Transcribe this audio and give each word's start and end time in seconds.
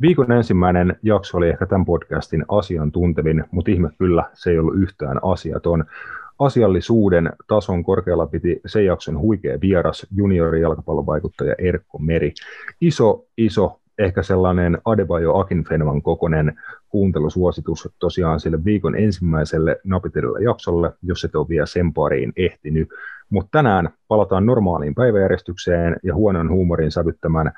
Viikon 0.00 0.32
ensimmäinen 0.32 0.96
jakso 1.02 1.38
oli 1.38 1.48
ehkä 1.48 1.66
tämän 1.66 1.84
podcastin 1.84 2.44
asiantuntevin, 2.48 3.44
mutta 3.50 3.70
ihme 3.70 3.90
kyllä, 3.98 4.24
se 4.34 4.50
ei 4.50 4.58
ollut 4.58 4.76
yhtään 4.76 5.20
asiaton. 5.22 5.84
Asiallisuuden 6.38 7.32
tason 7.46 7.84
korkealla 7.84 8.26
piti 8.26 8.60
sen 8.66 8.84
jakson 8.84 9.18
huikea 9.18 9.60
vieras 9.60 10.06
juniorijalkapallovaikuttaja 10.16 11.54
Erkko 11.58 11.98
Meri. 11.98 12.32
Iso, 12.80 13.24
iso, 13.36 13.80
ehkä 13.98 14.22
sellainen 14.22 14.78
Adebayo 14.84 15.36
Akinfenvan 15.36 16.02
kokoinen 16.02 16.58
kuuntelusuositus 16.88 17.88
tosiaan 17.98 18.40
sille 18.40 18.64
viikon 18.64 18.96
ensimmäiselle 18.96 19.80
napitelille 19.84 20.42
jaksolle, 20.42 20.92
jos 21.02 21.24
et 21.24 21.34
ole 21.34 21.48
vielä 21.48 21.66
sen 21.66 21.92
pariin 21.92 22.32
ehtinyt. 22.36 22.88
Mutta 23.30 23.48
tänään 23.52 23.88
palataan 24.08 24.46
normaaliin 24.46 24.94
päiväjärjestykseen 24.94 25.96
ja 26.02 26.14
huonon 26.14 26.50
huumorin 26.50 26.90
sävyttämään 26.90 27.52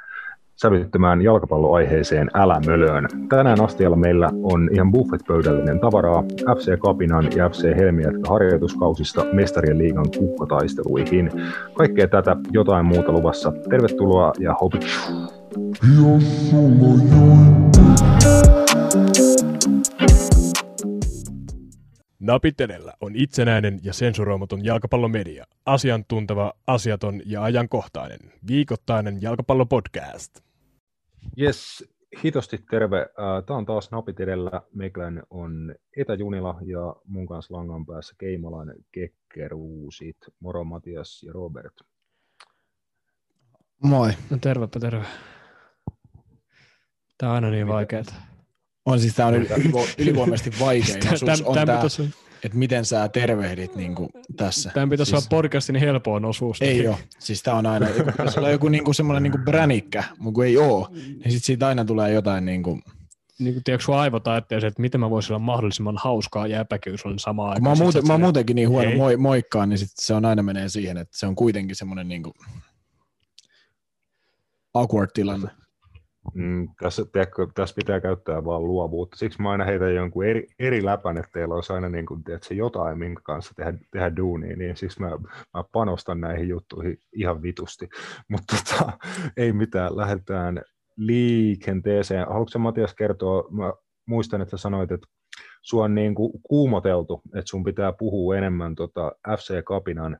sävyttämään 0.62 1.22
jalkapalloaiheeseen 1.22 2.30
älämölöön. 2.34 3.08
Tänään 3.28 3.60
astialla 3.60 3.96
meillä 3.96 4.30
on 4.42 4.68
ihan 4.72 4.92
buffet-pöydällinen 4.92 5.80
tavaraa 5.80 6.22
FC 6.58 6.78
Kapinan 6.78 7.28
ja 7.36 7.48
FC 7.48 7.76
Helmiätkä 7.76 8.20
harjoituskausista 8.28 9.24
mestarien 9.32 9.78
liigan 9.78 10.06
kukkataisteluihin. 10.18 11.30
Kaikkea 11.74 12.08
tätä 12.08 12.36
jotain 12.52 12.86
muuta 12.86 13.12
luvassa. 13.12 13.52
Tervetuloa 13.70 14.32
ja 14.38 14.54
hopi! 14.60 14.78
Napitelellä 22.20 22.92
on 23.00 23.12
itsenäinen 23.16 23.80
ja 23.82 23.92
sensuroimaton 23.92 24.64
jalkapallomedia. 24.64 25.44
Asiantunteva, 25.66 26.52
asiaton 26.66 27.20
ja 27.26 27.42
ajankohtainen. 27.42 28.18
Viikoittainen 28.46 29.22
jalkapallopodcast. 29.22 30.49
Yes, 31.40 31.84
hitosti 32.24 32.58
terve. 32.70 33.06
Tämä 33.46 33.58
on 33.58 33.66
taas 33.66 33.90
Napit 33.90 34.20
edellä. 34.20 34.62
Meikäläinen 34.74 35.22
on 35.30 35.74
etäjunila 35.96 36.58
ja 36.64 36.96
mun 37.04 37.26
kanssa 37.26 37.54
langan 37.54 37.86
päässä 37.86 38.14
Keimalainen 38.18 38.76
Kekkeruusit. 38.92 40.16
Moro 40.40 40.64
Matias 40.64 41.22
ja 41.22 41.32
Robert. 41.32 41.74
Moi. 43.82 44.10
No 44.30 44.38
tervepä 44.40 44.80
terve. 44.80 45.04
Tämä 47.18 47.32
on 47.32 47.34
aina 47.34 47.50
niin 47.50 47.68
vaikeaa. 47.68 48.04
On 48.86 49.00
siis 49.00 49.14
tämä 49.14 49.28
on 49.28 49.34
ylivo- 49.34 49.94
ylivoimaisesti 49.98 50.60
vaikein 50.60 51.08
osuus 51.12 51.42
on 51.42 51.54
tämä, 51.54 51.82
että 52.44 52.58
miten 52.58 52.84
sä 52.84 53.08
tervehdit 53.08 53.76
niin 53.76 53.94
kuin 53.94 54.08
tässä. 54.36 54.70
Tämän 54.74 54.90
pitäisi 54.90 55.10
siis, 55.10 55.22
olla 55.22 55.42
podcastin 55.42 55.76
helpoin 55.76 56.24
osuus. 56.24 56.62
Ei 56.62 56.88
ole. 56.88 56.98
Siis 57.18 57.42
tämä 57.42 57.56
on 57.56 57.66
aina, 57.66 57.86
jos 58.24 58.38
on 58.38 58.50
joku 58.50 58.68
niin 58.68 58.84
kuin 58.84 58.94
semmoinen 58.94 59.22
niin 59.22 59.30
kuin 59.30 59.44
bränikkä, 59.44 60.04
mutta 60.18 60.34
kun 60.34 60.44
ei 60.44 60.58
ole, 60.58 60.88
niin 60.92 61.14
sitten 61.14 61.40
siitä 61.40 61.66
aina 61.66 61.84
tulee 61.84 62.12
jotain 62.12 62.44
niin 62.44 62.62
kuin, 62.62 62.82
niin 63.38 63.54
kuin 63.54 63.64
tiedätkö, 63.64 63.84
sun 63.84 63.96
aivot 63.96 64.28
ajattelee, 64.28 64.68
että 64.68 64.82
miten 64.82 65.00
mä 65.00 65.10
voisin 65.10 65.32
olla 65.32 65.38
mahdollisimman 65.38 65.96
hauskaa 65.98 66.46
ja 66.46 66.60
epäkiusallinen 66.60 67.18
samaan 67.18 67.48
aikaan. 67.48 67.62
Mä 67.62 67.68
oon, 67.68 67.76
Sit 67.76 67.82
muuten, 67.82 68.06
mä 68.06 68.12
oon 68.12 68.20
muutenkin 68.20 68.56
niin 68.56 68.68
huono 68.68 68.96
moi, 68.96 69.16
moikkaan, 69.16 69.68
niin 69.68 69.78
sit 69.78 69.90
se 69.94 70.14
on 70.14 70.24
aina 70.24 70.42
menee 70.42 70.68
siihen, 70.68 70.96
että 70.96 71.18
se 71.18 71.26
on 71.26 71.34
kuitenkin 71.34 71.76
semmoinen 71.76 72.08
niin 72.08 72.22
kuin 72.22 72.34
awkward 74.74 75.10
tilanne. 75.14 75.50
Mm, 76.34 76.68
tässä, 76.80 77.04
tiedätkö, 77.12 77.46
tässä 77.54 77.74
pitää 77.74 78.00
käyttää 78.00 78.44
vaan 78.44 78.64
luovuutta. 78.64 79.16
Siksi 79.16 79.42
mä 79.42 79.50
aina 79.50 79.64
heitän 79.64 79.94
jonkun 79.94 80.24
eri, 80.24 80.46
eri 80.58 80.84
läpän, 80.84 81.18
että 81.18 81.30
teillä 81.32 81.54
olisi 81.54 81.72
aina 81.72 81.88
niin 81.88 82.06
kuin, 82.06 82.24
tiedätkö, 82.24 82.54
jotain, 82.54 82.98
minkä 82.98 83.20
kanssa 83.24 83.54
tehdä, 83.54 83.78
tehdä 83.90 84.16
duunia, 84.16 84.56
niin 84.56 84.76
siksi 84.76 85.00
mä, 85.00 85.10
mä 85.54 85.64
panostan 85.72 86.20
näihin 86.20 86.48
juttuihin 86.48 86.98
ihan 87.12 87.42
vitusti. 87.42 87.88
Mutta 88.30 88.56
tota, 88.56 88.92
ei 89.36 89.52
mitään, 89.52 89.96
lähdetään 89.96 90.62
liikenteeseen. 90.96 92.26
Haluatko 92.26 92.58
Matias 92.58 92.94
kertoa, 92.94 93.48
mä 93.50 93.72
muistan, 94.06 94.40
että 94.40 94.56
sanoit, 94.56 94.92
että 94.92 95.06
sua 95.62 95.84
on 95.84 95.94
niin 95.94 96.14
kuin 96.14 96.32
kuumoteltu, 96.42 97.22
että 97.34 97.48
sun 97.50 97.64
pitää 97.64 97.92
puhua 97.92 98.36
enemmän 98.36 98.74
tota 98.74 99.12
FC 99.38 99.64
Kapinan 99.64 100.18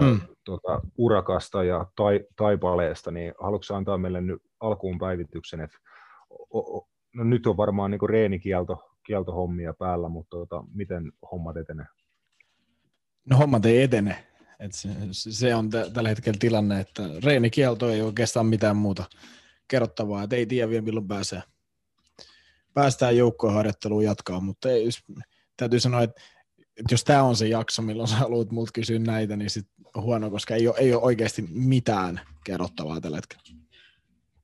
Mm. 0.00 0.20
tota, 0.44 0.80
urakasta 0.98 1.64
ja 1.64 1.86
tai, 1.96 2.20
taipaleesta, 2.36 3.10
niin 3.10 3.34
haluatko 3.40 3.74
antaa 3.74 3.98
meille 3.98 4.20
nyt 4.20 4.42
alkuun 4.60 4.98
päivityksen, 4.98 5.60
että 5.60 5.78
o, 6.30 6.78
o, 6.78 6.88
no 7.14 7.24
nyt 7.24 7.46
on 7.46 7.56
varmaan 7.56 7.90
niin 7.90 8.08
reenikielto 8.08 8.90
kieltohommia 9.06 9.74
päällä, 9.74 10.08
mutta 10.08 10.36
tota, 10.36 10.64
miten 10.74 11.12
hommat 11.32 11.56
etenee? 11.56 11.86
No 13.30 13.36
hommat 13.36 13.66
ei 13.66 13.82
etene. 13.82 14.26
Et 14.58 14.72
se, 14.72 14.88
se 15.10 15.54
on 15.54 15.70
t- 15.70 15.92
tällä 15.92 16.08
hetkellä 16.08 16.36
tilanne, 16.40 16.80
että 16.80 17.02
reenikielto 17.24 17.90
ei 17.90 18.02
oikeastaan 18.02 18.46
mitään 18.46 18.76
muuta 18.76 19.04
kerrottavaa, 19.68 20.22
että 20.22 20.36
ei 20.36 20.46
tiedä 20.46 20.68
vielä 20.68 20.82
milloin 20.82 21.08
pääsee. 21.08 21.42
Päästään 22.74 23.16
joukkoharjoitteluun 23.16 24.04
jatkaa, 24.04 24.40
mutta 24.40 24.70
ei, 24.70 24.88
täytyy 25.56 25.80
sanoa, 25.80 26.02
että, 26.02 26.20
jos 26.90 27.04
tämä 27.04 27.22
on 27.22 27.36
se 27.36 27.46
jakso, 27.46 27.82
milloin 27.82 28.08
sä 28.08 28.16
haluat 28.16 28.50
multa 28.50 28.72
kysyä 28.74 28.98
näitä, 28.98 29.36
niin 29.36 29.50
sit 29.50 29.66
on 29.94 30.02
huono, 30.02 30.30
koska 30.30 30.54
ei 30.54 30.68
ole, 30.68 30.76
ei 30.78 30.94
ole 30.94 31.02
oikeasti 31.02 31.44
mitään 31.50 32.20
kerrottavaa 32.44 33.00
tällä 33.00 33.16
hetkellä. 33.16 33.42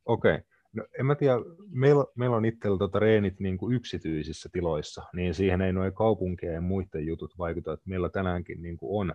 Okei. 0.05 0.35
Okay. 0.35 0.45
No, 0.73 0.85
en 0.99 1.07
mä 1.07 1.15
tiedä, 1.15 1.35
meillä, 1.71 2.05
meillä 2.15 2.37
on 2.37 2.45
itsellä 2.45 2.79
tota 2.79 2.99
reenit 2.99 3.41
niin 3.41 3.59
kuin 3.59 3.77
yksityisissä 3.77 4.49
tiloissa, 4.53 5.03
niin 5.13 5.35
siihen 5.35 5.61
ei 5.61 5.73
noin 5.73 5.93
kaupunkien 5.93 6.55
ja 6.55 6.61
muiden 6.61 7.07
jutut 7.07 7.39
vaikuta, 7.39 7.73
että 7.73 7.89
meillä 7.89 8.09
tänäänkin 8.09 8.63
niin 8.63 8.77
kuin 8.77 9.01
on, 9.01 9.15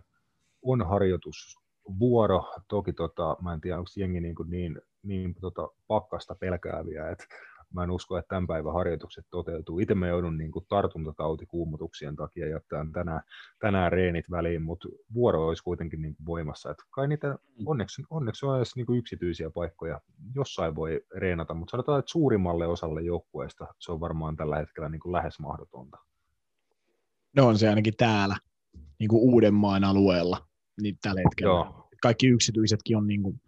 on 0.62 0.88
harjoitusvuoro. 0.88 2.54
Toki 2.68 2.94
tota, 2.94 3.38
mä 3.42 3.54
en 3.54 3.62
tiedä, 3.62 3.78
onko 3.78 3.90
jengi 3.96 4.22
niin, 4.22 4.36
kuin 4.36 4.50
niin, 4.50 4.82
niin 5.04 5.36
tota, 5.42 5.70
pakkasta 5.88 6.36
pelkääviä, 6.36 7.10
että 7.10 7.26
mä 7.76 7.84
en 7.84 7.92
usko, 7.92 8.18
että 8.18 8.30
tämän 8.30 8.48
päivän 8.48 8.74
harjoitukset 8.74 9.26
toteutuu. 9.30 9.80
Itse 9.80 9.96
mä 9.96 10.08
joudun 10.08 10.38
niin 10.38 10.52
kuin 10.52 10.66
tartuntatautikuumutuksien 10.70 12.16
takia 12.16 12.48
jättämään 12.48 12.92
tänään, 12.92 13.22
tänään 13.60 13.92
reenit 13.92 14.32
väliin, 14.32 14.62
mutta 14.62 14.88
vuoro 15.14 15.48
olisi 15.48 15.64
kuitenkin 15.64 16.02
niin 16.02 16.16
kuin 16.16 16.26
voimassa. 16.26 16.72
Et 16.72 16.78
kai 16.92 17.08
niitä 17.08 17.38
onneksi, 17.66 18.04
onneksi 18.10 18.46
on 18.46 18.58
edes 18.58 18.76
niin 18.76 18.86
kuin 18.86 19.00
yksityisiä 19.00 19.50
paikkoja. 19.50 20.02
Jossain 20.36 20.76
voi 20.76 21.02
reenata, 21.16 21.54
mutta 21.54 21.72
sanotaan, 21.72 22.00
että 22.00 22.12
suurimmalle 22.12 22.68
osalle 22.68 23.02
joukkueesta 23.02 23.68
se 23.80 23.92
on 23.92 24.00
varmaan 24.00 24.36
tällä 24.36 24.58
hetkellä 24.58 24.90
niin 24.90 25.00
kuin 25.00 25.14
lähes 25.14 25.40
mahdotonta. 25.40 25.98
No 27.36 27.48
on 27.48 27.58
se 27.58 27.70
ainakin 27.70 27.94
täällä, 27.98 28.38
niin 29.00 29.10
kuin 29.10 29.22
Uudenmaan 29.22 29.84
alueella, 29.84 30.48
niin 30.82 30.98
tällä 31.02 31.22
hetkellä. 31.22 31.54
Joo. 31.54 31.90
Kaikki 32.02 32.28
yksityisetkin 32.28 32.98
on 32.98 33.08
niin 33.08 33.24
kuin 33.24 33.42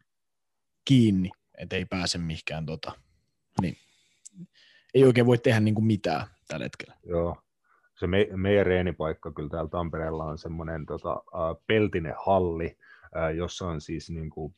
kiinni, 0.86 1.30
että 1.58 1.76
ei 1.76 1.86
pääse 1.86 2.18
mihinkään. 2.18 2.66
Tota. 2.66 2.92
Ei 4.98 5.04
oikein 5.04 5.26
voi 5.26 5.38
tehdä 5.38 5.60
niin 5.60 5.76
kuin 5.76 5.86
mitään 5.86 6.28
tällä 6.48 6.66
hetkellä. 6.66 6.96
Joo. 7.06 7.38
Se 8.00 8.08
me, 8.08 8.28
meidän 8.36 8.66
reenipaikka 8.66 9.32
kyllä 9.32 9.50
täällä 9.50 9.70
Tampereella 9.70 10.24
on 10.24 10.38
semmoinen 10.38 10.86
tota, 10.86 11.24
peltinen 11.68 12.14
halli, 12.26 12.78
jossa 13.36 13.68
on 13.68 13.82
siis 13.82 14.10
niin 14.10 14.30
kuin, 14.30 14.56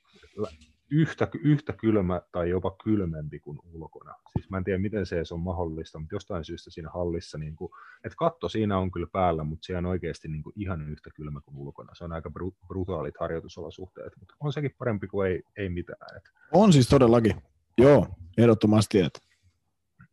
yhtä, 0.92 1.28
yhtä 1.44 1.74
kylmä 1.74 2.22
tai 2.32 2.50
jopa 2.50 2.76
kylmempi 2.84 3.40
kuin 3.40 3.60
ulkona. 3.74 4.16
Siis 4.34 4.50
mä 4.50 4.58
en 4.58 4.64
tiedä, 4.64 4.80
miten 4.80 5.06
se 5.06 5.24
on 5.32 5.40
mahdollista, 5.40 6.00
mutta 6.00 6.16
jostain 6.16 6.46
syystä 6.46 6.72
siinä 6.72 6.90
hallissa, 6.90 7.38
niin 7.38 7.56
kuin, 7.56 7.72
että 8.04 8.16
katto 8.18 8.50
siinä 8.50 8.78
on 8.78 8.92
kyllä 8.92 9.08
päällä, 9.12 9.44
mutta 9.44 9.66
se 9.66 9.78
on 9.78 9.86
oikeasti 9.86 10.28
niin 10.28 10.44
kuin 10.44 10.54
ihan 10.56 10.90
yhtä 10.90 11.10
kylmä 11.16 11.42
kuin 11.42 11.58
ulkona. 11.58 11.96
Se 11.96 12.04
on 12.04 12.14
aika 12.14 12.32
bru- 12.40 12.68
brutaalit 12.68 13.16
harjoitusolosuhteet, 13.20 14.14
mutta 14.20 14.36
on 14.40 14.54
sekin 14.54 14.76
parempi 14.78 15.08
kuin 15.08 15.32
ei, 15.32 15.44
ei 15.58 15.70
mitään. 15.70 16.18
Et, 16.18 16.24
On 16.54 16.74
siis 16.74 16.90
todellakin. 16.90 17.36
Joo, 17.78 18.08
ehdottomasti, 18.38 19.00
että, 19.00 19.20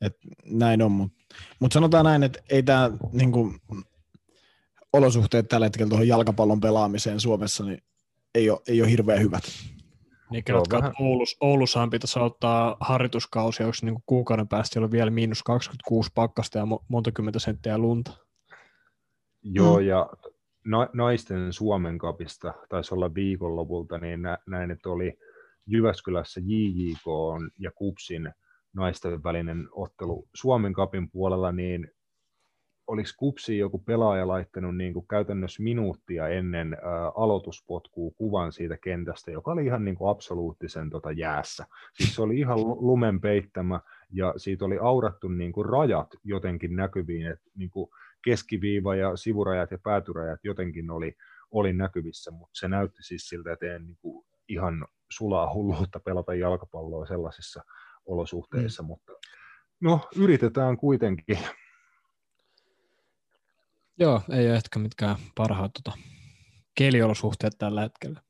että 0.07 0.29
näin 0.45 0.83
on. 0.83 0.93
Mutta 0.93 1.17
mut 1.61 1.73
sanotaan 1.73 2.05
näin, 2.05 2.23
että 2.23 2.39
ei 2.51 2.63
tämä 2.63 2.91
niinku, 3.13 3.55
olosuhteet 4.93 5.49
tällä 5.49 5.67
hetkellä 5.67 5.89
tuohon 5.89 6.09
jalkapallon 6.09 6.61
pelaamiseen 6.61 7.21
Suomessa 7.21 7.65
niin 7.65 7.83
ei 8.35 8.51
ole, 8.51 8.61
ei 8.69 8.83
ole 8.83 8.91
hirveän 8.91 9.21
hyvät. 9.21 9.43
Niin 10.31 10.39
Joo, 10.39 10.43
kerrotkaa, 10.45 10.79
vähän- 10.81 10.91
että 10.93 11.03
Oulus, 11.03 11.37
Oulussahan 11.41 11.91
pitäisi 11.91 12.19
ottaa 12.19 12.77
harjoituskausi, 12.81 13.63
onko 13.63 13.77
niin 13.83 14.03
kuukauden 14.07 14.49
päästä 14.49 14.73
siellä 14.73 14.85
on 14.85 14.91
vielä 14.93 15.11
miinus 15.11 15.43
26 15.43 16.11
pakkasta 16.15 16.59
ja 16.59 16.65
mo- 16.65 16.85
monta 16.89 17.13
kymmentä 17.13 17.39
senttiä 17.39 17.79
lunta. 17.79 18.11
Joo, 19.43 19.79
Mm. 19.81 19.87
ja 19.87 20.11
na- 20.65 20.89
naisten 20.93 21.53
Suomen 21.53 21.99
kapista 21.99 22.55
taisi 22.69 22.95
olla 22.95 23.15
viikonlopulta, 23.15 23.99
niin 23.99 24.23
nä- 24.23 24.39
näin, 24.47 24.71
että 24.71 24.89
oli 24.89 25.19
Jyväskylässä 25.67 26.41
JJK 26.45 27.05
ja 27.59 27.71
Kupsin 27.71 28.33
naisten 28.77 29.23
välinen 29.23 29.69
ottelu 29.73 30.29
Suomen 30.35 30.73
kapin 30.73 31.11
puolella, 31.11 31.53
niin 31.53 31.91
oliko 32.87 33.09
Kupsi 33.17 33.59
joku 33.59 33.79
pelaaja 33.79 34.29
laittanut 34.29 34.77
niin 34.77 34.93
kuin 34.93 35.07
käytännössä 35.09 35.63
minuuttia 35.63 36.29
ennen 36.29 36.75
ä, 36.75 36.79
aloituspotkua 37.17 38.11
kuvan 38.17 38.53
siitä 38.53 38.77
kentästä, 38.77 39.31
joka 39.31 39.51
oli 39.51 39.67
ihan 39.67 39.85
niin 39.85 39.97
kuin 39.97 40.11
absoluuttisen 40.11 40.91
tota 40.91 41.13
jäässä. 41.13 41.67
Siis 41.95 42.15
se 42.15 42.23
oli 42.23 42.39
ihan 42.39 42.61
lu- 42.61 42.87
lumen 42.87 43.21
peittämä 43.21 43.81
ja 44.13 44.35
siitä 44.37 44.65
oli 44.65 44.79
aurattu 44.79 45.29
niin 45.29 45.53
kuin 45.53 45.67
rajat 45.67 46.09
jotenkin 46.25 46.77
näkyviin, 46.77 47.27
että 47.27 47.51
niin 47.57 47.71
kuin 47.71 47.91
keskiviiva 48.25 48.97
ja 48.97 49.17
sivurajat 49.17 49.71
ja 49.71 49.79
päätyrajat 49.79 50.41
jotenkin 50.45 50.91
oli, 50.91 51.17
oli 51.51 51.73
näkyvissä, 51.73 52.31
mutta 52.31 52.59
se 52.59 52.69
näytti 52.69 53.03
siis 53.03 53.29
siltä, 53.29 53.53
että 53.53 53.73
ei 53.73 53.79
niin 53.79 53.97
kuin 54.01 54.27
ihan 54.49 54.87
sulaa 55.11 55.55
hulluutta 55.55 56.01
pelata 56.01 56.35
jalkapalloa 56.35 57.07
sellaisissa 57.07 57.63
olosuhteissa, 58.07 58.83
mm. 58.83 58.87
mutta 58.87 59.13
No, 59.81 60.01
yritetään 60.17 60.77
kuitenkin. 60.77 61.39
Joo, 63.99 64.23
ei 64.31 64.49
ole 64.49 64.57
ehkä 64.57 64.79
mitkään 64.79 65.17
parhaat 65.35 65.71
tota, 65.73 65.99
keliolosuhteet 66.75 67.53
tällä 67.59 67.81
hetkellä. 67.81 68.21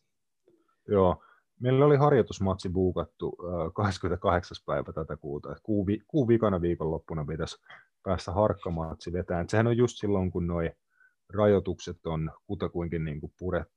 Joo, 0.88 1.22
meillä 1.60 1.84
oli 1.84 1.96
harjoitusmatsi 1.96 2.68
buukattu 2.68 3.36
äh, 3.66 3.72
28. 3.74 4.56
päivä 4.66 4.92
tätä 4.92 5.16
kuuta. 5.16 5.52
Et 5.52 5.58
kuu, 5.62 5.86
vi- 5.86 6.02
kuu 6.06 6.28
vikana 6.28 6.60
viikonloppuna 6.60 7.24
pitäisi 7.24 7.56
päästä 8.02 8.32
harkkamatsi 8.32 9.12
vetään. 9.12 9.48
Sehän 9.48 9.66
on 9.66 9.76
just 9.76 9.96
silloin, 9.96 10.30
kun 10.30 10.46
noi 10.46 10.72
rajoitukset 11.34 12.06
on 12.06 12.30
kutakuinkin 12.46 13.04
niin 13.04 13.20
kuin 13.20 13.32
puret, 13.38 13.68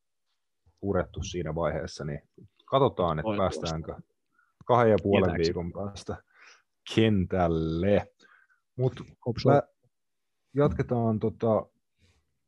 purettu 0.79 1.23
siinä 1.23 1.55
vaiheessa, 1.55 2.05
niin 2.05 2.21
katsotaan, 2.65 3.19
että 3.19 3.37
päästäänkö 3.37 3.95
kahden 4.69 4.91
ja 4.91 4.97
puolen 5.03 5.29
Tietääks? 5.29 5.47
viikon 5.47 5.71
päästä 5.73 6.23
kentälle. 6.95 8.07
Mutta 8.77 9.03
jatketaan, 10.55 11.19
tota, 11.19 11.65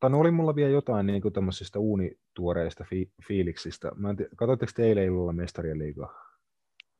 tai 0.00 0.10
no 0.10 0.18
oli 0.20 0.30
mulla 0.30 0.54
vielä 0.54 0.70
jotain 0.70 1.06
niin 1.06 1.22
kuin 1.22 1.34
tämmöisistä 1.34 1.78
uunituoreista 1.78 2.84
fi- 2.90 3.12
fiiliksistä. 3.28 3.90
Mä 3.96 4.10
en 4.10 4.16
tiedä, 4.16 4.30
katsoitteko 4.36 4.72
te 4.76 4.84
eilen 4.84 5.04
illalla 5.04 5.32
mestarien 5.32 5.78
liigaa? 5.78 6.14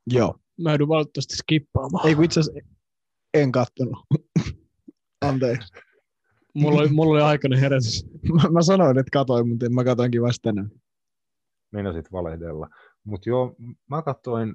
Joo. 0.06 0.38
Mä 0.62 0.70
joudun 0.70 0.88
valitettavasti 0.88 1.36
skippaamaan. 1.36 2.08
Ei 2.08 2.14
kun 2.14 2.24
itse 2.24 2.40
asiassa 2.40 2.60
en 3.34 3.52
kattonut. 3.52 3.98
Anteeksi. 5.28 5.72
Mulla 6.54 6.80
oli, 6.80 6.88
mulla 6.88 7.12
oli 7.12 7.22
aikainen 7.22 7.60
herätys. 7.60 8.06
Mä, 8.34 8.48
mä 8.50 8.62
sanoin, 8.62 8.98
että 8.98 9.10
katoin, 9.12 9.48
mutta 9.48 9.70
mä 9.70 9.84
katoinkin 9.84 10.22
vasta 10.22 10.42
tänään. 10.42 10.70
Meinasit 11.70 12.12
valehdella. 12.12 12.68
Mutta 13.04 13.28
joo, 13.28 13.56
mä 13.90 14.02
katsoin 14.02 14.54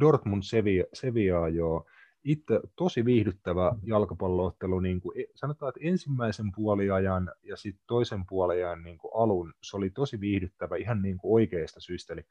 Dortmund 0.00 0.42
Sevilla, 0.42 0.84
Sevillaa. 0.92 1.84
Itse 2.24 2.60
tosi 2.76 3.04
viihdyttävä 3.04 3.72
jalkapalloottelu. 3.82 4.80
Niin 4.80 5.00
kuin, 5.00 5.20
e- 5.20 5.32
sanotaan, 5.34 5.68
että 5.68 5.88
ensimmäisen 5.88 6.52
puoliajan 6.56 7.32
ja 7.42 7.56
sitten 7.56 7.84
toisen 7.86 8.26
puoliajan 8.28 8.82
niin 8.82 8.98
kuin 8.98 9.10
alun 9.14 9.54
se 9.62 9.76
oli 9.76 9.90
tosi 9.90 10.20
viihdyttävä 10.20 10.76
ihan 10.76 11.02
niin 11.02 11.18
kuin 11.18 11.32
oikeista 11.34 11.80
syistä, 11.80 12.12
eli 12.12 12.22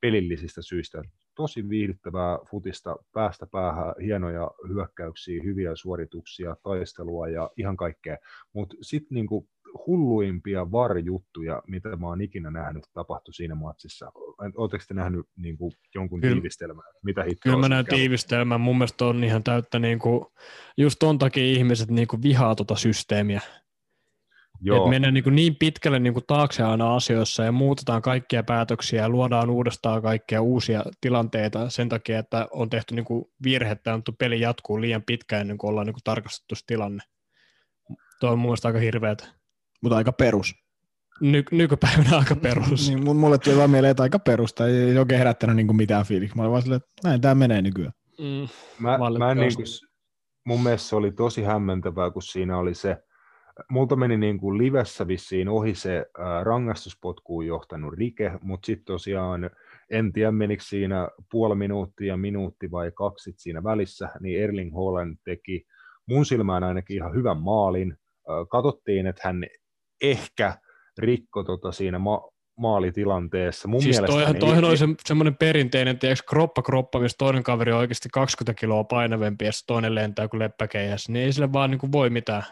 pelillisistä 0.00 0.62
syistä. 0.62 1.02
Tosi 1.34 1.68
viihdyttävää 1.68 2.38
futista 2.50 2.96
päästä 3.12 3.46
päähän, 3.46 3.94
hienoja 4.02 4.50
hyökkäyksiä, 4.68 5.42
hyviä 5.42 5.70
suorituksia, 5.74 6.56
taistelua 6.62 7.28
ja 7.28 7.50
ihan 7.56 7.76
kaikkea. 7.76 8.16
Mutta 8.52 8.76
sitten 8.80 9.14
niinku 9.14 9.48
hulluimpia 9.86 10.72
varjuttuja, 10.72 11.62
mitä 11.66 11.96
mä 11.96 12.06
oon 12.06 12.20
ikinä 12.20 12.50
nähnyt, 12.50 12.84
tapahtui 12.94 13.34
siinä 13.34 13.54
matsissa. 13.54 14.12
Oletteko 14.56 14.84
te 14.88 14.94
nähnyt 14.94 15.26
niinku 15.36 15.72
jonkun 15.94 16.20
Kyllä. 16.20 16.34
tiivistelmää? 16.34 16.84
Mitä 17.02 17.22
hittoa 17.22 17.40
Kyllä 17.42 17.58
mä 17.58 17.68
näen 17.68 17.86
tiivistelmän. 17.86 18.60
Mun 18.60 18.78
mielestä 18.78 19.04
on 19.04 19.24
ihan 19.24 19.44
täyttä, 19.44 19.78
niin 19.78 19.98
kuin, 19.98 20.26
just 20.76 20.98
ton 20.98 21.18
takia 21.18 21.44
ihmiset 21.44 21.90
niin 21.90 22.08
kuin 22.08 22.22
vihaa 22.22 22.54
tota 22.54 22.76
systeemiä. 22.76 23.40
Joo, 24.60 24.76
Että 24.76 24.90
mennään 24.90 25.14
niin, 25.14 25.24
kuin 25.24 25.36
niin 25.36 25.56
pitkälle 25.56 25.98
niin 25.98 26.12
kuin 26.12 26.24
taakse 26.26 26.62
aina 26.62 26.94
asioissa 26.94 27.44
ja 27.44 27.52
muutetaan 27.52 28.02
kaikkia 28.02 28.42
päätöksiä 28.42 29.02
ja 29.02 29.08
luodaan 29.08 29.50
uudestaan 29.50 30.02
kaikkia 30.02 30.42
uusia 30.42 30.84
tilanteita 31.00 31.70
sen 31.70 31.88
takia, 31.88 32.18
että 32.18 32.48
on 32.50 32.70
tehty 32.70 32.94
niin 32.94 33.04
kuin 33.04 33.24
virhettä 33.44 33.90
ja 33.90 33.94
annettu 33.94 34.12
peli 34.12 34.40
jatkuu 34.40 34.80
liian 34.80 35.02
pitkään 35.02 35.40
ennen 35.40 35.58
kuin 35.58 35.68
ollaan 35.68 35.86
niin 35.86 35.94
kuin 35.94 36.04
tarkastettu 36.04 36.54
tilanne. 36.66 37.02
Tuo 38.20 38.30
on 38.30 38.38
mun 38.38 38.48
mielestä 38.48 38.68
aika 38.68 38.80
hirveätä. 38.80 39.43
Mutta 39.82 39.96
aika 39.96 40.12
perus. 40.12 40.54
Ny- 41.20 41.44
nykypäivänä 41.50 42.18
aika 42.18 42.36
perus. 42.36 42.88
Niin, 42.88 43.04
mun- 43.04 43.16
mulle 43.16 43.38
tuli 43.38 43.56
vaan 43.56 43.70
mieleen, 43.70 43.90
että 43.90 44.02
aika 44.02 44.18
perusta. 44.18 44.66
Ei 44.66 44.74
ei 44.74 44.98
oikein 44.98 45.18
herättänyt 45.18 45.56
niinku 45.56 45.72
mitään 45.72 46.06
fiiliksi. 46.06 46.36
Mä 46.36 46.42
olin 46.42 46.50
vaan 46.50 46.62
silleen, 46.62 46.80
että 46.80 47.08
näin 47.08 47.20
tämä 47.20 47.34
menee 47.34 47.62
nykyään. 47.62 47.92
Mm. 48.18 48.48
Mä, 48.78 48.98
mä 49.18 49.34
niin 49.34 49.54
kuin, 49.56 49.66
mun 50.46 50.62
mielestä 50.62 50.88
se 50.88 50.96
oli 50.96 51.12
tosi 51.12 51.42
hämmentävää, 51.42 52.10
kun 52.10 52.22
siinä 52.22 52.58
oli 52.58 52.74
se, 52.74 52.96
multa 53.70 53.96
meni 53.96 54.16
niin 54.16 54.38
kuin 54.38 54.58
livessä 54.58 55.08
vissiin 55.08 55.48
ohi 55.48 55.74
se 55.74 56.06
ää, 56.18 56.44
rangaistuspotkuun 56.44 57.46
johtanut 57.46 57.94
rike, 57.94 58.32
mutta 58.42 58.66
sitten 58.66 58.84
tosiaan 58.84 59.50
en 59.90 60.12
tiedä 60.12 60.32
menikö 60.32 60.62
siinä 60.66 61.08
puoli 61.30 61.54
minuuttia, 61.54 62.16
minuutti 62.16 62.70
vai 62.70 62.90
kaksi 62.94 63.34
siinä 63.36 63.64
välissä, 63.64 64.08
niin 64.20 64.42
Erling 64.42 64.74
Haaland 64.74 65.16
teki 65.24 65.66
mun 66.08 66.26
silmään 66.26 66.64
ainakin 66.64 66.96
ihan 66.96 67.14
hyvän 67.14 67.38
maalin. 67.38 67.96
Ää, 68.28 68.44
Katsottiin, 68.50 69.06
että 69.06 69.22
hän 69.24 69.44
ehkä 70.10 70.54
rikko 70.98 71.42
tota 71.44 71.72
siinä 71.72 71.98
ma- 71.98 72.28
maalitilanteessa. 72.58 73.68
Mun 73.68 73.82
Siis 73.82 74.00
toihan, 74.06 74.26
hän 74.26 74.36
ei- 74.36 74.40
toihan 74.40 74.64
oli 74.64 74.76
se, 74.76 74.86
semmoinen 75.06 75.36
perinteinen, 75.36 75.98
tiedätkö, 75.98 76.24
kroppa 76.28 76.62
kroppa, 76.62 77.00
missä 77.00 77.14
toinen 77.18 77.42
kaveri 77.42 77.72
on 77.72 77.78
oikeasti 77.78 78.08
20 78.12 78.60
kiloa 78.60 78.84
painavempi 78.84 79.44
ja 79.44 79.50
toinen 79.66 79.94
lentää 79.94 80.28
kuin 80.28 80.38
leppäkeihässä, 80.40 81.12
niin 81.12 81.24
ei 81.26 81.32
sille 81.32 81.52
vaan 81.52 81.70
niin 81.70 81.78
kuin 81.78 81.92
voi 81.92 82.10
mitään. 82.10 82.42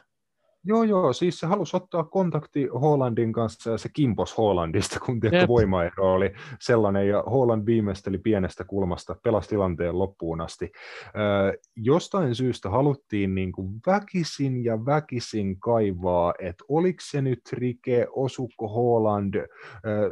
Joo, 0.64 0.82
joo, 0.82 1.12
siis 1.12 1.40
se 1.40 1.46
halusi 1.46 1.76
ottaa 1.76 2.04
kontakti 2.04 2.66
Hollandin 2.66 3.32
kanssa 3.32 3.70
ja 3.70 3.78
se 3.78 3.88
kimpos 3.92 4.38
Hollandista, 4.38 5.00
kun 5.00 5.20
Jep. 5.32 5.48
voimaero 5.48 6.14
oli 6.14 6.32
sellainen 6.60 7.08
ja 7.08 7.22
Holland 7.22 7.66
viimeisteli 7.66 8.18
pienestä 8.18 8.64
kulmasta, 8.64 9.16
pelasi 9.22 9.48
tilanteen 9.48 9.98
loppuun 9.98 10.40
asti. 10.40 10.72
Öö, 11.18 11.52
jostain 11.76 12.34
syystä 12.34 12.70
haluttiin 12.70 13.34
niin 13.34 13.52
kuin 13.52 13.80
väkisin 13.86 14.64
ja 14.64 14.86
väkisin 14.86 15.60
kaivaa, 15.60 16.34
että 16.38 16.64
oliko 16.68 16.98
se 17.02 17.22
nyt 17.22 17.40
rike, 17.52 18.06
osuko 18.10 18.68
Holland, 18.68 19.34
öö, 19.34 20.10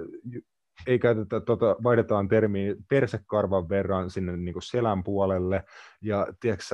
ei 0.87 0.99
käytetä, 0.99 1.41
tota, 1.41 1.77
vaihdetaan 1.83 2.29
termiä 2.29 2.75
persekarvan 2.89 3.69
verran 3.69 4.11
sinne 4.11 4.37
niin 4.37 4.53
kuin 4.53 4.63
selän 4.63 5.05
puolelle, 5.05 5.65
ja 6.03 6.27
tiedätkö, 6.41 6.65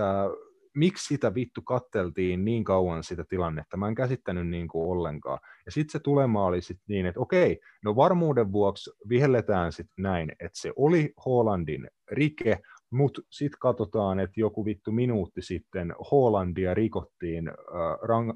miksi 0.77 1.07
sitä 1.07 1.35
vittu 1.35 1.63
katteltiin 1.63 2.45
niin 2.45 2.65
kauan 2.65 3.05
sitä 3.05 3.25
tilannetta, 3.29 3.77
mä 3.77 3.89
en 3.89 3.95
käsittänyt 3.95 4.49
niin 4.49 4.69
kuin 4.69 4.91
ollenkaan. 4.91 5.39
Ja 5.67 5.73
sitten 5.73 5.93
se 5.93 5.99
tulema 5.99 6.45
oli 6.45 6.63
sitten 6.63 6.85
niin, 6.89 7.07
että 7.07 7.21
okei, 7.21 7.61
no 7.85 7.97
varmuuden 7.97 8.53
vuoksi 8.53 8.91
vihelletään 9.09 9.73
sitten 9.73 10.03
näin, 10.03 10.31
että 10.31 10.61
se 10.61 10.73
oli 10.77 11.13
Hollandin 11.27 11.89
rike, 12.11 12.59
mutta 12.91 13.23
sitten 13.31 13.59
katsotaan, 13.61 14.21
että 14.21 14.41
joku 14.41 14.65
vittu 14.65 14.93
minuutti 14.93 15.43
sitten 15.43 15.95
Hollandia 16.11 16.75
rikottiin 16.75 17.49
äh, 17.49 17.55
rang, 18.03 18.33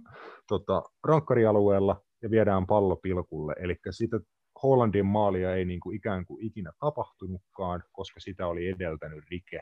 tota, 0.48 0.82
rankkarialueella 1.04 2.02
ja 2.22 2.31
viedään 2.31 2.66
pallo 2.66 2.96
pilkulle. 2.96 3.54
Eli 3.58 3.76
sitä 3.90 4.20
Hollandin 4.62 5.06
maalia 5.06 5.54
ei 5.54 5.64
niin 5.64 5.81
ikään 5.94 6.26
kuin 6.26 6.44
ikinä 6.44 6.72
tapahtunutkaan, 6.81 7.82
koska 7.92 8.20
sitä 8.20 8.46
oli 8.46 8.69
edeltänyt 8.69 9.25
rike 9.31 9.60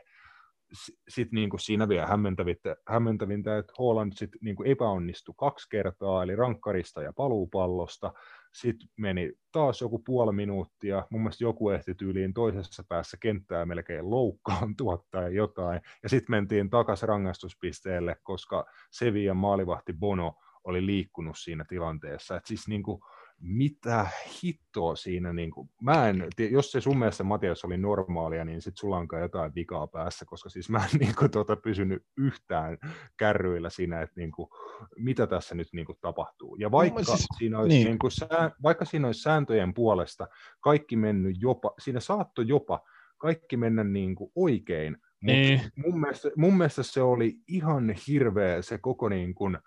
sitten 1.09 1.35
niin 1.35 1.49
kuin 1.49 1.59
siinä 1.59 1.87
vielä 1.89 2.07
hämmentävintä, 2.07 2.75
hämmentävintä 2.87 3.57
että 3.57 3.73
Holland 3.79 4.13
sit 4.15 4.29
niin 4.41 4.55
kuin 4.55 4.71
epäonnistui 4.71 5.35
kaksi 5.37 5.67
kertaa, 5.69 6.23
eli 6.23 6.35
rankkarista 6.35 7.01
ja 7.01 7.13
paluupallosta. 7.13 8.13
Sitten 8.53 8.89
meni 8.97 9.31
taas 9.51 9.81
joku 9.81 9.99
puoli 9.99 10.33
minuuttia. 10.33 11.07
Mun 11.09 11.21
mielestä 11.21 11.43
joku 11.43 11.69
ehti 11.69 11.95
tyyliin 11.95 12.33
toisessa 12.33 12.83
päässä 12.89 13.17
kenttää 13.21 13.65
melkein 13.65 14.09
loukkaantua 14.09 15.05
tai 15.11 15.35
jotain. 15.35 15.81
Ja 16.03 16.09
sitten 16.09 16.31
mentiin 16.31 16.69
takaisin 16.69 17.09
rangaistuspisteelle, 17.09 18.15
koska 18.23 18.65
Sevian 18.91 19.37
maalivahti 19.37 19.93
Bono 19.93 20.33
oli 20.63 20.85
liikkunut 20.85 21.37
siinä 21.37 21.65
tilanteessa. 21.69 22.35
Et 22.35 22.45
siis 22.45 22.67
niin 22.67 22.83
kuin, 22.83 23.01
mitä 23.41 24.07
hittoa 24.43 24.95
siinä, 24.95 25.33
niin 25.33 25.51
kuin, 25.51 25.69
mä 25.81 26.09
en, 26.09 26.27
jos 26.51 26.71
se 26.71 26.81
sun 26.81 26.99
mielestä 26.99 27.23
Matias 27.23 27.65
oli 27.65 27.77
normaalia, 27.77 28.45
niin 28.45 28.61
sit 28.61 28.77
sulla 28.77 28.97
onkaan 28.97 29.21
jotain 29.21 29.55
vikaa 29.55 29.87
päässä, 29.87 30.25
koska 30.25 30.49
siis 30.49 30.69
mä 30.69 30.77
en 30.77 30.99
niin 30.99 31.15
kuin, 31.15 31.31
tuota, 31.31 31.55
pysynyt 31.55 32.03
yhtään 32.17 32.77
kärryillä 33.17 33.69
siinä, 33.69 34.01
että 34.01 34.19
niin 34.19 34.31
kuin, 34.31 34.49
mitä 34.97 35.27
tässä 35.27 35.55
nyt 35.55 35.67
niin 35.73 35.85
kuin, 35.85 35.97
tapahtuu. 36.01 36.55
Ja 36.55 36.71
vaikka, 36.71 37.03
siis- 37.03 37.17
siis, 37.17 37.27
siinä 37.37 37.59
olisi, 37.59 37.75
niin. 37.75 37.85
niin. 37.87 37.99
Kuin, 37.99 38.11
sää, 38.11 38.51
vaikka 38.63 38.85
siinä 38.85 39.07
olisi 39.07 39.21
sääntöjen 39.21 39.73
puolesta 39.73 40.27
kaikki 40.59 40.95
mennyt 40.95 41.35
jopa, 41.39 41.73
siinä 41.79 41.99
saattoi 41.99 42.47
jopa 42.47 42.79
kaikki 43.17 43.57
mennä 43.57 43.83
niin 43.83 44.15
kuin, 44.15 44.31
oikein, 44.35 44.97
mutta 45.21 45.37
Niin. 45.37 45.61
mun, 45.75 45.99
mielestä, 45.99 46.29
mun 46.35 46.57
mielestä 46.57 46.83
se 46.83 47.01
oli 47.01 47.37
ihan 47.47 47.95
hirveä 48.07 48.61
se 48.61 48.77
koko 48.77 49.09
niin 49.09 49.35
kuin, 49.35 49.57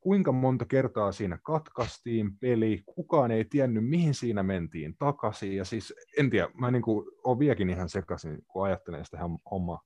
kuinka 0.00 0.32
monta 0.32 0.64
kertaa 0.64 1.12
siinä 1.12 1.38
katkaistiin 1.42 2.38
peli, 2.38 2.82
kukaan 2.86 3.30
ei 3.30 3.44
tiennyt, 3.44 3.88
mihin 3.88 4.14
siinä 4.14 4.42
mentiin 4.42 4.96
takaisin, 4.98 5.56
ja 5.56 5.64
siis 5.64 5.94
en 6.18 6.30
tiedä, 6.30 6.48
mä 6.54 6.70
niin 6.70 6.82
kuin, 6.82 7.06
olen 7.24 7.38
vieläkin 7.38 7.70
ihan 7.70 7.88
sekaisin, 7.88 8.38
kun 8.48 8.64
ajattelen 8.64 9.04
sitä 9.04 9.16
hom- 9.16 9.50
hommaa. 9.50 9.80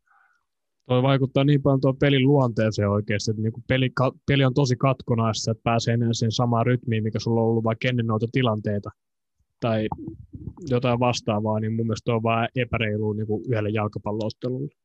Toi 0.89 1.03
vaikuttaa 1.03 1.45
niin 1.45 1.63
paljon 1.63 1.81
tuo 1.81 1.95
pelin 1.95 2.27
luonteeseen 2.27 2.91
oikeasti, 2.91 3.31
että 3.31 3.43
niinku 3.43 3.63
peli, 3.69 3.91
ka- 3.91 4.13
peli 4.27 4.45
on 4.45 4.55
tosi 4.55 4.77
katkonaista, 4.77 5.51
että 5.51 5.63
pääsee 5.65 5.95
enää 5.95 6.09
sen 6.13 6.33
samaan 6.33 6.67
rytmiin, 6.67 7.03
mikä 7.03 7.19
sulla 7.19 7.41
on 7.41 7.47
ollut 7.47 7.65
vaikka 7.65 7.89
ennen 7.89 8.07
noita 8.07 8.27
tilanteita 8.33 8.91
tai 9.61 9.89
jotain 10.69 11.01
vastaavaa, 11.01 11.61
niin 11.61 11.73
mun 11.73 11.87
mielestä 11.87 12.15
on 12.15 12.23
vaan 12.23 12.49
epäreilu 12.57 13.13
niin 13.13 13.27
kuin 13.27 13.45
yhdelle 13.49 13.71
jalkapalloottelulle. 13.71 14.84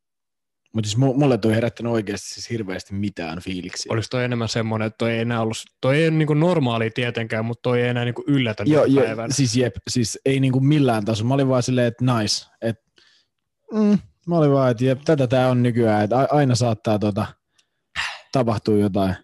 Mutta 0.74 0.90
siis 0.90 1.02
mu- 1.02 1.14
mulle 1.18 1.38
toi 1.38 1.56
herättänyt 1.56 1.92
oikeasti 1.94 2.28
siis 2.34 2.50
hirveästi 2.50 2.94
mitään 2.94 3.40
fiiliksiä. 3.42 3.94
Oliko 3.94 4.08
toi 4.12 4.24
enemmän 4.24 4.50
semmoinen, 4.50 4.86
että 4.86 4.98
toi 4.98 5.12
ei 5.12 5.20
enää 5.20 5.42
ollut, 5.42 5.58
toi 5.82 5.98
ei 5.98 6.08
ole 6.08 6.18
niin 6.18 6.28
kuin 6.28 6.40
normaali 6.40 6.90
tietenkään, 6.90 7.46
mutta 7.46 7.62
toi 7.62 7.82
ei 7.82 7.90
enää 7.90 8.06
niin 8.06 8.16
kuin 8.16 8.26
yllätä 8.28 8.64
Joo, 8.68 8.86
jo, 8.86 8.90
nykypäivänä. 8.96 9.34
siis 9.34 9.56
jep, 9.56 9.76
siis 9.90 10.20
ei 10.26 10.40
niinku 10.40 10.60
millään 10.60 11.06
tasolla. 11.06 11.28
Mä 11.28 11.34
olin 11.34 11.48
vaan 11.50 11.64
silleen, 11.64 11.88
että 11.88 12.06
nice. 12.06 12.46
Et, 12.62 12.76
mm, 13.74 13.98
Mä 14.28 14.38
olin 14.38 14.52
vaan, 14.52 14.72
että 14.72 14.86
jep, 14.86 15.02
tätä 15.06 15.28
tää 15.28 15.50
on 15.50 15.64
nykyään, 15.64 16.04
että 16.04 16.28
aina 16.32 16.56
saattaa 16.56 17.00
tota, 17.00 17.26
tapahtua 18.32 18.78
jotain. 18.78 19.16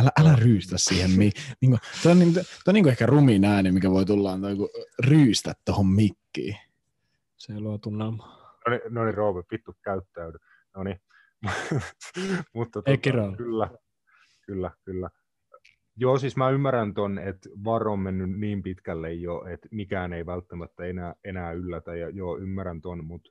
Älä, 0.00 0.10
älä 0.20 0.36
ryystä 0.36 0.78
siihen. 0.78 1.10
Mi- 1.10 1.32
niin 1.60 1.70
kuin, 1.70 1.80
toi 2.02 2.12
on, 2.12 2.18
niin, 2.18 2.34
toi 2.34 2.44
on 2.66 2.74
niin 2.74 2.84
kuin 2.84 2.90
ehkä 2.90 3.06
rumin 3.06 3.44
ääni, 3.44 3.72
mikä 3.72 3.90
voi 3.90 4.04
tulla, 4.04 4.32
on 4.32 4.40
toi, 4.40 4.56
kun 4.56 4.68
ryystä 5.06 5.54
tuohon 5.64 5.86
mikkiin. 5.86 6.56
Se 7.36 7.60
luo 7.60 7.78
tunnelmaa. 7.78 8.56
No 8.66 8.70
niin, 8.70 8.80
no 8.94 9.04
niin 9.04 9.14
Roope, 9.14 9.42
vittu 9.50 9.76
käyttäydy. 9.82 10.38
No 10.76 10.82
niin. 10.82 11.00
Mutta 12.54 12.82
tota, 12.82 12.90
kyllä, 13.36 13.70
kyllä, 14.46 14.70
kyllä. 14.84 15.10
Joo, 15.96 16.18
siis 16.18 16.36
mä 16.36 16.50
ymmärrän 16.50 16.94
ton, 16.94 17.18
että 17.18 17.48
varo 17.64 17.92
on 17.92 17.98
mennyt 17.98 18.40
niin 18.40 18.62
pitkälle 18.62 19.12
jo, 19.12 19.44
että 19.46 19.68
mikään 19.70 20.12
ei 20.12 20.26
välttämättä 20.26 20.84
enää, 20.84 21.14
enää 21.24 21.52
yllätä, 21.52 21.94
ja 21.94 22.10
joo, 22.10 22.38
ymmärrän 22.38 22.80
ton, 22.80 23.04
mutta 23.04 23.30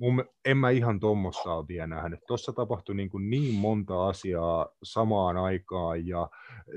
mun, 0.00 0.24
en 0.44 0.56
mä 0.56 0.70
ihan 0.70 1.00
tuommoista 1.00 1.54
ole 1.54 1.68
vielä 1.68 1.86
nähnyt. 1.86 2.20
Tuossa 2.26 2.52
tapahtui 2.52 2.94
niin, 2.94 3.10
kuin 3.10 3.30
niin 3.30 3.54
monta 3.54 4.08
asiaa 4.08 4.68
samaan 4.82 5.36
aikaan, 5.36 6.06
ja 6.06 6.28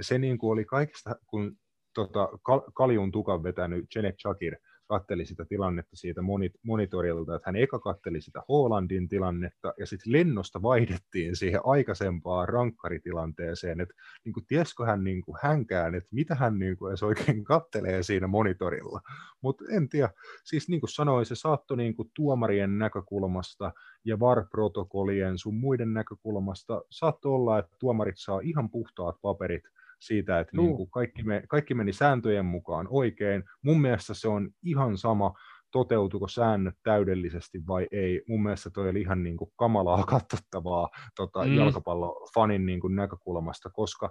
se 0.02 0.18
niin 0.18 0.38
kuin 0.38 0.52
oli 0.52 0.66
kaikista, 0.66 1.16
kun 1.28 1.58
tota, 1.94 2.30
Kal- 2.44 2.72
Kaljun 2.74 3.12
tukan 3.12 3.44
vetänyt 3.44 3.86
Janet 3.96 4.16
Shakir 4.22 4.56
katteli 4.92 5.26
sitä 5.26 5.46
tilannetta 5.46 5.96
siitä 5.96 6.22
monit- 6.22 6.60
monitorilta, 6.64 7.36
että 7.36 7.48
hän 7.48 7.56
eka 7.56 7.80
katteli 7.80 8.22
sitä 8.22 8.42
Hollandin 8.50 9.08
tilannetta, 9.08 9.74
ja 9.80 9.86
sitten 9.86 10.12
lennosta 10.12 10.62
vaihdettiin 10.62 11.36
siihen 11.36 11.62
aikaisempaan 11.64 12.50
rankkaritilanteeseen, 12.50 13.82
että 13.82 13.96
niin 14.26 14.34
kuin, 14.34 14.46
tiesikö 14.46 14.86
hän 14.86 15.04
niin 15.04 15.22
kuin, 15.22 15.38
hänkään, 15.42 15.96
että 15.96 16.10
mitä 16.12 16.36
hän 16.36 16.60
niin 16.60 16.78
kuin, 16.78 16.90
edes 16.92 17.04
oikein 17.04 17.44
kattelee 17.44 18.04
siinä 18.04 18.28
monitorilla. 18.28 19.02
Mutta 19.42 19.66
en 19.70 19.90
tiedä, 19.90 20.10
siis 20.44 20.70
niin 20.70 20.80
kuin 20.80 20.90
sanoin, 20.90 21.26
se 21.26 21.36
saattoi 21.36 21.78
niin 21.78 21.96
kuin, 21.96 22.12
tuomarien 22.14 22.78
näkökulmasta 22.78 23.72
ja 24.06 24.20
VAR-protokollien 24.20 25.38
sun 25.38 25.56
muiden 25.56 25.94
näkökulmasta 25.94 26.82
saattoi 26.90 27.32
olla, 27.32 27.60
että 27.60 27.76
tuomarit 27.80 28.18
saa 28.18 28.40
ihan 28.40 28.70
puhtaat 28.70 29.16
paperit 29.22 29.64
siitä, 30.02 30.40
että 30.40 30.58
niin 30.58 30.76
kuin 30.78 30.90
kaikki, 30.90 31.24
me, 31.24 31.44
kaikki 31.50 31.74
meni 31.74 31.94
sääntöjen 31.94 32.46
mukaan 32.46 32.88
oikein. 32.90 33.44
Mun 33.62 33.82
mielestä 33.82 34.14
se 34.14 34.28
on 34.28 34.50
ihan 34.64 34.98
sama, 34.98 35.34
toteutuko 35.72 36.28
säännöt 36.28 36.76
täydellisesti 36.84 37.68
vai 37.68 37.88
ei. 37.92 38.22
Mun 38.28 38.44
mielestä 38.44 38.70
toi 38.70 38.90
oli 38.90 39.02
ihan 39.02 39.24
niin 39.24 39.38
kuin 39.38 39.52
kamalaa 39.56 40.04
katsottavaa 40.16 40.90
tota, 41.16 41.46
Mm. 41.46 41.56
jalkapallofanin 41.56 42.66
niin 42.66 42.80
kuin 42.80 42.96
näkökulmasta, 42.96 43.70
koska 43.70 44.10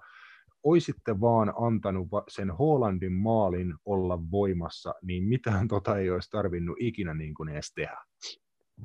oisitte 0.62 1.20
vaan 1.20 1.52
antanut 1.60 2.08
sen 2.28 2.50
Hollandin 2.50 3.12
maalin 3.12 3.74
olla 3.84 4.18
voimassa, 4.30 4.94
niin 5.02 5.24
mitään 5.24 5.68
tota 5.68 5.98
ei 5.98 6.10
olisi 6.10 6.30
tarvinnut 6.30 6.76
ikinä 6.80 7.14
niin 7.14 7.34
kuin 7.34 7.48
edes 7.48 7.72
tehdä. 7.74 7.98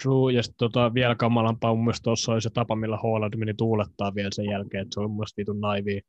True, 0.04 0.34
ja 0.34 0.44
sitten 0.44 0.58
tota, 0.58 0.94
vielä 0.94 1.16
kamalampaa 1.16 1.76
mun 1.76 1.84
mielestä 1.84 2.04
tuossa 2.04 2.32
oli 2.32 2.42
se 2.42 2.50
tapa, 2.50 2.76
millä 2.76 2.98
Holland 2.98 3.38
meni 3.38 3.54
tuulettaa 3.54 4.16
vielä 4.16 4.30
sen 4.34 4.46
jälkeen, 4.46 4.82
että 4.82 4.94
se 4.94 5.00
oli 5.00 5.08
mun 5.08 5.18
mielestä 5.18 5.40
vitun 5.40 5.60
naivia. 5.62 6.02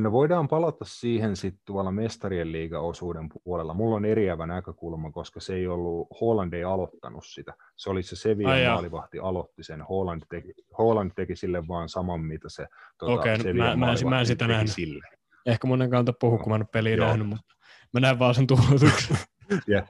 No 0.00 0.12
voidaan 0.12 0.48
palata 0.48 0.84
siihen 0.84 1.36
sitten 1.36 1.62
tuolla 1.64 1.90
mestarien 1.92 2.52
liiga-osuuden 2.52 3.28
puolella. 3.44 3.74
Mulla 3.74 3.96
on 3.96 4.04
eriävä 4.04 4.46
näkökulma, 4.46 5.10
koska 5.12 5.40
se 5.40 5.54
ei 5.54 5.66
ollut, 5.66 6.08
Holland 6.20 6.52
ei 6.52 6.64
aloittanut 6.64 7.24
sitä. 7.26 7.54
Se 7.76 7.90
oli 7.90 8.02
se 8.02 8.16
Sevilla 8.16 8.50
Ai 8.52 8.62
jaa. 8.62 8.74
maalivahti 8.74 9.18
aloitti 9.18 9.62
sen. 9.62 9.82
Holland 9.82 10.22
teki, 10.28 10.54
Holland 10.78 11.10
teki 11.16 11.36
sille 11.36 11.68
vaan 11.68 11.88
saman, 11.88 12.20
mitä 12.20 12.48
se 12.48 12.66
tota, 12.98 13.12
Okei, 13.12 13.38
no 13.38 13.44
mä- 13.54 13.76
mä 13.76 13.92
en- 13.92 14.08
mä 14.08 14.20
en 14.20 14.26
sitä 14.26 14.46
nähnyt. 14.48 14.72
Sille. 14.72 15.04
Ehkä 15.46 15.66
monen 15.66 15.90
kanta 15.90 16.12
puhua, 16.20 16.38
kun 16.38 16.48
mä 16.48 16.54
en 16.56 16.62
ole 16.62 16.68
peliä 16.72 16.94
Joo. 16.96 17.06
nähnyt, 17.06 17.28
mutta 17.28 17.54
mä 17.92 18.00
näen 18.00 18.18
vaan 18.18 18.34
sen 18.34 18.46
tuuletuksen. 18.46 19.16
Jep. 19.72 19.84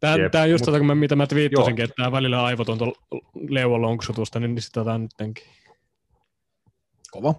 Tämä, 0.00 0.16
Jep, 0.16 0.32
tämä 0.32 0.44
on 0.44 0.50
just 0.50 0.66
mut- 0.66 0.74
tota, 0.78 0.94
mitä 0.94 1.16
mä 1.16 1.26
twiittasinkin, 1.26 1.84
että 1.84 1.94
tämä 1.96 2.12
välillä 2.12 2.44
aivotonta 2.44 2.84
leuan 3.48 3.82
lonksutusta, 3.82 4.40
niin 4.40 4.62
sitä 4.62 4.84
tämä 4.84 4.98
nyttenkin. 4.98 5.44
Kova. 7.10 7.34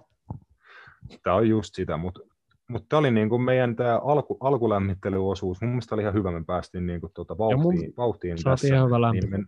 Tämä 1.22 1.36
on 1.36 1.48
just 1.48 1.74
sitä, 1.74 1.96
mutta 1.96 2.20
mutta 2.68 2.86
tämä 2.88 3.00
oli 3.00 3.10
niin 3.10 3.28
kuin 3.28 3.42
meidän 3.42 3.76
tämä 3.76 3.98
alku, 4.04 4.36
alkulämmittelyosuus. 4.40 5.60
Mun 5.60 5.70
mielestä 5.70 5.94
oli 5.94 6.02
ihan 6.02 6.14
hyvä, 6.14 6.30
me 6.32 6.44
päästiin 6.46 6.86
niin 6.86 7.00
kuin 7.00 7.12
tuota 7.14 7.34
Ja 7.50 7.56
mun- 7.56 7.64
vauhtiin, 7.64 7.94
vauhtiin 7.96 8.36
tässä. 8.44 8.68
ihan 8.68 8.86
hyvä. 8.86 9.12
Niin 9.12 9.30
men... 9.30 9.46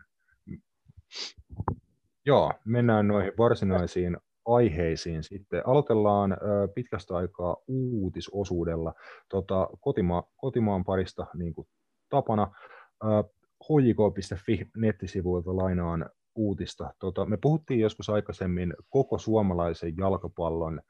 Joo, 2.26 2.52
mennään 2.64 3.08
noihin 3.08 3.32
varsinaisiin 3.38 4.16
aiheisiin 4.46 5.22
sitten. 5.22 5.62
Aloitellaan 5.66 6.32
ö, 6.32 6.36
pitkästä 6.74 7.16
aikaa 7.16 7.56
uutisosuudella 7.68 8.94
tota, 9.28 9.68
kotima, 9.80 10.22
kotimaan 10.36 10.84
parista 10.84 11.26
niin 11.34 11.54
kuin 11.54 11.68
tapana. 12.08 12.50
Ö, 13.04 13.06
hjk.fi 13.68 14.68
nettisivuilta 14.76 15.56
lainaan 15.56 16.10
uutista. 16.34 16.94
Tota, 16.98 17.24
me 17.24 17.36
puhuttiin 17.36 17.80
joskus 17.80 18.10
aikaisemmin 18.10 18.74
koko 18.90 19.18
suomalaisen 19.18 19.94
jalkapallon 19.96 20.80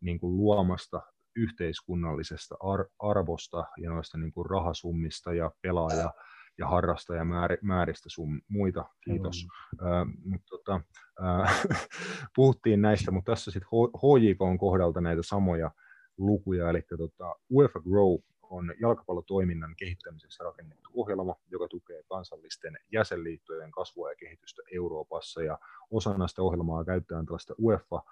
niin 0.00 0.20
kuin 0.20 0.36
luomasta 0.36 1.02
yhteiskunnallisesta 1.36 2.56
ar- 2.60 2.88
arvosta 2.98 3.64
ja 3.78 3.90
noista 3.90 4.18
niin 4.18 4.32
kuin 4.32 4.46
rahasummista 4.50 5.32
ja 5.32 5.50
pelaaja- 5.62 6.12
ja 6.58 6.68
harrastajamääristä 6.68 8.08
sun 8.08 8.42
muita. 8.48 8.84
Kiitos. 9.04 9.46
Ö, 9.80 9.84
mut 10.24 10.40
tota, 10.50 10.80
ö, 11.20 11.22
puhuttiin 12.36 12.82
näistä, 12.82 13.10
mutta 13.10 13.32
tässä 13.32 13.50
sitten 13.50 13.68
HJK 13.96 14.42
on 14.42 14.58
kohdalta 14.58 15.00
näitä 15.00 15.22
samoja 15.22 15.70
lukuja, 16.18 16.70
eli 16.70 16.82
tota, 16.98 17.34
UEFA 17.50 17.80
Grow 17.80 18.18
on 18.42 18.74
jalkapallotoiminnan 18.80 19.74
kehittämisessä 19.76 20.44
rakennettu 20.44 20.90
ohjelma, 20.94 21.36
joka 21.50 21.68
tukee 21.68 22.02
kansallisten 22.08 22.78
jäsenliittojen 22.92 23.70
kasvua 23.70 24.10
ja 24.10 24.16
kehitystä 24.16 24.62
Euroopassa, 24.72 25.42
ja 25.42 25.58
osana 25.90 26.28
sitä 26.28 26.42
ohjelmaa 26.42 26.84
käytetään 26.84 27.26
tällaista 27.26 27.54
UEFA 27.62 28.02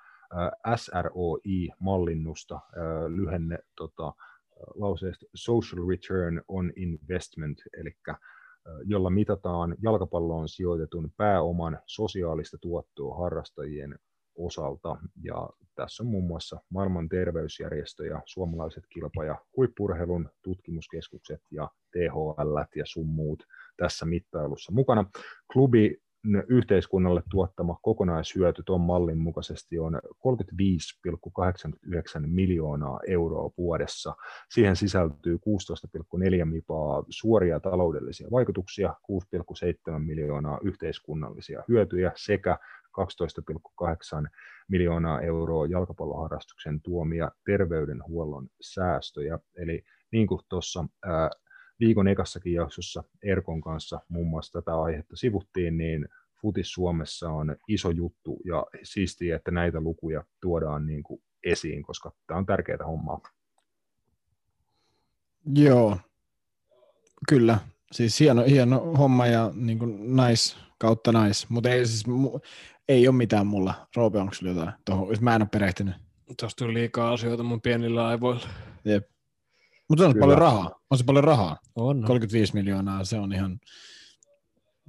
SROI-mallinnusta, 0.76 2.60
lyhenne 3.08 3.58
tota, 3.76 4.12
lauseesta 4.74 5.26
Social 5.34 5.88
Return 5.88 6.42
on 6.48 6.72
Investment, 6.76 7.58
eli 7.78 7.96
jolla 8.84 9.10
mitataan 9.10 9.76
jalkapalloon 9.82 10.48
sijoitetun 10.48 11.12
pääoman 11.16 11.78
sosiaalista 11.86 12.58
tuottoa 12.60 13.18
harrastajien 13.18 13.98
osalta. 14.34 14.96
Ja 15.22 15.50
tässä 15.74 16.02
on 16.02 16.06
muun 16.06 16.26
muassa 16.26 16.60
maailman 16.70 17.08
terveysjärjestö 17.08 18.06
ja 18.06 18.22
suomalaiset 18.26 18.84
kilpa- 18.88 19.24
ja 19.24 19.36
huippurheilun 19.56 20.30
tutkimuskeskukset 20.42 21.40
ja 21.50 21.68
THL 21.92 22.58
ja 22.76 22.84
sun 22.86 23.06
muut 23.06 23.42
tässä 23.76 24.06
mittailussa 24.06 24.72
mukana. 24.72 25.04
Klubi 25.52 26.02
yhteiskunnalle 26.48 27.22
tuottama 27.30 27.78
kokonaishyöty 27.82 28.62
tuon 28.62 28.80
mallin 28.80 29.18
mukaisesti 29.18 29.78
on 29.78 30.00
35,89 30.04 30.10
miljoonaa 32.26 33.00
euroa 33.06 33.50
vuodessa. 33.58 34.14
Siihen 34.50 34.76
sisältyy 34.76 35.36
16,4 35.36 35.40
mipaa 36.44 37.04
suoria 37.08 37.60
taloudellisia 37.60 38.28
vaikutuksia, 38.30 38.94
6,7 39.12 39.98
miljoonaa 39.98 40.58
yhteiskunnallisia 40.62 41.64
hyötyjä 41.68 42.12
sekä 42.16 42.58
12,8 43.00 44.28
miljoonaa 44.68 45.20
euroa 45.20 45.66
jalkapalloharrastuksen 45.66 46.80
tuomia 46.80 47.30
terveydenhuollon 47.46 48.48
säästöjä. 48.60 49.38
Eli 49.56 49.82
niin 50.12 50.26
kuin 50.26 50.40
tuossa 50.48 50.84
viikon 51.80 52.08
ekassakin 52.08 52.52
jaksossa 52.52 53.04
Erkon 53.22 53.60
kanssa 53.60 54.00
muun 54.08 54.28
muassa 54.28 54.60
tätä 54.60 54.80
aihetta 54.80 55.16
sivuttiin, 55.16 55.78
niin 55.78 56.08
futis 56.42 56.72
Suomessa 56.72 57.30
on 57.30 57.56
iso 57.68 57.90
juttu 57.90 58.40
ja 58.44 58.66
siistiä, 58.82 59.36
että 59.36 59.50
näitä 59.50 59.80
lukuja 59.80 60.24
tuodaan 60.40 60.86
niin 60.86 61.02
kuin 61.02 61.22
esiin, 61.44 61.82
koska 61.82 62.12
tämä 62.26 62.38
on 62.38 62.46
tärkeää 62.46 62.86
hommaa. 62.86 63.20
Joo, 65.54 65.98
kyllä. 67.28 67.58
Siis 67.92 68.20
hieno, 68.20 68.44
hieno 68.44 68.80
homma 68.80 69.26
ja 69.26 69.50
niin 69.54 69.78
kuin 69.78 70.16
nice 70.16 70.56
kautta 70.78 71.12
nice, 71.12 71.46
mutta 71.48 71.70
ei, 71.70 71.86
siis, 71.86 72.06
mu, 72.06 72.40
ei 72.88 73.08
ole 73.08 73.16
mitään 73.16 73.46
mulla. 73.46 73.88
Roope, 73.96 74.18
onko 74.18 74.34
sulla 74.34 74.52
jotain 74.52 74.72
tuohon? 74.84 75.08
Mä 75.20 75.34
en 75.34 75.42
ole 75.42 75.48
perehtynyt. 75.52 75.94
Tuosta 76.40 76.64
tuli 76.64 76.74
liikaa 76.74 77.12
asioita 77.12 77.42
mun 77.42 77.60
pienillä 77.60 78.06
aivoilla. 78.06 78.48
Jep. 78.84 79.08
Mutta 79.88 80.06
on 80.06 80.12
Kyllä. 80.12 80.22
paljon 80.22 80.38
rahaa. 80.38 80.80
On 80.90 80.98
se 80.98 81.04
paljon 81.04 81.24
rahaa. 81.24 81.56
On. 81.76 82.04
35 82.06 82.54
miljoonaa, 82.54 83.04
se 83.04 83.18
on 83.18 83.32
ihan 83.32 83.58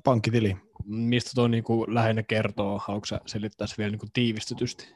pankkitili. 0.04 0.58
Mistä 0.86 1.32
tuo 1.36 1.48
niinku 1.48 1.86
lähinnä 1.88 2.24
kertoo? 2.24 2.80
Haluatko 2.88 3.06
sä 3.06 3.22
selittää 3.26 3.68
se 3.68 3.76
vielä 3.78 3.92
niinku 3.92 4.08
tiivistetysti? 4.14 4.96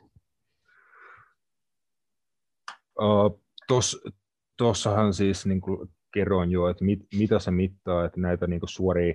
Uh, 3.02 3.44
Tuossahan 4.58 5.14
siis 5.14 5.46
niin 5.46 5.62
kuin 5.62 5.90
kerroin 6.14 6.52
jo, 6.52 6.68
että 6.68 6.86
mit, 6.86 7.00
mitä 7.18 7.40
se 7.40 7.52
mittaa, 7.52 8.06
että 8.06 8.20
näitä 8.20 8.48
niin 8.48 8.60
kuin 8.60 8.70
suoria, 8.70 9.14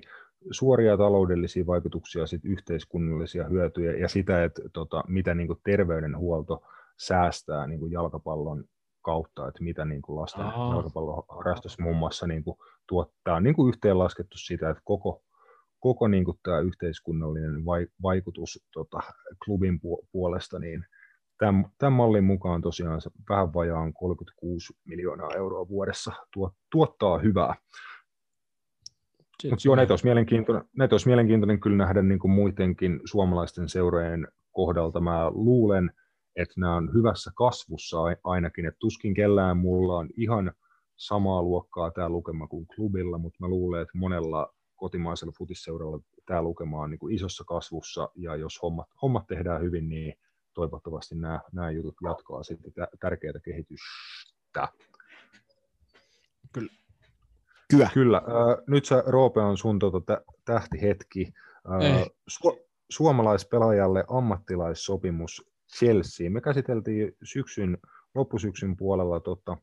suoria 0.51 0.97
taloudellisia 0.97 1.65
vaikutuksia, 1.67 2.27
sit 2.27 2.45
yhteiskunnallisia 2.45 3.43
hyötyjä 3.43 3.91
ja 3.91 4.07
sitä, 4.07 4.43
että 4.43 4.61
tota, 4.73 5.03
mitä 5.07 5.35
niin 5.35 5.47
kuin 5.47 5.59
terveydenhuolto 5.63 6.63
säästää 6.97 7.67
niin 7.67 7.79
kuin 7.79 7.91
jalkapallon 7.91 8.63
kautta, 9.01 9.47
että 9.47 9.63
mitä 9.63 9.85
niin 9.85 10.01
kuin 10.01 10.15
lasten 10.15 10.45
jalkapalloharrastus 10.45 11.79
muun 11.79 11.97
muassa 11.97 12.27
niin 12.27 12.43
kuin 12.43 12.57
tuottaa. 12.87 13.39
Niin 13.39 13.55
kuin 13.55 13.69
yhteenlaskettu 13.69 14.37
sitä, 14.37 14.69
että 14.69 14.81
koko, 14.85 15.23
koko 15.79 16.07
niin 16.07 16.25
kuin 16.25 16.39
tämä 16.43 16.59
yhteiskunnallinen 16.59 17.65
vaikutus 18.03 18.67
tota, 18.73 18.99
klubin 19.45 19.79
puolesta, 20.11 20.59
niin 20.59 20.85
tämän, 21.37 21.65
tämän 21.77 21.93
mallin 21.93 22.23
mukaan 22.23 22.61
tosiaan 22.61 23.01
se 23.01 23.09
vähän 23.29 23.53
vajaan 23.53 23.93
36 23.93 24.73
miljoonaa 24.85 25.29
euroa 25.35 25.67
vuodessa 25.67 26.11
tuot, 26.33 26.53
tuottaa 26.71 27.17
hyvää. 27.17 27.55
Mutta 29.43 29.67
joo, 29.67 29.75
näitä 29.75 29.93
olisi, 29.93 30.05
mielenkiintoinen, 30.05 30.63
näitä 30.77 30.93
olisi 30.93 31.07
mielenkiintoinen 31.07 31.59
kyllä 31.59 31.77
nähdä 31.77 32.01
niin 32.01 32.19
kuin 32.19 32.31
muidenkin 32.31 32.99
suomalaisten 33.05 33.69
seurojen 33.69 34.27
kohdalta. 34.51 34.99
Mä 34.99 35.29
luulen, 35.29 35.91
että 36.39 36.53
nämä 36.57 36.75
on 36.75 36.93
hyvässä 36.93 37.31
kasvussa 37.35 37.97
ainakin, 38.23 38.65
että 38.65 38.79
tuskin 38.79 39.13
kellään 39.13 39.57
mulla 39.57 39.97
on 39.97 40.09
ihan 40.17 40.53
samaa 40.95 41.43
luokkaa 41.43 41.91
tämä 41.91 42.09
lukema 42.09 42.47
kuin 42.47 42.67
klubilla, 42.75 43.17
mutta 43.17 43.37
mä 43.39 43.47
luulen, 43.47 43.81
että 43.81 43.97
monella 43.97 44.53
kotimaisella 44.75 45.33
futisseuralla 45.37 45.99
tämä 46.25 46.41
lukema 46.41 46.81
on 46.81 46.89
niin 46.89 46.99
kuin 46.99 47.15
isossa 47.15 47.43
kasvussa, 47.43 48.09
ja 48.15 48.35
jos 48.35 48.61
hommat, 48.61 48.87
hommat 49.01 49.27
tehdään 49.27 49.61
hyvin, 49.61 49.89
niin 49.89 50.13
toivottavasti 50.53 51.15
nämä, 51.15 51.39
nämä 51.51 51.71
jutut 51.71 51.95
jatkaa 52.03 52.43
sitten 52.43 52.73
tärkeää 52.99 53.39
kehitystä. 53.43 54.67
Kyllä. 56.53 56.71
Kyllä. 57.69 57.89
Kyllä. 57.93 58.17
Äh, 58.17 58.63
nyt 58.67 58.85
se 58.85 59.03
Roope 59.05 59.41
on 59.41 59.57
sun 59.57 59.79
tota, 59.79 60.21
tähtihetki. 60.45 61.33
Äh, 61.71 62.05
su- 62.31 62.65
suomalaispelaajalle 62.89 64.03
ammattilaissopimus 64.09 65.48
Chelsea. 65.77 66.29
Me 66.29 66.41
käsiteltiin 66.41 67.11
syksyn, 67.23 67.77
loppusyksyn 68.15 68.77
puolella 68.77 69.19
tota, 69.19 69.57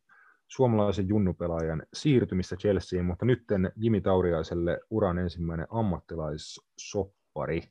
suomalaisen 0.49 1.09
junnupelaajan 1.09 1.83
siirtymistä 1.95 2.57
Chelseaan, 2.57 3.07
mutta 3.07 3.25
nyt 3.25 3.45
Jimi 3.77 4.01
Tauriaiselle 4.01 4.81
uran 4.91 5.19
ensimmäinen 5.19 5.67
ammattilaissoppari. 5.71 7.63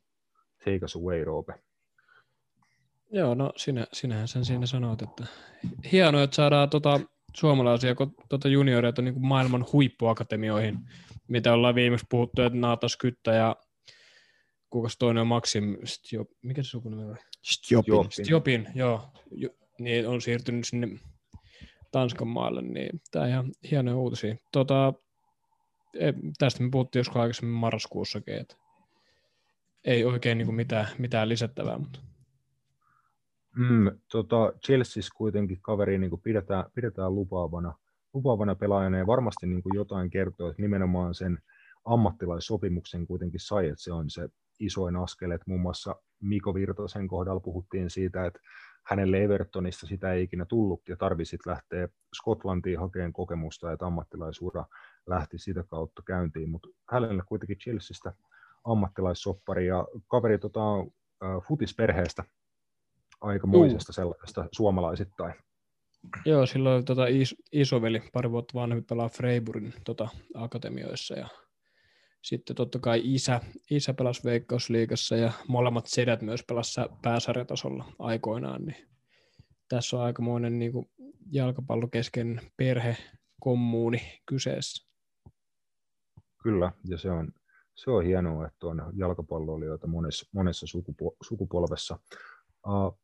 Take 0.64 0.84
us 0.84 0.96
away, 0.96 1.24
Roope. 1.24 1.54
Joo, 3.12 3.34
no 3.34 3.52
sinä, 3.56 3.86
sinähän 3.92 4.28
sen 4.28 4.44
siinä 4.44 4.66
sanoit, 4.66 5.02
että 5.02 5.26
hienoa, 5.92 6.22
että 6.22 6.36
saadaan 6.36 6.70
tota, 6.70 7.00
suomalaisia 7.34 7.94
tota 8.28 8.48
junioreita 8.48 9.02
niin 9.02 9.14
kuin 9.14 9.26
maailman 9.26 9.66
huippuakatemioihin, 9.72 10.78
mitä 11.28 11.52
ollaan 11.52 11.74
viimeksi 11.74 12.06
puhuttu, 12.10 12.42
että 12.42 12.58
Naatas 12.58 12.96
Kyttä 12.96 13.32
ja 13.32 13.56
kukas 14.70 14.96
toinen 14.98 15.20
on 15.20 15.26
Maxim, 15.26 15.76
Stjop, 15.84 16.28
mikä 16.42 16.62
se 16.62 16.68
sukunimi 16.68 17.04
oli? 17.04 17.16
Stjopin. 17.46 18.10
Stjopin, 18.10 18.68
joo, 18.74 19.10
niin 19.78 20.08
on 20.08 20.20
siirtynyt 20.20 20.66
sinne 20.66 20.88
Tanskan 21.92 22.28
maalle, 22.28 22.62
niin 22.62 23.00
tämä 23.10 23.24
on 23.24 23.30
ihan 23.30 23.52
hienoja 23.70 23.96
uutisia. 23.96 24.36
Tota, 24.52 24.92
tästä 26.38 26.62
me 26.62 26.70
puhuttiin 26.70 27.00
joskus 27.00 27.16
aikaisemmin 27.16 27.54
marraskuussakin, 27.54 28.34
että 28.34 28.56
ei 29.84 30.04
oikein 30.04 30.38
niin 30.38 30.46
kuin 30.46 30.56
mitään, 30.56 30.88
mitään 30.98 31.28
lisättävää, 31.28 31.78
mutta 31.78 32.00
Mm, 33.56 33.98
tota, 34.12 34.52
Chelseassa 34.64 35.14
kuitenkin 35.16 35.58
kaveri 35.62 35.98
niin 35.98 36.10
kuin 36.10 36.22
pidetään, 36.22 36.64
pidetään 36.74 37.14
lupaavana, 37.14 37.74
lupaavana 38.14 38.54
pelaajana 38.54 38.98
ja 38.98 39.06
varmasti 39.06 39.46
niin 39.46 39.62
kuin 39.62 39.74
jotain 39.74 40.10
kertoo, 40.10 40.50
että 40.50 40.62
nimenomaan 40.62 41.14
sen 41.14 41.38
ammattilaissopimuksen 41.84 43.06
kuitenkin 43.06 43.40
sai, 43.40 43.68
että 43.68 43.82
se 43.82 43.92
on 43.92 44.10
se 44.10 44.28
isoin 44.58 44.96
askel, 44.96 45.30
että 45.30 45.44
muun 45.48 45.60
muassa 45.60 45.96
Miko 46.20 46.54
Virtasen 46.54 47.08
kohdalla 47.08 47.40
puhuttiin 47.40 47.90
siitä, 47.90 48.26
että 48.26 48.40
hänelle 48.86 49.24
Evertonista 49.24 49.86
sitä 49.86 50.12
ei 50.12 50.22
ikinä 50.22 50.44
tullut 50.44 50.88
ja 50.88 50.96
tarvitsi 50.96 51.38
lähteä 51.46 51.88
Skotlantiin 52.16 52.78
hakemaan 52.78 53.12
kokemusta, 53.12 53.72
että 53.72 53.86
ammattilaisura 53.86 54.64
lähti 55.06 55.38
sitä 55.38 55.64
kautta 55.70 56.02
käyntiin, 56.06 56.50
mutta 56.50 56.68
hänelle 56.90 57.22
kuitenkin 57.26 57.58
Chelseasta 57.58 58.12
ammattilaissoppari 58.64 59.66
ja 59.66 59.86
kaveri 60.08 60.38
tota, 60.38 60.60
futisperheestä 61.48 62.24
aikamoisesta 63.20 63.92
sellaisesta 63.92 64.48
suomalaisittain. 64.52 65.34
Joo, 66.24 66.46
silloin 66.46 66.84
tota 66.84 67.06
is, 67.06 67.34
isoveli 67.52 68.02
pari 68.12 68.30
vuotta 68.30 68.54
vanhempi 68.54 68.86
pelaa 68.88 69.08
Freiburgin 69.08 69.74
tota, 69.84 70.08
akatemioissa 70.34 71.14
ja 71.14 71.28
sitten 72.22 72.56
totta 72.56 72.78
kai 72.78 73.00
isä, 73.04 73.40
isä 73.70 73.94
pelasi 73.94 74.24
Veikkausliigassa 74.24 75.16
ja 75.16 75.32
molemmat 75.48 75.86
sedät 75.86 76.22
myös 76.22 76.44
pelasi 76.48 76.80
pääsarjatasolla 77.02 77.84
aikoinaan, 77.98 78.64
niin 78.64 78.88
tässä 79.68 79.96
on 79.96 80.02
aikamoinen 80.02 80.58
niin 80.58 80.72
kuin 80.72 80.90
jalkapallokesken 81.30 82.40
perhe, 82.56 82.96
kommuuni 83.40 84.22
kyseessä. 84.26 84.86
Kyllä, 86.42 86.72
ja 86.88 86.98
se 86.98 87.10
on, 87.10 87.32
se 87.74 87.90
on 87.90 88.04
hienoa, 88.04 88.46
että 88.46 88.66
on 88.66 88.92
jalkapalloilijoita 88.96 89.86
monessa, 89.86 90.26
monessa 90.32 90.66
sukupo, 90.66 91.16
sukupolvessa. 91.22 91.98
Uh, 92.66 92.98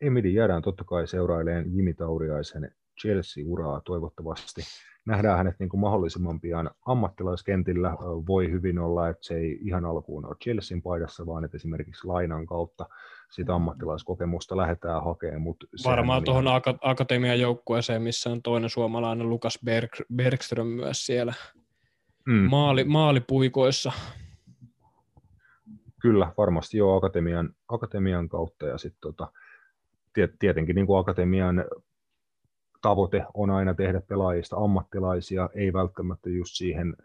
Emidi 0.00 0.34
jäädään 0.34 0.62
totta 0.62 0.84
kai 0.84 1.06
seuraileen 1.06 1.76
Jimi 1.76 1.94
Tauriaisen 1.94 2.74
Chelsea-uraa 3.00 3.80
toivottavasti. 3.80 4.62
Nähdään 5.06 5.36
hänet 5.36 5.56
niin 5.58 5.68
kuin 5.68 5.80
mahdollisimman 5.80 6.40
pian 6.40 6.70
ammattilaiskentillä. 6.86 7.90
Voi 8.26 8.50
hyvin 8.50 8.78
olla, 8.78 9.08
että 9.08 9.26
se 9.26 9.34
ei 9.34 9.58
ihan 9.62 9.84
alkuun 9.84 10.26
ole 10.26 10.36
Chelsean 10.42 10.82
paidassa, 10.82 11.26
vaan 11.26 11.44
että 11.44 11.56
esimerkiksi 11.56 12.06
lainan 12.06 12.46
kautta 12.46 12.86
sitä 13.30 13.54
ammattilaiskokemusta 13.54 14.56
lähdetään 14.56 15.04
hakemaan. 15.04 15.42
Mutta 15.42 15.66
Varmaan 15.84 16.24
tuohon 16.24 16.44
ihan... 16.46 16.60
ak- 16.60 16.78
akatemian 16.80 17.40
joukkueeseen, 17.40 18.02
missä 18.02 18.30
on 18.30 18.42
toinen 18.42 18.70
suomalainen 18.70 19.28
Lukas 19.28 19.58
Berg- 19.66 20.06
Bergström 20.16 20.66
myös 20.66 21.06
siellä 21.06 21.34
mm. 22.26 22.34
maali, 22.50 22.84
maalipuikoissa. 22.84 23.92
Kyllä, 26.00 26.32
varmasti 26.38 26.78
jo 26.78 26.94
akatemian, 26.94 27.50
akatemian 27.68 28.28
kautta 28.28 28.66
ja 28.66 28.78
sitten 28.78 29.00
tota, 29.00 29.32
tietenkin 30.38 30.74
niin 30.74 30.86
kuin 30.86 30.98
akatemian 30.98 31.64
tavoite 32.86 33.24
on 33.34 33.50
aina 33.50 33.74
tehdä 33.74 34.00
pelaajista 34.00 34.56
ammattilaisia, 34.56 35.50
ei 35.54 35.72
välttämättä 35.72 36.30
just 36.30 36.54
siihen, 36.54 36.96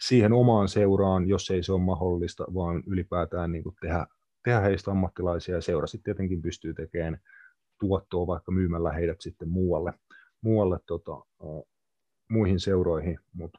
siihen 0.00 0.32
omaan 0.32 0.68
seuraan, 0.68 1.28
jos 1.28 1.50
ei 1.50 1.62
se 1.62 1.72
ole 1.72 1.82
mahdollista, 1.82 2.44
vaan 2.54 2.82
ylipäätään 2.86 3.52
niin 3.52 3.62
kuin 3.62 3.76
tehdä, 3.80 4.06
tehdä 4.44 4.60
heistä 4.60 4.90
ammattilaisia 4.90 5.54
ja 5.54 5.60
seura 5.60 5.86
sitten 5.86 6.04
tietenkin 6.04 6.42
pystyy 6.42 6.74
tekemään 6.74 7.18
tuottoa 7.80 8.26
vaikka 8.26 8.52
myymällä 8.52 8.92
heidät 8.92 9.20
sitten 9.20 9.48
muualle, 9.48 9.92
muualle 10.40 10.78
tota, 10.86 11.24
muihin 12.28 12.60
seuroihin, 12.60 13.18
mutta 13.32 13.58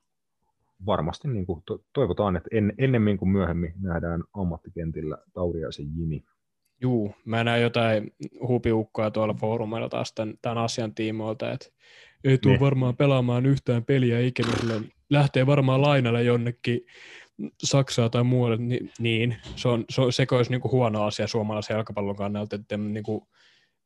varmasti 0.86 1.28
niin 1.28 1.46
kuin 1.46 1.64
toivotaan, 1.94 2.36
että 2.36 2.50
en, 2.52 2.74
ennemmin 2.78 3.18
kuin 3.18 3.30
myöhemmin 3.30 3.74
nähdään 3.82 4.24
ammattikentillä 4.34 5.18
Tauriaisen 5.34 5.88
Jimi. 5.96 6.24
Juu, 6.82 7.16
mä 7.26 7.44
näen 7.44 7.62
jotain 7.62 8.14
hupiukkoja 8.48 9.12
tuolla 9.12 9.34
foorumeilla 9.34 9.90
taas 9.90 10.14
tämän, 10.14 10.34
tämän 10.42 10.58
asian 10.58 10.96
tiimoilta, 10.96 11.52
että 11.52 11.68
ei 12.24 12.38
tule 12.38 12.54
ne. 12.54 12.60
varmaan 12.60 12.98
pelaamaan 12.98 13.46
yhtään 13.46 13.86
peliä 13.86 14.20
ikinä, 14.20 14.50
lähtee 15.10 15.46
varmaan 15.46 15.82
lainalle 15.82 16.24
jonnekin 16.24 16.86
Saksaa 17.64 18.10
tai 18.10 18.24
muualle, 18.24 18.58
niin, 18.58 18.92
niin 19.00 19.38
se, 19.56 19.68
on, 19.68 19.86
se, 19.90 20.02
on, 20.02 20.14
se 20.14 20.28
olisi 20.32 20.52
niin 20.52 20.62
kuin 20.62 20.72
huono 20.72 21.04
asia 21.04 21.28
suomalaisen 21.28 21.76
jalkapallon 21.76 22.16
kannalta, 22.16 22.56
että 22.56 22.78
niin 22.78 23.04
kuin 23.04 23.22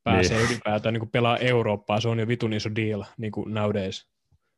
pääsee 0.04 0.38
niin. 0.38 0.50
ylipäätään 0.50 0.94
niin 0.94 1.00
kuin 1.00 1.10
pelaa 1.10 1.38
Eurooppaa, 1.38 2.00
se 2.00 2.08
on 2.08 2.20
jo 2.20 2.28
vitun 2.28 2.54
iso 2.54 2.70
deal 2.76 3.04
niin 3.18 3.32
kuin 3.32 3.54
nowadays. 3.54 4.08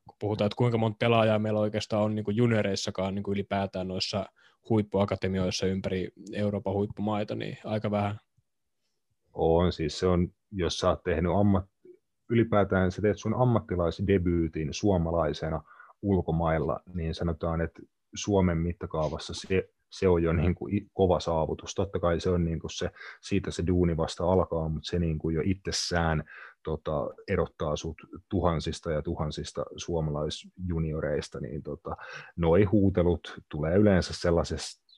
Kun 0.06 0.16
puhutaan, 0.20 0.46
että 0.46 0.56
kuinka 0.56 0.78
monta 0.78 0.98
pelaajaa 1.00 1.40
meillä 1.40 1.60
oikeastaan 1.60 2.04
on 2.04 2.16
niin 2.16 2.26
kuin 2.26 2.38
junioreissakaan 2.38 3.16
niin 3.16 3.24
kuin 3.24 3.34
ylipäätään 3.34 3.88
noissa 3.88 4.26
huippuakatemioissa 4.70 5.66
ympäri 5.66 6.10
Euroopan 6.34 6.74
huippumaita, 6.74 7.36
niin 7.36 7.58
aika 7.66 7.92
vähän. 7.92 8.20
On, 9.34 9.72
siis 9.72 10.00
se 10.00 10.08
on, 10.08 10.28
jos 10.52 10.80
sä 10.80 10.90
oot 10.90 11.04
tehnyt 11.04 11.32
ammat, 11.36 11.66
ylipäätään 12.30 12.92
sä 12.92 13.02
teet 13.02 13.18
sun 13.18 13.42
ammattilaisdebyytin 13.42 14.74
suomalaisena 14.74 15.62
ulkomailla, 16.02 16.80
niin 16.94 17.16
sanotaan, 17.16 17.62
että 17.62 17.82
Suomen 18.14 18.58
mittakaavassa 18.58 19.34
se, 19.34 19.70
se 19.90 20.08
on 20.08 20.24
jo 20.24 20.34
niin 20.34 20.56
kuin 20.56 20.90
kova 20.94 21.20
saavutus. 21.20 21.76
Totta 21.76 22.00
kai 22.00 22.20
se 22.20 22.30
on 22.30 22.46
niin 22.46 22.60
kuin 22.60 22.72
se, 22.72 22.92
siitä 23.22 23.52
se 23.52 23.64
duuni 23.68 23.98
vasta 23.98 24.32
alkaa, 24.32 24.70
mutta 24.70 24.90
se 24.92 25.00
niin 25.00 25.20
kuin 25.20 25.36
jo 25.36 25.42
itsessään 25.46 26.24
tota, 26.64 27.10
erottaa 27.28 27.76
sut 27.76 27.98
tuhansista 28.30 28.92
ja 28.92 29.02
tuhansista 29.02 29.66
suomalaisjunioreista, 29.78 31.40
niin 31.40 31.64
tota, 31.64 31.98
noi 32.36 32.64
huutelut 32.64 33.42
tulee 33.52 33.78
yleensä 33.78 34.14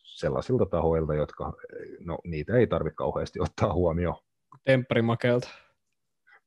sellaisilta 0.03 0.65
tahoilta, 0.65 1.15
jotka, 1.15 1.53
no 1.99 2.17
niitä 2.23 2.57
ei 2.57 2.67
tarvitse 2.67 2.95
kauheasti 2.95 3.39
ottaa 3.39 3.73
huomioon. 3.73 4.15
Tempparimakelta. 4.63 5.49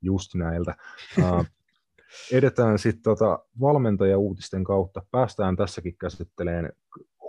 Just 0.02 0.34
näiltä. 0.34 0.74
Uh, 1.18 1.44
edetään 2.32 2.78
sitten 2.78 3.02
tota 3.02 3.38
valmentajauutisten 3.60 4.64
kautta. 4.64 5.02
Päästään 5.10 5.56
tässäkin 5.56 5.96
käsitteleen 5.96 6.72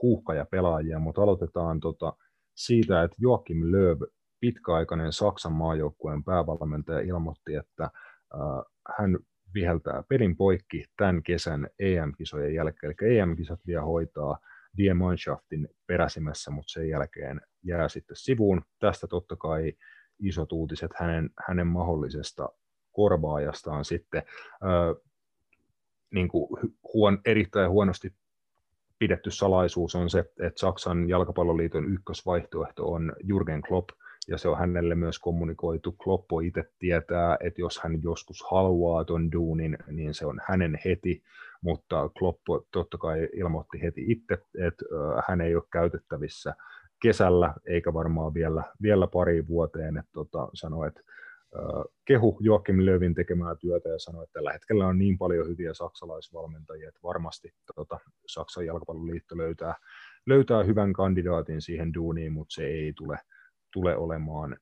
huuhkaja 0.02 0.46
pelaajia, 0.46 1.00
mutta 1.00 1.22
aloitetaan 1.22 1.80
tota 1.80 2.14
siitä, 2.56 3.04
että 3.04 3.18
Joakim 3.20 3.72
Lööv 3.72 4.02
pitkäaikainen 4.40 5.14
Saksan 5.14 5.54
maajoukkueen 5.54 6.24
päävalmentaja 6.24 7.00
ilmoitti, 7.00 7.56
että 7.56 7.90
hän 8.98 9.18
viheltää 9.54 10.04
pelin 10.10 10.38
poikki 10.38 10.86
tämän 10.98 11.24
kesän 11.24 11.68
EM-kisojen 11.80 12.54
jälkeen, 12.54 12.94
eli 13.00 13.18
EM-kisat 13.18 13.60
vielä 13.68 13.82
hoitaa 13.82 14.40
Die 14.78 14.94
Mannschaftin 14.94 15.70
peräsimässä, 15.88 16.52
mutta 16.52 16.72
sen 16.72 16.90
jälkeen 16.90 17.42
jää 17.64 17.90
sitten 17.90 18.16
sivuun. 18.16 18.62
Tästä 18.80 19.08
totta 19.08 19.36
kai 19.36 19.74
isot 20.20 20.52
uutiset 20.52 20.92
hänen, 20.96 21.30
hänen 21.48 21.68
mahdollisesta 21.68 22.50
korvaajastaan 22.92 23.86
sitten. 23.86 24.24
Niin 26.14 26.28
kuin 26.28 26.50
huon, 26.94 27.20
erittäin 27.26 27.70
huonosti 27.70 28.14
pidetty 29.00 29.32
salaisuus 29.32 29.96
on 29.96 30.10
se, 30.10 30.20
että 30.20 30.60
Saksan 30.60 31.10
jalkapalloliiton 31.10 31.94
ykkösvaihtoehto 31.94 32.92
on 32.92 33.14
Jürgen 33.24 33.62
Klopp, 33.68 33.90
ja 34.28 34.38
se 34.38 34.50
on 34.50 34.58
hänelle 34.58 34.96
myös 34.96 35.20
kommunikoitu. 35.20 35.92
Kloppo 35.92 36.40
itse 36.40 36.64
tietää, 36.80 37.38
että 37.40 37.62
jos 37.62 37.80
hän 37.80 38.04
joskus 38.04 38.44
haluaa 38.52 39.06
ton 39.06 39.32
duunin, 39.32 39.78
niin 39.88 40.14
se 40.14 40.26
on 40.26 40.42
hänen 40.44 40.80
heti, 40.86 41.24
mutta 41.62 42.10
Kloppo 42.10 42.66
totta 42.72 42.98
kai 42.98 43.30
ilmoitti 43.34 43.82
heti 43.82 44.06
itse, 44.08 44.34
että 44.68 44.86
hän 45.28 45.42
ei 45.42 45.56
ole 45.56 45.64
käytettävissä 45.72 46.54
kesällä, 47.02 47.54
eikä 47.66 47.94
varmaan 47.94 48.34
vielä, 48.34 48.64
vielä 48.82 49.08
pari 49.08 49.48
vuoteen, 49.48 49.98
että 49.98 50.12
tota, 50.14 50.50
sanoi, 50.54 50.88
että 50.88 51.02
kehu 52.06 52.38
Joakim 52.42 52.86
Lövin 52.86 53.16
tekemää 53.16 53.56
työtä 53.56 53.90
ja 53.90 54.00
sanoi, 54.00 54.24
että 54.24 54.34
tällä 54.34 54.54
hetkellä 54.54 54.88
on 54.88 54.98
niin 54.98 55.18
paljon 55.18 55.48
hyviä 55.48 55.74
saksalaisvalmentajia, 55.74 56.88
että 56.88 57.00
varmasti 57.04 57.54
tota, 57.76 58.00
Saksan 58.28 58.66
jalkapalloliitto 58.66 59.38
löytää, 59.38 59.76
löytää 60.26 60.64
hyvän 60.64 60.94
kandidaatin 60.94 61.62
siihen 61.62 61.94
duuniin, 61.94 62.34
mutta 62.34 62.54
se 62.54 62.66
ei 62.66 62.94
tule, 62.94 63.18
tule 63.78 63.98
olemaan 63.98 64.58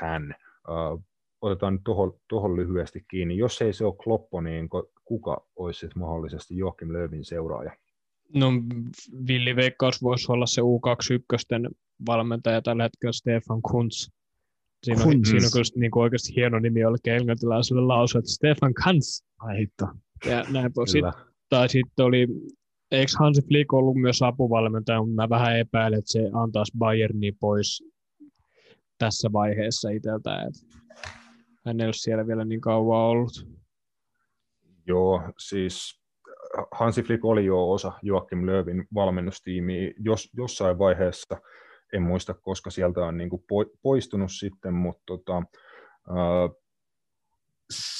hän. 0.00 0.34
Uh, 0.68 1.04
otetaan 1.40 1.80
tuohon 2.28 2.56
lyhyesti 2.56 3.04
kiinni. 3.10 3.36
Jos 3.36 3.62
ei 3.62 3.72
se 3.72 3.84
ole 3.84 3.96
Kloppo, 4.04 4.40
niin 4.40 4.68
kuka 5.04 5.46
olisi 5.56 5.88
mahdollisesti 5.96 6.56
Joakim 6.56 6.92
Lövin 6.92 7.24
seuraaja? 7.24 7.76
No 8.34 8.46
Villi 9.28 9.56
Veikkaus 9.56 10.02
voisi 10.02 10.32
olla 10.32 10.46
se 10.46 10.62
U21 10.62 11.74
valmentaja 12.06 12.62
tällä 12.62 12.82
hetkellä 12.82 13.12
Stefan 13.12 13.62
Kunz. 13.62 14.08
Siinä 14.84 15.04
on, 15.04 15.24
siinä 15.24 15.46
on 15.46 15.52
kyllä 15.52 15.80
niin 15.80 15.90
kuin 15.90 16.02
oikeasti 16.02 16.36
hieno 16.36 16.58
nimi 16.58 16.80
jollekin 16.80 17.12
englantilaiselle 17.12 17.82
lausua, 17.82 18.18
että 18.18 18.30
Stefan 18.30 18.74
Kunz. 18.84 19.22
Ai 19.38 19.58
hitto. 19.58 19.86
Ja 20.26 20.44
näin 20.52 20.72
pois. 20.72 20.92
tai 21.48 21.68
sitten 21.68 22.04
oli, 22.04 22.26
eikö 22.90 23.12
Hansi 23.18 23.42
Flick 23.48 23.72
ollut 23.72 23.96
myös 23.96 24.22
apuvalmentaja, 24.22 25.00
mutta 25.00 25.14
mä 25.14 25.28
vähän 25.28 25.58
epäilen, 25.58 25.98
että 25.98 26.12
se 26.12 26.30
antaisi 26.32 26.72
Bayerni 26.78 27.32
pois 27.32 27.82
tässä 28.98 29.28
vaiheessa 29.32 29.90
itseltä. 29.90 30.42
Että 30.42 30.78
hän 31.66 31.80
ei 31.80 31.86
ole 31.86 31.92
siellä 31.92 32.26
vielä 32.26 32.44
niin 32.44 32.60
kauan 32.60 33.00
ollut. 33.00 33.46
Joo, 34.86 35.22
siis 35.38 36.00
Hansi 36.72 37.02
Flick 37.02 37.24
oli 37.24 37.44
jo 37.44 37.70
osa 37.70 37.92
Joakim 38.02 38.46
Löövin 38.46 38.86
valmennustiimiä 38.94 39.92
jos, 39.98 40.30
jossain 40.36 40.78
vaiheessa, 40.78 41.36
en 41.92 42.02
muista 42.02 42.34
koska 42.34 42.70
sieltä 42.70 43.00
on 43.00 43.16
niin 43.16 43.30
kuin 43.30 43.44
poistunut 43.82 44.32
sitten, 44.32 44.74
mutta 44.74 45.02
tota, 45.06 45.42
äh, 46.08 46.50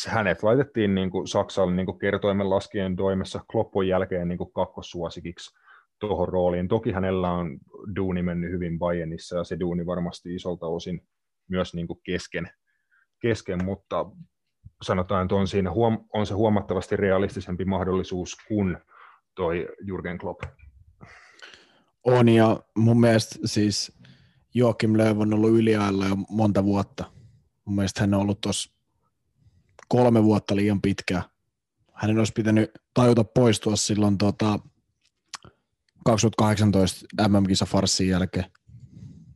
hänet 0.08 0.42
laitettiin 0.42 0.94
niin 0.94 1.10
kuin 1.10 1.26
Saksalle 1.26 1.74
niin 1.74 1.86
kuin 1.86 1.98
kertoimen 1.98 2.50
laskien 2.50 2.96
toimessa 2.96 3.40
Kloppon 3.50 3.88
jälkeen 3.88 4.28
niin 4.28 4.38
kuin 4.38 4.52
kakkossuosikiksi 4.52 5.65
tuohon 5.98 6.28
rooliin. 6.28 6.68
Toki 6.68 6.92
hänellä 6.92 7.30
on 7.30 7.58
duuni 7.96 8.22
mennyt 8.22 8.50
hyvin 8.50 8.78
Bayernissa 8.78 9.36
ja 9.36 9.44
se 9.44 9.60
duuni 9.60 9.86
varmasti 9.86 10.34
isolta 10.34 10.66
osin 10.66 11.08
myös 11.48 11.74
niin 11.74 11.86
kuin 11.86 12.00
kesken, 12.02 12.50
kesken, 13.20 13.64
mutta 13.64 14.06
sanotaan, 14.82 15.22
että 15.22 15.34
on, 15.34 15.48
siinä 15.48 15.70
huom- 15.70 16.04
on 16.12 16.26
se 16.26 16.34
huomattavasti 16.34 16.96
realistisempi 16.96 17.64
mahdollisuus 17.64 18.36
kuin 18.48 18.78
toi 19.34 19.68
Jurgen 19.80 20.18
Klopp. 20.18 20.42
On, 22.04 22.28
ja 22.28 22.60
mun 22.76 23.00
mielestä 23.00 23.38
siis 23.44 23.98
Joakim 24.54 24.96
Löw 24.96 25.20
on 25.20 25.34
ollut 25.34 25.50
yliajalla 25.50 26.06
jo 26.06 26.16
monta 26.30 26.64
vuotta. 26.64 27.04
Mun 27.64 27.76
mielestä 27.76 28.00
hän 28.00 28.14
on 28.14 28.20
ollut 28.20 28.40
tuossa 28.40 28.76
kolme 29.88 30.22
vuotta 30.22 30.56
liian 30.56 30.82
pitkään. 30.82 31.22
Hänen 31.92 32.18
olisi 32.18 32.32
pitänyt 32.32 32.70
tajuta 32.94 33.24
poistua 33.24 33.76
silloin 33.76 34.18
tota 34.18 34.58
2018 36.06 37.28
MM-kisa 37.28 37.66
Farsin 37.66 38.08
jälkeen. 38.08 38.44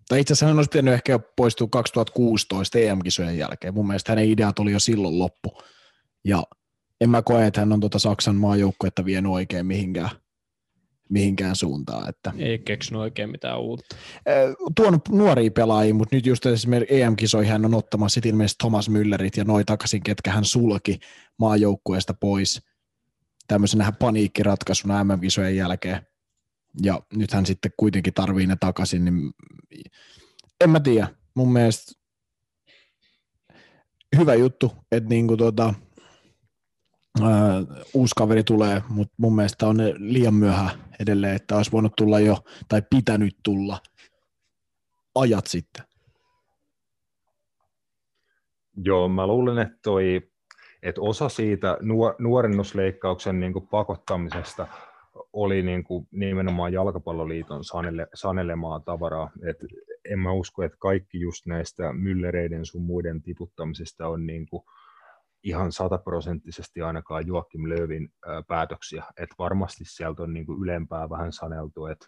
Tai 0.08 0.20
itse 0.20 0.32
asiassa 0.32 0.46
hän 0.46 0.56
olisi 0.56 0.68
pitänyt 0.68 0.94
ehkä 0.94 1.18
poistua 1.36 1.68
2016 1.70 2.78
EM-kisojen 2.78 3.38
jälkeen. 3.38 3.74
Mun 3.74 3.86
mielestä 3.86 4.12
hänen 4.12 4.28
ideat 4.28 4.58
oli 4.58 4.72
jo 4.72 4.80
silloin 4.80 5.18
loppu. 5.18 5.58
Ja 6.24 6.42
en 7.00 7.10
mä 7.10 7.22
koe, 7.22 7.46
että 7.46 7.60
hän 7.60 7.72
on 7.72 7.80
tuota 7.80 7.98
Saksan 7.98 8.36
maajoukkuetta 8.36 9.04
vienyt 9.04 9.32
oikein 9.32 9.66
mihinkään, 9.66 10.10
mihinkään 11.08 11.56
suuntaan. 11.56 12.08
Että. 12.08 12.32
Ei 12.38 12.58
keksinyt 12.58 13.00
oikein 13.00 13.30
mitään 13.30 13.60
uutta. 13.60 13.96
Tuon 14.76 15.00
nuoria 15.08 15.50
pelaajia, 15.50 15.94
mutta 15.94 16.16
nyt 16.16 16.26
just 16.26 16.46
esimerkiksi 16.46 17.02
EM-kisoihin 17.02 17.52
hän 17.52 17.64
on 17.64 17.74
ottamassa 17.74 18.14
sitten 18.14 18.30
ilmeisesti 18.30 18.58
Thomas 18.58 18.88
Müllerit 18.88 19.36
ja 19.36 19.44
noin 19.44 19.66
takaisin, 19.66 20.02
ketkä 20.02 20.30
hän 20.30 20.44
sulki 20.44 20.98
maajoukkueesta 21.38 22.14
pois 22.14 22.62
tämmöisenä 23.48 23.92
paniikkiratkaisuna 23.92 25.04
MM-kisojen 25.04 25.56
jälkeen 25.56 26.09
ja 26.82 27.02
nyt 27.12 27.32
hän 27.32 27.46
sitten 27.46 27.72
kuitenkin 27.76 28.14
tarvii 28.14 28.46
ne 28.46 28.56
takaisin, 28.60 29.04
niin 29.04 29.30
en 30.60 30.70
mä 30.70 30.80
tiedä. 30.80 31.08
Mun 31.34 31.52
mielestä 31.52 31.92
hyvä 34.18 34.34
juttu, 34.34 34.72
että 34.92 35.08
niinku 35.08 35.36
tota, 35.36 35.74
ää, 37.22 37.30
uusi 37.94 38.12
kaveri 38.16 38.44
tulee, 38.44 38.82
mutta 38.88 39.14
mun 39.16 39.36
mielestä 39.36 39.66
on 39.66 39.76
liian 39.96 40.34
myöhä 40.34 40.70
edelleen, 41.00 41.36
että 41.36 41.56
olisi 41.56 41.72
voinut 41.72 41.92
tulla 41.96 42.20
jo, 42.20 42.36
tai 42.68 42.82
pitänyt 42.90 43.36
tulla 43.42 43.78
ajat 45.14 45.46
sitten. 45.46 45.84
Joo, 48.84 49.08
mä 49.08 49.26
luulen, 49.26 49.58
että, 49.58 49.78
toi, 49.82 50.30
että 50.82 51.00
osa 51.00 51.28
siitä 51.28 51.78
nuorennusleikkauksen 52.18 53.40
niin 53.40 53.52
pakottamisesta– 53.70 54.66
oli 55.32 55.62
niin 55.62 55.84
kuin 55.84 56.08
nimenomaan 56.10 56.72
jalkapalloliiton 56.72 57.64
sanelle, 57.64 58.06
sanelemaa 58.14 58.80
tavaraa. 58.80 59.30
Et 59.48 59.56
en 60.04 60.18
mä 60.18 60.32
usko, 60.32 60.62
että 60.62 60.78
kaikki 60.80 61.20
just 61.20 61.46
näistä 61.46 61.92
myllereiden 61.92 62.66
sun 62.66 62.82
muiden 62.82 63.22
tiputtamisesta 63.22 64.08
on 64.08 64.26
niin 64.26 64.46
kuin 64.46 64.62
ihan 65.42 65.72
sataprosenttisesti 65.72 66.80
ainakaan 66.80 67.26
Joakim 67.26 67.68
Löövin 67.68 68.08
päätöksiä. 68.48 69.04
Et 69.16 69.30
varmasti 69.38 69.84
sieltä 69.84 70.22
on 70.22 70.32
niin 70.32 70.46
kuin 70.46 70.62
ylempää 70.62 71.10
vähän 71.10 71.32
saneltu, 71.32 71.86
että 71.86 72.06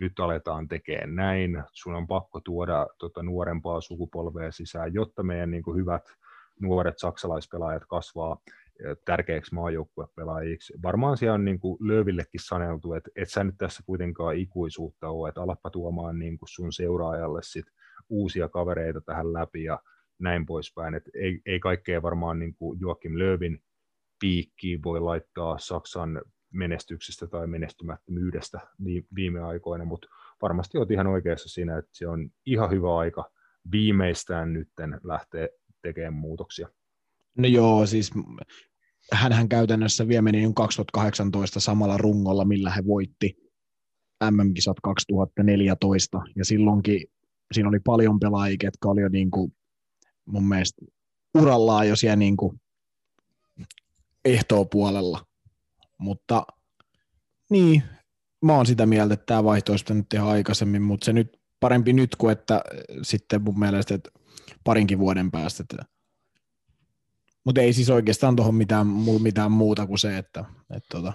nyt 0.00 0.20
aletaan 0.20 0.68
tekemään 0.68 1.14
näin, 1.14 1.62
sun 1.72 1.94
on 1.94 2.06
pakko 2.06 2.40
tuoda 2.40 2.86
tota 2.98 3.22
nuorempaa 3.22 3.80
sukupolvea 3.80 4.52
sisään, 4.52 4.94
jotta 4.94 5.22
meidän 5.22 5.50
niin 5.50 5.62
kuin 5.62 5.76
hyvät 5.76 6.02
nuoret 6.60 6.98
saksalaispelaajat 6.98 7.82
kasvaa 7.88 8.36
tärkeäksi 9.04 9.54
maajoukkuepelaajiksi. 9.54 10.74
Varmaan 10.82 11.16
siellä 11.16 11.34
on 11.34 11.44
niin 11.44 11.60
kuin 11.60 11.78
Löövillekin 11.80 12.40
saneltu, 12.44 12.92
että 12.92 13.10
et 13.16 13.30
sä 13.30 13.44
nyt 13.44 13.54
tässä 13.58 13.82
kuitenkaan 13.86 14.36
ikuisuutta 14.36 15.08
ole, 15.08 15.28
että 15.28 15.42
alappa 15.42 15.70
tuomaan 15.70 16.18
niin 16.18 16.38
kuin 16.38 16.48
sun 16.48 16.72
seuraajalle 16.72 17.40
sit 17.42 17.66
uusia 18.08 18.48
kavereita 18.48 19.00
tähän 19.00 19.32
läpi 19.32 19.64
ja 19.64 19.78
näin 20.18 20.46
poispäin. 20.46 20.94
Et 20.94 21.04
ei, 21.14 21.40
ei 21.46 21.60
kaikkea 21.60 22.02
varmaan 22.02 22.38
niin 22.38 22.54
kuin 22.54 22.80
Joakim 22.80 23.18
Löövin 23.18 23.62
piikkiin 24.20 24.82
voi 24.82 25.00
laittaa 25.00 25.58
Saksan 25.58 26.22
menestyksestä 26.52 27.26
tai 27.26 27.46
menestymättömyydestä 27.46 28.60
viime 29.14 29.40
aikoina, 29.40 29.84
mutta 29.84 30.08
varmasti 30.42 30.78
olet 30.78 30.90
ihan 30.90 31.06
oikeassa 31.06 31.48
siinä, 31.48 31.78
että 31.78 31.90
se 31.92 32.08
on 32.08 32.30
ihan 32.46 32.70
hyvä 32.70 32.96
aika 32.96 33.30
viimeistään 33.72 34.52
nytten 34.52 35.00
lähteä 35.04 35.48
tekemään 35.82 36.14
muutoksia. 36.14 36.68
No 37.38 37.48
joo, 37.48 37.86
siis 37.86 38.10
hän 39.12 39.48
käytännössä 39.48 40.08
vie 40.08 40.22
meni 40.22 40.52
2018 40.54 41.60
samalla 41.60 41.96
rungolla, 41.96 42.44
millä 42.44 42.70
he 42.70 42.86
voitti 42.86 43.36
MM-kisat 44.30 44.76
2014, 44.82 46.22
ja 46.36 46.44
silloinkin 46.44 47.06
siinä 47.52 47.68
oli 47.68 47.80
paljon 47.80 48.20
pelaajia, 48.20 48.56
jotka 48.62 48.88
oli 48.88 49.00
jo 49.00 49.08
niin 49.08 49.30
kuin, 49.30 49.52
mun 50.26 50.48
mielestä 50.48 50.84
urallaan 51.38 51.88
jo 51.88 51.96
siellä 51.96 52.16
niin 52.16 52.36
kuin 52.36 52.60
puolella. 54.70 55.26
Mutta 55.98 56.46
niin, 57.50 57.82
mä 58.42 58.56
oon 58.56 58.66
sitä 58.66 58.86
mieltä, 58.86 59.14
että 59.14 59.26
tämä 59.26 59.44
vaihto 59.44 59.72
olisi 59.72 59.94
nyt 59.94 60.08
tehdä 60.08 60.24
aikaisemmin, 60.24 60.82
mutta 60.82 61.04
se 61.04 61.12
nyt 61.12 61.40
parempi 61.60 61.92
nyt 61.92 62.16
kuin 62.16 62.32
että 62.32 62.62
sitten 63.02 63.42
mun 63.42 63.58
mielestä 63.58 63.94
että 63.94 64.10
parinkin 64.64 64.98
vuoden 64.98 65.30
päästä. 65.30 65.62
Että 65.62 65.93
mutta 67.44 67.60
ei 67.60 67.72
siis 67.72 67.90
oikeastaan 67.90 68.36
tuohon 68.36 68.54
mitään, 68.54 68.86
mitään 69.22 69.52
muuta 69.52 69.86
kuin 69.86 69.98
se, 69.98 70.18
että, 70.18 70.44
että 70.70 70.88
tota, 70.90 71.12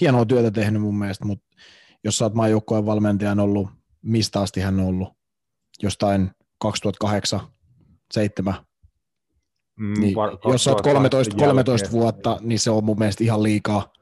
hienoa 0.00 0.24
työtä 0.24 0.50
tehnyt 0.50 0.82
mun 0.82 0.98
mielestä, 0.98 1.24
mutta 1.24 1.56
jos 2.04 2.18
sä 2.18 2.24
oot 2.24 2.34
maajoukkojen 2.34 2.86
valmentajan 2.86 3.40
ollut, 3.40 3.68
mistä 4.02 4.40
asti 4.40 4.60
hän 4.60 4.80
on 4.80 4.86
ollut, 4.86 5.08
jostain 5.82 6.30
2008, 6.58 7.40
7, 8.14 8.54
mm, 9.76 10.00
niin, 10.00 10.14
var, 10.14 10.38
jos 10.44 10.64
sä 10.64 10.70
oot 10.70 10.80
13, 10.80 11.36
13 11.36 11.90
vuotta, 11.90 12.38
niin 12.40 12.58
se 12.58 12.70
on 12.70 12.84
mun 12.84 12.98
mielestä 12.98 13.24
ihan 13.24 13.42
liikaa. 13.42 13.92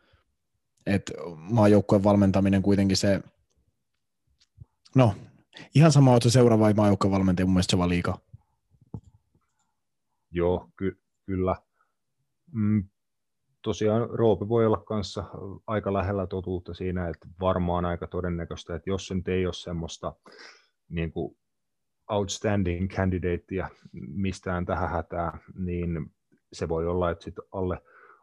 että 0.87 1.13
maajoukkueen 1.37 2.05
valmentaminen 2.05 2.63
kuitenkin 2.63 2.97
se, 2.97 3.21
no 4.95 5.15
ihan 5.75 5.93
sama, 5.93 6.17
että 6.17 6.29
se 6.29 6.33
seuraava 6.33 6.65
vai 6.65 6.75
maajoukkueen 6.75 7.13
valmentaja, 7.13 7.47
mun 7.47 7.55
mielestä 7.55 7.71
se 7.71 7.79
vaan 7.79 7.89
liikaa. 7.89 8.19
Joo, 10.31 10.69
ky- 10.77 11.01
kyllä. 11.27 11.57
Mm, 12.53 12.89
tosiaan 13.63 14.11
Roope 14.11 14.49
voi 14.49 14.67
olla 14.67 14.83
kanssa 14.87 15.25
aika 15.67 15.93
lähellä 15.93 16.27
totuutta 16.27 16.75
siinä, 16.75 17.09
että 17.09 17.29
varmaan 17.41 17.85
aika 17.85 18.07
todennäköistä, 18.07 18.75
että 18.75 18.91
jos 18.91 19.07
se 19.07 19.15
nyt 19.15 19.29
ei 19.29 19.47
ole 19.47 19.55
semmoista 19.55 20.15
niin 20.89 21.13
kuin 21.13 21.37
outstanding 22.11 22.89
candidatea 22.91 23.69
mistään 23.93 24.67
tähän 24.67 24.91
hätää, 24.91 25.39
niin 25.59 26.07
se 26.53 26.69
voi 26.69 26.87
olla, 26.87 27.11
että 27.11 27.25
sitten 27.25 27.45
alle, 27.53 27.79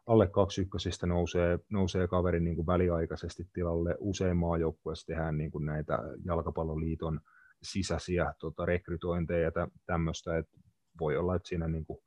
alle 0.06 0.26
kaksi 0.26 0.60
ykkösistä 0.60 1.06
nousee, 1.06 1.58
nousee 1.70 2.08
kaveri 2.08 2.40
niin 2.40 2.56
kuin 2.56 2.66
väliaikaisesti 2.66 3.48
tilalle. 3.52 3.96
Usein 3.98 4.36
maajoukkueessa 4.36 5.06
tehdään 5.06 5.38
niin 5.38 5.50
kuin 5.50 5.66
näitä 5.66 5.98
jalkapalloliiton 6.24 7.20
sisäisiä 7.62 8.34
tota, 8.38 8.66
rekrytointeja 8.66 9.42
ja 9.42 9.52
tä, 9.52 9.68
tämmöistä, 9.86 10.38
että 10.38 10.58
voi 11.00 11.16
olla, 11.16 11.34
että 11.34 11.48
siinä 11.48 11.68
niin 11.68 11.86
kuin 11.86 11.98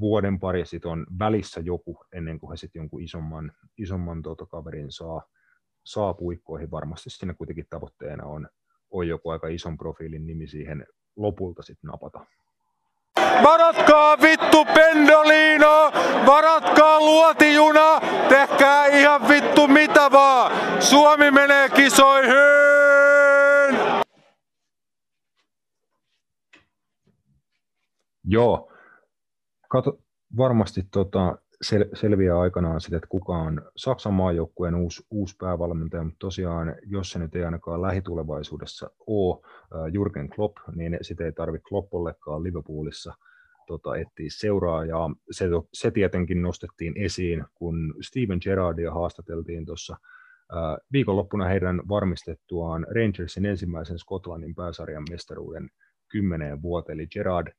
vuoden 0.00 0.40
pari 0.40 0.66
sit 0.66 0.84
on 0.84 1.06
välissä 1.18 1.60
joku 1.60 2.04
ennen 2.12 2.40
kuin 2.40 2.50
he 2.50 2.56
sitten 2.56 2.80
jonkun 2.80 3.02
isomman, 3.02 3.52
isomman 3.78 4.22
tota, 4.22 4.46
kaverin 4.46 4.92
saa, 4.92 5.22
saa 5.84 6.14
puikkoihin. 6.14 6.70
Varmasti 6.70 7.10
siinä 7.10 7.34
kuitenkin 7.34 7.66
tavoitteena 7.70 8.26
on, 8.26 8.48
on 8.90 9.08
joku 9.08 9.30
aika 9.30 9.48
ison 9.48 9.76
profiilin 9.76 10.26
nimi 10.26 10.46
siihen 10.46 10.86
lopulta 11.16 11.62
sitten 11.62 11.88
napata. 11.88 12.26
Varatkaa 13.42 14.20
vittu 14.20 14.64
Pendolino, 14.64 15.92
varatkaa 16.26 17.00
luotijuna, 17.00 18.00
tehkää 18.28 18.86
ihan 18.86 19.28
vittu 19.28 19.68
mitä 19.68 20.12
vaan. 20.12 20.52
Suomi 20.82 21.30
menee 21.30 21.68
kisoihin! 21.68 22.81
Joo, 28.24 28.72
Kato, 29.68 29.98
varmasti 30.36 30.82
tota, 30.90 31.38
sel, 31.62 31.84
selviää 31.94 32.40
aikanaan 32.40 32.80
sitä, 32.80 32.96
että 32.96 33.08
kuka 33.08 33.32
on 33.32 33.62
Saksan 33.76 34.14
maajoukkueen 34.14 34.74
uusi, 34.74 35.06
uusi 35.10 35.36
päävalmentaja, 35.38 36.04
mutta 36.04 36.18
tosiaan, 36.18 36.74
jos 36.86 37.10
se 37.10 37.18
nyt 37.18 37.34
ei 37.34 37.44
ainakaan 37.44 37.82
lähitulevaisuudessa 37.82 38.90
ole 39.06 39.40
Jurgen 39.92 40.28
Klopp, 40.28 40.56
niin 40.74 40.98
sitä 41.02 41.24
ei 41.24 41.32
tarvitse 41.32 41.68
Kloppollekaan 41.68 42.42
Liverpoolissa 42.42 43.14
tota, 43.66 43.96
etsiä 43.96 44.26
seuraajaa. 44.30 45.14
Se, 45.30 45.44
se 45.72 45.90
tietenkin 45.90 46.42
nostettiin 46.42 46.94
esiin, 46.96 47.44
kun 47.54 47.94
Steven 48.00 48.38
Gerrardia 48.42 48.94
haastateltiin 48.94 49.66
tuossa 49.66 49.96
viikonloppuna 50.92 51.48
heidän 51.48 51.82
varmistettuaan 51.88 52.86
Rangersin 52.94 53.46
ensimmäisen 53.46 53.98
Skotlannin 53.98 54.54
pääsarjan 54.54 55.04
mestaruuden 55.10 55.70
kymmeneen 56.08 56.62
vuoteen, 56.62 57.00
eli 57.00 57.06
Gerard 57.06 57.52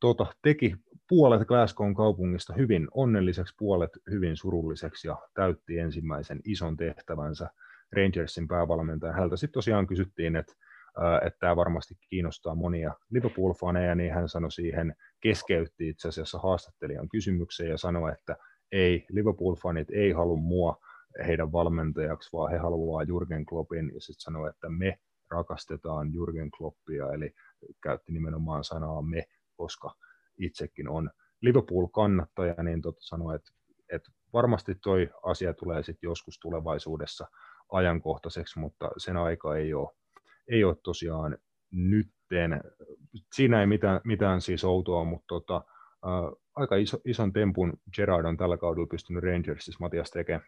tota, 0.00 0.26
teki 0.42 0.76
puolet 1.08 1.48
Glasgown 1.48 1.94
kaupungista 1.94 2.54
hyvin 2.54 2.88
onnelliseksi, 2.94 3.54
puolet 3.58 3.90
hyvin 4.10 4.36
surulliseksi 4.36 5.08
ja 5.08 5.16
täytti 5.34 5.78
ensimmäisen 5.78 6.40
ison 6.44 6.76
tehtävänsä 6.76 7.50
Rangersin 7.92 8.48
päävalmentaja. 8.48 9.12
Häneltä 9.12 9.36
sitten 9.36 9.54
tosiaan 9.54 9.86
kysyttiin, 9.86 10.36
että 10.36 10.52
että 11.26 11.38
tämä 11.38 11.56
varmasti 11.56 11.94
kiinnostaa 12.10 12.54
monia 12.54 12.94
Liverpool-faneja, 13.10 13.94
niin 13.94 14.14
hän 14.14 14.28
sanoi 14.28 14.52
siihen, 14.52 14.94
keskeytti 15.20 15.88
itse 15.88 16.08
asiassa 16.08 16.38
haastattelijan 16.38 17.08
kysymykseen 17.08 17.70
ja 17.70 17.78
sanoi, 17.78 18.12
että 18.12 18.36
ei, 18.72 19.06
Liverpool-fanit 19.08 19.90
ei 19.92 20.12
halua 20.12 20.36
mua 20.36 20.76
heidän 21.26 21.52
valmentajaksi, 21.52 22.30
vaan 22.32 22.52
he 22.52 22.58
haluaa 22.58 23.02
Jurgen 23.02 23.46
Kloppin, 23.46 23.90
ja 23.94 24.00
sitten 24.00 24.20
sanoi, 24.20 24.50
että 24.50 24.68
me 24.68 24.98
rakastetaan 25.30 26.12
Jurgen 26.12 26.50
Kloppia, 26.50 27.12
eli 27.12 27.34
käytti 27.82 28.12
nimenomaan 28.12 28.64
sanaa 28.64 29.02
me, 29.02 29.24
koska 29.56 29.94
itsekin 30.38 30.88
on 30.88 31.10
Liverpool-kannattaja, 31.40 32.62
niin 32.62 32.82
tota 32.82 32.98
sanoi, 33.00 33.36
että, 33.36 33.50
että 33.92 34.12
varmasti 34.32 34.74
toi 34.74 35.10
asia 35.22 35.54
tulee 35.54 35.82
sitten 35.82 36.08
joskus 36.08 36.38
tulevaisuudessa 36.38 37.26
ajankohtaiseksi, 37.72 38.58
mutta 38.58 38.90
sen 38.96 39.16
aika 39.16 39.56
ei 39.56 39.74
ole, 39.74 39.90
ei 40.48 40.64
ole 40.64 40.76
tosiaan 40.82 41.38
nytten. 41.70 42.60
Siinä 43.34 43.60
ei 43.60 43.66
mitään, 43.66 44.00
mitään 44.04 44.40
siis 44.40 44.64
outoa, 44.64 45.04
mutta 45.04 45.26
tota, 45.28 45.54
ää, 46.04 46.12
aika 46.56 46.76
iso, 46.76 46.98
ison 47.04 47.32
tempun 47.32 47.72
Gerard 47.96 48.26
on 48.26 48.36
tällä 48.36 48.56
kaudella 48.56 48.86
pystynyt 48.86 49.24
Rangersissa 49.24 49.78
Matias 49.80 50.10
tekemään. 50.10 50.46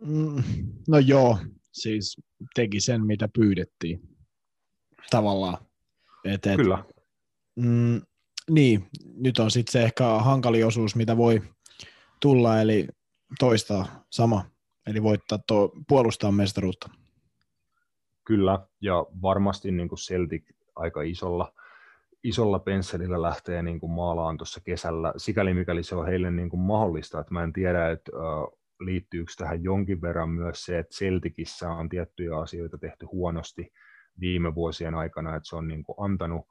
Mm, 0.00 0.42
no 0.88 0.98
joo, 0.98 1.38
siis 1.72 2.20
teki 2.54 2.80
sen, 2.80 3.06
mitä 3.06 3.28
pyydettiin 3.34 4.00
tavallaan. 5.10 5.58
Et, 6.24 6.46
et, 6.46 6.56
Kyllä. 6.56 6.84
Mm, 7.56 8.02
niin, 8.50 8.86
nyt 9.16 9.38
on 9.38 9.50
sitten 9.50 9.72
se 9.72 9.82
ehkä 9.82 10.04
hankali 10.04 10.64
osuus, 10.64 10.96
mitä 10.96 11.16
voi 11.16 11.42
tulla, 12.20 12.60
eli 12.60 12.88
toistaa 13.38 14.04
sama, 14.10 14.44
eli 14.86 15.02
voittaa 15.02 15.38
tuo, 15.46 15.72
puolustaa 15.88 16.32
mestaruutta. 16.32 16.90
Kyllä, 18.24 18.66
ja 18.80 19.06
varmasti 19.22 19.72
niin 19.72 19.88
kuin 19.88 19.98
Celtic 19.98 20.44
aika 20.76 21.02
isolla, 21.02 21.52
isolla 22.22 22.58
pensselillä 22.58 23.22
lähtee 23.22 23.62
niin 23.62 23.80
kuin 23.80 23.92
maalaan 23.92 24.36
tuossa 24.36 24.60
kesällä, 24.60 25.12
sikäli 25.16 25.54
mikäli 25.54 25.82
se 25.82 25.94
on 25.94 26.06
heille 26.06 26.30
niin 26.30 26.50
kuin 26.50 26.60
mahdollista, 26.60 27.20
että 27.20 27.34
mä 27.34 27.42
en 27.44 27.52
tiedä, 27.52 27.90
että 27.90 28.12
liittyykö 28.80 29.32
tähän 29.38 29.62
jonkin 29.62 30.00
verran 30.00 30.30
myös 30.30 30.64
se, 30.64 30.78
että 30.78 30.96
Celticissä 30.96 31.70
on 31.70 31.88
tiettyjä 31.88 32.38
asioita 32.38 32.78
tehty 32.78 33.06
huonosti 33.06 33.72
viime 34.20 34.54
vuosien 34.54 34.94
aikana, 34.94 35.36
että 35.36 35.48
se 35.48 35.56
on 35.56 35.68
niin 35.68 35.84
kuin 35.84 35.96
antanut 35.98 36.46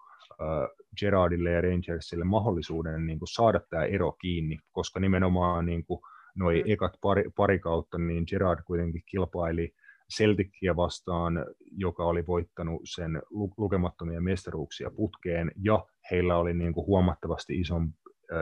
Gerardille 1.00 1.52
ja 1.52 1.62
Rangersille 1.62 2.26
mahdollisuuden 2.26 3.06
niin 3.06 3.20
kuin 3.20 3.34
saada 3.34 3.60
tämä 3.70 3.86
ero 3.86 4.12
kiinni, 4.12 4.58
koska 4.72 5.00
nimenomaan 5.00 5.66
niin 5.66 5.86
kuin 5.86 6.00
noi 6.36 6.64
ekat 6.68 6.94
pari, 7.02 7.24
pari 7.36 7.60
kautta, 7.60 7.98
niin 7.98 8.24
Gerard 8.30 8.60
kuitenkin 8.66 9.04
kilpaili 9.06 9.74
Celticia 10.18 10.76
vastaan, 10.76 11.46
joka 11.78 12.06
oli 12.06 12.28
voittanut 12.28 12.82
sen 12.84 13.22
lukemattomia 13.58 14.22
mestaruuksia 14.22 14.92
putkeen, 14.96 15.52
ja 15.64 15.86
heillä 16.12 16.38
oli 16.38 16.54
niin 16.54 16.74
kuin 16.74 16.88
huomattavasti 16.88 17.60
ison, 17.60 17.90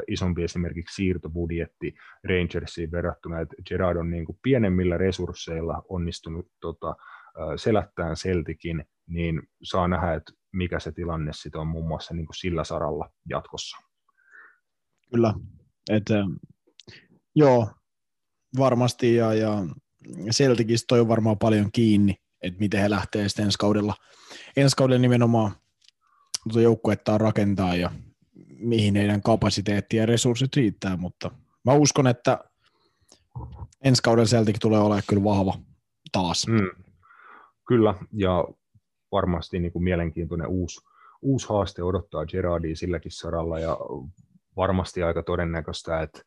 isompi 0.07 0.43
esimerkiksi 0.43 0.95
siirtobudjetti 0.95 1.93
Rangersiin 2.29 2.91
verrattuna, 2.91 3.39
että 3.39 3.55
Gerard 3.69 3.97
on 3.97 4.09
niin 4.09 4.25
kuin 4.25 4.39
pienemmillä 4.43 4.97
resursseilla 4.97 5.81
onnistunut 5.89 6.47
tota, 6.61 6.95
selättämään 7.55 8.15
Celticin, 8.15 8.85
niin 9.07 9.41
saa 9.63 9.87
nähdä, 9.87 10.13
että 10.13 10.31
mikä 10.51 10.79
se 10.79 10.91
tilanne 10.91 11.33
sitten 11.33 11.61
on 11.61 11.67
muun 11.67 11.87
muassa 11.87 12.13
niin 12.13 12.25
kuin 12.25 12.35
sillä 12.35 12.63
saralla 12.63 13.09
jatkossa. 13.29 13.77
Kyllä, 15.13 15.33
että 15.89 16.13
joo, 17.35 17.69
varmasti 18.57 19.15
ja, 19.15 19.33
ja 19.33 19.63
Celticistä 20.31 20.85
toi 20.87 20.99
on 20.99 21.07
varmaan 21.07 21.37
paljon 21.37 21.71
kiinni, 21.71 22.15
että 22.41 22.59
miten 22.59 22.81
he 22.81 22.89
lähtee 22.89 23.29
sitten 23.29 23.45
ensi 23.45 23.57
kaudella, 23.57 23.95
ensi 24.57 24.75
kaudella 24.75 25.01
nimenomaan 25.01 25.51
tuota 26.43 26.61
joukkuetta 26.61 27.17
rakentaa 27.17 27.75
ja 27.75 27.91
mihin 28.59 28.95
heidän 28.95 29.21
kapasiteetti 29.21 29.97
ja 29.97 30.05
resurssit 30.05 30.55
riittää, 30.55 30.97
mutta 30.97 31.31
mä 31.65 31.73
uskon, 31.73 32.07
että 32.07 32.39
ensi 33.83 34.01
kaudella 34.03 34.27
Celtic 34.27 34.57
tulee 34.61 34.79
olemaan 34.79 35.03
kyllä 35.07 35.23
vahva 35.23 35.53
taas. 36.11 36.47
Mm, 36.47 36.83
kyllä, 37.67 37.95
ja 38.11 38.45
varmasti 39.11 39.59
niin 39.59 39.71
kuin 39.71 39.83
mielenkiintoinen 39.83 40.47
uusi, 40.47 40.81
uusi 41.21 41.49
haaste 41.49 41.83
odottaa 41.83 42.25
Gerardia 42.25 42.75
silläkin 42.75 43.11
saralla 43.11 43.59
ja 43.59 43.77
varmasti 44.57 45.03
aika 45.03 45.23
todennäköistä, 45.23 46.01
että 46.01 46.21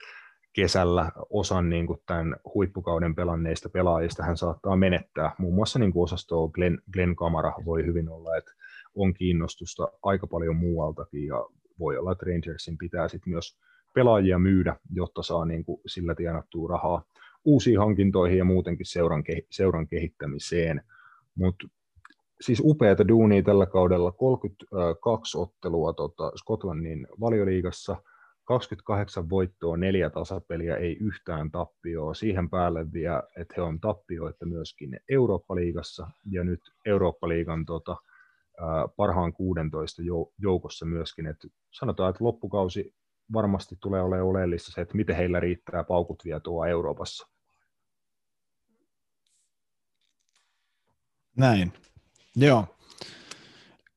kesällä 0.53 1.13
osan 1.31 1.69
niin 1.71 1.87
kuin 1.87 1.99
tämän 2.07 2.37
huippukauden 2.55 3.15
pelanneista 3.15 3.69
pelaajista 3.69 4.23
hän 4.23 4.37
saattaa 4.37 4.77
menettää. 4.77 5.33
Muun 5.39 5.55
muassa 5.55 5.79
niin 5.79 5.93
kuin 5.93 6.09
Glenn, 6.53 6.79
Glenn 6.93 7.17
Kamara 7.17 7.53
voi 7.65 7.87
hyvin 7.87 8.09
olla, 8.09 8.37
että 8.37 8.53
on 8.95 9.15
kiinnostusta 9.15 9.89
aika 10.03 10.27
paljon 10.27 10.57
muualtakin 10.57 11.27
ja 11.27 11.47
voi 11.79 11.99
olla, 11.99 12.13
että 12.13 12.27
Rangersin 12.27 12.79
pitää 12.79 13.09
sitten 13.09 13.33
myös 13.33 13.59
pelaajia 13.95 14.39
myydä, 14.39 14.77
jotta 14.91 15.23
saa 15.23 15.45
niin 15.45 15.65
kuin 15.65 15.81
sillä 15.87 16.15
tienattua 16.15 16.69
rahaa 16.69 17.05
uusiin 17.45 17.79
hankintoihin 17.79 18.39
ja 18.39 18.45
muutenkin 18.45 18.87
seuran, 18.87 19.25
seuran 19.51 19.89
kehittämiseen. 19.89 20.83
Mutta 21.35 21.67
siis 22.45 22.63
upeata 22.65 23.09
duunia 23.09 23.43
tällä 23.43 23.67
kaudella, 23.67 24.13
32 24.13 25.39
ottelua 25.39 25.93
tota, 25.93 26.33
Skotlannin 26.37 27.07
valioliigassa, 27.21 27.97
28 28.45 29.31
voittoa, 29.31 29.77
neljä 29.77 30.11
tasapeliä, 30.11 30.77
ei 30.77 30.97
yhtään 31.01 31.51
tappioa. 31.51 32.15
Siihen 32.15 32.51
päälle 32.51 32.93
vielä, 32.93 33.23
että 33.41 33.55
he 33.57 33.63
on 33.63 33.81
tappioita 33.81 34.47
myöskin 34.47 35.01
Eurooppa-liigassa 35.09 36.11
ja 36.31 36.45
nyt 36.45 36.61
Eurooppa-liigan 36.87 37.65
tota, 37.65 37.97
parhaan 38.97 39.33
16 39.33 40.03
joukossa 40.39 40.87
myöskin. 40.87 41.27
Et 41.27 41.37
sanotaan, 41.71 42.11
että 42.11 42.25
loppukausi 42.25 42.95
varmasti 43.33 43.77
tulee 43.81 44.03
olemaan 44.03 44.29
oleellista 44.29 44.73
se, 44.73 44.81
että 44.81 44.97
miten 44.97 45.17
heillä 45.17 45.41
riittää 45.41 45.85
paukut 45.85 46.23
vielä 46.25 46.41
tuo 46.41 46.65
Euroopassa. 46.65 47.29
Näin. 51.37 51.73
Joo. 52.37 52.77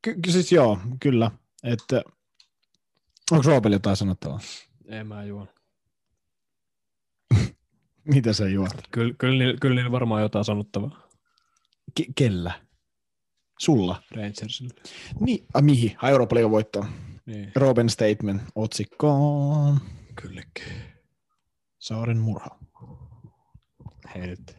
Ky- 0.01 0.15
siis 0.29 0.51
joo, 0.51 0.79
kyllä. 0.99 1.31
Että, 1.63 2.03
onko 3.31 3.43
Roopel 3.47 3.71
jotain 3.71 3.95
sanottavaa? 3.97 4.39
Ei 4.85 5.03
mä 5.03 5.23
juon. 5.23 5.47
Mitä 8.13 8.33
sä 8.33 8.49
juot? 8.49 8.73
Kyllä, 8.91 9.13
kyllä, 9.17 9.37
niillä, 9.37 9.57
kyllä 9.61 9.75
niillä 9.75 9.91
varmaan 9.91 10.21
jotain 10.21 10.45
sanottavaa 10.45 11.07
Ke- 11.99 12.11
kellä? 12.15 12.51
Sulla? 13.59 14.03
Rangersille. 14.11 14.73
Niin, 15.19 15.45
a, 15.53 15.61
mihin? 15.61 15.97
Ai 16.01 16.11
Euroopan 16.11 16.35
liigan 16.35 16.51
voittoon. 16.51 16.85
Niin. 17.25 17.51
Robin 17.55 17.89
Statement 17.89 18.41
otsikkoon. 18.55 19.79
Kylläkin. 20.21 20.63
Saaren 21.79 22.17
murha. 22.17 22.59
Hei 24.15 24.27
nyt. 24.27 24.55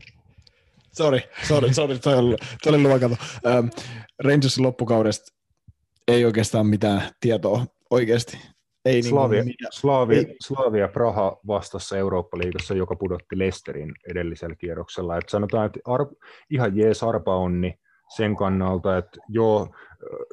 Sorry, 0.99 1.21
sorry, 1.49 1.75
sorry, 1.75 1.99
toi 1.99 2.15
oli, 2.19 2.37
toi 2.63 2.75
oli 2.75 2.83
luva, 2.83 2.99
kato. 2.99 3.17
Ähm, 3.47 3.67
Rangersin 4.25 4.63
loppukaudesta 4.65 5.33
ei 6.09 6.25
oikeastaan 6.25 6.67
mitään 6.67 7.03
tietoa 7.21 7.67
oikeasti. 7.91 8.39
Ei 8.85 9.03
Slavia, 9.03 9.45
niin 9.45 9.55
Slavia, 9.71 10.19
ei- 10.19 10.37
Slavia 10.47 10.89
Praha 10.89 11.37
vastassa 11.47 11.97
Eurooppa-liigassa, 11.99 12.75
joka 12.75 12.97
pudotti 12.97 13.39
Lesterin 13.39 13.93
edellisellä 14.11 14.55
kierroksella. 14.57 15.17
Et 15.17 15.29
sanotaan, 15.29 15.67
että 15.67 15.81
Ar- 15.85 16.07
ihan 16.51 16.77
jees 16.77 17.03
arpa 17.03 17.37
onni 17.37 17.75
sen 18.17 18.37
kannalta, 18.37 18.99
että 18.99 19.21
joo, 19.29 19.75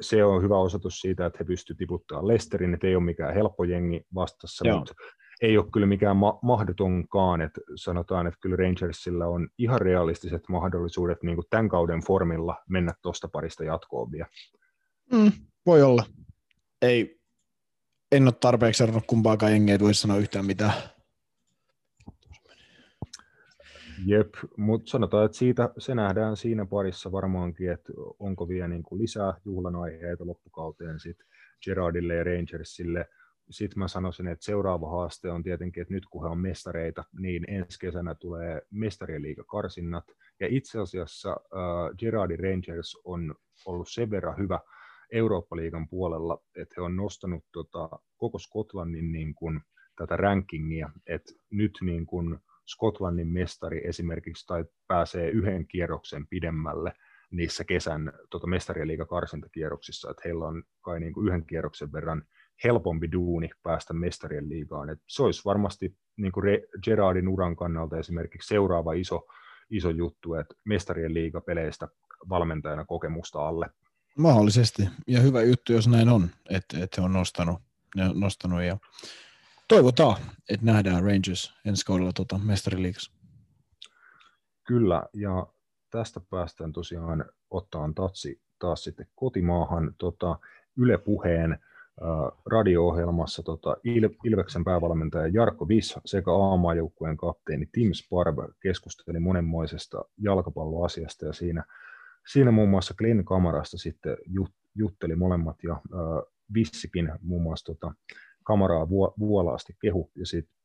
se 0.00 0.24
on 0.24 0.42
hyvä 0.42 0.58
osoitus 0.58 1.00
siitä, 1.00 1.26
että 1.26 1.38
he 1.40 1.44
pystyvät 1.44 1.78
tiputtamaan 1.78 2.28
Lesterin, 2.28 2.74
että 2.74 2.86
ei 2.86 2.96
ole 2.96 3.04
mikään 3.04 3.34
helppo 3.34 3.64
jengi 3.64 4.06
vastassa, 4.14 4.68
Joo. 4.68 4.78
mutta 4.78 4.94
ei 5.42 5.58
ole 5.58 5.70
kyllä 5.72 5.86
mikään 5.86 6.16
ma- 6.16 6.38
mahdotonkaan, 6.42 7.40
että 7.40 7.60
sanotaan, 7.74 8.26
että 8.26 8.38
kyllä 8.40 8.56
Rangersilla 8.56 9.26
on 9.26 9.48
ihan 9.58 9.80
realistiset 9.80 10.42
mahdollisuudet 10.48 11.22
niin 11.22 11.36
kuin 11.36 11.46
tämän 11.50 11.68
kauden 11.68 12.00
formilla 12.00 12.62
mennä 12.68 12.92
tuosta 13.02 13.28
parista 13.28 13.64
jatkoon 13.64 14.12
vielä. 14.12 14.28
Mm, 15.12 15.32
voi 15.66 15.82
olla. 15.82 16.04
Ei, 16.82 17.20
en 18.12 18.22
ole 18.22 18.32
tarpeeksi 18.32 18.78
seurannut 18.78 19.06
kumpaakaan 19.06 19.52
jengiä, 19.52 19.74
että 19.74 19.84
voisi 19.84 20.00
sanoa 20.00 20.16
yhtään 20.16 20.46
mitään. 20.46 20.72
Jep, 24.06 24.34
mutta 24.56 24.90
sanotaan, 24.90 25.26
että 25.26 25.38
siitä, 25.38 25.70
se 25.78 25.94
nähdään 25.94 26.36
siinä 26.36 26.66
parissa 26.66 27.12
varmaankin, 27.12 27.70
että 27.70 27.92
onko 28.18 28.48
vielä 28.48 28.68
niin 28.68 28.82
kuin 28.82 29.02
lisää 29.02 29.34
juhlan 29.44 29.76
aiheita 29.76 30.26
loppukauteen 30.26 31.00
sit 31.00 31.16
Gerardille 31.64 32.14
ja 32.14 32.24
Rangersille. 32.24 33.06
Sitten 33.50 33.78
mä 33.78 33.88
sanoisin, 33.88 34.26
että 34.26 34.44
seuraava 34.44 34.90
haaste 34.90 35.30
on 35.30 35.42
tietenkin, 35.42 35.80
että 35.80 35.94
nyt 35.94 36.06
kun 36.10 36.22
he 36.22 36.28
on 36.28 36.38
mestareita, 36.38 37.04
niin 37.18 37.44
ensi 37.48 37.78
kesänä 37.78 38.14
tulee 38.14 38.62
mestarien 38.70 39.22
liigakarsinnat. 39.22 40.04
Ja 40.40 40.46
itse 40.50 40.80
asiassa 40.80 41.30
äh, 41.30 41.96
Gerardin 41.98 42.40
Rangers 42.40 42.98
on 43.04 43.34
ollut 43.66 43.88
sen 43.88 44.10
verran 44.10 44.38
hyvä 44.38 44.60
Eurooppa-liigan 45.12 45.88
puolella, 45.88 46.38
että 46.56 46.74
he 46.76 46.82
on 46.82 46.96
nostanut 46.96 47.44
tota, 47.52 47.88
koko 48.16 48.38
Skotlannin 48.38 49.12
niin 49.12 49.34
kuin, 49.34 49.60
tätä 49.96 50.16
rankingia, 50.16 50.90
että 51.06 51.32
nyt 51.50 51.72
niin 51.80 52.06
kuin, 52.06 52.38
Skotlannin 52.66 53.28
mestari 53.28 53.86
esimerkiksi 53.88 54.46
tai 54.46 54.64
pääsee 54.88 55.30
yhden 55.30 55.66
kierroksen 55.66 56.26
pidemmälle 56.26 56.92
niissä 57.30 57.64
kesän 57.64 58.12
tota, 58.30 58.46
mestarien 58.46 58.88
liigakarsintakierroksissa, 58.88 60.10
että 60.10 60.22
heillä 60.24 60.46
on 60.46 60.62
kai 60.80 61.00
niin 61.00 61.12
kuin 61.12 61.28
yhden 61.28 61.46
kierroksen 61.46 61.92
verran 61.92 62.22
helpompi 62.64 63.12
duuni 63.12 63.50
päästä 63.62 63.94
mestarien 63.94 64.48
liigaan. 64.48 64.90
Et 64.90 64.98
se 65.06 65.22
olisi 65.22 65.42
varmasti 65.44 65.96
niin 66.16 66.32
kuin 66.32 66.44
Re- 66.44 66.80
Gerardin 66.82 67.28
uran 67.28 67.56
kannalta 67.56 67.98
esimerkiksi 67.98 68.48
seuraava 68.48 68.92
iso, 68.92 69.26
iso 69.70 69.90
juttu, 69.90 70.34
että 70.34 70.54
mestarien 70.64 71.14
liigapeleistä 71.14 71.88
valmentajana 72.28 72.84
kokemusta 72.84 73.48
alle. 73.48 73.70
Mahdollisesti. 74.18 74.88
Ja 75.06 75.20
hyvä 75.20 75.42
juttu, 75.42 75.72
jos 75.72 75.88
näin 75.88 76.08
on, 76.08 76.30
että, 76.50 76.78
että 76.84 77.00
he 77.00 77.04
on 77.04 77.12
nostanut, 77.12 77.62
ne 77.96 78.04
on 78.08 78.20
nostanut 78.20 78.62
ja 78.62 78.78
toivotaan, 79.68 80.16
että 80.48 80.66
nähdään 80.66 81.04
Rangers 81.04 81.54
ensi 81.64 81.86
kaudella 81.86 82.12
tota, 82.12 82.38
mestariliigassa. 82.38 83.12
Kyllä, 84.66 85.02
ja 85.12 85.46
tästä 85.90 86.20
päästään 86.30 86.72
tosiaan 86.72 87.24
ottaan 87.50 87.94
tatsi 87.94 88.40
taas 88.58 88.84
sitten 88.84 89.06
kotimaahan 89.14 89.94
tota, 89.98 90.38
Yle 90.76 90.98
Puheen 90.98 91.58
radio-ohjelmassa 92.46 93.42
tota, 93.42 93.76
Il- 93.84 94.16
Ilveksen 94.24 94.64
päävalmentaja 94.64 95.26
Jarkko 95.26 95.68
Viss 95.68 95.98
sekä 96.04 96.32
aamaajoukkueen 96.32 97.16
kapteeni 97.16 97.66
Tim 97.72 97.92
Sparv 97.92 98.38
keskusteli 98.60 99.20
monenmoisesta 99.20 100.04
jalkapalloasiasta 100.18 101.26
ja 101.26 101.32
siinä, 101.32 101.64
siinä 102.32 102.50
muun 102.50 102.68
muassa 102.68 102.94
Glenn 102.98 103.24
Kamarasta 103.24 103.78
sitten 103.78 104.16
jut, 104.26 104.52
jutteli 104.74 105.16
molemmat 105.16 105.56
ja 105.62 105.72
äh, 105.72 106.32
Vissikin 106.54 107.12
muun 107.22 107.42
muassa 107.42 107.74
tota, 107.74 107.94
Kamaraa 108.44 108.88
vuo, 108.88 109.14
vuolaasti 109.18 109.76
kehu 109.80 110.10
ja 110.14 110.26
sitten 110.26 110.56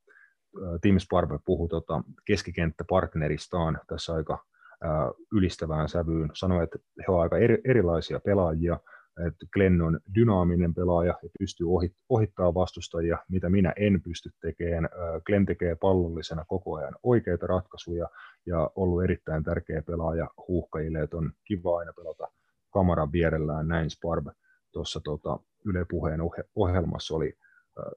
Tim 0.81 0.99
Sparve 0.99 1.39
puhui 1.45 1.69
tota 1.69 2.03
keskikenttäpartneristaan 2.25 3.79
tässä 3.87 4.13
aika 4.13 4.45
ää, 4.81 5.11
ylistävään 5.33 5.89
sävyyn. 5.89 6.29
Sanoi, 6.33 6.63
että 6.63 6.79
he 6.99 7.05
ovat 7.07 7.21
aika 7.21 7.37
eri, 7.37 7.61
erilaisia 7.65 8.19
pelaajia, 8.19 8.79
että 9.27 9.45
Glenn 9.53 9.81
on 9.81 9.99
dynaaminen 10.15 10.73
pelaaja 10.73 11.19
ja 11.23 11.29
pystyy 11.39 11.69
ohit, 11.69 11.93
ohittaa 12.09 12.53
vastustajia, 12.53 13.17
mitä 13.29 13.49
minä 13.49 13.73
en 13.75 14.01
pysty 14.01 14.29
tekemään. 14.41 14.85
Ää, 14.85 15.21
Glenn 15.25 15.45
tekee 15.45 15.75
pallollisena 15.75 16.45
koko 16.47 16.75
ajan 16.75 16.95
oikeita 17.03 17.47
ratkaisuja 17.47 18.09
ja 18.45 18.71
ollut 18.75 19.03
erittäin 19.03 19.43
tärkeä 19.43 19.81
pelaaja 19.81 20.29
huuhkajille, 20.47 21.01
että 21.01 21.17
on 21.17 21.31
kiva 21.45 21.77
aina 21.77 21.93
pelata 21.93 22.27
kamaran 22.73 23.11
vierellään, 23.11 23.67
näin 23.67 23.89
Sparve 23.89 24.31
tuossa 24.71 24.99
tota, 24.99 25.39
Yle 25.65 25.85
Puheen 25.89 26.19
ohjelmassa 26.55 27.15
oli 27.15 27.37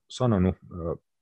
sanonut, 0.09 0.57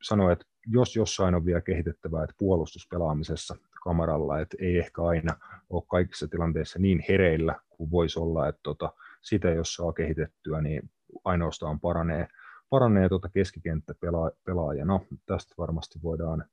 sanoi, 0.03 0.33
että 0.33 0.45
jos 0.67 0.97
jossain 0.97 1.35
on 1.35 1.45
vielä 1.45 1.61
kehitettävää, 1.61 2.25
että 2.25 2.35
puolustuspelaamisessa 2.39 3.57
kamaralla, 3.85 4.41
että 4.41 4.57
ei 4.61 4.79
ehkä 4.79 5.03
aina 5.03 5.37
ole 5.71 5.83
kaikissa 5.91 6.29
tilanteissa 6.29 6.79
niin 6.79 7.05
hereillä 7.09 7.61
kuin 7.71 7.91
voisi 7.91 8.19
olla, 8.19 8.49
että 8.49 8.61
tota, 8.63 8.93
sitä 9.23 9.51
jos 9.51 9.75
saa 9.75 9.93
kehitettyä, 9.93 10.61
niin 10.61 10.91
ainoastaan 11.25 11.81
paranee, 11.81 12.29
paranee 12.71 13.09
tota 13.09 13.29
keskikenttäpelaaja. 13.29 14.85
No, 14.85 15.07
tästä 15.27 15.55
varmasti 15.59 15.99
voidaan 16.03 16.45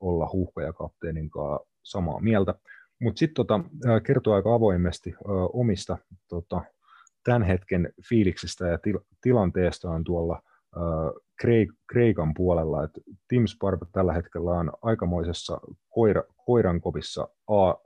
olla 0.00 0.30
huuhkaja 0.32 0.72
kapteenin 0.72 1.30
kanssa 1.30 1.68
samaa 1.82 2.20
mieltä. 2.20 2.54
Mutta 3.00 3.18
sitten 3.18 3.34
tota, 3.34 3.60
kertoo 4.06 4.34
aika 4.34 4.54
avoimesti 4.54 5.14
ö, 5.14 5.24
omista 5.52 5.98
tota, 6.28 6.60
tämän 7.24 7.42
hetken 7.42 7.92
fiiliksistä 8.08 8.68
ja 8.68 8.78
til- 8.78 9.00
tilanteestaan 9.20 10.04
tuolla 10.04 10.42
Kreik- 11.42 11.76
Kreikan 11.92 12.34
puolella, 12.34 12.84
että 12.84 13.00
Tim 13.28 13.46
Sparta 13.46 13.86
tällä 13.92 14.12
hetkellä 14.12 14.50
on 14.50 14.72
aikamoisessa 14.82 15.60
koira, 15.88 16.22
koirankopissa 16.46 17.28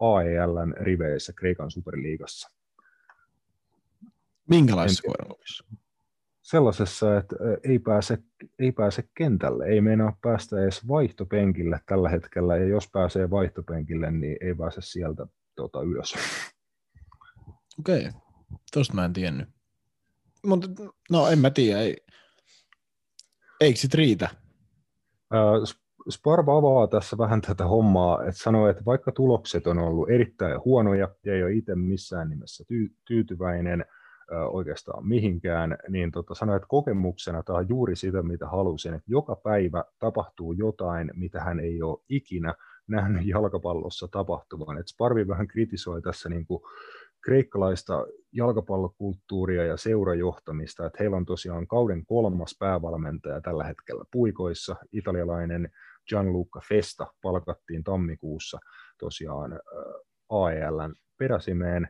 AELn 0.01 0.75
riveissä 0.77 1.33
Kreikan 1.37 1.71
superliigassa. 1.71 2.62
Minkälaisessa 4.49 5.03
koirankopissa? 5.03 5.65
Sellaisessa, 6.43 7.19
että 7.19 7.37
ei 7.65 7.79
pääse, 7.79 8.19
ei 8.59 8.73
pääse 8.73 9.05
kentälle, 9.15 9.67
ei 9.67 9.81
meinaa 9.81 10.19
päästä 10.23 10.63
edes 10.63 10.89
vaihtopenkille 10.89 11.81
tällä 11.87 12.09
hetkellä, 12.09 12.57
ja 12.57 12.67
jos 12.67 12.89
pääsee 12.93 13.31
vaihtopenkille, 13.31 14.11
niin 14.11 14.37
ei 14.41 14.55
pääse 14.55 14.81
sieltä 14.81 15.27
tota, 15.57 15.83
ylös. 15.83 16.15
Okei, 17.79 18.09
okay. 18.09 18.21
tosta 18.73 18.95
mä 18.95 19.05
en 19.05 19.13
tiennyt. 19.13 19.49
Mutta 20.47 20.69
no 21.11 21.29
en 21.29 21.39
mä 21.39 21.51
tiedä, 21.51 21.81
ei, 21.81 21.97
Eikö 23.63 23.79
sit 23.79 23.95
riitä? 23.95 24.29
Sparva 26.11 26.57
avaa 26.57 26.87
tässä 26.87 27.19
vähän 27.19 27.41
tätä 27.41 27.65
hommaa, 27.67 28.23
että 28.23 28.43
sanoo, 28.43 28.69
että 28.69 28.85
vaikka 28.85 29.13
tulokset 29.13 29.67
on 29.67 29.79
ollut 29.79 30.11
erittäin 30.11 30.61
huonoja 30.65 31.09
ja 31.25 31.35
ei 31.35 31.43
ole 31.43 31.53
itse 31.53 31.75
missään 31.75 32.31
nimessä 32.31 32.65
ty- 32.65 32.95
tyytyväinen 33.05 33.85
oikeastaan 34.51 35.09
mihinkään, 35.09 35.77
niin 35.89 36.11
tota, 36.11 36.35
sanoi, 36.35 36.57
että 36.57 36.69
kokemuksena 36.69 37.43
tämä 37.43 37.59
on 37.59 37.69
juuri 37.69 37.97
sitä, 37.97 38.23
mitä 38.23 38.47
halusin, 38.47 38.95
että 38.95 39.11
joka 39.11 39.37
päivä 39.37 39.85
tapahtuu 39.99 40.53
jotain, 40.53 41.11
mitä 41.15 41.41
hän 41.41 41.61
ei 41.61 41.83
ole 41.83 41.99
ikinä 42.09 42.55
nähnyt 42.89 43.27
jalkapallossa 43.27 44.09
tapahtuvan. 44.09 44.79
Et 44.79 44.89
Sparvi 44.89 45.29
vähän 45.29 45.49
kritisoi 45.49 46.03
tässä 46.03 46.29
niin 46.29 46.47
kuin 46.47 46.63
kreikkalaista 47.25 48.07
jalkapallokulttuuria 48.33 49.65
ja 49.65 49.77
seurajohtamista, 49.77 50.87
että 50.87 50.97
heillä 51.01 51.17
on 51.17 51.25
tosiaan 51.25 51.67
kauden 51.67 52.07
kolmas 52.07 52.57
päävalmentaja 52.59 53.41
tällä 53.41 53.65
hetkellä 53.65 54.05
puikoissa, 54.13 54.77
italialainen 54.93 55.71
Gianluca 56.09 56.61
Festa 56.69 57.07
palkattiin 57.23 57.85
tammikuussa 57.85 58.59
tosiaan 58.99 59.61
AELn 60.29 60.95
peräsimeen. 61.19 61.89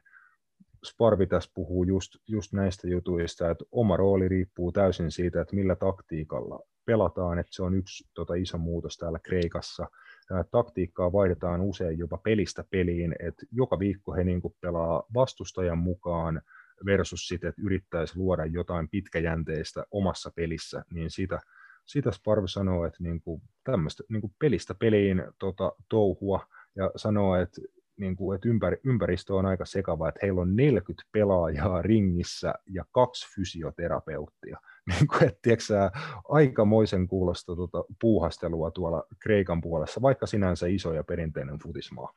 Sparvi 0.85 1.27
tässä 1.27 1.51
puhuu 1.55 1.85
just, 1.85 2.17
just 2.29 2.53
näistä 2.53 2.89
jutuista, 2.89 3.51
että 3.51 3.65
oma 3.73 3.97
rooli 3.97 4.29
riippuu 4.29 4.73
täysin 4.73 5.11
siitä, 5.11 5.41
että 5.41 5.57
millä 5.57 5.77
taktiikalla 5.77 6.61
pelataan, 6.85 7.39
että 7.39 7.53
se 7.55 7.63
on 7.63 7.75
yksi 7.75 8.11
tota, 8.15 8.35
iso 8.35 8.59
muutos 8.59 8.97
täällä 8.97 9.19
Kreikassa. 9.19 9.87
tämä 10.29 10.45
taktiikkaa 10.45 11.13
vaihdetaan 11.13 11.61
usein 11.61 11.99
jopa 11.99 12.19
pelistä 12.19 12.65
peliin, 12.71 13.15
että 13.19 13.47
joka 13.53 13.79
viikko 13.79 14.15
he 14.15 14.25
niin 14.25 14.43
pelaa 14.61 15.03
vastustajan 15.15 15.79
mukaan 15.79 16.43
versus 16.87 17.29
sitten, 17.29 17.49
että 17.49 17.63
yrittäisi 17.63 18.17
luoda 18.17 18.47
jotain 18.47 18.89
pitkäjänteistä 18.89 19.85
omassa 19.91 20.31
pelissä, 20.37 20.85
niin 20.91 21.11
sitä, 21.11 21.41
sitä 21.87 22.13
Sparv 22.13 22.45
sanoo, 22.47 22.85
että 22.87 23.03
niin 23.03 23.21
kuin 23.21 23.43
tämmöistä 23.65 24.03
niin 24.09 24.21
kuin 24.21 24.35
pelistä 24.39 24.75
peliin 24.75 25.25
tota, 25.39 25.73
touhua 25.89 26.47
ja 26.77 26.91
sanoo, 26.97 27.37
että 27.37 27.61
niin 27.97 28.17
kuin, 28.17 28.37
että 28.37 28.49
ympäri, 28.49 28.77
ympäristö 28.85 29.35
on 29.35 29.47
aika 29.47 29.65
sekava, 29.65 30.09
että 30.09 30.19
heillä 30.23 30.41
on 30.41 30.57
40 30.57 31.09
pelaajaa 31.13 31.83
ringissä 31.83 32.55
ja 32.67 32.85
kaksi 32.93 33.27
fysioterapeuttia. 33.35 34.59
Niin 34.91 35.07
kuin, 35.09 35.25
että, 35.25 35.39
tiedätkö, 35.43 35.91
aikamoisen 36.29 37.09
kuulosta 37.09 37.57
tuota, 37.57 37.85
puuhastelua 38.01 38.71
tuolla 38.71 39.05
Kreikan 39.19 39.61
puolessa, 39.61 40.03
vaikka 40.03 40.27
sinänsä 40.27 40.67
iso 40.67 40.93
ja 40.93 41.05
perinteinen 41.05 41.59
futismaa. 41.59 42.13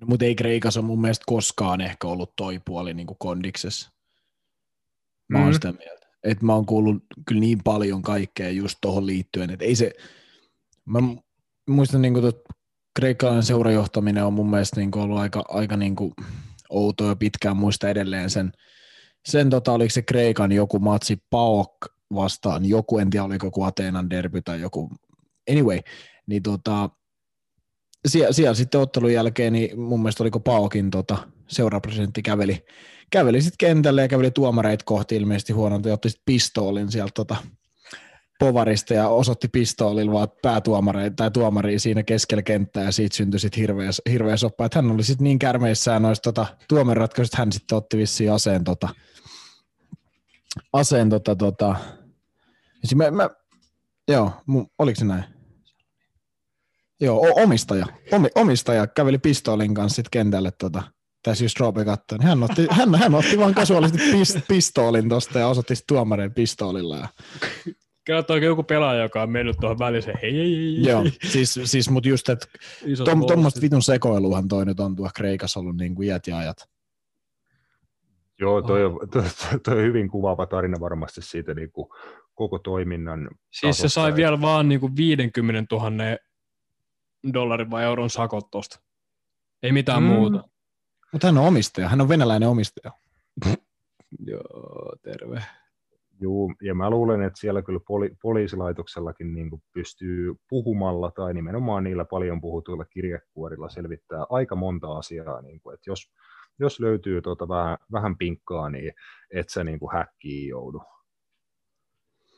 No, 0.00 0.06
mutta 0.06 0.24
ei 0.24 0.34
Kreikassa 0.34 0.80
ole 0.80 0.86
mun 0.86 1.00
mielestä 1.00 1.24
koskaan 1.26 1.80
ehkä 1.80 2.08
ollut 2.08 2.36
toi 2.36 2.60
puoli 2.64 2.94
niin 2.94 3.06
kuin 3.06 3.16
kondiksessa. 3.18 3.92
Mä 5.28 5.38
oon 5.38 5.48
mm. 5.48 5.52
sitä 5.52 5.72
mieltä. 5.72 6.06
Että 6.24 6.46
mä 6.46 6.54
oon 6.54 6.66
kuullut 6.66 7.04
kyllä 7.28 7.40
niin 7.40 7.60
paljon 7.64 8.02
kaikkea 8.02 8.50
just 8.50 8.78
tuohon 8.80 9.06
liittyen, 9.06 9.50
että 9.50 9.64
ei 9.64 9.74
se, 9.74 9.92
mä 10.84 10.98
muistan 11.68 12.02
niin 12.02 12.14
kuin 12.14 12.32
kreikkalainen 12.94 13.42
seurajohtaminen 13.42 14.24
on 14.24 14.32
mun 14.32 14.50
mielestä 14.50 14.80
niin 14.80 14.90
kuin 14.90 15.02
ollut 15.02 15.18
aika, 15.18 15.44
aika 15.48 15.76
niin 15.76 15.96
kuin 15.96 16.12
outo 16.70 17.04
ja 17.04 17.16
pitkään 17.16 17.56
muista 17.56 17.88
edelleen 17.88 18.30
sen, 18.30 18.52
sen 19.28 19.50
tota, 19.50 19.72
oliko 19.72 19.90
se 19.90 20.02
Kreikan 20.02 20.52
joku 20.52 20.78
matsi 20.78 21.22
PAOK 21.30 21.76
vastaan, 22.14 22.64
joku, 22.64 22.98
en 22.98 23.10
tiedä 23.10 23.24
oliko 23.24 23.46
joku 23.46 23.62
Ateenan 23.62 24.10
derby 24.10 24.42
tai 24.42 24.60
joku, 24.60 24.90
anyway, 25.50 25.78
niin 26.26 26.42
tota, 26.42 26.90
siellä, 28.08 28.32
siellä 28.32 28.54
sitten 28.54 28.80
ottelun 28.80 29.12
jälkeen, 29.12 29.52
niin 29.52 29.80
mun 29.80 30.00
mielestä 30.00 30.22
oliko 30.22 30.40
Paokin 30.40 30.90
tota, 30.90 31.18
seurapresidentti 31.48 32.22
käveli, 32.22 32.64
käveli 33.10 33.42
sitten 33.42 33.68
kentälle 33.68 34.02
ja 34.02 34.08
käveli 34.08 34.30
tuomareita 34.30 34.84
kohti 34.84 35.16
ilmeisesti 35.16 35.52
huonolta 35.52 35.88
ja 35.88 35.94
otti 35.94 36.08
sitten 36.08 36.22
pistoolin 36.26 36.92
sieltä 36.92 37.12
tota, 37.14 37.36
povarista 38.40 38.94
ja 38.94 39.08
osoitti 39.08 39.48
pistoolilla 39.48 40.12
vaan 40.12 40.28
päätuomareita 40.42 41.16
tai 41.16 41.30
tuomariin 41.30 41.80
siinä 41.80 42.02
keskellä 42.02 42.42
kenttää 42.42 42.84
ja 42.84 42.92
siitä 42.92 43.16
syntyi 43.16 43.40
sitten 43.40 43.60
hirveä, 43.60 43.90
hirveä 44.10 44.36
soppa. 44.36 44.64
Että 44.64 44.78
hän 44.78 44.90
oli 44.90 45.04
sitten 45.04 45.24
niin 45.24 45.38
kärmeissään 45.38 46.02
noista 46.02 46.32
tota, 46.32 46.46
tuomaratkaisuista, 46.68 47.36
hän 47.36 47.52
sitten 47.52 47.78
otti 47.78 47.96
vissiin 47.96 48.32
aseen 48.32 48.64
tota, 48.64 48.88
aseen 50.72 51.10
tota, 51.10 51.36
tota, 51.36 51.76
siis 52.84 52.94
mä, 52.94 53.10
mä, 53.10 53.30
joo, 54.08 54.32
oliko 54.78 54.98
se 54.98 55.04
näin? 55.04 55.24
Joo, 57.00 57.26
omistaja, 57.36 57.86
Omi, 58.12 58.28
omistaja 58.34 58.86
käveli 58.86 59.18
pistoolin 59.18 59.74
kanssa 59.74 59.96
sitten 59.96 60.10
kentälle 60.10 60.50
tota, 60.50 60.82
tässä 61.22 61.44
just 61.44 61.60
Roope 61.60 61.84
katsoi, 61.84 62.18
niin 62.18 62.28
hän 62.28 62.42
otti, 62.42 62.66
hän, 62.70 62.94
hän 62.94 63.14
otti 63.14 63.38
vaan 63.38 63.54
kasuaalisesti 63.54 64.12
pist, 64.12 64.36
pistoolin 64.48 65.08
tuosta 65.08 65.38
ja 65.38 65.48
osoitti 65.48 65.74
tuomareen 65.86 66.34
pistoolilla. 66.34 66.96
Ja 66.96 67.08
Kertoo 68.10 68.36
joku 68.36 68.62
pelaaja, 68.62 69.02
joka 69.02 69.22
on 69.22 69.30
mennyt 69.30 69.56
tuohon 69.60 69.78
väliin 69.78 70.02
se 70.02 70.12
hei, 70.22 70.32
hei, 70.32 70.56
hei. 70.56 70.82
Joo, 70.82 71.04
siis, 71.22 71.60
siis 71.64 71.90
mutta 71.90 72.08
just, 72.08 72.28
että 72.28 72.46
tom, 73.04 73.26
tuommoista 73.26 73.60
vitun 73.60 73.82
sekoiluhan 73.82 74.48
toi 74.48 74.66
nyt 74.66 74.80
on 74.80 74.96
tuossa 74.96 75.12
Kreikassa 75.14 75.60
ollut 75.60 75.76
niin 75.76 75.94
kuin 75.94 76.08
iät 76.08 76.26
ja 76.26 76.38
ajat. 76.38 76.68
Joo, 78.40 78.62
toi, 78.62 78.84
on, 78.84 78.98
toi, 79.12 79.22
toi 79.64 79.76
on 79.76 79.82
hyvin 79.82 80.08
kuvaava 80.08 80.46
tarina 80.46 80.80
varmasti 80.80 81.22
siitä 81.22 81.54
niin 81.54 81.72
kuin 81.72 81.88
koko 82.34 82.58
toiminnan 82.58 83.30
Siis 83.50 83.78
se 83.78 83.88
sai 83.88 84.14
vielä 84.14 84.40
vaan 84.40 84.68
niin 84.68 84.80
kuin 84.80 84.96
50 84.96 85.74
000 85.74 85.90
dollarin 87.34 87.70
vai 87.70 87.84
euron 87.84 88.10
sakot 88.10 88.50
tosta. 88.50 88.80
Ei 89.62 89.72
mitään 89.72 90.02
mm. 90.02 90.08
muuta. 90.08 90.44
Mutta 91.12 91.26
hän 91.26 91.38
on 91.38 91.46
omistaja, 91.46 91.88
hän 91.88 92.00
on 92.00 92.08
venäläinen 92.08 92.48
omistaja. 92.48 92.92
Joo, 94.30 94.92
terve. 95.02 95.44
Joo, 96.22 96.54
ja 96.62 96.74
mä 96.74 96.90
luulen, 96.90 97.22
että 97.22 97.40
siellä 97.40 97.62
kyllä 97.62 97.80
poli- 97.80 98.16
poliisilaitoksellakin 98.22 99.34
niin 99.34 99.50
kuin 99.50 99.62
pystyy 99.72 100.34
puhumalla 100.48 101.10
tai 101.10 101.34
nimenomaan 101.34 101.84
niillä 101.84 102.04
paljon 102.04 102.40
puhutuilla 102.40 102.84
kirjekuorilla 102.84 103.68
selvittää 103.68 104.26
aika 104.30 104.56
monta 104.56 104.98
asiaa. 104.98 105.42
Niin 105.42 105.60
kuin, 105.60 105.74
että 105.74 105.90
jos, 105.90 106.12
jos 106.58 106.80
löytyy 106.80 107.22
tuota 107.22 107.48
vähän, 107.48 107.78
vähän 107.92 108.18
pinkkaa, 108.18 108.70
niin 108.70 108.92
et 109.34 109.48
sä 109.48 109.64
niin 109.64 109.78
kuin 109.78 109.92
häkkiin 109.92 110.48
joudu. 110.48 110.82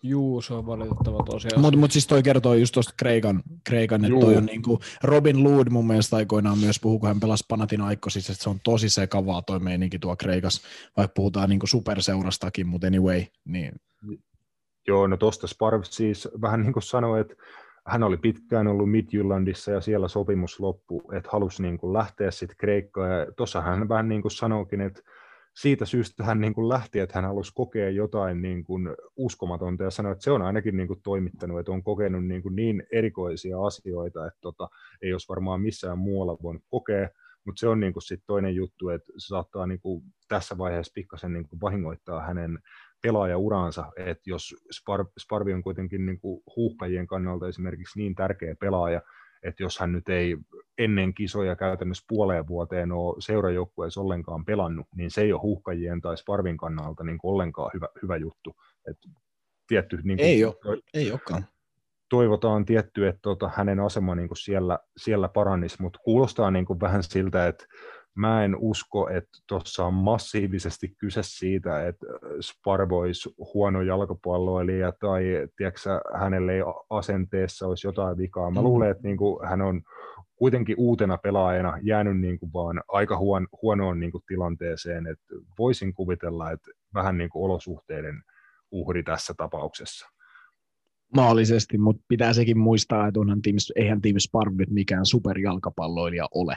Juu, 0.03 0.42
se 0.42 0.55
on 0.55 0.66
valitettava 0.66 1.22
tosiaan. 1.24 1.61
Mutta 1.61 1.78
mut 1.78 1.90
siis 1.90 2.07
toi 2.07 2.22
kertoo 2.22 2.55
just 2.55 2.74
tuosta 2.74 2.94
Kreikan, 2.96 3.42
Kreikan 3.64 4.05
että 4.05 4.20
toi 4.20 4.36
on 4.36 4.46
niinku, 4.46 4.80
Robin 5.03 5.44
Lood 5.44 5.70
mun 5.70 5.86
mielestä 5.86 6.16
aikoinaan 6.16 6.59
myös 6.59 6.80
puhuu, 6.80 6.98
kun 6.98 7.09
hän 7.09 7.20
pelasi 7.20 7.44
Panathinaikosissa, 7.48 8.32
että 8.32 8.44
se 8.44 8.50
on 8.50 8.61
tosi 8.64 8.88
sekavaa 8.88 9.42
toi 9.42 9.59
meininki 9.59 9.98
tuo 9.98 10.16
Kreikas, 10.16 10.62
vaikka 10.96 11.12
puhutaan 11.14 11.48
niinku 11.48 11.66
superseurastakin, 11.66 12.66
mutta 12.66 12.86
anyway. 12.86 13.24
Niin. 13.44 13.72
Joo, 14.88 15.07
no 15.07 15.16
tuosta 15.16 15.46
Sparv 15.46 15.82
siis 15.82 16.28
vähän 16.40 16.62
niin 16.62 16.72
kuin 16.72 16.82
sanoi, 16.82 17.20
että 17.20 17.34
hän 17.86 18.03
oli 18.03 18.16
pitkään 18.16 18.66
ollut 18.66 18.90
Midjyllandissa 18.90 19.70
ja 19.70 19.80
siellä 19.80 20.09
sopimus 20.09 20.61
loppu, 20.61 21.03
että 21.16 21.28
halusi 21.32 21.62
niin 21.62 21.78
kuin 21.78 21.92
lähteä 21.92 22.30
sitten 22.30 22.57
Kreikkaan. 22.57 23.11
Ja 23.11 23.26
tuossa 23.36 23.61
hän 23.61 23.88
vähän 23.88 24.09
niin 24.09 24.22
kuin 24.22 24.32
sanoikin, 24.32 24.80
että 24.80 25.03
siitä 25.57 25.84
syystä 25.84 26.24
hän 26.24 26.40
niin 26.40 26.55
kuin 26.55 26.68
lähti, 26.68 26.98
että 26.98 27.14
hän 27.14 27.24
halusi 27.24 27.53
kokea 27.55 27.90
jotain 27.90 28.42
niin 28.42 28.64
kuin 28.64 28.88
uskomatonta 29.16 29.84
ja 29.84 29.90
sanoi, 29.90 30.12
että 30.12 30.24
se 30.24 30.30
on 30.30 30.42
ainakin 30.42 30.76
niin 30.76 30.88
kuin 30.88 31.00
toimittanut, 31.03 31.61
että 31.61 31.72
on 31.72 31.82
kokenut 31.82 32.24
niin, 32.26 32.42
kuin 32.42 32.57
niin 32.57 32.82
erikoisia 32.92 33.66
asioita, 33.66 34.26
että 34.26 34.40
tota, 34.40 34.68
ei 35.03 35.12
olisi 35.12 35.28
varmaan 35.28 35.61
missään 35.61 35.98
muualla 35.98 36.38
voinut 36.42 36.62
kokea, 36.70 37.09
mutta 37.44 37.61
se 37.61 37.68
on 37.68 37.80
niin 37.80 37.92
kuin 37.92 38.03
sit 38.03 38.22
toinen 38.26 38.55
juttu, 38.55 38.88
että 38.88 39.12
se 39.18 39.26
saattaa 39.26 39.66
niin 39.66 39.80
kuin 39.80 40.05
tässä 40.28 40.59
vaiheessa 40.59 40.92
pikkasen 40.94 41.32
niin 41.32 41.48
kuin 41.48 41.61
vahingoittaa 41.61 42.20
hänen 42.20 42.59
pelaajauransa, 43.03 43.92
että 43.96 44.30
jos 44.30 44.55
Sparvi 45.20 45.53
on 45.53 45.62
kuitenkin 45.62 46.07
niin 46.07 46.20
kuin 46.20 46.42
huuhkajien 46.57 47.07
kannalta 47.07 47.48
esimerkiksi 47.48 47.98
niin 47.98 48.14
tärkeä 48.14 48.55
pelaaja, 48.61 49.03
että 49.43 49.62
jos 49.62 49.78
hän 49.78 49.93
nyt 49.93 50.09
ei 50.09 50.36
ennen 50.78 51.14
kisoja 51.14 51.57
käytännössä 51.57 52.05
puoleen 52.09 52.47
vuoteen 52.47 52.93
ole 52.93 53.16
seurajoukkueessa 53.18 54.01
ollenkaan 54.01 54.45
pelannut, 54.45 54.86
niin 54.97 55.11
se 55.11 55.20
ei 55.20 55.32
ole 55.32 55.40
huhkajien 55.40 56.01
tai 56.01 56.16
Sparvin 56.16 56.57
kannalta 56.57 57.05
niin 57.05 57.18
ollenkaan 57.22 57.70
hyvä, 57.74 57.88
hyvä 58.03 58.16
juttu. 58.16 58.57
Et 58.90 58.97
tietty, 59.66 59.99
niin 60.03 60.18
kuin, 60.18 60.26
ei, 60.26 60.45
ole, 60.45 60.78
ei 60.95 61.11
olekaan. 61.11 61.47
Toivotaan 62.09 62.64
tietty, 62.64 63.07
että 63.07 63.20
tota, 63.22 63.51
hänen 63.55 63.80
asema 63.80 64.14
niin 64.14 64.28
kuin 64.28 64.38
siellä, 64.38 64.78
siellä 64.97 65.28
paranisi, 65.28 65.82
mutta 65.82 65.99
kuulostaa 66.05 66.51
niin 66.51 66.64
kuin 66.64 66.80
vähän 66.80 67.03
siltä, 67.03 67.47
että 67.47 67.64
mä 68.14 68.44
en 68.44 68.56
usko, 68.58 69.08
että 69.08 69.38
tuossa 69.46 69.86
on 69.86 69.94
massiivisesti 69.94 70.94
kyse 70.98 71.20
siitä, 71.22 71.88
että 71.88 72.06
Sparvo 72.40 72.98
olisi 72.98 73.34
huono 73.54 73.82
jalkapalloilija 73.82 74.92
tai 75.00 75.24
tiedätkö, 75.56 75.80
hänelle 76.14 76.54
ei 76.54 76.62
asenteessa 76.90 77.66
olisi 77.66 77.86
jotain 77.86 78.18
vikaa. 78.18 78.50
Mä 78.50 78.60
mm. 78.60 78.64
luulen, 78.64 78.90
että 78.90 79.02
niin 79.02 79.16
kuin, 79.16 79.48
hän 79.48 79.62
on 79.62 79.82
kuitenkin 80.36 80.76
uutena 80.78 81.18
pelaajana 81.18 81.78
jäänyt 81.82 82.20
niin 82.20 82.38
kuin 82.38 82.52
vaan 82.52 82.82
aika 82.88 83.18
huon, 83.18 83.48
huonoon 83.62 84.00
niin 84.00 84.12
kuin 84.12 84.24
tilanteeseen, 84.26 85.06
että 85.06 85.34
voisin 85.58 85.94
kuvitella, 85.94 86.50
että 86.50 86.70
vähän 86.94 87.18
niin 87.18 87.30
kuin 87.30 87.44
olosuhteiden 87.44 88.22
uhri 88.70 89.02
tässä 89.02 89.34
tapauksessa. 89.36 90.08
Maallisesti, 91.16 91.78
mutta 91.78 92.02
pitää 92.08 92.32
sekin 92.32 92.58
muistaa, 92.58 93.06
että 93.08 93.20
onhan 93.20 93.42
Team, 93.42 93.56
eihän 93.76 94.00
Team 94.00 94.18
Sparv 94.18 94.52
nyt 94.58 94.70
mikään 94.70 95.06
superjalkapalloilija 95.06 96.28
ole 96.34 96.56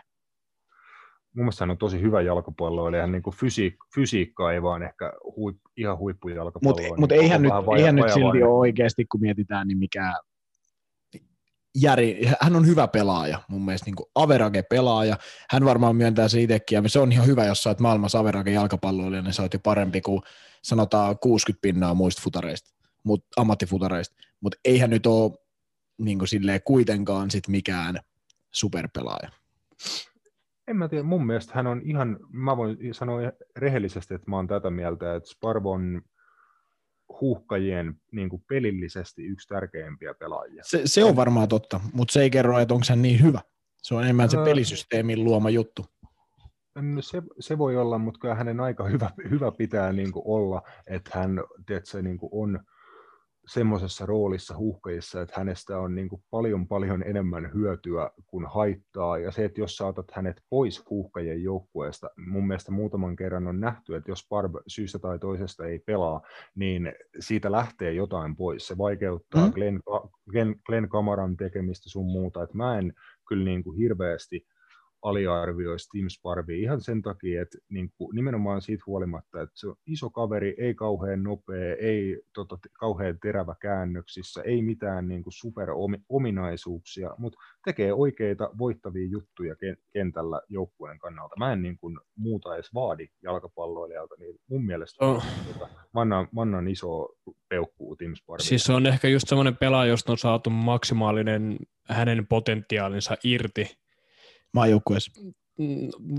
mun 1.36 1.46
mielestä 1.46 1.62
hän 1.62 1.72
on 1.72 1.78
tosi 1.78 2.02
hyvä 2.02 2.22
jalkapalloilija, 2.22 3.08
niin 3.08 3.24
kuin 3.24 3.34
fysiik- 3.34 3.88
fysiikka 3.96 4.52
ei 4.52 4.62
vaan 4.62 4.84
ehkä 4.84 5.14
huip, 5.36 5.58
ihan 5.78 5.98
huippujalkapalloa. 5.98 6.82
Mutta 6.82 7.00
mut 7.00 7.10
niin 7.10 7.22
eihän, 7.22 7.42
nyt, 7.42 7.52
vaja, 7.52 7.78
eihän 7.78 7.96
nyt 7.96 8.14
silti 8.14 8.44
ole 8.44 8.54
oikeasti, 8.54 9.06
kun 9.06 9.22
mietitään, 9.22 9.68
niin 9.68 9.78
mikä 9.78 10.14
Järi, 11.82 12.32
hän 12.42 12.56
on 12.56 12.68
hyvä 12.68 12.88
pelaaja, 12.88 13.42
mun 13.48 13.66
mielestä 13.66 13.86
niin 13.86 14.08
average 14.16 14.64
pelaaja. 14.64 15.18
Hän 15.50 15.66
varmaan 15.66 15.96
myöntää 15.96 16.28
se 16.28 16.42
itsekin, 16.42 16.76
ja 16.76 16.90
se 16.90 17.00
on 17.00 17.12
ihan 17.12 17.28
hyvä, 17.28 17.46
jos 17.46 17.64
sä 17.64 17.70
oot 17.70 17.80
maailmassa 17.80 18.20
average 18.20 18.52
jalkapalloilija, 18.52 19.22
niin 19.22 19.34
sä 19.34 19.42
oot 19.42 19.54
jo 19.54 19.60
parempi 19.60 20.02
kuin 20.02 20.22
sanotaan 20.64 21.20
60 21.20 21.62
pinnaa 21.62 21.94
muista 21.94 22.22
futareista, 22.22 22.74
mut, 23.04 23.26
ammattifutareista. 23.38 24.16
Mutta 24.42 24.58
eihän 24.66 24.90
nyt 24.90 25.06
ole 25.06 25.32
niin 25.98 26.20
kuitenkaan 26.66 27.32
sit 27.32 27.48
mikään 27.48 28.00
superpelaaja 28.52 29.30
en 30.68 30.78
mä 30.78 30.88
tiedä, 30.88 31.04
mun 31.04 31.26
mielestä 31.26 31.54
hän 31.56 31.68
on 31.68 31.82
ihan, 31.84 32.20
mä 32.30 32.58
voin 32.58 32.78
sanoa 32.92 33.20
rehellisesti, 33.56 34.14
että 34.14 34.30
mä 34.30 34.36
oon 34.36 34.48
tätä 34.48 34.70
mieltä, 34.70 35.16
että 35.16 35.30
Sparvo 35.30 35.72
on 35.72 36.02
huuhkajien 37.22 37.96
niin 38.12 38.30
kuin 38.30 38.44
pelillisesti 38.50 39.24
yksi 39.26 39.48
tärkeimpiä 39.48 40.14
pelaajia. 40.14 40.64
Se, 40.66 40.82
se 40.86 41.04
on 41.04 41.16
varmaan 41.16 41.48
totta, 41.48 41.80
mutta 41.94 42.12
se 42.12 42.22
ei 42.22 42.30
kerro, 42.30 42.60
että 42.60 42.74
onko 42.74 42.86
hän 42.90 43.02
niin 43.02 43.22
hyvä. 43.22 43.42
Se 43.82 43.96
on 43.96 44.04
enemmän 44.04 44.30
se 44.30 44.38
pelisysteemin 44.38 45.24
luoma 45.24 45.50
juttu. 45.50 45.86
No 46.76 47.02
se, 47.02 47.22
se 47.40 47.58
voi 47.58 47.78
olla, 47.78 47.98
mutta 47.98 48.20
kyllä 48.20 48.36
hänen 48.36 48.60
aika 48.60 48.84
hyvä, 48.84 49.10
hyvä 49.30 49.52
pitää 49.52 49.94
niin 49.94 50.12
kuin 50.12 50.24
olla, 50.26 50.62
että 50.88 51.20
hän 51.20 51.44
tiedätkö, 51.66 52.02
niin 52.02 52.18
kuin 52.18 52.30
on 52.34 52.60
semmoisessa 53.48 54.06
roolissa 54.06 54.58
huhkajissa, 54.58 55.22
että 55.22 55.34
hänestä 55.38 55.80
on 55.80 55.96
niin 55.96 56.10
kuin 56.10 56.24
paljon 56.30 56.68
paljon 56.68 57.04
enemmän 57.04 57.54
hyötyä 57.54 58.10
kuin 58.26 58.46
haittaa. 58.46 59.18
Ja 59.18 59.32
se, 59.32 59.46
että 59.46 59.62
jos 59.62 59.78
saatat 59.78 60.12
hänet 60.12 60.42
pois 60.50 60.84
huhkajien 60.90 61.44
joukkueesta, 61.44 62.10
mun 62.18 62.48
mielestä 62.48 62.72
muutaman 62.72 63.16
kerran 63.16 63.48
on 63.48 63.60
nähty, 63.60 63.96
että 63.96 64.12
jos 64.12 64.28
Barb 64.30 64.56
syystä 64.68 65.00
tai 65.00 65.20
toisesta 65.20 65.66
ei 65.66 65.80
pelaa, 65.80 66.22
niin 66.56 66.94
siitä 67.20 67.52
lähtee 67.52 67.94
jotain 67.94 68.36
pois. 68.36 68.68
Se 68.68 68.78
vaikeuttaa 68.78 69.46
mm. 69.46 69.54
Glenn, 69.54 69.80
Glenn, 70.32 70.56
Glenn 70.66 70.90
Kamaran 70.90 71.38
tekemistä 71.38 71.90
sun 71.90 72.06
muuta. 72.06 72.44
Että 72.44 72.58
mä 72.58 72.78
en 72.78 72.94
kyllä 73.28 73.46
niin 73.46 73.64
kuin 73.64 73.78
hirveästi 73.78 74.46
aliarvioisi 75.06 75.90
Tim 75.92 76.10
Sparvia 76.10 76.58
ihan 76.58 76.82
sen 76.82 77.02
takia, 77.02 77.42
että 77.42 77.58
niin 77.70 77.90
kuin, 77.98 78.16
nimenomaan 78.16 78.62
siitä 78.62 78.84
huolimatta, 78.88 79.42
että 79.42 79.60
se 79.60 79.68
on 79.68 79.76
iso 79.88 80.10
kaveri, 80.10 80.56
ei 80.58 80.74
kauhean 80.74 81.24
nopea, 81.24 81.76
ei 81.76 82.22
tota, 82.34 82.58
kauhean 82.80 83.20
terävä 83.22 83.56
käännöksissä, 83.62 84.42
ei 84.42 84.62
mitään 84.62 85.08
niin 85.08 85.24
kuin 85.24 85.34
superominaisuuksia, 85.34 87.12
mutta 87.18 87.40
tekee 87.66 87.94
oikeita 87.94 88.50
voittavia 88.58 89.08
juttuja 89.10 89.56
kentällä 89.94 90.42
joukkueen 90.50 91.00
kannalta. 91.00 91.36
Mä 91.40 91.54
en 91.54 91.62
niin 91.62 91.78
kuin, 91.78 92.00
muuta 92.16 92.56
edes 92.56 92.74
vaadi 92.74 93.08
jalkapalloilijalta, 93.24 94.16
niin 94.20 94.36
mun 94.50 94.66
mielestä 94.66 95.06
oh. 95.06 95.26
tota, 95.54 95.70
mannan, 95.94 96.28
mannan 96.32 96.68
iso 96.68 97.10
peukkuu 97.50 97.96
Tim 97.96 98.16
Sparvia. 98.16 98.46
Siis 98.46 98.64
se 98.64 98.74
on 98.74 98.86
ehkä 98.86 99.08
just 99.08 99.28
semmoinen 99.28 99.58
pelaaja, 99.58 99.90
josta 99.90 100.12
on 100.12 100.18
saatu 100.18 100.50
maksimaalinen 100.50 101.58
hänen 101.90 102.28
potentiaalinsa 102.28 103.18
irti, 103.24 103.85
maajoukkueessa? 104.56 105.12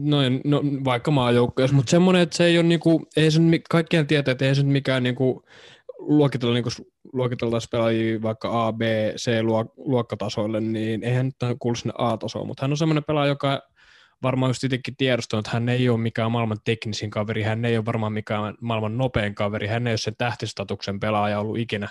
No, 0.00 0.16
no 0.44 0.62
vaikka 0.84 1.10
maajoukkueessa, 1.10 1.76
mutta 1.76 1.90
semmoinen, 1.90 2.22
että 2.22 2.36
se 2.36 2.44
ei 2.44 2.58
ole 2.58 2.66
niinku, 2.66 3.06
ei 3.16 3.30
se 3.30 3.40
kaikkien 3.70 4.06
tietää, 4.06 4.32
että 4.32 4.44
ei 4.44 4.54
se 4.54 4.62
mikään 4.62 5.02
niinku, 5.02 5.42
luokitella 5.98 6.54
niinku, 6.54 6.70
luokiteltaisiin 7.12 7.70
pelaajia 7.70 8.22
vaikka 8.22 8.66
A, 8.66 8.72
B, 8.72 8.80
C 9.16 9.30
luokkatasoille, 9.76 10.60
niin 10.60 11.04
eihän 11.04 11.26
nyt 11.26 11.58
kuulu 11.58 11.74
sinne 11.74 11.94
A-tasoon, 11.98 12.46
mutta 12.46 12.62
hän 12.62 12.70
on 12.70 12.76
semmoinen 12.76 13.04
pelaaja, 13.04 13.28
joka 13.28 13.62
varmaan 14.22 14.50
just 14.50 14.64
itsekin 14.64 14.96
tiedostaa, 14.96 15.40
että 15.40 15.50
hän 15.52 15.68
ei 15.68 15.88
ole 15.88 15.98
mikään 15.98 16.32
maailman 16.32 16.58
teknisin 16.64 17.10
kaveri, 17.10 17.42
hän 17.42 17.64
ei 17.64 17.76
ole 17.76 17.84
varmaan 17.86 18.12
mikään 18.12 18.54
maailman 18.60 18.98
nopein 18.98 19.34
kaveri, 19.34 19.66
hän 19.66 19.86
ei 19.86 19.92
ole 19.92 19.98
sen 19.98 20.14
tähtistatuksen 20.18 21.00
pelaaja 21.00 21.40
ollut 21.40 21.58
ikinä, 21.58 21.88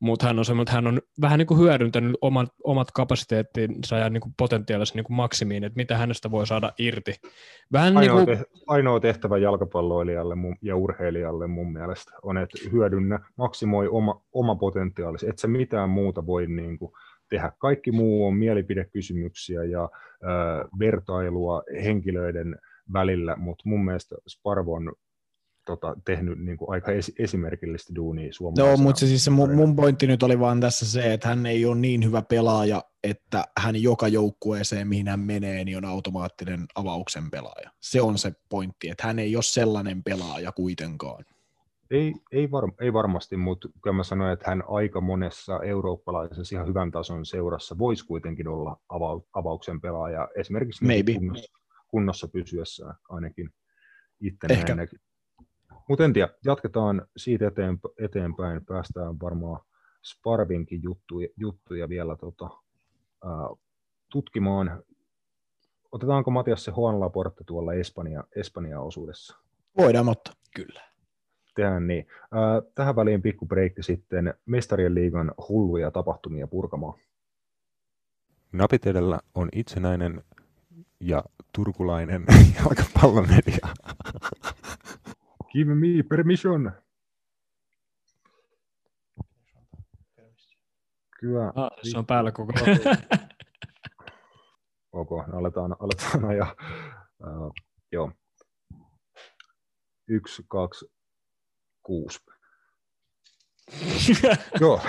mutta 0.00 0.26
hän 0.26 0.38
on 0.38 0.44
semmoinen, 0.44 0.62
että 0.62 0.74
hän 0.74 0.86
on 0.86 1.00
vähän 1.20 1.38
niin 1.38 1.46
kuin 1.46 1.60
hyödyntänyt 1.60 2.16
omat, 2.20 2.48
omat 2.64 2.90
kapasiteettinsa 2.90 3.96
ja 3.96 4.10
niin 4.10 4.20
kuin 4.20 4.34
potentiaalisen 4.38 4.96
niin 4.96 5.04
kuin 5.04 5.16
maksimiin, 5.16 5.64
että 5.64 5.76
mitä 5.76 5.98
hänestä 5.98 6.30
voi 6.30 6.46
saada 6.46 6.72
irti. 6.78 7.14
Vähän 7.72 7.96
ainoa, 7.96 8.16
niin 8.16 8.26
kuin... 8.26 8.38
te, 8.38 8.44
ainoa 8.66 9.00
tehtävä 9.00 9.38
jalkapalloilijalle 9.38 10.34
ja 10.62 10.76
urheilijalle 10.76 11.46
mun 11.46 11.72
mielestä 11.72 12.12
on, 12.22 12.38
että 12.38 12.58
hyödynnä, 12.72 13.18
maksimoi 13.36 13.88
oma, 13.88 14.20
oma 14.32 14.54
potentiaalisi, 14.54 15.28
että 15.28 15.40
se 15.40 15.48
mitään 15.48 15.90
muuta 15.90 16.26
voi 16.26 16.46
niin 16.46 16.78
kuin 16.78 16.92
tehdä. 17.30 17.52
Kaikki 17.58 17.92
muu 17.92 18.26
on 18.26 18.34
mielipidekysymyksiä 18.34 19.64
ja 19.64 19.82
äh, 19.82 20.68
vertailua 20.78 21.62
henkilöiden 21.84 22.56
välillä, 22.92 23.36
mutta 23.36 23.68
mun 23.68 23.84
mielestä 23.84 24.16
Sparvo 24.28 24.74
on 24.74 24.92
tota, 25.68 25.96
tehnyt 26.04 26.38
niin 26.38 26.56
kuin 26.56 26.70
aika 26.70 26.92
esi- 26.92 27.14
esimerkillistä 27.18 27.94
duunia 27.94 28.32
suomalaisena. 28.32 28.76
No, 28.76 28.82
mutta 28.82 29.00
se, 29.00 29.06
siis 29.06 29.24
se 29.24 29.30
mun, 29.30 29.54
mun 29.54 29.76
pointti 29.76 30.06
nyt 30.06 30.22
oli 30.22 30.40
vaan 30.40 30.60
tässä 30.60 30.86
se, 30.86 31.12
että 31.12 31.28
hän 31.28 31.46
ei 31.46 31.64
ole 31.64 31.76
niin 31.76 32.04
hyvä 32.04 32.22
pelaaja, 32.22 32.82
että 33.04 33.44
hän 33.58 33.82
joka 33.82 34.08
joukkueeseen, 34.08 34.88
mihin 34.88 35.08
hän 35.08 35.20
menee, 35.20 35.64
niin 35.64 35.76
on 35.76 35.84
automaattinen 35.84 36.66
avauksen 36.74 37.30
pelaaja. 37.30 37.70
Se 37.80 38.02
on 38.02 38.18
se 38.18 38.32
pointti, 38.48 38.90
että 38.90 39.06
hän 39.06 39.18
ei 39.18 39.36
ole 39.36 39.42
sellainen 39.42 40.02
pelaaja 40.02 40.52
kuitenkaan. 40.52 41.24
Ei, 41.90 42.14
ei, 42.32 42.50
var, 42.50 42.72
ei 42.80 42.92
varmasti, 42.92 43.36
mutta 43.36 43.68
kyllä 43.82 43.96
mä 43.96 44.04
sanoin, 44.04 44.32
että 44.32 44.50
hän 44.50 44.62
aika 44.68 45.00
monessa 45.00 45.60
eurooppalaisessa 45.60 46.56
ihan 46.56 46.68
hyvän 46.68 46.90
tason 46.90 47.26
seurassa 47.26 47.78
voisi 47.78 48.06
kuitenkin 48.06 48.48
olla 48.48 48.80
ava, 48.88 49.20
avauksen 49.32 49.80
pelaaja, 49.80 50.28
esimerkiksi 50.36 50.86
niin 50.86 51.04
kunnossa, 51.14 51.52
kunnossa 51.88 52.28
pysyessään 52.28 52.94
ainakin 53.08 53.50
itse 54.20 54.46
Ehkä. 54.50 54.74
näin 54.74 54.88
mutta 55.88 56.04
en 56.04 56.12
tiedä, 56.12 56.28
jatketaan 56.44 57.06
siitä 57.16 57.52
eteenpäin, 57.98 58.64
päästään 58.64 59.20
varmaan 59.20 59.60
Sparvinkin 60.04 60.82
juttuja, 60.82 61.28
juttuja 61.36 61.88
vielä 61.88 62.16
tota, 62.16 62.50
ää, 63.24 63.48
tutkimaan. 64.08 64.82
Otetaanko 65.92 66.30
Matias 66.30 66.64
se 66.64 66.72
Juan 66.76 67.00
Laporte 67.00 67.44
tuolla 67.44 67.74
Espanja, 67.74 68.24
Espanja-osuudessa? 68.36 69.38
Voidaan 69.76 70.08
ottaa, 70.08 70.34
kyllä. 70.54 70.80
Tehdään 71.54 71.86
niin. 71.86 72.06
Ää, 72.32 72.62
tähän 72.74 72.96
väliin 72.96 73.22
pikku 73.22 73.46
breikki 73.46 73.82
sitten 73.82 74.34
Mestarien 74.46 74.94
liigan 74.94 75.32
hulluja 75.48 75.90
tapahtumia 75.90 76.46
purkamaan. 76.46 77.00
Napit 78.52 78.86
edellä 78.86 79.20
on 79.34 79.48
itsenäinen 79.52 80.24
ja 81.00 81.24
turkulainen 81.54 82.24
jalkapallomedia. 82.58 83.68
Give 85.52 85.74
me 85.74 86.02
permission. 86.08 86.72
Kyllä. 91.20 91.52
Ah, 91.56 91.70
se 91.82 91.98
on 91.98 92.06
päällä 92.06 92.32
koko 92.32 92.52
Ok, 94.92 95.10
no 95.10 95.38
aletaan, 95.38 95.76
aletaan 95.80 96.24
ajaa. 96.30 96.54
Uh, 97.20 97.52
joo. 97.92 98.12
Yksi, 100.08 100.44
kaksi, 100.48 100.92
kuusi. 101.82 102.18
joo. 104.60 104.80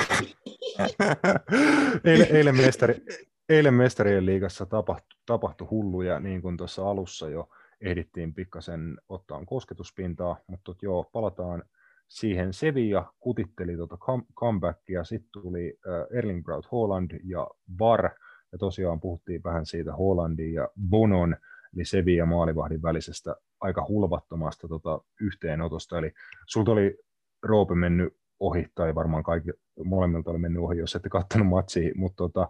eilen, 2.03 2.27
eilen, 2.35 2.55
mestari, 2.57 3.05
eilen 3.49 3.73
mestarien 3.73 4.25
liigassa 4.25 4.65
tapahtui, 4.65 5.19
tapahtui 5.25 5.67
hulluja, 5.67 6.19
niin 6.19 6.41
kuin 6.41 6.57
tuossa 6.57 6.89
alussa 6.89 7.29
jo 7.29 7.49
ehdittiin 7.81 8.33
pikkasen 8.33 8.97
ottaa 9.09 9.45
kosketuspintaa, 9.45 10.37
mutta 10.47 10.75
joo, 10.81 11.09
palataan 11.13 11.63
siihen. 12.07 12.53
Sevilla 12.53 13.13
kutitteli 13.19 13.75
tuota 13.75 13.97
comebackia, 14.35 15.03
sitten 15.03 15.41
tuli 15.41 15.79
Erling 16.13 16.43
Braut 16.43 16.71
Holland 16.71 17.19
ja 17.23 17.47
VAR, 17.79 18.09
ja 18.51 18.57
tosiaan 18.57 18.99
puhuttiin 18.99 19.43
vähän 19.43 19.65
siitä 19.65 19.95
Hollandin 19.95 20.53
ja 20.53 20.69
Bonon, 20.89 21.35
eli 21.75 21.85
Sevilla 21.85 22.25
maalivahdin 22.25 22.81
välisestä 22.81 23.35
aika 23.59 23.85
hulvattomasta 23.87 24.67
tota, 24.67 25.01
yhteenotosta, 25.21 25.97
eli 25.97 26.13
sulta 26.47 26.71
oli 26.71 26.97
Roope 27.43 27.75
mennyt 27.75 28.13
ohi, 28.39 28.65
tai 28.75 28.95
varmaan 28.95 29.23
kaikki, 29.23 29.49
molemmilta 29.83 30.31
oli 30.31 30.39
mennyt 30.39 30.63
ohi, 30.63 30.77
jos 30.77 30.95
ette 30.95 31.09
katsonut 31.09 31.47
matsia, 31.47 31.91
mutta 31.95 32.17
tota, 32.17 32.49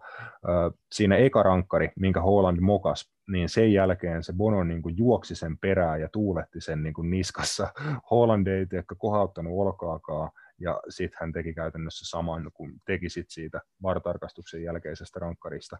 siinä 0.91 1.15
eka 1.15 1.43
rankkari, 1.43 1.91
minkä 1.95 2.21
Holland 2.21 2.59
mokas, 2.59 3.11
niin 3.29 3.49
sen 3.49 3.73
jälkeen 3.73 4.23
se 4.23 4.33
Bono 4.33 4.63
niin 4.63 4.81
kuin 4.81 4.97
juoksi 4.97 5.35
sen 5.35 5.57
perään 5.57 6.01
ja 6.01 6.09
tuuletti 6.11 6.61
sen 6.61 6.83
niin 6.83 6.93
kuin 6.93 7.09
niskassa. 7.09 7.73
Holland 8.11 8.47
ei 8.47 8.65
ehkä 8.73 8.95
kohauttanut 8.97 9.53
olkaakaan, 9.55 10.31
ja 10.59 10.81
sitten 10.89 11.17
hän 11.21 11.31
teki 11.31 11.53
käytännössä 11.53 12.09
saman, 12.09 12.51
kun 12.53 12.73
teki 12.85 13.09
sit 13.09 13.29
siitä 13.29 13.61
vartarkastuksen 13.83 14.63
jälkeisestä 14.63 15.19
rankkarista 15.19 15.77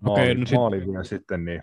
maali, 0.00 0.22
okay, 0.22 0.34
no 0.34 0.46
sit... 0.46 0.58
maali 0.58 1.04
sitten, 1.04 1.44
niin 1.44 1.60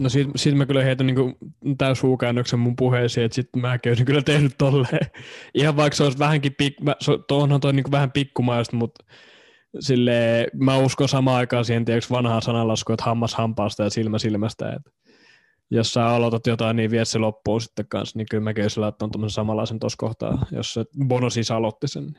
No 0.00 0.08
siitä, 0.08 0.30
siitä 0.36 0.58
mä 0.58 0.66
kyllä 0.66 0.84
heitän 0.84 1.06
niin 1.06 1.36
täyshuukäännöksen 1.78 2.58
mun 2.58 2.76
puheeseen, 2.76 3.24
että 3.24 3.34
sitten 3.34 3.62
mäkin 3.62 3.90
olisin 3.90 4.06
kyllä 4.06 4.22
tehnyt 4.22 4.52
tolleen. 4.58 5.06
Ihan 5.54 5.76
vaikka 5.76 5.96
se 5.96 6.04
olisi 6.04 6.18
vähänkin, 6.18 6.54
pik, 6.58 6.80
mä, 6.80 6.94
onhan 7.30 7.60
toi 7.60 7.72
niin 7.72 7.90
vähän 7.90 8.12
pikkumaista, 8.12 8.76
mutta 8.76 9.04
sille 9.80 10.46
mä 10.54 10.78
uskon 10.78 11.08
samaan 11.08 11.36
aikaan 11.36 11.64
siihen 11.64 11.84
tiedätkö, 11.84 12.14
vanhaan 12.14 12.42
sananlasku, 12.42 12.92
että 12.92 13.04
hammas 13.04 13.34
hampaasta 13.34 13.82
ja 13.82 13.90
silmä 13.90 14.18
silmästä. 14.18 14.72
Että 14.72 14.90
jos 15.70 15.92
sä 15.92 16.06
aloitat 16.06 16.46
jotain, 16.46 16.76
niin 16.76 16.90
vie 16.90 17.04
se 17.04 17.18
loppuun 17.18 17.60
sitten 17.60 17.88
kanssa, 17.88 18.18
niin 18.18 18.26
kyllä 18.30 18.44
mäkin 18.44 18.64
olisin 18.64 18.80
laittanut 18.80 19.12
tuommoisen 19.12 19.34
samanlaisen 19.34 19.78
tuossa 19.78 19.96
kohtaa, 19.98 20.46
jos 20.52 20.74
se 20.74 20.84
Bono 21.08 21.30
siis 21.30 21.50
aloitti 21.50 21.88
sen. 21.88 22.18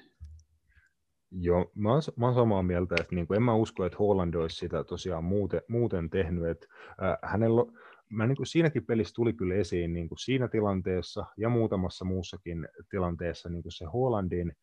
Joo, 1.31 1.71
mä 1.75 1.91
oon, 1.91 2.01
mä 2.17 2.25
oon 2.25 2.35
samaa 2.35 2.63
mieltä, 2.63 2.95
että 3.01 3.15
niin 3.15 3.27
en 3.35 3.43
mä 3.43 3.55
usko, 3.55 3.85
että 3.85 3.97
Holland 3.97 4.33
olisi 4.33 4.55
sitä 4.55 4.83
tosiaan 4.83 5.23
muuten, 5.23 5.61
muuten 5.69 6.09
tehnyt. 6.09 6.45
Että, 6.45 6.67
äh, 6.89 7.31
hänellä, 7.31 7.65
mä 8.09 8.27
niin 8.27 8.35
kuin 8.35 8.47
siinäkin 8.47 8.85
pelissä 8.85 9.13
tuli 9.15 9.33
kyllä 9.33 9.55
esiin 9.55 9.93
niin 9.93 10.07
kuin 10.07 10.19
siinä 10.19 10.47
tilanteessa 10.47 11.25
ja 11.37 11.49
muutamassa 11.49 12.05
muussakin 12.05 12.67
tilanteessa 12.89 13.49
niin 13.49 13.63
kuin 13.63 13.71
se 13.71 13.85
Hollandin 13.85 14.53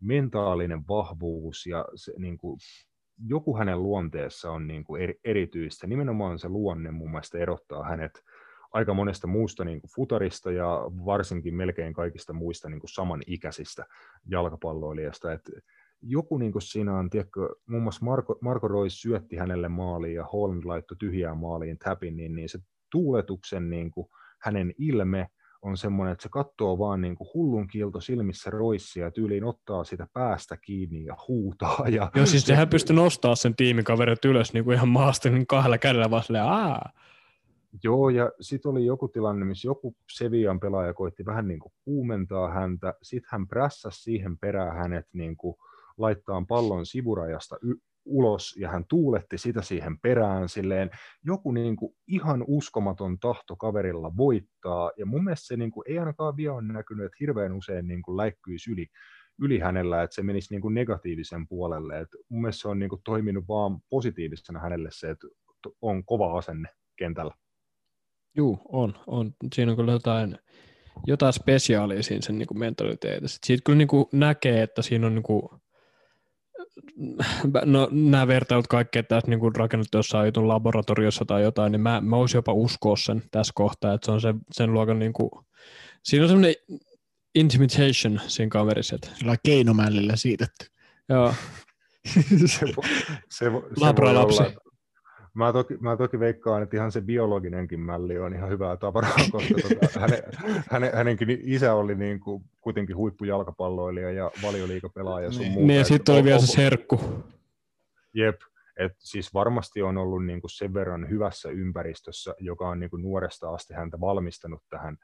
mentaalinen 0.00 0.88
vahvuus 0.88 1.66
ja 1.66 1.84
se, 1.94 2.12
niin 2.18 2.38
kuin, 2.38 2.58
joku 3.26 3.56
hänen 3.56 3.82
luonteessa 3.82 4.50
on 4.50 4.66
niin 4.66 4.84
kuin 4.84 5.02
eri, 5.02 5.20
erityistä. 5.24 5.86
Nimenomaan 5.86 6.38
se 6.38 6.48
luonne 6.48 6.90
mun 6.90 7.10
mielestä 7.10 7.38
erottaa 7.38 7.84
hänet 7.84 8.22
aika 8.72 8.94
monesta 8.94 9.26
muusta 9.26 9.64
niin 9.64 9.80
kuin 9.80 9.90
futarista 9.90 10.50
ja 10.52 10.80
varsinkin 11.04 11.54
melkein 11.54 11.92
kaikista 11.92 12.32
muista 12.32 12.68
niin 12.68 12.80
kuin 12.80 12.90
samanikäisistä 12.90 13.84
jalkapalloilijasta. 14.30 15.32
Että 15.32 15.52
joku 16.02 16.38
niin 16.38 16.52
kuin 16.52 16.62
siinä 16.62 16.98
on, 16.98 17.10
tiedätkö, 17.10 17.48
muun 17.66 17.82
muassa 17.82 18.04
Marko, 18.04 18.38
Marko 18.40 18.68
Rois 18.68 19.02
syötti 19.02 19.36
hänelle 19.36 19.68
maaliin 19.68 20.14
ja 20.14 20.24
Holland 20.24 20.64
laittoi 20.64 20.96
tyhjään 20.96 21.38
maaliin 21.38 21.78
täpin, 21.78 22.16
niin, 22.16 22.34
niin 22.34 22.48
se 22.48 22.58
tuuletuksen 22.90 23.70
niin 23.70 23.90
kuin, 23.90 24.08
hänen 24.40 24.74
ilme, 24.78 25.28
on 25.62 25.76
semmoinen, 25.76 26.12
että 26.12 26.22
se 26.22 26.28
katsoo 26.28 26.78
vaan 26.78 27.00
niin 27.00 27.16
kuin 27.16 27.30
hullun 27.34 27.66
kiilto 27.66 28.00
silmissä 28.00 28.50
roissia 28.50 29.04
ja 29.04 29.10
tyyliin 29.10 29.44
ottaa 29.44 29.84
sitä 29.84 30.06
päästä 30.12 30.56
kiinni 30.56 31.04
ja 31.04 31.16
huutaa. 31.28 31.84
Ja 31.88 32.10
Joo, 32.14 32.26
siis 32.26 32.46
sehän 32.46 32.68
pystyi 32.68 32.96
nostaa 32.96 33.34
sen 33.34 33.56
tiimikaverit 33.56 34.24
ylös 34.24 34.52
niin 34.52 34.64
kuin 34.64 34.74
ihan 34.74 34.88
maasta 34.88 35.30
niin 35.30 35.46
kahdella 35.46 35.78
kädellä 35.78 36.10
vaan 36.10 36.22
silleen, 36.22 36.44
Aa! 36.44 36.92
Joo, 37.82 38.08
ja 38.08 38.32
sitten 38.40 38.70
oli 38.70 38.84
joku 38.84 39.08
tilanne, 39.08 39.44
missä 39.44 39.68
joku 39.68 39.96
Sevian 40.12 40.60
pelaaja 40.60 40.94
koitti 40.94 41.26
vähän 41.26 41.48
niin 41.48 41.60
kuin 41.60 41.72
kuumentaa 41.84 42.50
häntä, 42.50 42.94
sitten 43.02 43.28
hän 43.32 43.48
prässäsi 43.48 44.02
siihen 44.02 44.38
perään 44.38 44.76
hänet 44.76 45.06
niin 45.12 45.36
kuin 45.36 45.56
laittaa 45.98 46.44
pallon 46.48 46.86
sivurajasta 46.86 47.56
y- 47.62 47.80
ulos, 48.08 48.56
ja 48.56 48.68
hän 48.68 48.84
tuuletti 48.88 49.38
sitä 49.38 49.62
siihen 49.62 50.00
perään 50.00 50.48
silleen, 50.48 50.90
joku 51.24 51.52
niin 51.52 51.76
kuin 51.76 51.94
ihan 52.06 52.44
uskomaton 52.46 53.18
tahto 53.18 53.56
kaverilla 53.56 54.16
voittaa, 54.16 54.90
ja 54.96 55.06
mun 55.06 55.24
mielestä 55.24 55.46
se 55.46 55.56
niin 55.56 55.70
kuin, 55.70 55.84
ei 55.88 55.98
ainakaan 55.98 56.36
vielä 56.36 56.54
ole 56.54 56.72
näkynyt, 56.72 57.06
että 57.06 57.16
hirveän 57.20 57.52
usein 57.52 57.88
niin 57.88 58.02
kuin 58.02 58.16
läikkyisi 58.16 58.72
yli, 58.72 58.86
yli 59.40 59.58
hänellä, 59.58 60.02
että 60.02 60.14
se 60.14 60.22
menisi 60.22 60.54
niin 60.54 60.60
kuin 60.60 60.74
negatiivisen 60.74 61.48
puolelle. 61.48 62.00
Et 62.00 62.08
mun 62.28 62.40
mielestä 62.40 62.62
se 62.62 62.68
on 62.68 62.78
niin 62.78 62.90
kuin 62.90 63.02
toiminut 63.04 63.48
vaan 63.48 63.78
positiivisena 63.90 64.60
hänelle 64.60 64.88
se, 64.92 65.10
että 65.10 65.26
on 65.82 66.04
kova 66.04 66.38
asenne 66.38 66.68
kentällä. 66.96 67.34
Juu, 68.36 68.60
on, 68.68 68.94
on. 69.06 69.34
Siinä 69.54 69.72
on 69.72 69.76
kyllä 69.76 69.92
jotain, 69.92 70.38
jotain 71.06 71.32
spesiaalia 71.32 72.02
siinä 72.02 72.22
sen 72.22 72.38
niin 72.38 72.58
mentaliteetissa. 72.58 73.38
Siitä 73.46 73.62
kyllä 73.64 73.78
niin 73.78 73.88
kuin 73.88 74.06
näkee, 74.12 74.62
että 74.62 74.82
siinä 74.82 75.06
on 75.06 75.14
niin 75.14 75.22
kuin, 75.22 75.42
no, 77.64 77.88
nämä 77.92 78.26
vertailut 78.26 78.66
kaikki, 78.66 78.98
että 78.98 79.14
tässä 79.14 79.30
niin 79.30 79.54
rakennettu 79.56 79.98
jossain 79.98 80.26
jutun 80.26 80.48
laboratoriossa 80.48 81.24
tai 81.24 81.42
jotain, 81.42 81.72
niin 81.72 81.80
mä, 81.80 82.00
mä 82.00 82.16
voisin 82.16 82.38
jopa 82.38 82.52
uskoa 82.52 82.96
sen 82.96 83.22
tässä 83.30 83.52
kohtaa, 83.56 83.94
että 83.94 84.06
se 84.06 84.12
on 84.12 84.20
se, 84.20 84.34
sen 84.52 84.72
luokan 84.72 84.98
niin 84.98 85.12
kuin, 85.12 85.30
siinä 86.02 86.24
on 86.24 86.28
semmoinen 86.28 86.54
intimidation 87.34 88.20
siinä 88.26 88.50
kaverissa. 88.50 88.94
Että... 88.94 89.08
Sillä 89.14 89.36
keinomällillä 89.42 90.16
siitetty. 90.16 90.66
Joo. 91.08 91.34
se, 92.46 92.66
vo, 92.76 92.82
se, 93.30 93.52
vo, 93.52 93.60
se 93.60 93.80
Labra 93.80 94.14
voi 94.14 94.16
olla, 94.16 94.52
Mä 95.34 95.52
toki, 95.52 95.76
mä 95.80 95.96
toki 95.96 96.20
veikkaan, 96.20 96.62
että 96.62 96.76
ihan 96.76 96.92
se 96.92 97.00
biologinenkin 97.00 97.80
mälli 97.80 98.18
on 98.18 98.34
ihan 98.34 98.50
hyvää 98.50 98.76
tavaraa, 98.76 99.16
koska 99.32 99.54
tota, 99.62 100.00
hänen, 100.00 100.22
hänen, 100.70 100.90
hänenkin 100.94 101.40
isä 101.42 101.74
oli 101.74 101.94
niin 101.94 102.20
kuin, 102.20 102.44
kuitenkin 102.60 102.96
huippujalkapalloilija 102.96 104.10
ja 104.10 104.30
valioliikapelaaja 104.42 105.32
sun 105.32 105.46
muuta. 105.46 105.66
Niin, 105.66 105.78
ja 105.78 105.84
sitten 105.84 106.14
oli 106.14 106.24
vielä 106.24 106.38
se 106.38 106.46
serkku. 106.46 107.24
Jep, 108.14 108.40
et 108.78 108.92
siis 108.98 109.34
varmasti 109.34 109.82
on 109.82 109.98
ollut 109.98 110.26
niin 110.26 110.40
kuin 110.40 110.50
sen 110.50 110.74
verran 110.74 111.10
hyvässä 111.10 111.48
ympäristössä, 111.48 112.34
joka 112.38 112.68
on 112.68 112.80
niin 112.80 112.90
kuin 112.90 113.02
nuoresta 113.02 113.50
asti 113.54 113.74
häntä 113.74 114.00
valmistanut 114.00 114.62
tähän 114.70 114.96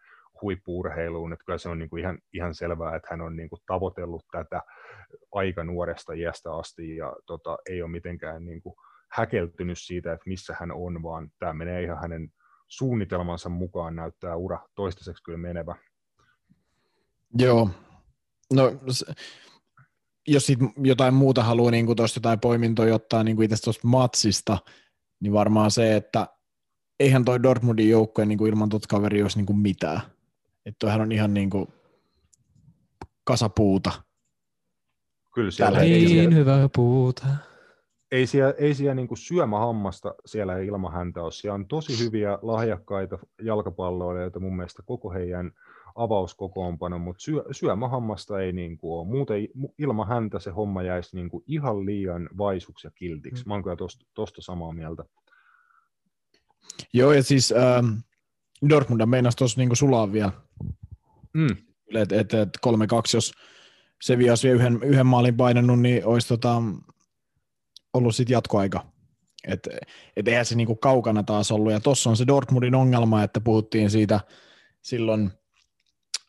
huippuurheiluun, 0.42 1.32
että 1.32 1.44
kyllä 1.44 1.58
se 1.58 1.68
on 1.68 1.78
niin 1.78 1.90
kuin 1.90 2.00
ihan, 2.00 2.18
ihan 2.32 2.54
selvää, 2.54 2.96
että 2.96 3.08
hän 3.10 3.20
on 3.20 3.36
niin 3.36 3.48
kuin 3.48 3.60
tavoitellut 3.66 4.24
tätä 4.32 4.62
aika 5.32 5.64
nuoresta 5.64 6.12
iästä 6.12 6.54
asti 6.54 6.96
ja 6.96 7.16
tota, 7.26 7.58
ei 7.68 7.82
ole 7.82 7.90
mitenkään 7.90 8.44
niin 8.44 8.62
kuin 8.62 8.74
häkeltynyt 9.14 9.78
siitä, 9.78 10.12
että 10.12 10.28
missä 10.28 10.56
hän 10.60 10.72
on, 10.72 11.02
vaan 11.02 11.30
tämä 11.38 11.52
menee 11.52 11.82
ihan 11.82 12.00
hänen 12.00 12.32
suunnitelmansa 12.68 13.48
mukaan 13.48 13.96
näyttää 13.96 14.36
ura 14.36 14.58
toistaiseksi 14.74 15.22
kyllä 15.22 15.38
menevä. 15.38 15.76
Joo. 17.38 17.70
No, 18.52 18.72
jos 20.28 20.46
sit 20.46 20.58
jotain 20.76 21.14
muuta 21.14 21.42
haluaa 21.42 21.70
niin 21.70 21.96
tuosta 21.96 22.18
jotain 22.18 22.40
poimintoja 22.40 22.94
ottaa 22.94 23.24
niin 23.24 23.42
itse 23.42 23.56
tuosta 23.64 23.88
matsista, 23.88 24.58
niin 25.20 25.32
varmaan 25.32 25.70
se, 25.70 25.96
että 25.96 26.26
eihän 27.00 27.24
toi 27.24 27.42
Dortmundin 27.42 27.90
joukkue 27.90 28.26
niin 28.26 28.46
ilman 28.46 28.68
tuota 28.68 28.86
kaveria 28.88 29.24
olisi 29.24 29.42
niin 29.42 29.58
mitään. 29.58 30.00
Että 30.66 30.78
toihan 30.78 31.00
on 31.00 31.12
ihan 31.12 31.34
niin 31.34 31.50
kuin 31.50 31.66
kasapuuta. 33.24 33.92
Kyllä 35.34 35.50
siellä 35.50 35.78
Tällä 35.78 36.08
siellä, 36.08 36.34
hyvä 36.34 36.68
puuta. 36.74 37.26
Ei 38.14 38.26
siellä, 38.26 38.54
ei 38.58 38.74
siellä 38.74 38.94
niin 38.94 39.08
syömähammasta 39.16 40.14
siellä 40.26 40.58
ilman 40.58 40.92
häntä 40.92 41.22
ole. 41.22 41.32
Siellä 41.32 41.54
on 41.54 41.66
tosi 41.68 42.04
hyviä 42.04 42.38
lahjakkaita 42.42 43.18
jalkapalloilijoita 43.42 44.40
mun 44.40 44.56
mielestä 44.56 44.82
koko 44.86 45.10
heidän 45.12 45.50
avauskokoonpano, 45.94 46.98
mutta 46.98 47.22
syö, 47.22 47.44
syömähammasta 47.50 48.40
ei 48.40 48.52
niin 48.52 48.78
kuin 48.78 48.98
ole. 48.98 49.06
Muuten 49.06 49.48
mu- 49.58 49.74
ilman 49.78 50.08
häntä 50.08 50.38
se 50.38 50.50
homma 50.50 50.82
jäisi 50.82 51.16
niin 51.16 51.28
kuin 51.28 51.44
ihan 51.46 51.86
liian 51.86 52.28
vaisuksi 52.38 52.86
ja 52.86 52.90
kiltiksi. 52.90 53.46
Mä 53.46 53.54
oon 53.54 53.62
kyllä 53.62 53.76
tosta, 53.76 54.06
tosta 54.14 54.42
samaa 54.42 54.72
mieltä. 54.72 55.04
Joo, 56.92 57.12
ja 57.12 57.22
siis 57.22 57.52
ähm, 57.52 57.92
Dortmund 58.68 59.06
meinasi 59.06 59.36
tuossa 59.36 59.60
niin 59.60 59.76
sulaa 59.76 60.12
vielä, 60.12 60.32
Mm. 61.32 61.56
että 61.94 62.20
et, 62.20 62.34
et 62.34 62.48
3-2, 62.66 62.70
jos 63.14 63.32
se 64.02 64.12
olisi 64.12 64.48
vielä 64.48 64.54
yhden, 64.54 64.82
yhden 64.82 65.06
maalin 65.06 65.36
painanut, 65.36 65.80
niin 65.80 66.06
olisi 66.06 66.28
tota, 66.28 66.62
ollut 67.94 68.16
sitten 68.16 68.34
jatkoaika. 68.34 68.86
Et, 69.48 69.68
et 70.16 70.28
eihän 70.28 70.46
se 70.46 70.54
niinku 70.54 70.76
kaukana 70.76 71.22
taas 71.22 71.52
ollut. 71.52 71.72
Ja 71.72 71.80
tuossa 71.80 72.10
on 72.10 72.16
se 72.16 72.26
Dortmundin 72.26 72.74
ongelma, 72.74 73.22
että 73.22 73.40
puhuttiin 73.40 73.90
siitä 73.90 74.20
silloin 74.82 75.30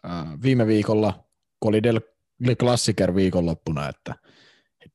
äh, 0.06 0.42
viime 0.42 0.68
viikolla, 0.68 1.26
kun 1.60 1.70
oli 1.70 1.84
Del, 1.84 2.02
Klassiker 2.60 3.16
viikonloppuna, 3.16 3.90
että 3.90 4.16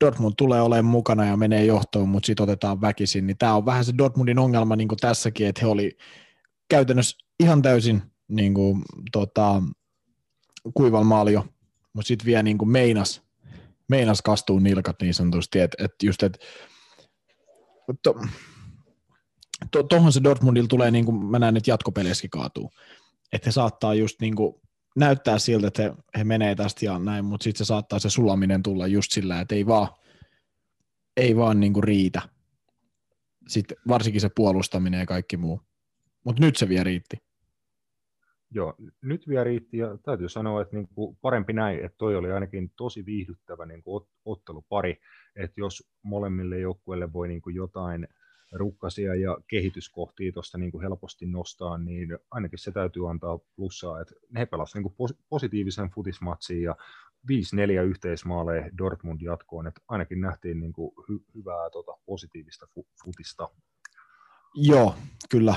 Dortmund 0.05 0.35
tulee 0.39 0.61
olemaan 0.63 0.85
mukana 0.85 1.25
ja 1.25 1.37
menee 1.37 1.65
johtoon, 1.65 2.09
mutta 2.09 2.27
sitten 2.27 2.45
otetaan 2.45 2.81
väkisin. 2.81 3.27
Niin 3.27 3.39
tämä 3.39 3.55
on 3.55 3.67
vähän 3.67 3.85
se 3.85 3.93
Dortmundin 3.99 4.39
ongelma 4.39 4.77
niin 4.77 4.89
tässäkin, 5.01 5.47
että 5.47 5.61
he 5.61 5.67
oli 5.67 5.97
käytännössä 6.69 7.19
ihan 7.41 7.63
täysin 7.63 8.03
niin 8.29 8.55
kuin, 8.55 8.83
tota, 9.13 9.63
kuival 10.75 11.05
maalio, 11.05 11.47
mutta 11.93 12.09
sitten 12.09 12.27
vielä 12.27 12.43
niin 12.43 12.59
kuin 12.59 12.69
meinas, 12.69 13.23
meinas 13.91 14.23
kastuu 14.23 14.59
nilkat 14.59 14.97
niin 15.03 15.15
sanotusti, 15.15 15.61
että 15.61 15.85
et 15.85 15.95
just, 16.03 16.23
että 16.23 16.39
to, 18.03 18.15
to, 19.71 19.83
tohon 19.83 20.13
se 20.13 20.23
Dortmundilla 20.25 20.69
tulee, 20.69 20.91
niin 20.91 21.05
kuin 21.05 21.25
mä 21.25 21.39
näen, 21.39 21.57
että 21.57 21.71
jatkopeliessäkin 21.71 22.31
kaatuu, 22.31 22.71
että 23.33 23.49
he 23.49 23.53
saattaa 23.53 23.95
just 23.95 24.21
niin 24.21 24.37
kuin 24.37 24.55
näyttää 24.97 25.39
siltä, 25.39 25.67
että 25.67 25.83
he, 25.83 25.93
he 26.19 26.25
menee 26.25 26.55
tästä 26.55 26.85
ja 26.85 26.99
näin, 26.99 27.25
mutta 27.25 27.45
sitten 27.45 27.59
se 27.59 27.69
saattaa 27.69 27.99
se 27.99 28.11
sulaminen 28.11 28.63
tulla 28.63 28.87
just 28.87 29.13
sillä, 29.13 29.41
että 29.41 29.55
ei 29.55 29.67
vaan, 29.67 29.89
ei 31.17 31.37
vaan 31.37 31.61
niin 31.61 31.73
kuin 31.73 31.85
riitä. 31.85 32.23
Sitten 33.49 33.77
varsinkin 33.89 34.21
se 34.21 34.31
puolustaminen 34.37 35.01
ja 35.01 35.07
kaikki 35.07 35.37
muu. 35.37 35.61
Mutta 36.25 36.43
nyt 36.43 36.57
se 36.57 36.69
vielä 36.69 36.85
riitti. 36.85 37.17
Joo, 38.55 38.75
nyt 39.03 39.29
vielä 39.29 39.45
riitti 39.45 39.79
ja 39.79 39.99
täytyy 40.03 40.29
sanoa, 40.29 40.63
että 40.63 40.77
niin 40.77 40.89
kuin 40.95 41.17
parempi 41.23 41.53
näin, 41.53 41.85
että 41.85 41.99
toi 41.99 42.17
oli 42.17 42.33
ainakin 42.33 42.73
tosi 42.77 43.07
viihdyttävä 43.07 43.67
niin 43.67 43.83
kuin 43.83 44.03
ot- 44.03 44.09
ottelupari, 44.25 45.01
että 45.37 45.61
jos 45.61 45.91
molemmille 46.03 46.59
joukkueille 46.59 47.13
voi 47.13 47.29
niin 47.29 47.43
kuin 47.43 47.57
jotain 47.57 48.09
rukkasia 48.53 49.15
ja 49.15 49.39
kehityskohtia 49.49 50.33
tuosta 50.33 50.59
niin 50.59 50.71
kuin 50.71 50.83
helposti 50.83 51.27
nostaa, 51.27 51.79
niin 51.79 52.19
ainakin 52.31 52.59
se 52.59 52.73
täytyy 52.73 53.11
antaa 53.11 53.39
plussaa, 53.57 54.01
että 54.01 54.15
he 54.39 54.47
pelasivat 54.47 54.85
niin 54.85 54.95
kuin 54.97 55.11
positiivisen 55.29 55.91
futismatsin 55.91 56.63
ja 56.63 56.77
5-4 57.81 57.83
yhteismaaleja 57.87 58.71
Dortmund 58.79 59.21
jatkoon, 59.21 59.67
että 59.67 59.81
ainakin 59.89 60.21
nähtiin 60.21 60.61
niin 60.61 60.73
kuin 60.73 60.93
hy- 60.99 61.25
hyvää 61.35 61.71
tota, 61.71 61.93
positiivista 62.07 62.67
fu- 62.67 62.89
futista. 63.05 63.49
Joo, 64.55 64.95
kyllä. 65.31 65.55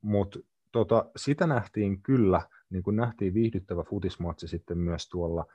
Mutta 0.00 0.38
tota, 0.72 1.10
sitä 1.16 1.46
nähtiin 1.46 2.02
kyllä, 2.02 2.42
niin 2.70 2.82
kuin 2.82 2.96
nähtiin 2.96 3.34
viihdyttävä 3.34 3.82
futismatsi 3.82 4.48
sitten 4.48 4.78
myös 4.78 5.08
tuolla 5.08 5.46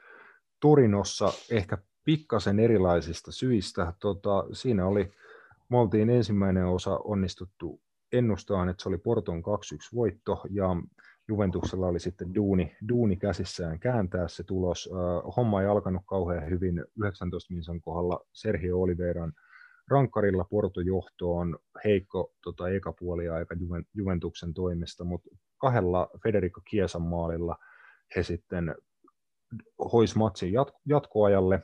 Torinossa, 0.59 1.33
ehkä 1.51 1.77
pikkasen 2.03 2.59
erilaisista 2.59 3.31
syistä. 3.31 3.93
Tota, 3.99 4.45
siinä 4.51 4.85
oli, 4.85 5.11
me 5.69 5.77
oltiin 5.77 6.09
ensimmäinen 6.09 6.65
osa 6.65 6.97
onnistuttu 7.03 7.81
ennustaan, 8.11 8.69
että 8.69 8.83
se 8.83 8.89
oli 8.89 8.97
Porton 8.97 9.39
2-1 9.39 9.41
voitto, 9.95 10.41
ja 10.49 10.69
Juventuksella 11.27 11.87
oli 11.87 11.99
sitten 11.99 12.35
duuni, 12.35 12.75
duuni 12.89 13.15
käsissään 13.15 13.79
kääntää 13.79 14.27
se 14.27 14.43
tulos. 14.43 14.89
Homma 15.37 15.61
ei 15.61 15.67
alkanut 15.67 16.01
kauhean 16.05 16.49
hyvin 16.49 16.85
19 16.97 17.53
minsan 17.53 17.81
kohdalla 17.81 18.25
Sergio 18.33 18.81
Oliveran 18.81 19.33
rankkarilla 19.87 20.45
Porto 20.49 20.81
johtoon 20.81 21.59
heikko 21.83 22.33
tota, 22.43 22.69
eka 22.69 22.93
puoli 22.99 23.29
aika 23.29 23.55
Juven, 23.59 23.85
Juventuksen 23.93 24.53
toimesta, 24.53 25.03
mutta 25.03 25.29
kahdella 25.57 26.09
Federico 26.23 26.61
Kiesan 26.69 27.01
maalilla 27.01 27.57
he 28.15 28.23
sitten 28.23 28.75
hois 29.93 30.15
matsin 30.15 30.53
jat- 30.53 30.79
jatkoajalle. 30.85 31.63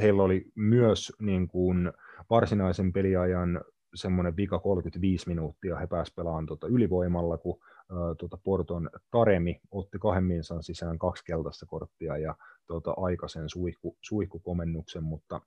Heillä 0.00 0.22
oli 0.22 0.44
myös 0.54 1.12
niin 1.20 1.48
kuin, 1.48 1.92
varsinaisen 2.30 2.92
peliajan 2.92 3.60
semmoinen 3.94 4.36
vika 4.36 4.58
35 4.58 5.28
minuuttia, 5.28 5.78
he 5.78 5.86
pääsivät 5.86 6.16
pelaamaan 6.16 6.46
tota, 6.46 6.66
ylivoimalla, 6.66 7.38
kun 7.38 7.58
ä, 7.62 7.94
tota, 8.18 8.38
Porton 8.44 8.90
Taremi 9.10 9.60
otti 9.70 9.98
kahden 9.98 10.44
sisään 10.60 10.98
kaksi 10.98 11.24
keltaista 11.24 11.66
korttia 11.66 12.16
ja 12.18 12.34
tota, 12.66 12.94
aikaisen 12.96 13.48
suihku, 13.48 13.96
suihkukomennuksen, 14.00 15.02
mutta 15.04 15.40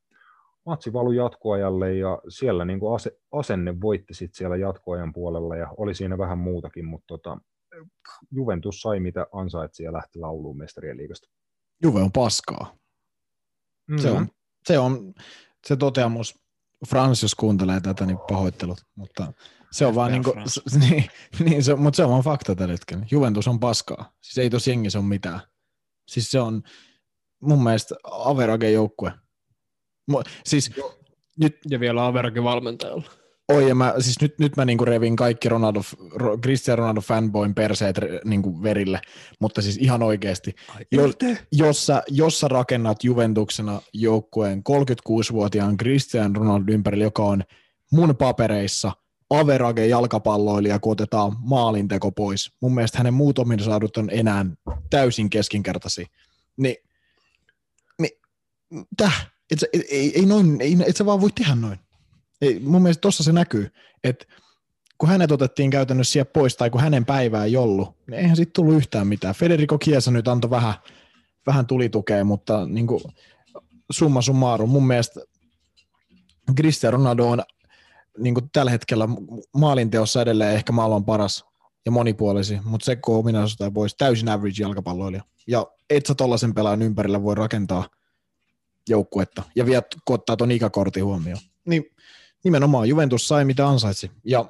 matsi 0.67 0.93
valui 0.93 1.15
jatkoajalle 1.15 1.93
ja 1.93 2.19
siellä 2.29 2.65
niin 2.65 2.79
kuin 2.79 2.95
ase, 2.95 3.11
asenne 3.31 3.81
voitti 3.81 4.13
sit 4.13 4.33
siellä 4.33 4.55
jatkoajan 4.55 5.13
puolella 5.13 5.55
ja 5.55 5.73
oli 5.77 5.95
siinä 5.95 6.17
vähän 6.17 6.37
muutakin, 6.37 6.85
mutta 6.85 7.05
tota, 7.07 7.37
Juventus 8.31 8.81
sai 8.81 8.99
mitä 8.99 9.27
ansaitsi 9.31 9.83
ja 9.83 9.93
lähti 9.93 10.19
lauluun 10.19 10.57
mestarien 10.57 10.97
liigasta. 10.97 11.29
Juve 11.83 12.01
on 12.01 12.11
paskaa. 12.11 12.75
Mm-hmm. 13.87 14.01
Se, 14.01 14.11
on, 14.11 14.27
se 14.67 14.79
on 14.79 15.13
se 15.67 15.75
toteamus. 15.75 16.35
Frans, 16.87 17.21
jos 17.21 17.35
kuuntelee 17.35 17.79
tätä, 17.81 18.05
niin 18.05 18.17
pahoittelut, 18.29 18.77
mutta 18.95 19.33
se 19.71 19.85
on 19.85 19.95
vaan 19.95 20.11
niinku, 20.11 20.33
niin, 20.89 21.05
niin 21.39 21.63
se, 21.63 21.75
mutta 21.75 21.97
se 21.97 22.03
on 22.03 22.09
vaan 22.09 22.23
fakta 22.23 22.55
tällä 22.55 22.71
hetkellä. 22.71 23.05
Juventus 23.11 23.47
on 23.47 23.59
paskaa. 23.59 24.11
Siis 24.21 24.37
ei 24.37 24.49
tosi 24.49 24.71
jengissä 24.71 24.99
ole 24.99 25.07
mitään. 25.07 25.39
Siis 26.07 26.31
se 26.31 26.39
on 26.39 26.63
mun 27.41 27.63
mielestä 27.63 27.95
average 28.03 28.71
joukkue. 28.71 29.13
Siis, 30.45 30.71
nyt, 31.39 31.57
ja 31.69 31.79
vielä 31.79 32.05
average 32.05 32.43
valmentajalla. 32.43 33.03
Oi, 33.53 33.69
ja 33.69 33.75
mä, 33.75 33.93
siis 33.99 34.21
nyt, 34.21 34.39
nyt 34.39 34.57
mä 34.57 34.65
niinku 34.65 34.85
revin 34.85 35.15
kaikki 35.15 35.49
Ronaldo, 35.49 35.81
Cristiano 36.41 36.79
Ronaldo 36.79 37.01
fanboyn 37.01 37.55
perseet 37.55 37.95
niinku 38.25 38.63
verille, 38.63 39.01
mutta 39.39 39.61
siis 39.61 39.77
ihan 39.77 40.03
oikeasti, 40.03 40.55
jos, 40.91 41.15
jos, 41.51 41.85
sä, 41.85 42.03
jos 42.07 42.39
sä 42.39 42.47
rakennat 42.47 43.03
Juventuksena 43.03 43.81
joukkueen 43.93 44.63
36-vuotiaan 44.69 45.77
Cristiano 45.77 46.39
Ronaldo 46.39 46.71
ympärille, 46.71 47.03
joka 47.03 47.23
on 47.23 47.43
mun 47.91 48.15
papereissa 48.15 48.91
average 49.29 49.87
jalkapalloilija, 49.87 50.79
kun 50.79 50.91
otetaan 50.91 51.35
maalinteko 51.39 52.11
pois. 52.11 52.51
Mun 52.61 52.75
mielestä 52.75 52.97
hänen 52.97 53.13
muut 53.13 53.39
ominaisuudet 53.39 53.97
on 53.97 54.09
enää 54.11 54.45
täysin 54.89 55.29
keskinkertaisia. 55.29 56.05
Niin, 56.57 56.75
niin 57.99 58.11
täh, 58.97 59.31
et, 59.51 59.63
et, 59.73 59.81
ei, 59.89 60.19
ei, 60.19 60.25
noin, 60.25 60.61
ei, 60.61 60.77
et 60.87 60.97
sä 60.97 61.05
vaan 61.05 61.21
voi 61.21 61.29
tehdä 61.31 61.55
noin. 61.55 61.79
Ei, 62.41 62.59
mun 62.59 62.81
mielestä 62.81 63.01
tuossa 63.01 63.23
se 63.23 63.31
näkyy, 63.31 63.69
että 64.03 64.25
kun 64.97 65.09
hänet 65.09 65.31
otettiin 65.31 65.69
käytännössä 65.69 66.11
siellä 66.11 66.31
pois 66.33 66.55
tai 66.55 66.69
kun 66.69 66.81
hänen 66.81 67.05
päivää 67.05 67.45
ei 67.45 67.57
ollut, 67.57 67.95
niin 68.07 68.19
eihän 68.19 68.35
siitä 68.35 68.51
tullut 68.55 68.75
yhtään 68.75 69.07
mitään. 69.07 69.35
Federico 69.35 69.77
Chiesa 69.77 70.11
nyt 70.11 70.27
antoi 70.27 70.49
vähän, 70.49 70.73
vähän 71.47 71.67
tulitukea, 71.67 72.23
mutta 72.23 72.65
niin 72.65 72.87
kuin, 72.87 73.03
summa 73.91 74.21
summarum, 74.21 74.69
mun 74.69 74.87
mielestä 74.87 75.21
Cristiano 76.55 76.97
Ronaldo 76.97 77.27
on 77.27 77.43
niin 78.17 78.33
kuin 78.33 78.49
tällä 78.53 78.71
hetkellä 78.71 79.07
maalinteossa 79.55 80.21
edelleen 80.21 80.55
ehkä 80.55 80.71
maailman 80.71 81.05
paras 81.05 81.45
ja 81.85 81.91
monipuolisi, 81.91 82.59
mutta 82.63 82.85
se 82.85 82.95
kun 82.95 83.15
ominaisuutta 83.15 83.71
pois, 83.71 83.95
täysin 83.95 84.29
average 84.29 84.61
jalkapalloilija. 84.61 85.23
Ja 85.47 85.67
et 85.89 86.05
sä 86.05 86.15
tollaisen 86.15 86.53
pelaajan 86.53 86.81
ympärillä 86.81 87.23
voi 87.23 87.35
rakentaa 87.35 87.89
joukkuetta. 88.87 89.43
Ja 89.55 89.65
vielä 89.65 89.81
kun 90.05 90.13
ottaa 90.13 90.37
ton 90.37 90.51
ikäkortin 90.51 91.05
huomioon. 91.05 91.41
Niin 91.65 91.85
nimenomaan 92.43 92.89
Juventus 92.89 93.27
sai 93.27 93.45
mitä 93.45 93.67
ansaitsi. 93.67 94.11
Ja 94.23 94.45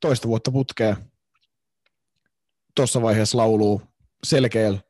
toista 0.00 0.28
vuotta 0.28 0.50
putkeen 0.50 0.96
tuossa 2.74 3.02
vaiheessa 3.02 3.38
lauluu 3.38 3.82
selkeällä 4.24 4.80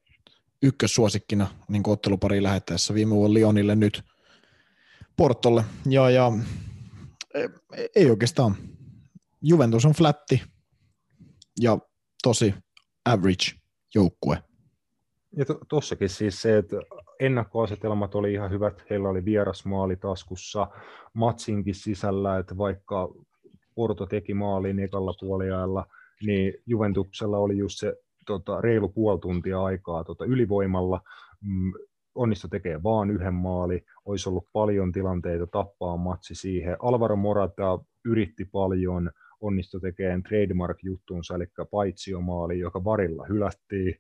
ykkössuosikkina 0.63 1.47
niin 1.69 1.83
ottelupariin 1.87 2.43
lähettäessä 2.43 2.95
viime 2.95 3.15
vuonna 3.15 3.35
Lionille 3.35 3.77
nyt 3.77 4.05
Portolle. 5.17 5.65
Ja, 5.91 6.11
ja 6.11 6.33
ei, 7.35 7.49
ei 7.95 8.11
oikeastaan. 8.11 8.57
Juventus 9.43 9.85
on 9.85 9.93
flatti 9.93 10.43
ja 11.61 11.79
tosi 12.23 12.55
average 13.05 13.53
joukkue. 13.95 14.43
Ja 15.37 15.45
tuossakin 15.69 16.09
siis 16.09 16.43
se, 16.43 16.59
että 16.59 16.77
ennakkoasetelmat 17.21 18.15
oli 18.15 18.33
ihan 18.33 18.51
hyvät, 18.51 18.85
heillä 18.91 19.09
oli 19.09 19.25
vierasmaali 19.25 19.97
taskussa 19.97 20.69
matsinkin 21.15 21.75
sisällä, 21.75 22.39
että 22.39 22.59
vaikka 22.59 23.09
Porto 23.75 24.07
teki 24.07 24.35
maalin 24.35 24.79
ekalla 24.79 25.15
puoliajalla, 25.21 25.87
niin 26.27 26.55
Juventuksella 26.67 27.39
oli 27.39 27.59
just 27.59 27.79
se 27.79 27.95
tota, 28.27 28.61
reilu 28.61 28.89
puoli 28.89 29.19
tuntia 29.19 29.65
aikaa 29.65 30.05
tota, 30.05 30.25
ylivoimalla, 30.25 31.01
mm, 31.41 31.73
onnistu 32.15 32.49
tekee 32.49 32.83
vaan 32.83 33.11
yhden 33.11 33.35
maali, 33.35 33.85
olisi 34.05 34.29
ollut 34.29 34.49
paljon 34.53 34.93
tilanteita 34.93 35.47
tappaa 35.47 35.97
matsi 35.97 36.35
siihen. 36.35 36.77
Alvaro 36.83 37.17
Morata 37.17 37.79
yritti 38.05 38.45
paljon, 38.45 39.11
onnistui 39.41 39.81
tekemään 39.81 40.23
trademark-juttuunsa, 40.23 41.35
eli 41.35 41.47
paitsiomaali, 41.71 42.59
joka 42.59 42.85
varilla 42.85 43.27
hylättiin, 43.29 43.95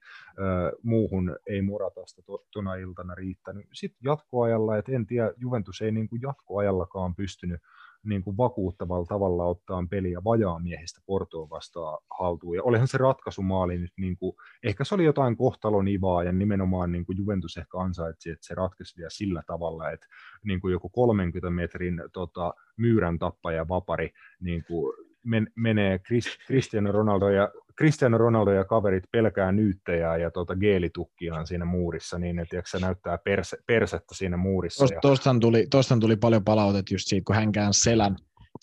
muuhun 0.82 1.37
ei 1.47 1.62
Moratasta 1.62 2.22
tuona 2.53 2.74
iltana 2.74 3.14
riittänyt. 3.14 3.66
Sitten 3.72 4.01
jatkoajalla, 4.05 4.76
että 4.76 4.93
en 4.93 5.07
tiedä, 5.07 5.32
Juventus 5.37 5.82
ei 5.82 5.93
niin 5.93 6.09
kuin 6.09 6.22
jatkoajallakaan 6.22 7.14
pystynyt 7.14 7.61
niin 8.07 8.22
kuin 8.22 8.37
vakuuttavalla 8.37 9.07
tavalla 9.07 9.45
ottaa 9.45 9.84
peliä 9.91 10.24
vajaamiehistä 10.24 11.01
Portoon 11.07 11.51
vastaan 11.51 11.99
haltuun. 12.18 12.57
Ja 12.57 12.62
olihan 12.62 12.89
se 12.89 12.99
ratkaisumaali 12.99 13.78
nyt, 13.78 13.93
niin 13.97 14.16
kuin, 14.16 14.37
ehkä 14.62 14.84
se 14.84 14.95
oli 14.95 15.05
jotain 15.05 15.37
kohtalonivaa 15.37 16.24
ja 16.24 16.32
nimenomaan 16.32 16.93
niin 16.93 17.07
kuin 17.07 17.18
Juventus 17.18 17.57
ehkä 17.57 17.78
ansaitsi, 17.78 18.30
että 18.30 18.47
se 18.47 18.55
ratkaisi 18.55 18.97
vielä 18.97 19.11
sillä 19.11 19.43
tavalla, 19.47 19.91
että 19.91 20.07
niin 20.45 20.61
kuin 20.61 20.72
joku 20.72 20.89
30 20.89 21.51
metrin 21.51 22.03
tota, 22.12 22.55
myyrän 22.76 23.18
tappaja 23.18 23.68
vapari 23.68 24.11
niin 24.41 24.64
kuin 24.64 25.06
men, 25.27 25.47
menee 25.57 25.99
Cristiano 26.47 26.93
Ronaldo 26.93 27.29
ja 27.29 27.51
Cristiano 27.79 28.18
Ronaldo 28.18 28.51
ja 28.51 28.64
kaverit 28.64 29.05
pelkää 29.12 29.53
nyyttejä 29.53 30.16
ja 30.16 30.31
tuota 30.31 30.57
geelitukkiaan 30.57 31.47
siinä 31.47 31.64
muurissa, 31.64 32.18
niin 32.18 32.39
että 32.39 32.62
se 32.64 32.79
näyttää 32.79 33.18
perse, 33.18 33.57
persettä 33.66 34.14
siinä 34.14 34.37
muurissa. 34.37 34.83
Tost, 34.83 34.95
ja... 34.95 35.01
Tostan, 35.01 35.41
tuli, 35.41 35.66
tostan 35.70 36.01
tuli 36.01 36.16
paljon 36.16 36.45
palautet 36.45 36.91
just 36.91 37.05
siitä, 37.07 37.24
kun 37.24 37.37
hän 37.37 37.53
käänsi 37.53 37.81
selän, 37.81 38.16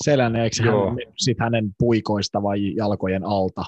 selän 0.03 0.35
eikö 0.35 0.55
hän 0.63 0.73
sit 1.17 1.39
hänen 1.39 1.69
puikoista 1.79 2.43
vai 2.43 2.75
jalkojen 2.75 3.23
alta? 3.23 3.63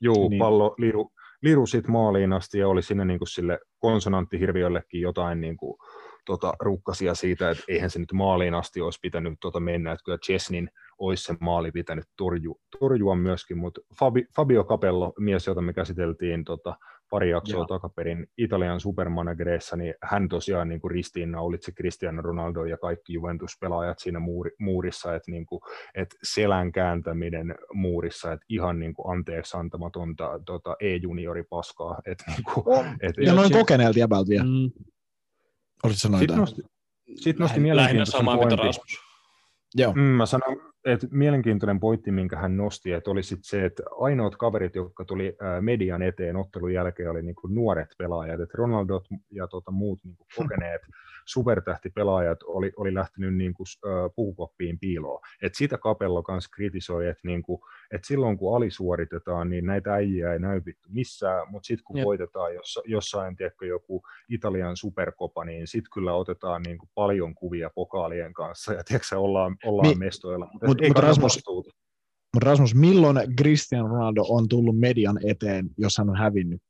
Joo, 0.00 0.28
niin. 0.28 0.38
pallo 0.38 0.74
liru, 0.78 1.10
liru 1.42 1.66
sit 1.66 1.88
maaliin 1.88 2.32
asti 2.32 2.58
ja 2.58 2.68
oli 2.68 2.82
sinne 2.82 3.04
niin 3.04 3.18
kuin 3.18 3.28
sille 3.28 3.58
konsonanttihirviöllekin 3.78 5.00
jotain 5.00 5.40
niin 5.40 5.56
kuin, 5.56 5.78
tota, 6.28 6.54
rukkasia 6.60 7.14
siitä, 7.14 7.50
että 7.50 7.64
eihän 7.68 7.90
se 7.90 7.98
nyt 7.98 8.12
maaliin 8.12 8.54
asti 8.54 8.80
olisi 8.80 8.98
pitänyt 9.02 9.38
tota 9.40 9.60
mennä, 9.60 9.92
että 9.92 10.04
kyllä 10.04 10.18
Chesnin 10.18 10.70
olisi 10.98 11.24
se 11.24 11.34
maali 11.40 11.70
pitänyt 11.70 12.04
torju, 12.16 12.60
torjua 12.80 13.16
myöskin, 13.16 13.58
mutta 13.58 13.80
Fabi, 13.98 14.26
Fabio 14.36 14.64
Capello, 14.64 15.12
mies, 15.18 15.46
jota 15.46 15.60
me 15.60 15.72
käsiteltiin 15.72 16.44
tota, 16.44 16.74
pari 17.10 17.30
jaksoa 17.30 17.58
Joo. 17.58 17.66
takaperin 17.66 18.26
Italian 18.38 18.80
supermanagereissa, 18.80 19.76
niin 19.76 19.94
hän 20.02 20.28
tosiaan 20.28 20.68
niin 20.68 20.80
kuin 20.80 20.90
ristiinnaulitsi 20.90 21.72
Cristiano 21.72 22.22
Ronaldo 22.22 22.64
ja 22.64 22.76
kaikki 22.76 23.12
Juventus-pelaajat 23.12 23.98
siinä 23.98 24.18
muuri, 24.18 24.50
muurissa, 24.58 25.14
että, 25.14 25.30
niin 25.30 25.46
kuin, 25.46 25.60
että 25.94 26.16
selän 26.22 26.72
kääntäminen 26.72 27.54
muurissa, 27.72 28.32
että 28.32 28.46
ihan 28.48 28.78
niin 28.78 28.94
kuin 28.94 29.12
anteeksi 29.12 29.56
antamatonta 29.56 30.40
tota, 30.46 30.76
e-juniori 30.80 31.42
paskaa. 31.42 31.98
Että, 32.06 32.24
niin 32.28 32.44
kuin, 32.54 32.86
että, 33.00 33.22
ja 33.22 33.34
noin 33.34 33.52
kokeneelta 33.52 33.98
jäbältä 33.98 34.28
vielä. 34.28 34.44
Mm. 34.44 34.70
Olisitko 35.82 36.02
sanoa 36.02 36.18
Sitten 36.18 36.36
nosti, 36.36 36.62
sit 37.16 37.38
nosti 37.38 37.60
mielenkiintoisen 37.60 38.24
pointin. 38.24 38.58
Joo. 39.74 39.92
Mm, 39.92 40.00
mä 40.00 40.26
sanon 40.26 40.72
et 40.84 41.00
mielenkiintoinen 41.10 41.80
pointti, 41.80 42.10
minkä 42.10 42.36
hän 42.36 42.56
nosti, 42.56 42.92
että 42.92 43.10
oli 43.10 43.22
sit 43.22 43.40
se, 43.42 43.64
että 43.64 43.82
ainoat 44.00 44.36
kaverit, 44.36 44.74
jotka 44.74 45.04
tuli 45.04 45.36
median 45.60 46.02
eteen 46.02 46.36
ottelun 46.36 46.72
jälkeen, 46.72 47.10
oli 47.10 47.22
niinku 47.22 47.46
nuoret 47.46 47.88
pelaajat, 47.98 48.40
että 48.40 48.58
Ronaldo 48.58 49.02
ja 49.30 49.46
tota 49.46 49.70
muut 49.70 49.98
niinku 50.04 50.26
kokeneet 50.36 50.82
supertähtipelaajat 51.28 52.38
oli, 52.42 52.72
oli 52.76 52.94
lähtenyt 52.94 53.34
niinku, 53.36 53.64
puukoppiin 54.16 54.78
piiloon. 54.78 55.20
Et 55.42 55.54
sitä 55.54 55.78
Kapello 55.78 56.22
kanssa 56.22 56.50
kritisoi, 56.54 57.08
että 57.08 57.20
niinku, 57.24 57.60
et 57.90 58.04
silloin 58.04 58.38
kun 58.38 58.56
alisuoritetaan, 58.56 59.50
niin 59.50 59.66
näitä 59.66 59.94
äijiä 59.94 60.32
ei 60.32 60.38
näy 60.38 60.62
vittu 60.66 60.88
missään, 60.92 61.50
mutta 61.50 61.66
sitten 61.66 61.84
kun 61.84 61.96
Jep. 61.96 62.04
voitetaan 62.04 62.54
jossa, 62.54 62.80
jossain, 62.84 63.36
tiedätkö, 63.36 63.66
joku 63.66 64.02
Italian 64.28 64.76
superkopa, 64.76 65.44
niin 65.44 65.66
sitten 65.66 65.90
kyllä 65.94 66.14
otetaan 66.14 66.62
niinku 66.62 66.88
paljon 66.94 67.34
kuvia 67.34 67.70
pokaalien 67.74 68.32
kanssa 68.32 68.72
ja 68.72 68.84
tiedätkö, 68.84 69.18
ollaan, 69.18 69.56
ollaan 69.64 69.88
Mi- 69.88 70.04
mestoilla. 70.04 70.48
Mutta 70.52 70.66
mut, 70.68 70.78
mut 70.88 70.98
Rasmus, 70.98 71.38
mut 72.34 72.42
Rasmus, 72.42 72.74
milloin 72.74 73.16
Cristiano 73.36 73.88
Ronaldo 73.88 74.22
on 74.28 74.48
tullut 74.48 74.78
median 74.78 75.18
eteen, 75.26 75.70
jos 75.78 75.98
hän 75.98 76.10
on 76.10 76.16
hävinnyt? 76.16 76.62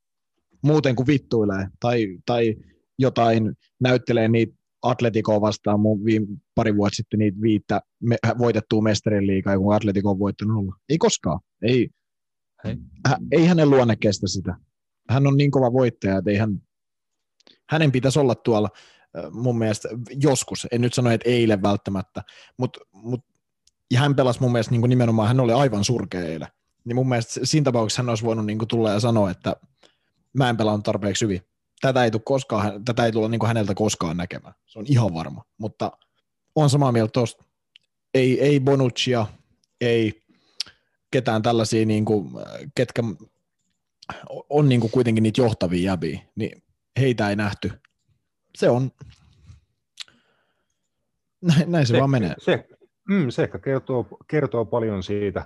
Muuten 0.63 0.97
kuin 0.97 1.07
vittuilee 1.07 1.69
tai, 1.81 2.19
tai 2.27 2.57
jotain 2.99 3.53
näyttelee 3.81 4.29
niitä 4.29 4.59
Atleticoa 4.83 5.41
vastaan 5.41 5.81
mun 5.81 6.05
viime, 6.05 6.27
pari 6.55 6.77
vuotta 6.77 6.97
sitten 6.97 7.19
niitä 7.19 7.41
viittä 7.41 7.81
me, 8.01 8.17
voitettua 8.39 8.83
mestarin 8.83 9.27
liikaa, 9.27 9.59
kun 9.59 9.75
Atletico 9.75 10.11
on 10.11 10.19
voittanut 10.19 10.59
olla. 10.59 10.77
Ei 10.89 10.99
koskaan. 10.99 11.41
Ei, 11.63 11.89
Hei. 12.65 12.77
Hä, 13.09 13.19
ei 13.33 13.47
hänen 13.47 13.71
luonne 13.71 13.97
kestä 13.97 14.29
sitä. 14.29 14.55
Hän 15.11 15.27
on 15.27 15.37
niin 15.37 15.51
kova 15.51 15.73
voittaja, 15.73 16.19
että 16.19 16.31
ei 16.31 16.37
hän, 16.37 16.63
hänen 17.71 17.93
pitäisi 17.93 18.19
olla 18.19 18.35
tuolla 18.35 18.69
mun 19.31 19.59
mielestä 19.59 19.89
joskus, 20.23 20.67
en 20.73 20.81
nyt 20.81 20.95
sano, 20.95 21.11
että 21.11 21.29
eilen 21.29 21.63
välttämättä, 21.63 22.23
mutta 22.59 22.81
mut, 22.93 23.21
ja 23.91 24.01
hän 24.01 24.17
pelasi 24.17 24.41
mun 24.41 24.53
mielestä 24.53 24.71
niin 24.71 24.81
kuin 24.81 24.91
nimenomaan, 24.91 25.29
hän 25.29 25.41
oli 25.41 25.53
aivan 25.53 25.85
surkea 25.85 26.25
eilen. 26.25 26.49
Niin 26.85 26.97
mun 26.97 27.09
mielestä 27.09 27.41
siinä 27.45 27.65
tapauksessa 27.65 28.03
hän 28.03 28.09
olisi 28.09 28.25
voinut 28.25 28.47
niin 28.47 28.59
kuin 28.59 28.69
tulla 28.69 28.91
ja 28.91 29.01
sanoa, 29.01 29.31
että 29.31 29.57
mä 30.33 30.49
en 30.49 30.57
pelannut 30.57 30.85
tarpeeksi 30.85 31.25
hyvin 31.25 31.43
tätä 31.81 32.05
ei, 32.05 32.11
tule 32.11 32.23
koskaan, 32.25 32.85
tätä 32.85 33.05
ei 33.05 33.13
tulla 33.13 33.29
niin 33.29 33.39
kuin 33.39 33.49
häneltä 33.49 33.75
koskaan 33.75 34.17
näkemään. 34.17 34.55
Se 34.67 34.79
on 34.79 34.85
ihan 34.89 35.15
varma. 35.15 35.45
Mutta 35.59 35.93
on 36.55 36.71
samaa 36.71 36.93
mieltä 36.93 37.13
tuosta. 37.13 37.45
Ei, 38.15 38.41
ei 38.41 38.61
Bonuccia, 38.61 39.27
ei 39.81 40.23
ketään 41.11 41.43
tällaisia, 41.43 41.87
niin 41.87 42.05
kuin, 42.05 42.31
ketkä 42.75 43.03
on 44.51 44.69
niin 44.69 44.81
kuin 44.81 44.91
kuitenkin 44.91 45.23
niitä 45.23 45.41
johtavia 45.41 45.91
jäbiä, 45.91 46.21
niin 46.37 46.63
heitä 47.01 47.29
ei 47.31 47.37
nähty. 47.37 47.73
Se 48.59 48.71
on, 48.71 48.91
näin, 51.43 51.73
näin 51.73 51.87
se, 51.87 51.93
se 51.93 51.99
vaan 51.99 52.11
menee. 52.11 52.35
Se, 52.39 52.69
mm, 53.09 53.29
se 53.29 53.43
ehkä 53.43 53.59
kertoo, 53.59 54.07
kertoo 54.27 54.65
paljon 54.65 55.03
siitä, 55.03 55.45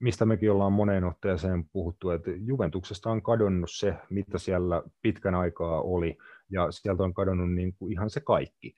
mistä 0.00 0.26
mekin 0.26 0.50
ollaan 0.50 0.72
moneen 0.72 1.04
otteeseen 1.04 1.64
puhuttu, 1.72 2.10
että 2.10 2.30
Juventuksesta 2.30 3.10
on 3.10 3.22
kadonnut 3.22 3.70
se, 3.72 3.94
mitä 4.10 4.38
siellä 4.38 4.82
pitkän 5.02 5.34
aikaa 5.34 5.82
oli, 5.82 6.18
ja 6.50 6.70
sieltä 6.70 7.02
on 7.02 7.14
kadonnut 7.14 7.52
niin 7.52 7.74
kuin 7.74 7.92
ihan 7.92 8.10
se 8.10 8.20
kaikki. 8.20 8.74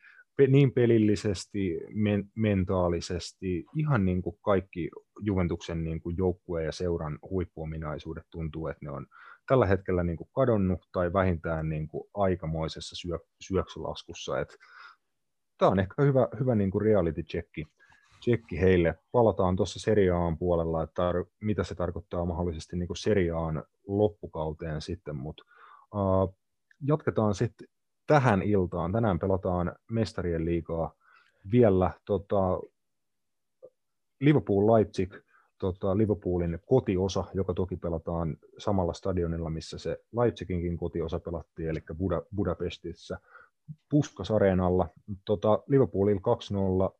Niin 0.49 0.73
pelillisesti, 0.73 1.81
men- 1.95 2.31
mentaalisesti, 2.35 3.65
ihan 3.77 4.05
niin 4.05 4.23
kuin 4.23 4.37
kaikki 4.43 4.91
Juventuksen 5.21 5.85
niin 5.85 6.01
kuin 6.01 6.17
joukkueen 6.17 6.67
ja 6.67 6.73
seuran 6.73 7.19
huippuominaisuudet 7.31 8.25
tuntuu, 8.31 8.69
että 8.69 8.85
ne 8.85 8.91
on 8.91 9.07
tällä 9.49 9.67
hetkellä 9.67 10.03
niin 10.03 10.17
kuin 10.17 10.29
kadonnut 10.35 10.89
tai 10.93 11.13
vähintään 11.13 11.69
niin 11.69 11.89
kuin 11.89 12.05
aikamoisessa 12.15 12.97
syö- 12.97 13.27
syöksylaskussa. 13.41 14.41
Että 14.41 14.55
tämä 15.59 15.71
on 15.71 15.79
ehkä 15.79 16.03
hyvä, 16.03 16.29
hyvä 16.41 16.55
niin 16.55 16.71
kuin 16.71 16.83
reality 16.83 17.23
checki 18.25 18.61
heille. 18.61 18.95
Palataan 19.13 19.57
tuossa 19.57 19.81
seriaan 19.81 20.39
puolella, 20.39 20.83
että 20.83 21.11
tar- 21.11 21.27
mitä 21.41 21.65
se 21.65 21.75
tarkoittaa 21.75 22.25
mahdollisesti 22.25 22.77
niin 22.77 22.87
kuin 22.87 22.97
seriaan 22.97 23.65
loppukauteen 23.87 24.81
sitten, 24.81 25.17
mutta 25.17 25.45
uh, 25.95 26.35
jatketaan 26.87 27.35
sitten 27.35 27.69
tähän 28.07 28.43
iltaan. 28.43 28.93
Tänään 28.93 29.19
pelataan 29.19 29.77
mestarien 29.91 30.45
liikaa 30.45 30.95
vielä 31.51 31.91
tota, 32.05 32.61
Liverpool 34.21 34.73
Leipzig, 34.73 35.15
tota, 35.59 35.97
Liverpoolin 35.97 36.59
kotiosa, 36.67 37.25
joka 37.35 37.55
toki 37.55 37.77
pelataan 37.77 38.37
samalla 38.59 38.93
stadionilla, 38.93 39.51
missä 39.51 39.79
se 39.79 39.99
Leipziginkin 40.17 40.77
kotiosa 40.77 41.21
pelattiin, 41.21 41.69
eli 41.69 41.83
Buda, 41.99 42.23
Budapestissa 42.37 43.19
Puskas 43.91 44.31
Areenalla. 44.31 44.89
Tota, 45.25 45.63
Liverpoolilla 45.67 46.21
2-0 46.21 46.97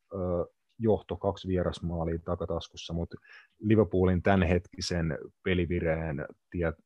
johto, 0.79 1.17
kaksi 1.17 1.49
vierasmaalia 1.49 2.19
takataskussa, 2.19 2.93
mutta 2.93 3.17
Liverpoolin 3.61 4.23
tämänhetkisen 4.23 5.19
pelivireen 5.45 6.27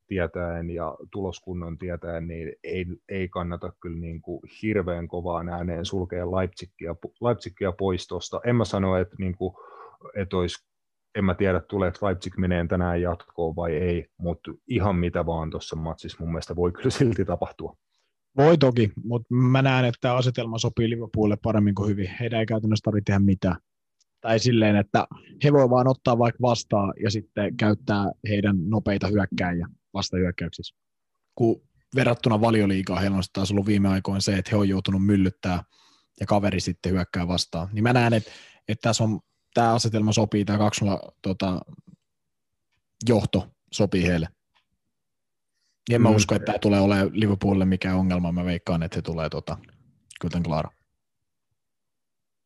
tietäen 0.06 0.70
ja 0.70 0.96
tuloskunnon 1.12 1.78
tietäen, 1.78 2.28
niin 2.28 2.52
ei, 2.64 2.86
ei 3.08 3.28
kannata 3.28 3.72
kyllä 3.82 4.00
niin 4.00 4.22
kuin 4.22 4.40
hirveän 4.62 5.08
kovaa 5.08 5.44
ääneen 5.50 5.84
sulkea 5.84 6.30
Leipzigia, 6.30 6.94
Leipzigia 7.20 7.72
pois 7.72 8.06
tuosta. 8.06 8.40
En 8.44 8.56
mä 8.56 8.64
sano, 8.64 8.96
että, 8.96 9.16
niin 9.18 9.36
kuin, 9.36 9.54
että 10.16 10.36
olisi 10.36 10.70
en 11.14 11.24
mä 11.24 11.34
tiedä, 11.34 11.60
tuleeko 11.60 12.06
Leipzig 12.06 12.36
menee 12.36 12.66
tänään 12.66 13.02
jatkoon 13.02 13.56
vai 13.56 13.72
ei, 13.72 14.06
mutta 14.18 14.52
ihan 14.68 14.96
mitä 14.96 15.26
vaan 15.26 15.50
tuossa 15.50 15.76
matsissa 15.76 16.16
mun 16.20 16.28
mielestä 16.28 16.56
voi 16.56 16.72
kyllä 16.72 16.90
silti 16.90 17.24
tapahtua. 17.24 17.76
Voi 18.36 18.58
toki, 18.58 18.92
mutta 19.04 19.34
mä 19.34 19.62
näen, 19.62 19.84
että 19.84 20.16
asetelma 20.16 20.58
sopii 20.58 20.90
Liverpoolille 20.90 21.36
paremmin 21.42 21.74
kuin 21.74 21.88
hyvin. 21.88 22.10
Heidän 22.20 22.40
ei 22.40 22.46
käytännössä 22.46 22.82
tarvitse 22.84 23.04
tehdä 23.04 23.18
mitään. 23.18 23.56
Tai 24.20 24.38
silleen, 24.38 24.76
että 24.76 25.06
he 25.44 25.52
voi 25.52 25.70
vaan 25.70 25.88
ottaa 25.88 26.18
vaikka 26.18 26.42
vastaan 26.42 26.94
ja 27.02 27.10
sitten 27.10 27.56
käyttää 27.56 28.12
heidän 28.28 28.56
nopeita 28.68 29.06
hyökkäjiä 29.06 29.66
vastahyökkäyksissä. 29.94 30.76
Kun 31.34 31.62
verrattuna 31.94 32.40
valioliikaa 32.40 33.00
heillä 33.00 33.16
on 33.16 33.22
taas 33.32 33.50
ollut 33.50 33.66
viime 33.66 33.88
aikoina 33.88 34.20
se, 34.20 34.38
että 34.38 34.50
he 34.50 34.56
on 34.56 34.68
joutunut 34.68 35.06
myllyttää 35.06 35.62
ja 36.20 36.26
kaveri 36.26 36.60
sitten 36.60 36.92
hyökkää 36.92 37.28
vastaan. 37.28 37.68
Niin 37.72 37.82
mä 37.82 37.92
näen, 37.92 38.12
että, 38.12 38.30
että 38.68 38.88
tässä 38.88 39.04
on, 39.04 39.20
tämä 39.54 39.74
asetelma 39.74 40.12
sopii, 40.12 40.44
tämä 40.44 40.58
2 40.58 40.84
tota, 41.22 41.60
johto 43.08 43.48
sopii 43.72 44.06
heille. 44.06 44.28
Ja 45.90 45.96
en 45.96 46.02
mä 46.02 46.08
mm. 46.08 46.16
usko, 46.16 46.34
että 46.34 46.46
tämä 46.46 46.58
tulee 46.58 46.80
olemaan 46.80 47.10
Liverpoolille 47.12 47.64
mikään 47.64 47.96
ongelma. 47.96 48.32
Mä 48.32 48.44
veikkaan, 48.44 48.82
että 48.82 48.96
he 48.96 49.02
tulee 49.02 49.28
tota, 49.28 49.58
kuten 50.20 50.42
Clara. 50.42 50.70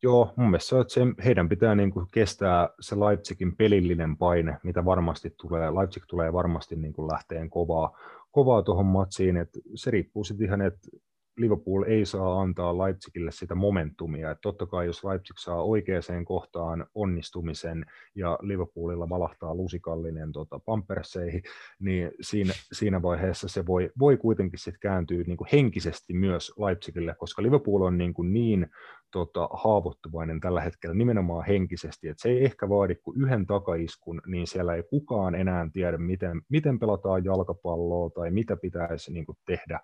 Joo, 0.03 0.33
mun 0.35 0.49
mielestä 0.49 0.69
se, 0.69 0.79
että 0.79 0.93
se, 0.93 1.01
heidän 1.25 1.49
pitää 1.49 1.75
niin 1.75 1.91
kuin 1.91 2.05
kestää 2.11 2.69
se 2.79 2.99
Leipzigin 2.99 3.55
pelillinen 3.55 4.17
paine, 4.17 4.57
mitä 4.63 4.85
varmasti 4.85 5.35
tulee. 5.41 5.71
Leipzig 5.71 6.03
tulee 6.07 6.33
varmasti 6.33 6.75
niin 6.75 6.93
kuin 6.93 7.07
lähteen 7.07 7.49
kovaa, 7.49 7.97
kovaa 8.31 8.61
tuohon 8.61 8.85
matsiin, 8.85 9.37
että 9.37 9.59
se 9.75 9.91
riippuu 9.91 10.23
sitten 10.23 10.47
ihan, 10.47 10.61
että 10.61 10.87
Liverpool 11.37 11.83
ei 11.83 12.05
saa 12.05 12.41
antaa 12.41 12.77
Leipzigille 12.77 13.31
sitä 13.31 13.55
momentumia. 13.55 14.31
Että 14.31 14.41
totta 14.41 14.65
kai 14.65 14.85
jos 14.85 15.03
Leipzig 15.03 15.37
saa 15.37 15.63
oikeaan 15.63 16.25
kohtaan 16.25 16.85
onnistumisen 16.95 17.85
ja 18.15 18.39
Liverpoolilla 18.41 19.09
valahtaa 19.09 19.55
lusikallinen 19.55 20.31
tota, 20.31 20.59
pamperseihin, 20.59 21.43
niin 21.79 22.11
siinä, 22.21 22.53
siinä 22.71 23.01
vaiheessa 23.01 23.47
se 23.47 23.65
voi, 23.65 23.91
voi 23.99 24.17
kuitenkin 24.17 24.59
sitten 24.59 24.79
kääntyä 24.79 25.23
niin 25.27 25.37
kuin 25.37 25.47
henkisesti 25.51 26.13
myös 26.13 26.53
Leipzigille, 26.57 27.15
koska 27.17 27.43
Liverpool 27.43 27.81
on 27.81 27.97
niin, 27.97 28.13
kuin 28.13 28.33
niin 28.33 28.67
tota, 29.15 29.49
haavoittuvainen 29.53 30.39
tällä 30.39 30.61
hetkellä 30.61 30.95
nimenomaan 30.95 31.45
henkisesti, 31.45 32.07
että 32.07 32.21
se 32.21 32.29
ei 32.29 32.45
ehkä 32.45 32.69
vaadi 32.69 32.95
kuin 32.95 33.21
yhden 33.21 33.45
takaiskun, 33.45 34.21
niin 34.27 34.47
siellä 34.47 34.75
ei 34.75 34.83
kukaan 34.83 35.35
enää 35.35 35.67
tiedä, 35.73 35.97
miten, 35.97 36.41
miten 36.49 36.79
pelataan 36.79 37.25
jalkapalloa 37.25 38.09
tai 38.09 38.31
mitä 38.31 38.57
pitäisi 38.57 39.13
niin 39.13 39.25
kuin 39.25 39.37
tehdä. 39.45 39.79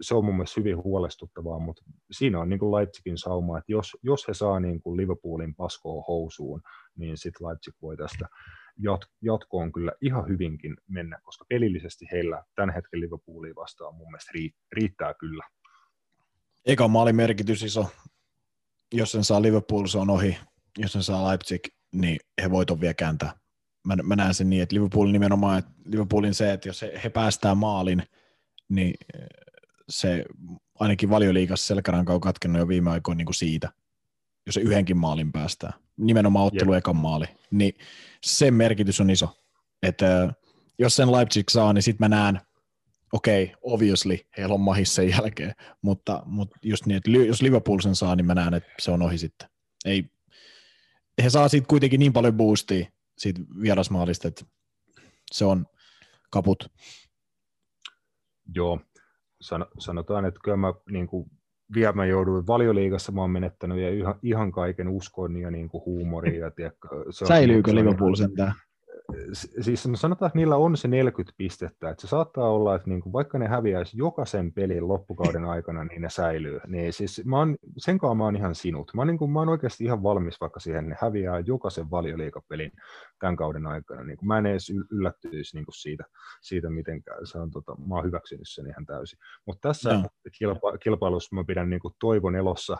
Se 0.00 0.14
on 0.14 0.24
mun 0.24 0.34
mielestä 0.34 0.60
hyvin 0.60 0.84
huolestuttavaa, 0.84 1.58
mutta 1.58 1.82
siinä 2.10 2.40
on 2.40 2.48
niin 2.48 2.58
kuin 2.58 2.72
Leipzigin 2.72 3.18
sauma, 3.18 3.58
että 3.58 3.72
jos, 3.72 3.96
jos 4.02 4.28
he 4.28 4.34
saa 4.34 4.60
niin 4.60 4.82
kuin 4.82 4.96
Liverpoolin 4.96 5.54
paskoa 5.54 6.04
housuun, 6.08 6.62
niin 6.96 7.16
sitten 7.18 7.46
Leipzig 7.46 7.74
voi 7.82 7.96
tästä 7.96 8.26
jat- 8.78 9.10
jatkoon 9.22 9.72
kyllä 9.72 9.92
ihan 10.00 10.28
hyvinkin 10.28 10.76
mennä, 10.88 11.18
koska 11.22 11.44
pelillisesti 11.48 12.06
heillä 12.12 12.44
tämän 12.54 12.74
hetken 12.74 13.00
Liverpoolia 13.00 13.54
vastaan 13.56 13.94
mun 13.94 14.06
mielestä 14.10 14.32
riittää 14.72 15.14
kyllä. 15.14 15.44
Eka 16.66 16.88
maali 16.88 17.12
merkitys 17.12 17.62
iso 17.62 17.86
jos 18.94 19.12
sen 19.12 19.24
saa 19.24 19.42
Liverpool, 19.42 19.86
se 19.86 19.98
on 19.98 20.10
ohi. 20.10 20.36
Jos 20.78 20.92
sen 20.92 21.02
saa 21.02 21.28
Leipzig, 21.28 21.60
niin 21.92 22.18
he 22.42 22.50
voitot 22.50 22.80
vielä 22.80 22.94
kääntää. 22.94 23.32
Mä, 23.84 23.96
mä 24.02 24.16
näen 24.16 24.34
sen 24.34 24.50
niin, 24.50 24.62
että 24.62 24.74
Liverpool 24.74 25.10
nimenomaan, 25.10 25.58
että 25.58 25.70
Liverpoolin 25.84 26.34
se, 26.34 26.52
että 26.52 26.68
jos 26.68 26.82
he, 26.82 27.00
he 27.04 27.08
päästään 27.08 27.58
maalin, 27.58 28.02
niin 28.68 28.94
eh, 29.14 29.26
se 29.88 30.24
ainakin 30.80 31.10
valioliikassa 31.10 31.66
selkäranka 31.66 32.14
on 32.14 32.20
katkennut 32.20 32.60
jo 32.60 32.68
viime 32.68 32.90
aikoina 32.90 33.16
niin 33.16 33.26
kuin 33.26 33.34
siitä, 33.34 33.72
jos 34.46 34.54
se 34.54 34.60
yhdenkin 34.60 34.96
maalin 34.96 35.32
päästää. 35.32 35.72
Nimenomaan 35.96 36.46
ottelu 36.46 36.72
yep. 36.72 36.78
ekan 36.78 36.96
maali. 36.96 37.26
Niin 37.50 37.74
sen 38.24 38.54
merkitys 38.54 39.00
on 39.00 39.10
iso. 39.10 39.28
Että 39.82 40.24
eh, 40.24 40.30
jos 40.78 40.96
sen 40.96 41.12
Leipzig 41.12 41.48
saa, 41.48 41.72
niin 41.72 41.82
sitten 41.82 42.04
mä 42.04 42.16
näen, 42.16 42.40
okei, 43.14 43.44
okay, 43.44 43.56
obviously, 43.62 44.18
heillä 44.38 44.54
on 44.54 44.60
mahis 44.60 44.94
sen 44.94 45.08
jälkeen, 45.08 45.52
mutta, 45.82 46.22
mutta 46.26 46.58
just 46.62 46.86
niin, 46.86 46.96
että 46.96 47.10
jos 47.10 47.42
Liverpool 47.42 47.78
sen 47.78 47.96
saa, 47.96 48.16
niin 48.16 48.26
mä 48.26 48.34
näen, 48.34 48.54
että 48.54 48.70
se 48.78 48.90
on 48.90 49.02
ohi 49.02 49.18
sitten. 49.18 49.48
Ei, 49.84 50.04
he 51.22 51.30
saa 51.30 51.48
siitä 51.48 51.66
kuitenkin 51.66 51.98
niin 52.00 52.12
paljon 52.12 52.34
boostia 52.34 52.86
siitä 53.18 53.40
vierasmaalista, 53.62 54.28
että 54.28 54.44
se 55.32 55.44
on 55.44 55.66
kaput. 56.30 56.72
Joo, 58.54 58.80
sanotaan, 59.78 60.24
että 60.24 60.40
kyllä 60.44 60.56
mä 60.56 60.74
niin 60.90 61.06
kuin, 61.06 61.30
vielä 61.74 61.92
mä 61.92 62.06
jouduin 62.06 62.46
valioliigassa, 62.46 63.12
mä 63.12 63.20
oon 63.20 63.30
menettänyt 63.30 63.78
ja 63.78 63.90
ihan, 63.90 64.14
ihan 64.22 64.52
kaiken 64.52 64.88
uskon 64.88 65.36
ja 65.36 65.50
niin 65.50 65.68
kuin 65.68 65.84
huumoria. 65.84 66.50
Tiedätkö, 66.50 66.88
se 67.10 67.26
Säilyykö 67.26 67.70
on, 67.70 67.76
Liverpool 67.76 68.14
sentään? 68.14 68.54
Siis 69.60 69.86
no 69.86 69.96
sanotaan, 69.96 70.26
että 70.26 70.38
niillä 70.38 70.56
on 70.56 70.76
se 70.76 70.88
40 70.88 71.34
pistettä, 71.36 71.90
että 71.90 72.00
se 72.00 72.06
saattaa 72.06 72.50
olla, 72.50 72.74
että 72.74 72.88
niin 72.88 73.00
kuin 73.00 73.12
vaikka 73.12 73.38
ne 73.38 73.48
häviäisi 73.48 73.98
jokaisen 73.98 74.52
pelin 74.52 74.88
loppukauden 74.88 75.44
aikana, 75.44 75.84
niin 75.84 76.02
ne 76.02 76.10
säilyy. 76.10 76.60
Niin 76.66 76.92
siis 76.92 77.22
mä 77.24 77.38
oon, 77.38 77.56
sen 77.76 77.98
kanssa 77.98 78.14
mä 78.14 78.24
oon 78.24 78.36
ihan 78.36 78.54
sinut. 78.54 78.90
Mä 78.94 79.00
oon, 79.00 79.06
niin 79.06 79.18
kuin, 79.18 79.30
mä 79.30 79.38
oon 79.38 79.48
oikeasti 79.48 79.84
ihan 79.84 80.02
valmis 80.02 80.40
vaikka 80.40 80.60
siihen, 80.60 80.88
ne 80.88 80.96
häviää 81.00 81.40
jokaisen 81.40 81.90
valioliikapelin 81.90 82.72
tämän 83.18 83.36
kauden 83.36 83.66
aikana. 83.66 84.04
Niin 84.04 84.16
kuin 84.18 84.28
mä 84.28 84.38
en 84.38 84.46
edes 84.46 84.72
yllättyisi 84.90 85.56
niin 85.56 85.64
kuin 85.64 85.74
siitä, 85.74 86.04
siitä 86.42 86.70
mitenkään. 86.70 87.26
Se 87.26 87.38
on, 87.38 87.50
tota, 87.50 87.76
mä 87.88 87.94
oon 87.94 88.04
hyväksynyt 88.04 88.48
sen 88.48 88.66
ihan 88.66 88.86
täysin. 88.86 89.18
Mutta 89.46 89.68
tässä 89.68 89.92
no. 89.92 90.08
kilpa, 90.38 90.78
kilpailussa 90.78 91.36
mä 91.36 91.44
pidän 91.44 91.70
niin 91.70 91.80
kuin 91.80 91.94
toivon 92.00 92.36
elossa 92.36 92.76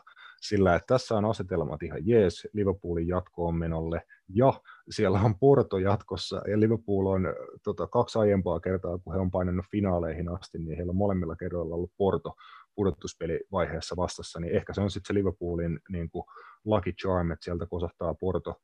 sillä, 0.48 0.74
että 0.74 0.86
tässä 0.86 1.14
on 1.14 1.24
asetelmat 1.24 1.82
ihan 1.82 2.06
jees 2.06 2.48
Liverpoolin 2.52 3.08
jatkoon 3.08 3.54
menolle, 3.54 4.02
ja 4.28 4.52
siellä 4.90 5.20
on 5.20 5.38
Porto 5.38 5.78
jatkossa, 5.78 6.42
ja 6.48 6.60
Liverpool 6.60 7.06
on 7.06 7.26
tota, 7.62 7.86
kaksi 7.86 8.18
aiempaa 8.18 8.60
kertaa, 8.60 8.98
kun 8.98 9.14
he 9.14 9.20
on 9.20 9.30
painanut 9.30 9.66
finaaleihin 9.70 10.28
asti, 10.28 10.58
niin 10.58 10.76
heillä 10.76 10.90
on 10.90 10.96
molemmilla 10.96 11.36
kerroilla 11.36 11.74
ollut 11.74 11.92
Porto 11.96 12.36
pudotuspelivaiheessa 12.74 13.96
vastassa, 13.96 14.40
niin 14.40 14.56
ehkä 14.56 14.74
se 14.74 14.80
on 14.80 14.90
sitten 14.90 15.06
se 15.06 15.14
Liverpoolin 15.14 15.80
niin 15.88 16.10
kuin 16.10 16.24
lucky 16.64 16.92
charm, 16.92 17.30
että 17.30 17.44
sieltä 17.44 17.66
kosahtaa 17.66 18.14
Porto, 18.14 18.60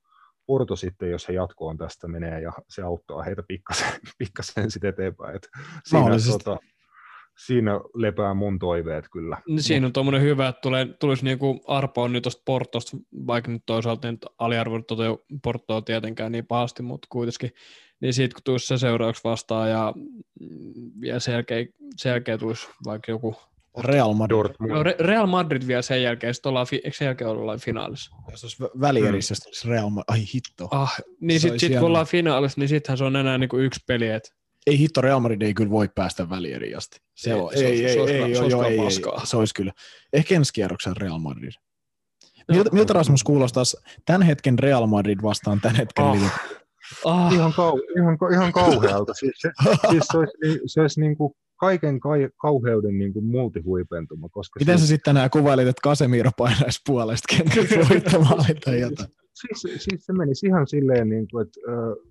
Porto 0.46 0.76
sitten, 0.76 1.10
jos 1.10 1.28
he 1.28 1.32
jatkoon 1.32 1.78
tästä 1.78 2.08
menee, 2.08 2.40
ja 2.40 2.52
se 2.68 2.82
auttaa 2.82 3.22
heitä 3.22 3.42
pikkasen, 3.48 3.92
pikkasen 4.18 4.70
sitten 4.70 4.90
eteenpäin. 4.90 5.36
Et 5.36 5.48
siinä, 5.84 6.10
tota, 6.32 6.58
siinä 7.46 7.80
lepää 7.94 8.34
mun 8.34 8.58
toiveet 8.58 9.08
kyllä. 9.12 9.36
Niin 9.48 9.62
Siinä 9.62 9.86
on 9.86 9.92
tuommoinen 9.92 10.22
hyvä, 10.22 10.48
että 10.48 10.60
tulee, 10.60 10.86
tulisi 10.86 11.24
niinku 11.24 11.60
Arpo 11.66 12.02
on 12.02 12.12
nyt 12.12 12.22
tuosta 12.22 12.42
Portosta, 12.44 12.96
vaikka 13.26 13.50
nyt 13.50 13.62
toisaalta 13.66 14.10
nyt 14.10 14.26
aliarvoinut 14.38 14.86
tuota 14.86 15.02
Portoa 15.42 15.82
tietenkään 15.82 16.32
niin 16.32 16.46
pahasti, 16.46 16.82
mutta 16.82 17.06
kuitenkin, 17.10 17.50
niin 18.00 18.14
siitä 18.14 18.34
kun 18.34 18.42
tulisi 18.44 18.66
se 18.66 18.78
seuraavaksi 18.78 19.24
vastaan 19.24 19.70
ja, 19.70 19.94
ja 21.02 21.20
sen, 21.20 21.32
jälkeen, 21.32 21.68
sen 21.96 22.10
jälkeen 22.10 22.38
tulisi 22.38 22.68
vaikka 22.84 23.12
joku 23.12 23.36
Real 23.78 24.12
Madrid. 24.12 24.36
Dortmund. 24.36 24.72
no, 24.72 24.82
Re- 24.82 24.96
Real 24.98 25.26
Madrid 25.26 25.66
vielä 25.66 25.82
sen 25.82 26.02
jälkeen, 26.02 26.34
sitten 26.34 26.50
ollaan, 26.50 26.66
fi- 26.66 26.80
eikö 26.84 26.96
sen 26.96 27.06
jälkeen 27.06 27.30
olla 27.30 27.58
finaalissa? 27.58 28.16
Jos 28.30 28.44
olisi 28.44 28.62
vä- 28.62 28.80
välierissä, 28.80 29.34
mm. 29.34 29.48
olisi 29.48 29.68
Real 29.68 29.90
Madrid. 29.90 30.04
Ai 30.08 30.24
hitto. 30.34 30.68
Ah, 30.70 30.96
niin 31.20 31.40
sitten 31.40 31.60
sit, 31.60 31.72
kun 31.72 31.82
ollaan 31.82 32.06
finaalissa, 32.06 32.60
niin 32.60 32.68
sittenhän 32.68 32.98
se 32.98 33.04
on 33.04 33.16
enää 33.16 33.38
niinku 33.38 33.58
yksi 33.58 33.80
peli, 33.86 34.08
että 34.08 34.30
Ei 34.66 34.78
hitto, 34.78 35.00
Real 35.00 35.20
Madrid 35.20 35.42
ei 35.42 35.54
kyllä 35.54 35.70
voi 35.70 35.88
päästä 35.94 36.30
välieriin 36.30 36.76
asti. 36.76 36.96
Se, 37.16 37.30
Ei, 37.30 37.40
on, 37.40 37.50
se 37.54 37.58
ei, 37.66 37.66
olisi- 37.66 37.84
ei, 37.86 37.92
se 37.94 38.00
olisi 38.00 38.14
ei, 38.14 38.34
se 38.34 38.40
olisi 38.42 38.50
joo, 38.52 38.60
kyllä 38.60 38.68
ei, 38.72 38.78
ei, 38.78 38.84
paskaa. 38.84 39.26
se 39.26 39.36
olisi 39.36 39.54
kyllä. 39.54 39.72
Ehkä 40.12 40.34
ensi 40.34 40.52
kierroksen 40.52 40.96
Real 40.96 41.18
Madrid. 41.18 41.52
Miltä, 42.52 42.70
miltä 42.72 42.92
Rasmus 42.92 43.22
kuulostaisi 43.24 43.76
tämän 44.06 44.22
hetken 44.22 44.58
Real 44.58 44.86
Madrid 44.86 45.18
vastaan 45.22 45.60
tämän 45.60 45.76
hetken 45.76 46.04
Oh. 46.04 46.16
oh. 47.04 47.12
ah, 47.12 47.32
Ihan, 47.32 47.52
kau, 47.52 47.78
ihan, 47.98 48.18
ihan 48.32 48.52
kauhealta. 48.52 49.14
Siis, 49.14 49.32
se, 49.38 49.50
siis 49.90 50.04
se 50.12 50.18
olisi, 50.18 50.32
niin- 50.42 50.60
se 50.66 50.80
olisi 50.80 51.00
niin 51.00 51.16
kuin 51.16 51.32
kaiken 51.56 52.00
kai, 52.00 52.28
kauheuden 52.40 52.98
niin 52.98 53.12
kuin 53.12 53.24
multihuipentuma. 53.24 54.28
Koska 54.28 54.60
Miten 54.60 54.74
sä 54.74 54.78
siis, 54.78 54.88
sitten 54.88 55.14
tänään 55.14 55.30
kuvailit, 55.30 55.68
että 55.68 55.82
Casemiro 55.88 56.30
painaisi 56.36 56.80
puolesta 56.86 57.36
kentältä 57.36 57.88
voittamaan 57.88 58.44
tai 58.64 58.80
jotain? 58.80 59.08
siis, 59.34 59.82
siis, 59.84 60.06
se 60.06 60.12
menisi 60.12 60.46
ihan 60.46 60.66
silleen, 60.66 61.08
niin 61.08 61.28
kuin, 61.30 61.46
että 61.46 61.60
äh, 61.68 62.09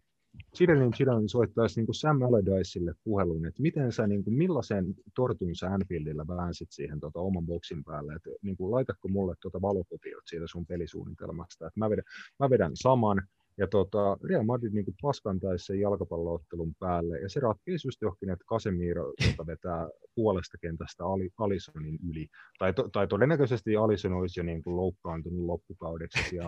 Zidane 0.58 0.90
Zidane 0.98 1.28
soittaisi 1.28 1.80
niin 1.80 1.86
kuin 1.86 1.96
Sam 1.96 2.22
Allardyceille 2.22 2.94
puhelun, 3.04 3.46
että 3.46 3.62
miten 3.62 3.92
sä, 3.92 4.08
niin 4.08 4.24
kuin, 4.24 4.34
millaisen 4.34 4.96
tortun 5.16 5.56
sä 5.56 5.68
Anfieldillä 5.68 6.28
väänsit 6.28 6.72
siihen 6.72 7.00
tota, 7.00 7.20
oman 7.20 7.46
boksin 7.46 7.84
päälle, 7.84 8.14
että 8.14 8.30
niin 8.42 8.58
kuin, 8.58 8.72
laitatko 8.72 9.08
mulle 9.08 9.36
tuota 9.42 9.62
valokopiot 9.62 10.24
siitä 10.26 10.46
sun 10.48 10.66
pelisuunnitelmasta, 10.66 11.68
että 11.68 11.80
mä 11.80 11.90
vedän, 11.90 12.06
mä 12.40 12.50
vedän 12.50 12.72
saman, 12.74 13.22
ja 13.60 13.68
tota, 13.68 14.18
Real 14.30 14.44
Madrid 14.44 14.74
niin 14.74 14.86
paskantaisi 15.02 15.66
sen 15.66 15.80
jalkapalloottelun 15.80 16.76
päälle, 16.80 17.20
ja 17.20 17.30
se 17.30 17.40
ratkeisi 17.40 17.88
just 17.88 18.02
johonkin, 18.02 18.30
että 18.30 18.46
Casemiro 18.46 19.14
vetää 19.48 19.88
puolesta 20.16 20.58
kentästä 20.62 21.06
Ali, 21.06 21.30
Alisonin 21.38 22.00
yli, 22.10 22.28
tai, 22.60 22.74
to, 22.74 22.90
tai 22.92 23.08
todennäköisesti 23.08 23.76
Alison 23.76 24.14
olisi 24.14 24.40
jo 24.40 24.44
niin 24.44 24.64
kuin 24.64 24.76
loukkaantunut 24.76 25.46
loppukaudeksi, 25.46 26.36
ja 26.36 26.46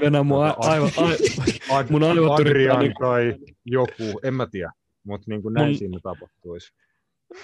Venä 0.00 0.22
mun, 0.28 0.44
a, 0.44 0.56
aivan, 0.58 0.90
ai, 0.96 1.16
Ad, 1.70 1.86
Mun 1.90 2.02
aivot 2.02 2.40
Adrian 2.40 2.78
niinku- 2.78 3.02
tai 3.04 3.34
joku, 3.64 4.20
en 4.22 4.34
mä 4.34 4.46
tiedä, 4.46 4.72
mutta 5.04 5.24
niin 5.28 5.42
näin 5.52 5.72
Mun- 5.72 5.78
siinä 5.78 5.98
tapahtuisi. 6.02 6.72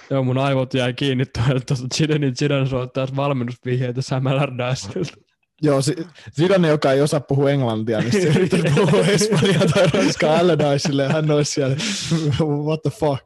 joo, 0.09 0.23
mun 0.23 0.37
aivot 0.37 0.73
jäi 0.73 0.93
kiinni 0.93 1.25
tuohon, 1.25 1.57
että 1.57 1.73
Zidane 1.95 2.31
Zidane 2.31 2.65
soittaisi 2.65 3.15
valmennusvihjeitä 3.15 4.01
Sam 4.01 4.25
Allardyceilta. 4.27 5.30
Joo, 5.61 5.81
si- 5.81 6.07
Zidane, 6.35 6.67
joka 6.67 6.91
ei 6.91 7.01
osaa 7.01 7.19
puhua 7.19 7.51
englantia, 7.51 7.99
niin 7.99 8.11
se 8.11 8.19
yrittää 8.23 8.59
puhua 8.75 9.05
espanjaa 9.05 9.65
tai 9.73 9.87
ranskaa 9.93 10.37
Allardyceille, 10.37 11.07
hän 11.07 11.31
olisi 11.31 11.51
siellä, 11.51 11.75
what 12.65 12.81
the 12.81 12.89
fuck. 12.89 13.23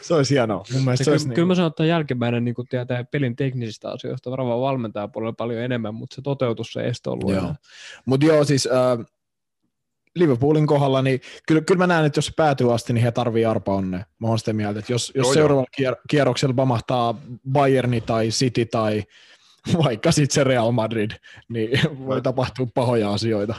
Se 0.00 0.14
olisi 0.14 0.34
hienoa. 0.34 0.64
Mun 0.72 0.84
mielestä 0.84 1.04
se 1.04 1.10
Kyllä, 1.10 1.14
olisi 1.14 1.28
kyllä 1.28 1.36
niin 1.36 1.46
mä 1.46 1.54
sanon, 1.54 1.68
että 1.70 1.84
jälkimmäinen 1.84 2.44
niin 2.44 2.54
tietää 2.68 3.04
pelin 3.04 3.36
teknisistä 3.36 3.90
asioista 3.90 4.30
varmaan 4.30 4.60
valmentaa 4.60 5.08
puolella 5.08 5.32
paljon 5.32 5.60
enemmän, 5.62 5.94
mutta 5.94 6.14
se 6.14 6.22
toteutus 6.22 6.76
ei 6.76 6.86
estä 6.86 7.10
ollut 7.10 7.30
Joo. 7.30 7.54
Mutta 8.06 8.26
joo, 8.26 8.44
siis 8.44 8.66
äh, 8.72 9.06
Liverpoolin 10.14 10.66
kohdalla, 10.66 11.02
niin 11.02 11.20
kyllä, 11.48 11.60
kyllä 11.60 11.78
mä 11.78 11.86
näen, 11.86 12.06
että 12.06 12.18
jos 12.18 12.26
se 12.26 12.32
päätyy 12.36 12.74
asti, 12.74 12.92
niin 12.92 13.04
he 13.04 13.10
tarvii 13.12 13.44
arpa 13.44 13.74
onne. 13.74 14.06
Mä 14.18 14.28
oon 14.28 14.38
sitä 14.38 14.52
mieltä, 14.52 14.78
että 14.78 14.92
jos, 14.92 15.12
jos 15.14 15.26
Joo, 15.26 15.34
seuraavalla 15.34 15.68
kier- 15.80 16.00
kierroksella 16.08 16.54
pamahtaa 16.54 17.14
Bayerni 17.52 18.00
tai 18.00 18.28
City 18.28 18.66
tai 18.66 19.02
vaikka 19.84 20.12
sitten 20.12 20.34
se 20.34 20.44
Real 20.44 20.72
Madrid, 20.72 21.10
niin 21.48 21.70
voi 22.06 22.22
tapahtua 22.22 22.66
pahoja 22.74 23.12
asioita. 23.12 23.54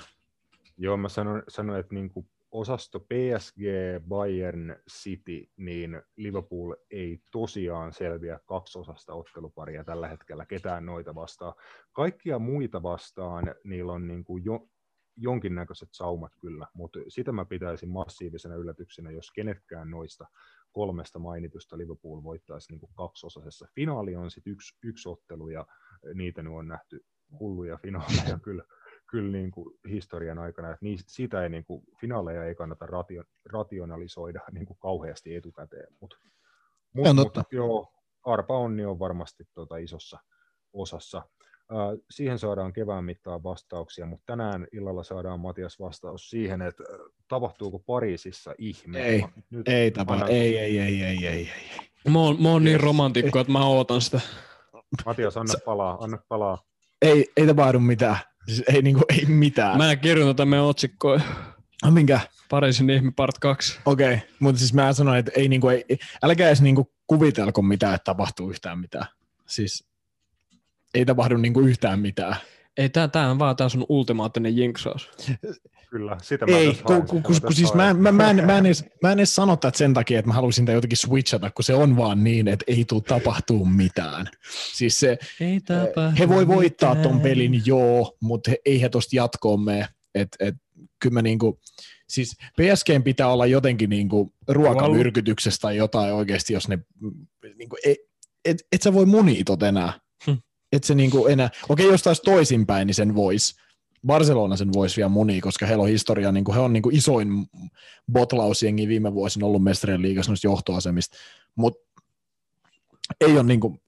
Joo, 0.77 0.97
mä 0.97 1.09
sanon, 1.09 1.43
sanon 1.47 1.79
että 1.79 1.95
niin 1.95 2.09
kuin 2.09 2.27
osasto 2.51 2.99
PSG, 2.99 3.61
Bayern, 4.07 4.75
City, 4.89 5.49
niin 5.57 6.01
Liverpool 6.15 6.73
ei 6.91 7.21
tosiaan 7.31 7.93
selviä 7.93 8.39
kaksosasta 8.45 9.13
otteluparia 9.13 9.83
tällä 9.83 10.07
hetkellä 10.07 10.45
ketään 10.45 10.85
noita 10.85 11.15
vastaan. 11.15 11.53
Kaikkia 11.91 12.39
muita 12.39 12.83
vastaan 12.83 13.55
niillä 13.63 13.93
on 13.93 14.07
niin 14.07 14.23
kuin 14.23 14.45
jo, 14.45 14.67
jonkinnäköiset 15.17 15.89
saumat 15.91 16.31
kyllä, 16.41 16.67
mutta 16.73 16.99
sitä 17.07 17.31
mä 17.31 17.45
pitäisin 17.45 17.89
massiivisena 17.89 18.55
yllätyksenä, 18.55 19.11
jos 19.11 19.31
kenetkään 19.31 19.91
noista 19.91 20.27
kolmesta 20.71 21.19
mainitusta 21.19 21.77
Liverpool 21.77 22.23
voittaisi 22.23 22.71
niin 22.71 22.79
kuin. 22.79 22.91
Finaali 23.75 24.15
on 24.15 24.31
sitten 24.31 24.53
yksi, 24.53 24.77
yksi 24.83 25.09
ottelu 25.09 25.49
ja 25.49 25.65
niitä 26.13 26.43
nyt 26.43 26.53
on 26.53 26.67
nähty 26.67 27.05
hulluja 27.39 27.77
finaaleja 27.77 28.39
kyllä, 28.43 28.63
kyllä 29.09 29.31
niin 29.31 29.51
kuin 29.51 29.75
historian 29.89 30.39
aikana, 30.39 30.67
että 30.69 30.85
niistä, 30.85 31.11
siitä 31.11 31.43
ei 31.43 31.49
niin 31.49 31.65
kuin, 31.65 31.83
finaaleja 32.01 32.43
ei 32.45 32.55
kannata 32.55 32.85
ratio, 32.85 33.23
rationalisoida 33.45 34.41
niin 34.51 34.65
kuin 34.65 34.77
kauheasti 34.79 35.35
etukäteen, 35.35 35.93
mutta 35.99 36.17
mut, 36.93 37.15
mut, 37.15 37.33
totta. 37.33 37.43
joo, 37.51 37.93
arpa 38.23 38.57
onni 38.57 38.85
on 38.85 38.99
varmasti 38.99 39.43
tuota 39.53 39.77
isossa 39.77 40.19
osassa. 40.73 41.17
Äh, 41.71 41.99
siihen 42.11 42.39
saadaan 42.39 42.73
kevään 42.73 43.05
mittaan 43.05 43.43
vastauksia, 43.43 44.05
mutta 44.05 44.23
tänään 44.25 44.67
illalla 44.71 45.03
saadaan 45.03 45.39
Matias 45.39 45.79
vastaus 45.79 46.29
siihen, 46.29 46.61
että 46.61 46.83
tapahtuuko 47.27 47.79
Pariisissa 47.79 48.55
ihme. 48.57 49.01
Ei, 49.05 49.23
Nyt 49.49 49.67
Ei 49.67 49.91
tapa, 49.91 50.13
annan- 50.13 50.29
ei, 50.29 50.57
ei, 50.57 50.79
ei, 50.79 51.03
ei, 51.03 51.25
ei, 51.25 51.27
ei. 51.27 51.49
Mä 52.09 52.19
oon, 52.19 52.41
mä 52.41 52.49
oon 52.49 52.63
niin 52.63 52.79
romantikko, 52.79 53.39
että 53.39 53.53
mä 53.53 53.65
ootan 53.65 54.01
sitä. 54.01 54.21
Matias, 55.05 55.37
anna 55.37 55.53
palaa, 55.65 55.97
anna 56.03 56.17
palaa. 56.27 56.57
Ei, 57.01 57.31
ei 57.37 57.47
tapahdu 57.47 57.79
mitään. 57.79 58.17
Siis 58.45 58.63
ei, 58.73 58.81
niinku, 58.81 59.01
ei 59.09 59.25
mitään. 59.25 59.77
Mä 59.77 59.95
kirjoitan 59.95 60.35
tätä 60.35 60.45
meidän 60.45 60.65
otsikkoa. 60.65 61.21
Ah, 61.83 61.93
Minkä? 61.93 62.19
Pariisin 62.49 62.89
ihme 62.89 63.11
part 63.15 63.39
2. 63.39 63.79
Okei, 63.85 64.13
okay. 64.13 64.27
mutta 64.39 64.59
siis 64.59 64.73
mä 64.73 64.93
sanoin, 64.93 65.19
että 65.19 65.31
ei, 65.35 65.47
niinku, 65.47 65.69
ei, 65.69 65.85
älkää 66.23 66.47
edes 66.47 66.61
niinku 66.61 66.91
kuvitelko 67.07 67.61
mitään, 67.61 67.95
että 67.95 68.03
tapahtuu 68.03 68.49
yhtään 68.49 68.79
mitään. 68.79 69.05
Siis 69.47 69.87
ei 70.93 71.05
tapahdu 71.05 71.37
niinku 71.37 71.59
yhtään 71.59 71.99
mitään. 71.99 72.35
Ei, 72.77 72.89
tää, 72.89 73.07
tää 73.07 73.31
on 73.31 73.39
vaan 73.39 73.55
tää 73.55 73.69
sun 73.69 73.85
ultimaattinen 73.89 74.57
jinksaus. 74.57 75.09
Kyllä, 75.89 76.17
sitä 76.21 76.45
mä 76.45 76.57
Ei, 76.57 76.73
kun, 76.83 76.95
kun, 76.95 77.07
kun, 77.07 77.17
mä 77.17 77.21
kun 77.21 77.41
tässä 77.41 77.55
siis 77.55 77.73
mä, 77.73 77.93
mä, 77.93 78.11
mä, 78.11 78.29
en, 78.29 78.45
mä, 78.45 78.57
en 78.57 78.65
edes, 78.65 78.85
mä 79.01 79.11
en 79.11 79.19
edes 79.19 79.35
sano 79.35 79.55
tätä 79.55 79.77
sen 79.77 79.93
takia, 79.93 80.19
että 80.19 80.29
mä 80.29 80.33
halusin 80.33 80.65
tätä 80.65 80.75
jotenkin 80.75 80.97
switchata, 80.97 81.51
kun 81.51 81.63
se 81.63 81.73
on 81.73 81.97
vaan 81.97 82.23
niin, 82.23 82.47
että 82.47 82.65
ei 82.67 82.85
tule 82.85 83.01
tapahtuu 83.01 83.65
mitään. 83.65 84.27
Siis 84.73 84.99
se, 84.99 85.17
Ei 85.39 85.59
tapahdu 85.59 86.15
he 86.19 86.29
voi 86.29 86.47
voittaa 86.47 86.95
ton 86.95 87.03
mitään. 87.03 87.21
pelin, 87.21 87.61
joo, 87.65 88.17
mutta 88.21 88.51
he, 88.51 88.57
ei 88.65 88.81
he 88.81 88.89
tosta 88.89 89.15
jatkoon 89.15 89.61
mene. 89.61 89.87
Et, 90.15 90.27
et, 90.39 90.55
kyllä 90.99 91.13
mä 91.13 91.21
niinku, 91.21 91.59
siis 92.09 92.35
PSGn 92.57 93.03
pitää 93.03 93.27
olla 93.27 93.45
jotenkin 93.45 93.89
niinku 93.89 94.33
ruokamyrkytyksestä 94.47 95.61
tai 95.61 95.77
jotain 95.77 96.13
oikeasti, 96.13 96.53
jos 96.53 96.67
ne, 96.67 96.79
niinku, 97.57 97.77
et, 97.85 97.97
et, 98.45 98.57
et 98.71 98.81
sä 98.81 98.93
voi 98.93 99.05
munia 99.05 99.43
tot 99.45 99.63
enää. 99.63 100.04
Et 100.75 100.83
se 100.83 100.95
niinku 100.95 101.27
enää, 101.27 101.49
okei 101.69 101.85
jos 101.85 102.03
taas 102.03 102.21
toisinpäin, 102.21 102.87
niin 102.87 102.95
sen 102.95 103.15
voisi. 103.15 103.55
Barcelona 104.05 104.55
sen 104.55 104.73
voisi 104.73 104.97
vielä 104.97 105.09
munia, 105.09 105.41
koska 105.41 105.65
heillä 105.65 105.81
on 105.81 105.89
historia, 105.89 106.31
niin 106.31 106.45
he 106.53 106.59
on 106.59 106.73
niin 106.73 106.83
isoin 106.91 107.47
botlausjengi 108.11 108.87
viime 108.87 109.13
vuosina 109.13 109.45
ollut 109.45 109.63
mestarien 109.63 110.01
liigassa 110.01 110.31
noista 110.31 110.47
johtoasemista, 110.47 111.17
mutta 111.55 112.03
ei 113.21 113.33
ole 113.33 113.43
niin 113.43 113.59
kuin, 113.59 113.81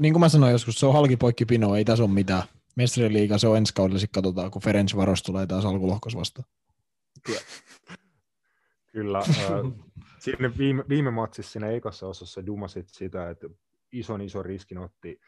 niin 0.00 0.14
kuin 0.14 0.20
mä 0.20 0.28
sanoin 0.28 0.52
joskus, 0.52 0.74
se 0.74 0.86
on 0.86 0.92
halkipoikki 0.92 1.44
pino, 1.44 1.76
ei 1.76 1.84
tässä 1.84 2.04
ole 2.04 2.10
mitään. 2.10 2.42
Mestarien 2.76 3.12
liiga, 3.12 3.38
se 3.38 3.48
on 3.48 3.56
ensi 3.56 3.74
kaudella, 3.74 3.98
sitten 3.98 4.22
katsotaan, 4.22 4.50
kun 4.50 4.62
Ferenc 4.62 4.96
Varos 4.96 5.22
tulee 5.22 5.46
taas 5.46 5.64
alkulohkos 5.64 6.16
vastaan. 6.16 6.48
Kyllä. 8.92 9.18
Äh, 9.18 9.26
siinä 10.18 10.50
viime, 10.58 10.84
viime 10.88 11.10
matsissa 11.10 11.52
siinä 11.52 11.70
ekassa 11.70 12.06
osassa 12.06 12.46
dumasit 12.46 12.88
sitä, 12.88 13.30
että 13.30 13.48
ison 13.92 14.20
iso 14.20 14.42
riskin 14.42 14.78
otti 14.78 15.20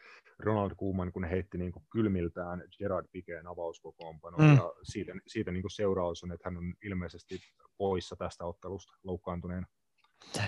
Ronald 0.43 0.71
Koeman, 0.77 1.11
kun 1.11 1.23
heitti 1.23 1.57
niin 1.57 1.71
kuin 1.71 1.85
kylmiltään 1.91 2.63
Gerard 2.77 3.07
Pikeen 3.11 3.47
avauskokoonpano. 3.47 4.37
Mm. 4.37 4.55
Ja 4.55 4.73
siitä, 4.83 5.11
siitä 5.27 5.51
niin 5.51 5.63
kuin 5.63 5.71
seuraus 5.71 6.23
on, 6.23 6.31
että 6.31 6.49
hän 6.49 6.57
on 6.57 6.73
ilmeisesti 6.83 7.39
poissa 7.77 8.15
tästä 8.15 8.45
ottelusta 8.45 8.93
loukkaantuneena. 9.03 9.67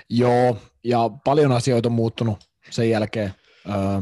Joo, 0.10 0.58
ja 0.84 1.10
paljon 1.24 1.52
asioita 1.52 1.90
on 1.90 1.94
muuttunut 1.94 2.50
sen 2.70 2.90
jälkeen. 2.90 3.34
Öö, 3.70 4.02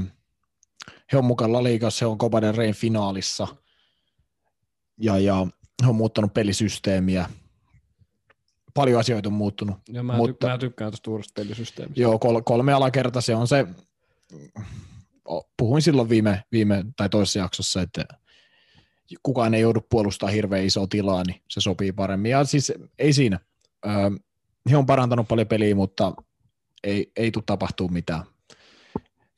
he 1.11 1.17
on 1.17 1.25
mukana 1.25 1.53
La 1.53 1.63
Ligassa, 1.63 2.05
he 2.05 2.07
on 2.07 2.17
Copa 2.17 2.41
del 2.41 2.55
Reyn 2.55 2.73
finaalissa, 2.73 3.47
ja, 4.97 5.19
ja 5.19 5.47
he 5.83 5.89
on 5.89 5.95
muuttanut 5.95 6.33
pelisysteemiä. 6.33 7.29
Paljon 8.73 8.99
asioita 8.99 9.29
on 9.29 9.33
muuttunut. 9.33 9.77
Ja 9.89 10.03
mä, 10.03 10.17
Mutta- 10.17 10.47
ty- 10.47 10.51
mä 10.51 10.57
tykkään 10.57 10.91
tuosta 10.91 11.11
uudesta 11.11 11.41
pelisysteemistä. 11.41 12.01
Joo, 12.01 12.19
kol- 12.19 12.41
kolme 12.41 12.73
alakerta, 12.73 13.21
se 13.21 13.35
on 13.35 13.47
se, 13.47 13.67
puhuin 15.57 15.82
silloin 15.82 16.09
viime, 16.09 16.43
viime 16.51 16.86
tai 16.97 17.09
toisessa 17.09 17.39
jaksossa, 17.39 17.82
että 17.82 18.05
kukaan 19.24 19.53
ei 19.53 19.61
joudu 19.61 19.82
puolustamaan 19.89 20.34
hirveän 20.34 20.65
isoa 20.65 20.88
tilaa, 20.88 21.24
niin 21.28 21.41
se 21.49 21.61
sopii 21.61 21.91
paremmin. 21.91 22.32
Ja 22.32 22.43
siis 22.43 22.74
ei 22.99 23.13
siinä. 23.13 23.39
Öö, 23.86 24.09
he 24.69 24.78
on 24.78 24.86
parantanut 24.86 25.28
paljon 25.28 25.47
peliä, 25.47 25.76
mutta 25.76 26.13
ei, 26.84 27.11
ei 27.15 27.32
tule 27.32 27.43
tapahtuu 27.45 27.88
mitään. 27.88 28.24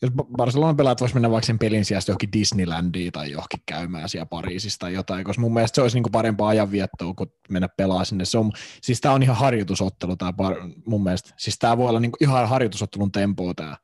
Jos 0.01 0.11
Barcelona 0.37 0.73
pelaat 0.73 1.01
voisi 1.01 1.15
mennä 1.15 1.31
vaikka 1.31 1.45
sen 1.45 1.59
pelin 1.59 1.85
sijasta 1.85 2.11
johonkin 2.11 2.31
Disneylandiin 2.33 3.11
tai 3.11 3.31
johonkin 3.31 3.59
käymään 3.65 4.09
siellä 4.09 4.25
Pariisissa 4.25 4.79
tai 4.79 4.93
jotain, 4.93 5.23
koska 5.25 5.41
mun 5.41 5.53
mielestä 5.53 5.75
se 5.75 5.81
olisi 5.81 5.97
niin 5.97 6.03
kuin 6.03 6.11
parempaa 6.11 6.49
ajanviettoa 6.49 7.13
kuin 7.13 7.29
mennä 7.49 7.69
pelaa 7.77 8.05
sinne. 8.05 8.25
Se 8.25 8.37
on, 8.37 8.51
siis 8.81 9.01
tämä 9.01 9.15
on 9.15 9.23
ihan 9.23 9.35
harjoitusottelu 9.35 10.15
tämä 10.15 10.33
mun 10.85 11.03
mielestä. 11.03 11.33
Siis 11.37 11.59
tämä 11.59 11.77
voi 11.77 11.89
olla 11.89 11.99
niin 11.99 12.11
kuin 12.11 12.23
ihan 12.29 12.49
harjoitusottelun 12.49 13.11
tempoa 13.11 13.53
tämä 13.53 13.77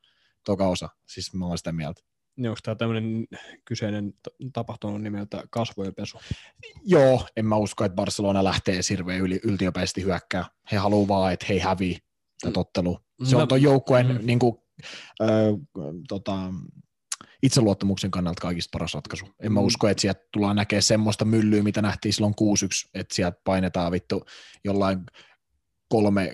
toka 0.44 0.68
osa. 0.68 0.88
Siis 1.06 1.34
mä 1.34 1.46
olen 1.46 1.58
sitä 1.58 1.72
mieltä. 1.72 2.02
Niin 2.36 2.48
onko 2.48 2.60
tämä 2.62 2.74
tämmöinen 2.74 3.26
kyseinen 3.64 4.14
tapahtuma 4.52 4.98
nimeltä 4.98 5.44
kasvojen 5.50 5.94
pesu? 5.94 6.18
Joo, 6.84 7.26
en 7.36 7.46
mä 7.46 7.56
usko, 7.56 7.84
että 7.84 7.96
Barcelona 7.96 8.44
lähtee 8.44 8.82
sirveen 8.82 9.20
yli, 9.20 9.40
yltiöpäisesti 9.44 10.02
hyökkää. 10.02 10.44
He 10.72 10.76
haluaa 10.76 11.08
vaan, 11.08 11.32
että 11.32 11.46
he 11.48 11.60
hävii 11.60 11.98
tätä 12.42 12.60
ottelua. 12.60 13.00
Se 13.24 13.36
on 13.36 13.48
tuon 13.48 13.62
joukkueen 13.62 14.06
mm. 14.06 14.26
niin 14.26 14.38
kuin, 14.38 14.56
äh, 15.22 15.28
tota, 16.08 16.52
itseluottamuksen 17.42 18.10
kannalta 18.10 18.40
kaikista 18.40 18.68
paras 18.72 18.94
ratkaisu. 18.94 19.26
En 19.42 19.52
mä 19.52 19.60
mm. 19.60 19.66
usko, 19.66 19.88
että 19.88 20.00
sieltä 20.00 20.20
tullaan 20.32 20.56
näkemään 20.56 20.82
semmoista 20.82 21.24
myllyä, 21.24 21.62
mitä 21.62 21.82
nähtiin 21.82 22.12
silloin 22.12 22.34
6-1, 22.40 22.90
että 22.94 23.14
sieltä 23.14 23.40
painetaan 23.44 23.92
vittu 23.92 24.24
jollain 24.64 25.00
kolme 25.88 26.32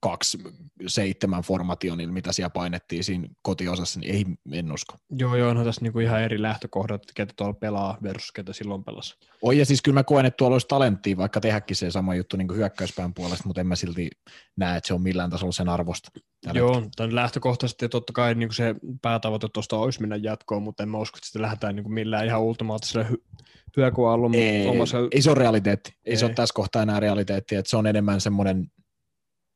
kaksi 0.00 0.38
seitsemän 0.86 1.42
formationilla, 1.42 2.12
mitä 2.12 2.32
siellä 2.32 2.50
painettiin 2.50 3.04
siinä 3.04 3.28
kotiosassa, 3.42 4.00
niin 4.00 4.14
ei, 4.14 4.58
en 4.58 4.72
usko. 4.72 4.94
Joo, 5.10 5.36
joo, 5.36 5.50
onhan 5.50 5.66
tässä 5.66 5.80
niinku 5.80 5.98
ihan 5.98 6.22
eri 6.22 6.42
lähtökohdat, 6.42 7.02
ketä 7.14 7.34
tuolla 7.36 7.54
pelaa 7.54 7.98
versus 8.02 8.32
ketä 8.32 8.52
silloin 8.52 8.84
pelasi. 8.84 9.16
Oi, 9.42 9.58
ja 9.58 9.66
siis 9.66 9.82
kyllä 9.82 9.94
mä 9.94 10.04
koen, 10.04 10.26
että 10.26 10.36
tuolla 10.36 10.54
olisi 10.54 10.68
talenttia, 10.68 11.16
vaikka 11.16 11.40
tehdäkin 11.40 11.76
se 11.76 11.90
sama 11.90 12.14
juttu 12.14 12.36
niin 12.36 12.54
hyökkäyspään 12.54 13.14
puolesta, 13.14 13.44
mutta 13.46 13.60
en 13.60 13.66
mä 13.66 13.76
silti 13.76 14.10
näe, 14.56 14.76
että 14.76 14.88
se 14.88 14.94
on 14.94 15.02
millään 15.02 15.30
tasolla 15.30 15.52
sen 15.52 15.68
arvosta. 15.68 16.10
Joo, 16.54 16.82
tämän 16.96 17.14
lähtökohtaisesti 17.14 17.88
totta 17.88 18.12
kai 18.12 18.34
niin 18.34 18.52
se 18.52 18.74
päätavoite 19.02 19.48
tuosta 19.52 19.76
olisi 19.76 20.00
mennä 20.00 20.16
jatkoon, 20.16 20.62
mutta 20.62 20.82
en 20.82 20.88
mä 20.88 20.98
usko, 20.98 21.16
että 21.16 21.26
sitä 21.26 21.42
lähdetään 21.42 21.76
niin 21.76 21.92
millään 21.92 22.26
ihan 22.26 22.42
ultimaattisella 22.42 23.06
hy- 23.08 23.44
hyökuallon. 23.76 24.34
Ei, 24.34 24.66
ei 25.12 25.22
se 25.22 25.30
ole 25.30 25.38
realiteetti. 25.38 25.90
Ei, 25.90 26.10
ei, 26.10 26.16
se 26.16 26.24
ole 26.24 26.34
tässä 26.34 26.54
kohtaa 26.54 26.82
enää 26.82 27.00
realiteetti, 27.00 27.54
että 27.54 27.70
se 27.70 27.76
on 27.76 27.86
enemmän 27.86 28.20
semmoinen 28.20 28.70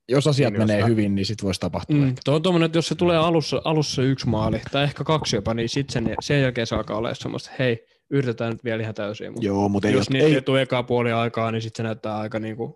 jos 0.08 0.26
asiat 0.26 0.52
niin, 0.52 0.60
menee 0.60 0.80
jos 0.80 0.88
hyvin, 0.88 1.14
niin 1.14 1.26
sitten 1.26 1.46
voisi 1.46 1.60
tapahtua. 1.60 1.96
Mm, 1.96 2.14
tuo 2.24 2.34
on 2.34 2.42
tuommoinen, 2.42 2.66
että 2.66 2.78
jos 2.78 2.88
se 2.88 2.94
tulee 2.94 3.16
alussa, 3.16 3.62
alussa 3.64 4.02
yksi 4.02 4.28
maali, 4.28 4.60
tai 4.70 4.84
ehkä 4.84 5.04
kaksi 5.04 5.36
jopa, 5.36 5.54
niin 5.54 5.68
sitten 5.68 5.92
sen, 5.92 6.14
sen 6.20 6.42
jälkeen 6.42 6.66
se 6.66 6.74
alkaa 6.74 6.96
olla 6.96 7.14
semmoista, 7.14 7.50
hei, 7.58 7.86
yritetään 8.10 8.52
nyt 8.52 8.64
vielä 8.64 8.82
ihan 8.82 8.94
täysin. 8.94 9.32
Mutta 9.32 9.46
Joo, 9.46 9.68
mutta 9.68 9.88
jos 9.88 10.10
niitä 10.10 10.26
ei 10.26 10.42
tule 10.42 10.62
ekaa 10.62 10.82
puoli 10.82 11.12
aikaa, 11.12 11.50
niin 11.50 11.62
sitten 11.62 11.76
se 11.76 11.82
näyttää 11.82 12.18
aika 12.18 12.38
niin 12.38 12.56
kuin 12.56 12.74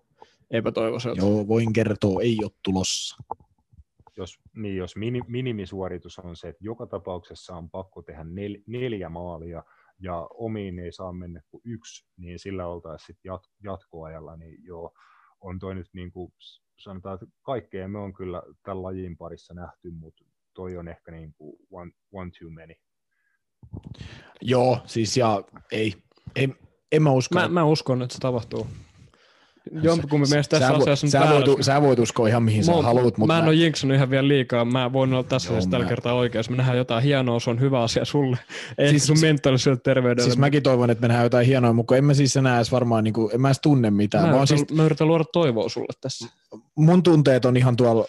epätoivoiselta. 0.50 1.20
Joo, 1.20 1.48
voin 1.48 1.72
kertoa, 1.72 2.22
ei 2.22 2.36
ole 2.42 2.50
tulossa. 2.64 3.16
Jos, 4.16 4.38
niin, 4.56 4.76
jos 4.76 4.96
mini, 4.96 5.20
minimisuoritus 5.26 6.18
on 6.18 6.36
se, 6.36 6.48
että 6.48 6.64
joka 6.64 6.86
tapauksessa 6.86 7.56
on 7.56 7.70
pakko 7.70 8.02
tehdä 8.02 8.24
nel, 8.24 8.56
neljä 8.66 9.08
maalia, 9.08 9.62
ja 10.00 10.28
omiin 10.34 10.78
ei 10.78 10.92
saa 10.92 11.12
mennä 11.12 11.40
kuin 11.50 11.60
yksi, 11.64 12.06
niin 12.16 12.38
sillä 12.38 12.66
oltaisiin 12.66 13.06
sitten 13.06 13.30
jat, 13.30 13.42
jatkoajalla, 13.64 14.36
niin 14.36 14.64
joo, 14.64 14.92
on 15.40 15.58
toi 15.58 15.74
nyt 15.74 15.88
niin 15.92 16.12
kuin 16.12 16.32
sanotaan, 16.78 17.14
että 17.14 17.26
kaikkea 17.42 17.88
me 17.88 17.98
on 17.98 18.14
kyllä 18.14 18.42
tämän 18.62 18.82
lajin 18.82 19.16
parissa 19.16 19.54
nähty, 19.54 19.90
mutta 19.90 20.24
toi 20.54 20.76
on 20.76 20.88
ehkä 20.88 21.12
niin 21.12 21.34
kuin 21.34 21.56
one, 21.70 21.92
one 22.12 22.30
too 22.40 22.50
many. 22.50 22.74
Joo, 24.40 24.80
siis 24.86 25.16
ja 25.16 25.44
ei, 25.72 25.94
ei 26.36 26.54
en 26.92 27.02
mä 27.02 27.10
usko. 27.10 27.34
Mä, 27.34 27.48
mä 27.48 27.64
uskon, 27.64 28.02
että 28.02 28.14
se 28.14 28.20
tapahtuu. 28.20 28.66
Jompikumpi 29.82 30.28
mielestä 30.28 30.58
tässä 30.58 30.72
sä, 30.72 30.92
asiassa 30.92 31.06
on 31.06 31.10
sä 31.10 31.46
voit, 31.46 31.64
sä 31.64 31.82
voit 31.82 31.98
uskoa 31.98 32.28
ihan 32.28 32.42
mihin 32.42 32.64
sä 32.64 32.72
mä, 32.72 32.82
haluat, 32.82 33.18
mutta... 33.18 33.34
Mä 33.34 33.38
en 33.38 33.44
mä... 33.44 33.48
ole 33.48 33.56
jinksannut 33.56 33.96
ihan 33.96 34.10
vielä 34.10 34.28
liikaa. 34.28 34.64
Mä 34.64 34.92
voin 34.92 35.12
olla 35.12 35.22
tässä 35.22 35.48
asiassa 35.48 35.70
tällä 35.70 35.84
mä... 35.84 35.88
kertaa 35.88 36.14
oikeassa. 36.14 36.50
Me 36.52 36.56
nähdään 36.56 36.78
jotain 36.78 37.04
hienoa, 37.04 37.40
se 37.40 37.50
on 37.50 37.60
hyvä 37.60 37.82
asia 37.82 38.04
sulle. 38.04 38.38
Ei 38.78 38.90
siis, 38.90 39.06
sun 39.06 39.20
mentaaliselle 39.20 39.78
terveydelle. 39.84 40.24
Siis 40.24 40.38
mäkin 40.38 40.62
toivon, 40.62 40.90
että 40.90 41.02
me 41.02 41.08
nähdään 41.08 41.26
jotain 41.26 41.46
hienoa, 41.46 41.72
mutta 41.72 41.96
en 41.96 42.04
mä 42.04 42.14
siis 42.14 42.36
enää 42.36 42.56
edes 42.56 42.72
varmaan, 42.72 43.04
niin 43.04 43.14
kuin, 43.14 43.34
en 43.34 43.40
mä 43.40 43.48
edes 43.48 43.60
tunne 43.62 43.90
mitään. 43.90 44.24
Mä, 44.24 44.30
mä, 44.30 44.36
yritän, 44.36 44.58
siis... 44.58 44.72
mä 44.72 44.84
yritän 44.84 45.08
luoda 45.08 45.24
toivoa 45.32 45.68
sulle 45.68 45.92
tässä. 46.00 46.28
Mun 46.76 47.02
tunteet 47.02 47.44
on 47.44 47.56
ihan 47.56 47.76
tuolla 47.76 48.04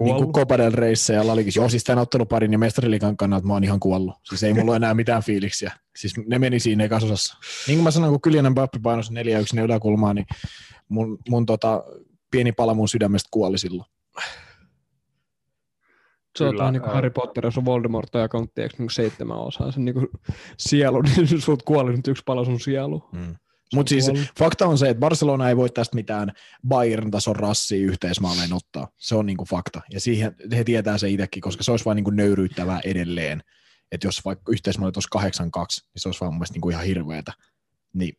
niin 0.00 0.16
kuin 0.16 0.32
Copa 0.32 0.58
del 0.58 0.72
Reissä 0.72 1.12
ja 1.12 1.26
Lalikis. 1.26 1.56
Joo, 1.56 1.68
siis 1.68 1.84
tämän 1.84 2.02
otteluparin 2.02 2.52
ja 2.52 2.58
mestariliikan 2.58 3.16
kannalta 3.16 3.46
mä 3.46 3.52
oon 3.52 3.64
ihan 3.64 3.80
kuollut. 3.80 4.14
Siis 4.28 4.42
ei 4.42 4.54
mulla 4.54 4.76
enää 4.76 4.94
mitään 4.94 5.22
fiiliksiä. 5.22 5.72
Siis 5.96 6.14
ne 6.26 6.38
meni 6.38 6.60
siinä 6.60 6.84
ekasosassa. 6.84 7.36
Niin 7.66 7.76
kuin 7.76 7.84
mä 7.84 7.90
sanoin, 7.90 8.12
kun 8.12 8.20
Kylianen 8.20 8.52
Mbappe 8.52 8.78
painosi 8.82 9.12
4-1 9.12 9.60
yläkulmaa, 9.64 10.14
niin 10.14 10.26
mun, 10.90 11.18
mun 11.28 11.46
tota, 11.46 11.84
pieni 12.30 12.52
pala 12.52 12.74
mun 12.74 12.88
sydämestä 12.88 13.28
kuoli 13.30 13.58
silloin. 13.58 13.90
Se 16.38 16.44
on 16.44 16.72
niin 16.72 16.82
kuin 16.82 16.92
Harry 16.92 17.10
Potter, 17.10 17.46
jos 17.46 17.58
on 17.58 17.64
Voldemort 17.64 18.14
ja 18.14 18.28
kontti, 18.28 18.62
eikö 18.62 18.74
niin 18.78 18.90
seitsemän 18.90 19.38
osaa 19.38 19.72
sen 19.72 19.84
niin 19.86 20.08
sielu, 20.58 21.02
niin 21.02 21.40
sulta 21.40 21.64
kuoli 21.64 21.96
nyt 21.96 22.08
yksi 22.08 22.22
pala 22.26 22.44
sun 22.44 22.60
sielu. 22.60 23.08
Mm. 23.12 23.34
Mutta 23.74 23.90
siis 23.90 24.10
fakta 24.38 24.66
on 24.66 24.78
se, 24.78 24.88
että 24.88 25.00
Barcelona 25.00 25.48
ei 25.48 25.56
voi 25.56 25.70
tästä 25.70 25.96
mitään 25.96 26.32
Bayern-tason 26.68 27.36
rassia 27.36 27.86
yhteismaalleen 27.86 28.52
ottaa. 28.52 28.88
Se 28.98 29.14
on 29.14 29.26
niinku 29.26 29.44
fakta. 29.44 29.80
Ja 29.92 30.00
siihen 30.00 30.36
he 30.52 30.64
tietää 30.64 30.98
se 30.98 31.08
itsekin, 31.08 31.40
koska 31.40 31.62
se 31.62 31.70
olisi 31.70 31.84
vain 31.84 31.96
niinku 31.96 32.10
nöyryyttävää 32.10 32.80
edelleen. 32.84 33.42
Että 33.92 34.06
jos 34.06 34.24
vaikka 34.24 34.52
yhteismaalle 34.52 34.92
olisi 34.96 35.40
8-2, 35.40 35.40
niin 35.40 35.66
se 35.96 36.08
olisi 36.08 36.20
vaan 36.20 36.32
mun 36.32 36.38
mielestä 36.38 36.54
niinku 36.54 36.70
ihan 36.70 36.84
hirveetä. 36.84 37.32
Niin 37.94 38.14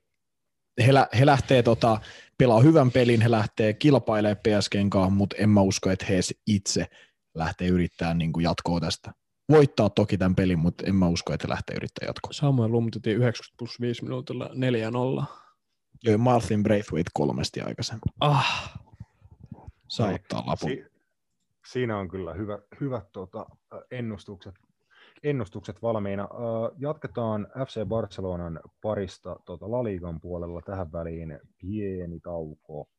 he, 0.85 0.93
lä- 0.93 1.07
he 1.19 1.25
lähtee 1.25 1.63
tota, 1.63 1.99
pelaa 2.41 2.59
hyvän 2.61 2.91
pelin, 2.91 3.21
he 3.21 3.31
lähtee 3.31 3.73
kilpailemaan 3.73 4.37
PSGn 4.37 4.89
kanssa, 4.89 5.09
mutta 5.09 5.35
en 5.39 5.49
mä 5.49 5.61
usko, 5.61 5.89
että 5.89 6.05
he 6.05 6.19
itse 6.47 6.87
lähtee 7.35 7.67
yrittämään 7.67 8.17
niin 8.17 8.33
kuin 8.33 8.43
jatkoa 8.43 8.79
tästä. 8.79 9.13
Voittaa 9.51 9.89
toki 9.89 10.17
tämän 10.17 10.35
pelin, 10.35 10.59
mutta 10.59 10.83
en 10.87 10.95
mä 10.95 11.07
usko, 11.07 11.33
että 11.33 11.47
he 11.47 11.49
lähtee 11.49 11.75
yrittämään 11.75 12.09
jatkoa. 12.09 12.33
Samuel 12.33 12.71
lumtettiin 12.71 13.17
90 13.17 13.57
plus 13.57 13.81
5 13.81 14.03
minuutilla 14.03 14.49
4-0. 15.23 15.25
Joo, 16.03 16.17
Martin 16.17 16.63
Braithwaite 16.63 17.09
kolmesti 17.13 17.61
aikaisemmin. 17.61 18.01
Ah. 18.19 18.79
Saa 19.87 20.11
ottaa 20.11 20.43
lapun. 20.45 20.69
Si- 20.69 20.85
siinä 21.71 21.97
on 21.97 22.09
kyllä 22.09 22.33
hyvä, 22.33 22.59
hyvät 22.79 23.11
tuota, 23.11 23.45
ennustukset 23.91 24.55
ennustukset 25.23 25.81
valmiina. 25.81 26.27
Jatketaan 26.77 27.47
FC 27.67 27.85
Barcelonan 27.85 28.59
parista 28.81 29.35
tuota 29.45 29.71
La 29.71 29.83
Ligan 29.83 30.21
puolella 30.21 30.61
tähän 30.61 30.91
väliin 30.91 31.39
pieni 31.61 32.19
tauko. 32.19 32.89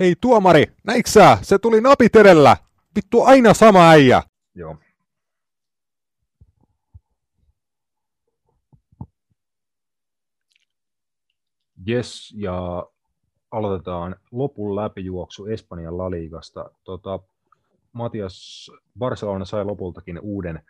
Hei 0.00 0.14
tuomari, 0.20 0.64
näiksä? 0.84 1.38
Se 1.42 1.58
tuli 1.58 1.80
napit 1.80 2.16
edellä. 2.16 2.56
Vittu 2.96 3.22
aina 3.22 3.54
sama 3.54 3.90
äijä. 3.90 4.22
Joo. 4.54 4.76
Yes, 11.88 12.34
ja 12.36 12.86
aloitetaan 13.50 14.16
lopun 14.30 14.76
läpijuoksu 14.76 15.46
Espanjan 15.46 15.98
Laligasta. 15.98 16.70
Tota, 16.84 17.18
Matias, 17.92 18.70
Barcelona 18.98 19.44
sai 19.44 19.64
lopultakin 19.64 20.20
uuden 20.20 20.62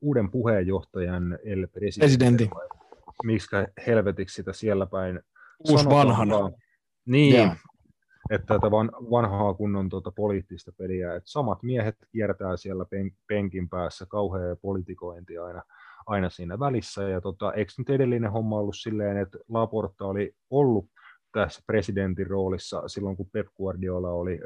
uuden 0.00 0.30
puheenjohtajan 0.30 1.38
El 1.44 1.68
Presidentti. 1.72 2.50
Miksi 3.24 3.56
helvetiksi 3.86 4.34
sitä 4.34 4.52
siellä 4.52 4.86
päin 4.86 5.20
Uusi 5.70 5.88
vanhana. 5.88 6.50
Niin, 7.06 7.34
yeah. 7.34 7.56
että 8.30 8.54
tätä 8.54 8.70
van, 8.70 8.92
vanhaa 9.10 9.54
kunnon 9.54 9.88
tuota 9.88 10.10
poliittista 10.10 10.72
peliä, 10.78 11.14
että 11.14 11.30
samat 11.30 11.62
miehet 11.62 11.96
kiertää 12.12 12.56
siellä 12.56 12.84
pen, 12.84 13.10
penkin 13.26 13.68
päässä, 13.68 14.06
kauhea 14.08 14.56
politikointi 14.56 15.38
aina, 15.38 15.62
aina 16.06 16.30
siinä 16.30 16.58
välissä, 16.58 17.08
ja 17.08 17.20
tota, 17.20 17.52
eikö 17.52 17.72
nyt 17.78 17.90
edellinen 17.90 18.32
homma 18.32 18.58
ollut 18.58 18.76
silleen, 18.76 19.16
että 19.16 19.38
Laporta 19.48 20.04
oli 20.04 20.34
ollut 20.50 20.86
tässä 21.32 21.62
presidentin 21.66 22.26
roolissa 22.26 22.88
silloin, 22.88 23.16
kun 23.16 23.30
Pep 23.32 23.46
Guardiola 23.56 24.10
oli 24.10 24.40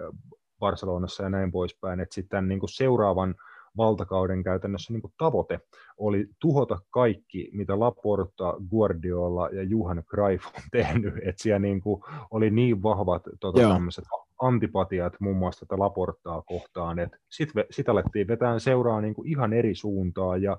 Barcelonassa 0.59 1.23
ja 1.23 1.31
näin 1.31 1.53
poispäin, 1.53 2.01
että 2.01 2.15
sitten 2.15 2.49
niin 2.49 2.61
kuin 2.61 2.71
seuraavan 2.71 3.35
valtakauden 3.77 4.43
käytännössä 4.43 4.93
niin 4.93 5.03
kuin 5.03 5.13
tavoite 5.19 5.61
oli 5.99 6.27
tuhota 6.39 6.79
kaikki, 6.91 7.51
mitä 7.53 7.81
Laporta, 7.81 8.55
Guardiola 8.71 9.49
ja 9.49 9.63
Juhan 9.63 10.05
Cruyff 10.05 10.47
on 10.47 10.63
tehnyt. 10.73 11.15
Että 11.17 11.43
siellä 11.43 11.59
niin 11.59 11.81
kuin 11.81 12.03
oli 12.31 12.51
niin 12.51 12.83
vahvat 12.83 13.23
tota, 13.41 13.61
tämmöiset 13.61 14.05
antipatiat 14.41 15.13
muun 15.21 15.37
muassa 15.37 15.67
tätä 15.67 15.79
Laportaa 15.79 16.43
kohtaan, 16.43 16.99
että 16.99 17.17
sitten 17.29 17.65
sit 17.71 17.89
alettiin 17.89 18.29
vetää 18.29 18.59
seuraa 18.59 19.01
niin 19.01 19.15
kuin 19.15 19.29
ihan 19.29 19.53
eri 19.53 19.75
suuntaan 19.75 20.43
ja 20.43 20.59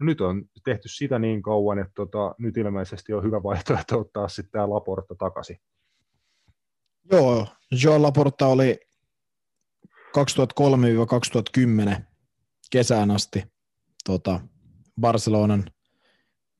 No 0.00 0.04
nyt 0.04 0.20
on 0.20 0.44
tehty 0.64 0.88
sitä 0.88 1.18
niin 1.18 1.42
kauan, 1.42 1.78
että 1.78 1.92
tota, 1.94 2.34
nyt 2.38 2.56
ilmeisesti 2.56 3.12
on 3.12 3.22
hyvä 3.22 3.42
vaihtoehto 3.42 4.00
ottaa 4.00 4.28
sitten 4.28 4.52
tämä 4.52 4.70
Laporta 4.70 5.14
takaisin. 5.14 5.60
Joo, 7.12 7.46
Joe 7.84 7.98
Laporta 7.98 8.46
oli 8.46 8.80
2003-2010 9.86 9.90
kesään 12.70 13.10
asti 13.10 13.44
tota, 14.04 14.40
Barcelonan 15.00 15.64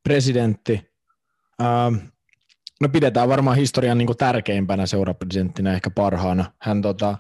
presidentti. 0.02 0.90
Ähm, 1.62 1.94
no 2.80 2.88
pidetään 2.88 3.28
varmaan 3.28 3.56
historian 3.56 3.98
niin 3.98 4.16
tärkeimpänä 4.18 4.86
seurapresidenttinä, 4.86 5.74
ehkä 5.74 5.90
parhaana. 5.90 6.52
Hän 6.58 6.82
tota, 6.82 7.18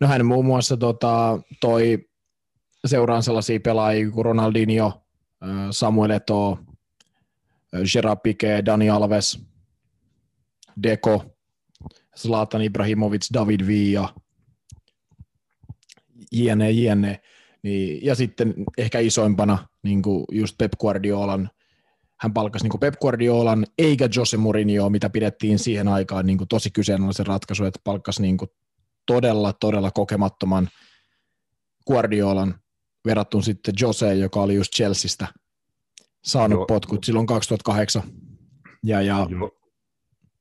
No 0.00 0.08
hän 0.08 0.26
muun 0.26 0.46
muassa 0.46 0.76
tota, 0.76 1.38
toi 1.60 2.08
seuraan 2.86 3.22
sellaisia 3.22 3.60
pelaajia 3.60 4.10
kuin 4.10 4.24
Ronaldinho, 4.24 5.06
Samuel 5.70 6.10
Eto'o, 6.10 6.58
Gerard 7.92 8.20
Piqué, 8.28 8.66
Dani 8.66 8.90
Alves, 8.90 9.40
Deko, 10.82 11.36
Zlatan 12.16 12.62
Ibrahimovic, 12.62 13.26
David 13.34 13.66
Villa, 13.66 14.14
jne, 16.32 16.70
jne. 16.70 17.20
Niin, 17.64 18.04
ja 18.04 18.14
sitten 18.14 18.54
ehkä 18.78 18.98
isoimpana 18.98 19.58
niin 19.82 20.02
kuin 20.02 20.24
just 20.32 20.58
Pep 20.58 20.72
Guardiolan, 20.80 21.50
hän 22.20 22.34
palkkasi 22.34 22.68
niin 22.68 22.80
Pep 22.80 22.94
Guardiolan 23.00 23.66
eikä 23.78 24.08
Jose 24.16 24.36
Mourinho, 24.36 24.90
mitä 24.90 25.10
pidettiin 25.10 25.58
siihen 25.58 25.88
aikaan 25.88 26.26
niin 26.26 26.38
kuin 26.38 26.48
tosi 26.48 26.70
kyseenalaisen 26.70 27.26
ratkaisu, 27.26 27.64
että 27.64 27.80
palkkasi 27.84 28.22
niin 28.22 28.36
kuin 28.36 28.50
todella, 29.06 29.52
todella 29.52 29.90
kokemattoman 29.90 30.68
Guardiolan 31.86 32.54
verrattuna 33.04 33.42
sitten 33.42 33.74
Jose, 33.80 34.14
joka 34.14 34.40
oli 34.42 34.54
just 34.54 34.72
Chelseastä 34.72 35.26
saanut 36.24 36.58
Joo. 36.58 36.66
potkut 36.66 37.04
silloin 37.04 37.26
2008. 37.26 38.02
Ja, 38.82 39.02
ja... 39.02 39.26
Joo. 39.30 39.50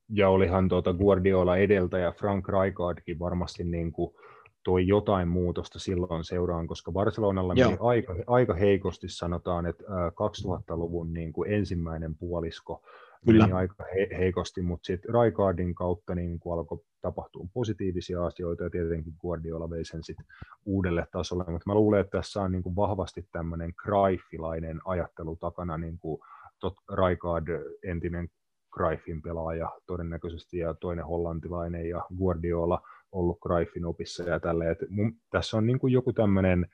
ja 0.09 0.29
olihan 0.29 0.69
tuota 0.69 0.93
Guardiola 0.93 1.57
edeltäjä 1.57 2.11
Frank 2.11 2.47
Rijkaardkin 2.47 3.19
varmasti 3.19 3.63
niin 3.63 3.91
kuin 3.91 4.15
toi 4.63 4.87
jotain 4.87 5.27
muutosta 5.27 5.79
silloin 5.79 6.23
seuraan, 6.23 6.67
koska 6.67 6.91
Barcelonalla 6.91 7.55
meni 7.55 7.77
aika, 7.79 8.15
aika 8.27 8.53
heikosti, 8.53 9.07
sanotaan, 9.09 9.65
että 9.65 9.83
2000-luvun 9.83 11.13
niin 11.13 11.33
kuin 11.33 11.51
ensimmäinen 11.51 12.15
puolisko 12.15 12.81
Kyllä. 13.25 13.43
meni 13.43 13.53
aika 13.53 13.83
he, 13.95 14.17
heikosti, 14.17 14.61
mutta 14.61 14.85
sitten 14.85 15.13
Raikardin 15.13 15.75
kautta 15.75 16.15
niin 16.15 16.39
kuin 16.39 16.59
alkoi 16.59 16.79
tapahtua 17.01 17.47
positiivisia 17.53 18.25
asioita 18.25 18.63
ja 18.63 18.69
tietenkin 18.69 19.13
Guardiola 19.19 19.69
vei 19.69 19.85
sen 19.85 20.03
sit 20.03 20.17
uudelle 20.65 21.07
tasolle, 21.11 21.43
mutta 21.43 21.69
mä 21.69 21.75
luulen, 21.75 22.01
että 22.01 22.17
tässä 22.17 22.41
on 22.41 22.51
niin 22.51 22.63
kuin 22.63 22.75
vahvasti 22.75 23.27
tämmöinen 23.31 23.73
Cruyffilainen 23.73 24.81
ajattelu 24.85 25.35
takana, 25.35 25.77
niin 25.77 25.97
kuin 25.97 26.21
tot, 26.59 26.73
Raikard, 26.89 27.47
entinen 27.83 28.29
Cruyffin 28.75 29.21
pelaaja 29.21 29.69
todennäköisesti 29.85 30.57
ja 30.57 30.73
toinen 30.73 31.05
hollantilainen 31.05 31.89
ja 31.89 32.05
Guardiola 32.17 32.81
ollut 33.13 33.39
Cruyffin 33.39 33.85
opissa 33.85 34.23
ja 34.23 34.39
tälleen. 34.39 34.71
Et 34.71 34.89
mun, 34.89 35.15
tässä 35.29 35.57
on 35.57 35.65
niin 35.67 35.79
kuin 35.79 35.93
joku 35.93 36.13
tämmöinen 36.13 36.67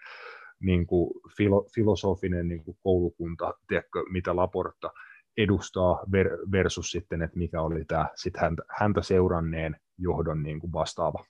niin 0.59 0.87
kuin 0.87 1.11
filo, 1.37 1.67
filosofinen 1.75 2.47
niin 2.47 2.63
kuin 2.63 2.77
koulukunta, 2.83 3.53
tiedätkö, 3.67 4.03
mitä 4.11 4.35
Laporta 4.35 4.89
edustaa 5.37 6.03
versus 6.51 6.91
sitten, 6.91 7.21
että 7.21 7.37
mikä 7.37 7.61
oli 7.61 7.85
tämä 7.85 8.09
sit 8.15 8.37
häntä, 8.37 8.63
häntä 8.79 9.01
seuranneen 9.01 9.75
johdon 9.97 10.43
niin 10.43 10.59
kuin 10.59 10.73
vastaava. 10.73 11.25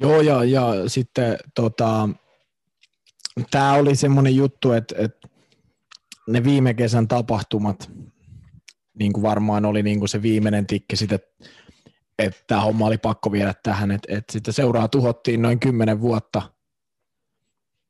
Joo, 0.00 0.20
ja, 0.20 0.44
ja 0.44 0.88
sitten 0.88 1.38
tota, 1.54 2.08
tämä 3.50 3.74
oli 3.74 3.96
semmoinen 3.96 4.36
juttu, 4.36 4.72
että, 4.72 4.94
että 4.98 5.28
ne 6.28 6.44
viime 6.44 6.74
kesän 6.74 7.08
tapahtumat, 7.08 7.90
niin 8.98 9.12
kuin 9.12 9.22
varmaan 9.22 9.64
oli 9.64 9.82
niin 9.82 9.98
kuin 9.98 10.08
se 10.08 10.22
viimeinen 10.22 10.66
tikki 10.66 10.96
sitten, 10.96 11.20
että 12.18 12.40
tämä 12.46 12.60
homma 12.60 12.86
oli 12.86 12.98
pakko 12.98 13.32
viedä 13.32 13.54
tähän, 13.62 13.90
että, 13.90 14.14
että 14.16 14.32
sitten 14.32 14.54
seuraa 14.54 14.88
tuhottiin 14.88 15.42
noin 15.42 15.60
kymmenen 15.60 16.00
vuotta, 16.00 16.42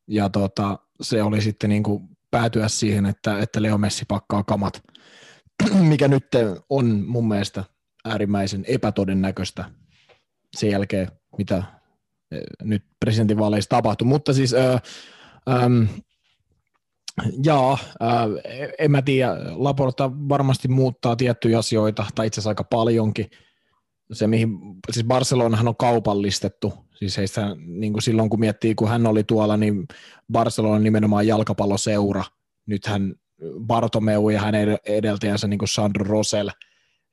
ja 0.08 0.28
tota, 0.28 0.78
se 1.00 1.22
oli 1.22 1.40
sitten 1.40 1.70
niin 1.70 1.82
kuin 1.82 2.08
päätyä 2.30 2.68
siihen, 2.68 3.06
että, 3.06 3.38
että 3.38 3.62
Leo 3.62 3.78
Messi 3.78 4.04
pakkaa 4.08 4.44
kamat, 4.44 4.82
mikä 5.80 6.08
nyt 6.08 6.26
on 6.70 7.04
mun 7.06 7.28
mielestä 7.28 7.64
äärimmäisen 8.04 8.64
epätodennäköistä 8.68 9.64
sen 10.56 10.70
jälkeen, 10.70 11.08
mitä 11.38 11.62
eh, 12.32 12.40
nyt 12.62 12.84
presidentinvaaleissa 13.00 13.68
tapahtui. 13.70 14.08
Mutta 14.08 14.32
siis, 14.32 14.54
äh, 14.54 14.82
ähm, 15.48 15.84
jaa, 17.44 17.72
äh, 17.72 18.26
en 18.78 18.90
mä 18.90 19.02
tiedä, 19.02 19.36
Laporta 19.50 20.10
varmasti 20.28 20.68
muuttaa 20.68 21.16
tiettyjä 21.16 21.58
asioita, 21.58 22.06
tai 22.14 22.26
itse 22.26 22.40
asiassa 22.40 22.50
aika 22.50 22.64
paljonkin. 22.64 23.30
Se, 24.12 24.26
mihin, 24.26 24.58
siis 24.90 25.06
Barcelonahan 25.06 25.68
on 25.68 25.76
kaupallistettu, 25.76 26.74
siis 26.94 27.16
heistä 27.16 27.56
niin 27.66 27.92
kuin 27.92 28.02
silloin 28.02 28.30
kun 28.30 28.40
miettii, 28.40 28.74
kun 28.74 28.88
hän 28.88 29.06
oli 29.06 29.24
tuolla, 29.24 29.56
niin 29.56 29.86
Barcelona 30.32 30.78
nimenomaan 30.78 31.26
jalkapalloseura. 31.26 32.24
Nythän 32.66 33.14
Bartomeu 33.60 34.30
ja 34.30 34.40
hänen 34.40 34.78
edeltäjänsä 34.86 35.48
niin 35.48 35.58
kuin 35.58 35.68
Sandro 35.68 36.04
Rosell 36.04 36.48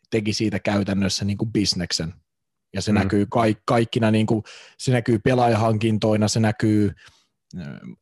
teki 0.09 0.33
siitä 0.33 0.59
käytännössä 0.59 1.25
niin 1.25 1.37
kuin 1.37 1.51
bisneksen. 1.51 2.13
Ja 2.73 2.81
se 2.81 2.91
mm. 2.91 2.95
näkyy 2.95 3.25
kaik, 3.29 3.57
kaikkina, 3.65 4.11
niin 4.11 4.25
kuin, 4.25 4.43
se 4.77 4.91
näkyy 4.91 5.19
pelaajahankintoina, 5.19 6.27
se 6.27 6.39
näkyy, 6.39 6.91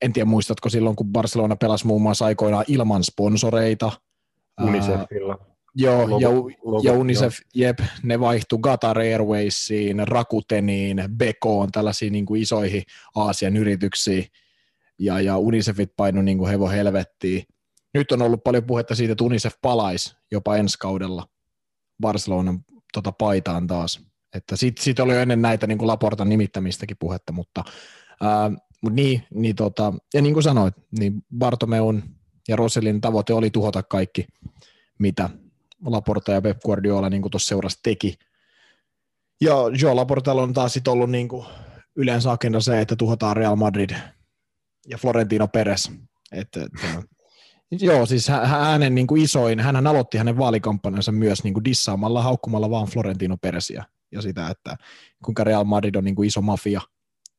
en 0.01 0.13
tiedä 0.13 0.25
muistatko 0.25 0.69
silloin, 0.69 0.95
kun 0.95 1.07
Barcelona 1.07 1.55
pelasi 1.55 1.87
muun 1.87 2.01
muassa 2.01 2.25
aikoinaan 2.25 2.65
ilman 2.67 3.03
sponsoreita. 3.03 3.91
Unicefilla. 4.61 5.52
Joo, 5.75 6.09
logo, 6.09 6.19
ja, 6.19 6.29
logo, 6.63 6.81
ja 6.83 6.93
Unicef, 6.93 7.37
joo. 7.53 7.67
jep, 7.67 7.79
ne 8.03 8.19
vaihtui 8.19 8.59
Qatar 8.59 8.99
Airwaysiin, 8.99 10.07
Rakuteniin, 10.07 11.03
Bekoon, 11.17 11.71
tällaisiin 11.71 12.13
niin 12.13 12.25
kuin 12.25 12.41
isoihin 12.41 12.83
Aasian 13.15 13.57
yrityksiin, 13.57 14.25
ja, 14.99 15.19
ja 15.19 15.37
Unicefit 15.37 15.95
painoi 15.95 16.23
niin 16.23 16.37
kuin 16.37 16.49
hevo 16.49 16.69
helvettiin. 16.69 17.43
Nyt 17.93 18.11
on 18.11 18.21
ollut 18.21 18.43
paljon 18.43 18.63
puhetta 18.63 18.95
siitä, 18.95 19.11
että 19.11 19.23
Unicef 19.23 19.53
palaisi 19.61 20.15
jopa 20.31 20.55
ensi 20.55 20.77
kaudella 20.79 21.27
Barcelonan 22.01 22.59
tota, 22.93 23.11
paitaan 23.11 23.67
taas. 23.67 24.01
Että 24.35 24.55
siitä, 24.55 24.83
siitä 24.83 25.03
oli 25.03 25.13
jo 25.13 25.19
ennen 25.19 25.41
näitä 25.41 25.67
niin 25.67 25.77
kuin 25.77 25.87
Laportan 25.87 26.29
nimittämistäkin 26.29 26.97
puhetta, 26.99 27.33
mutta, 27.33 27.63
ää, 28.21 28.49
mutta 28.81 28.95
niin, 28.95 29.23
niin 29.33 29.55
tota, 29.55 29.93
ja 30.13 30.21
niin 30.21 30.33
kuin 30.33 30.43
sanoit, 30.43 30.73
niin 30.99 31.21
Bartomeun 31.37 32.03
ja 32.47 32.55
Roselin 32.55 33.01
tavoite 33.01 33.33
oli 33.33 33.49
tuhota 33.49 33.83
kaikki, 33.83 34.25
mitä 34.99 35.29
Laporta 35.85 36.31
ja 36.31 36.41
Pep 36.41 36.59
Guardiola 36.59 37.09
niin 37.09 37.31
tuossa 37.31 37.47
seurassa 37.47 37.79
teki. 37.83 38.17
Ja 39.41 39.53
Joe 39.81 39.93
Laportalla 39.93 40.43
on 40.43 40.53
taas 40.53 40.73
sit 40.73 40.87
ollut 40.87 41.09
niin 41.09 41.27
kuin 41.27 41.45
yleensä 41.95 42.31
agenda 42.31 42.61
se, 42.61 42.81
että 42.81 42.95
tuhotaan 42.95 43.37
Real 43.37 43.55
Madrid 43.55 43.89
ja 44.87 44.97
Florentino 44.97 45.47
Perez. 45.47 45.91
Että, 46.31 46.63
että 46.63 47.03
Joo, 47.85 48.05
siis 48.05 48.27
hänen 48.43 48.95
niin 48.95 49.07
kuin 49.07 49.21
isoin, 49.21 49.59
hän 49.59 49.87
aloitti 49.87 50.17
hänen 50.17 50.37
vaalikampanjansa 50.37 51.11
myös 51.11 51.43
niin 51.43 51.53
kuin 51.53 51.65
dissaamalla, 51.65 52.21
haukkumalla 52.21 52.69
vaan 52.69 52.87
Florentino 52.87 53.37
Peresiä 53.37 53.85
ja 54.11 54.21
sitä, 54.21 54.47
että 54.47 54.75
kuinka 55.25 55.43
Real 55.43 55.63
Madrid 55.63 55.95
on 55.95 56.03
niin 56.03 56.15
kuin 56.15 56.27
iso 56.27 56.41
mafia 56.41 56.81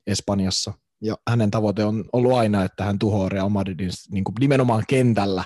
Espanjassa. 0.07 0.73
Ja 1.01 1.17
hänen 1.31 1.51
tavoite 1.51 1.85
on 1.85 2.05
ollut 2.13 2.33
aina, 2.33 2.65
että 2.65 2.85
hän 2.85 2.99
tuhoaa 2.99 3.29
Real 3.29 3.49
Madridin 3.49 3.91
niin 4.11 4.25
kuin 4.25 4.35
nimenomaan 4.41 4.85
kentällä, 4.89 5.45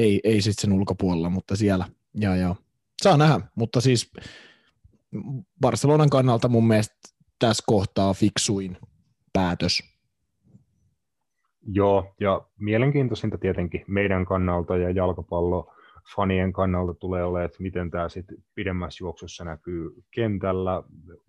ei, 0.00 0.20
ei 0.24 0.42
sitten 0.42 0.62
sen 0.62 0.78
ulkopuolella, 0.78 1.30
mutta 1.30 1.56
siellä. 1.56 1.84
Ja, 2.14 2.36
ja. 2.36 2.54
Saa 3.02 3.16
nähdä, 3.16 3.40
mutta 3.54 3.80
siis 3.80 4.12
Barcelonan 5.60 6.10
kannalta 6.10 6.48
mun 6.48 6.66
mielestä 6.68 6.94
tässä 7.38 7.64
kohtaa 7.66 8.14
fiksuin 8.14 8.76
päätös 9.32 9.90
Joo, 11.72 12.14
ja 12.20 12.42
mielenkiintoisinta 12.58 13.38
tietenkin 13.38 13.84
meidän 13.86 14.26
kannalta 14.26 14.76
ja 14.76 14.90
jalkapallo 14.90 15.74
fanien 16.16 16.52
kannalta 16.52 16.94
tulee 16.94 17.24
olemaan, 17.24 17.44
että 17.44 17.62
miten 17.62 17.90
tämä 17.90 18.08
sitten 18.08 18.38
pidemmässä 18.54 19.04
juoksussa 19.04 19.44
näkyy 19.44 19.90
kentällä, 20.10 20.82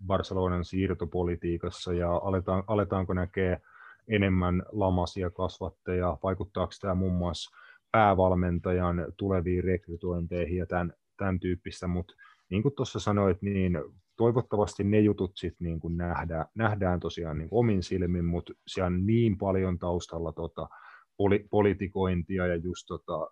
Barcelonan 0.06 0.64
siirtopolitiikassa 0.64 1.92
ja 1.92 2.16
aletaan, 2.16 2.64
aletaanko 2.66 3.14
näkee 3.14 3.60
enemmän 4.08 4.62
lamasia 4.72 5.30
kasvatteja, 5.30 6.18
vaikuttaako 6.22 6.72
tämä 6.80 6.94
muun 6.94 7.14
muassa 7.14 7.56
päävalmentajan 7.92 9.06
tuleviin 9.16 9.64
rekrytointeihin 9.64 10.58
ja 10.58 10.66
tämän, 10.66 10.92
tämän 11.16 11.40
tyyppistä, 11.40 11.86
mutta 11.86 12.14
niin 12.50 12.62
kuin 12.62 12.74
tuossa 12.74 13.00
sanoit, 13.00 13.42
niin 13.42 13.78
toivottavasti 14.16 14.84
ne 14.84 15.00
jutut 15.00 15.32
sitten 15.34 15.64
niin 15.64 15.80
kuin 15.80 15.96
nähdään, 15.96 16.46
nähdään 16.54 17.00
tosiaan 17.00 17.38
niin 17.38 17.48
omin 17.50 17.82
silmin, 17.82 18.24
mutta 18.24 18.52
siellä 18.66 18.86
on 18.86 19.06
niin 19.06 19.38
paljon 19.38 19.78
taustalla 19.78 20.32
tota, 20.32 20.68
poli, 21.16 21.46
politikointia 21.50 22.46
ja 22.46 22.56
just 22.56 22.84
tota, 22.88 23.30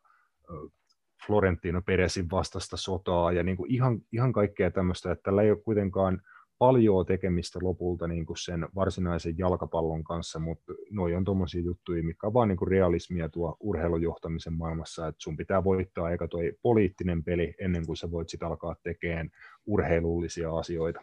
Florentino 1.27 1.83
Peresin 1.83 2.31
vastasta 2.31 2.77
sotaa 2.77 3.33
ja 3.33 3.43
niin 3.43 3.57
kuin 3.57 3.71
ihan, 3.71 4.01
ihan 4.13 4.33
kaikkea 4.33 4.71
tämmöistä, 4.71 5.13
että 5.13 5.23
tällä 5.23 5.43
ei 5.43 5.51
ole 5.51 5.61
kuitenkaan 5.61 6.23
paljon 6.61 7.07
tekemistä 7.07 7.59
lopulta 7.63 8.09
niin 8.09 8.27
kuin 8.27 8.37
sen 8.37 8.69
varsinaisen 8.75 9.39
jalkapallon 9.39 10.05
kanssa, 10.05 10.39
mutta 10.39 10.73
noi 10.91 11.15
on 11.15 11.25
tuommoisia 11.25 11.61
juttuja, 11.63 12.03
mikä 12.03 12.27
on 12.27 12.35
vaan 12.35 12.49
niin 12.49 12.57
kuin 12.57 12.69
realismia 12.69 13.29
tuo 13.29 13.57
urheilujohtamisen 13.61 14.53
maailmassa, 14.53 15.07
että 15.07 15.23
sun 15.23 15.37
pitää 15.37 15.65
voittaa 15.65 16.11
eikä 16.11 16.29
toi 16.29 16.53
poliittinen 16.63 17.25
peli 17.25 17.55
ennen 17.61 17.87
kuin 17.87 17.97
sä 17.97 18.11
voit 18.11 18.29
sitten 18.29 18.49
alkaa 18.49 18.77
tekemään 18.83 19.31
urheilullisia 19.67 20.57
asioita. 20.57 21.01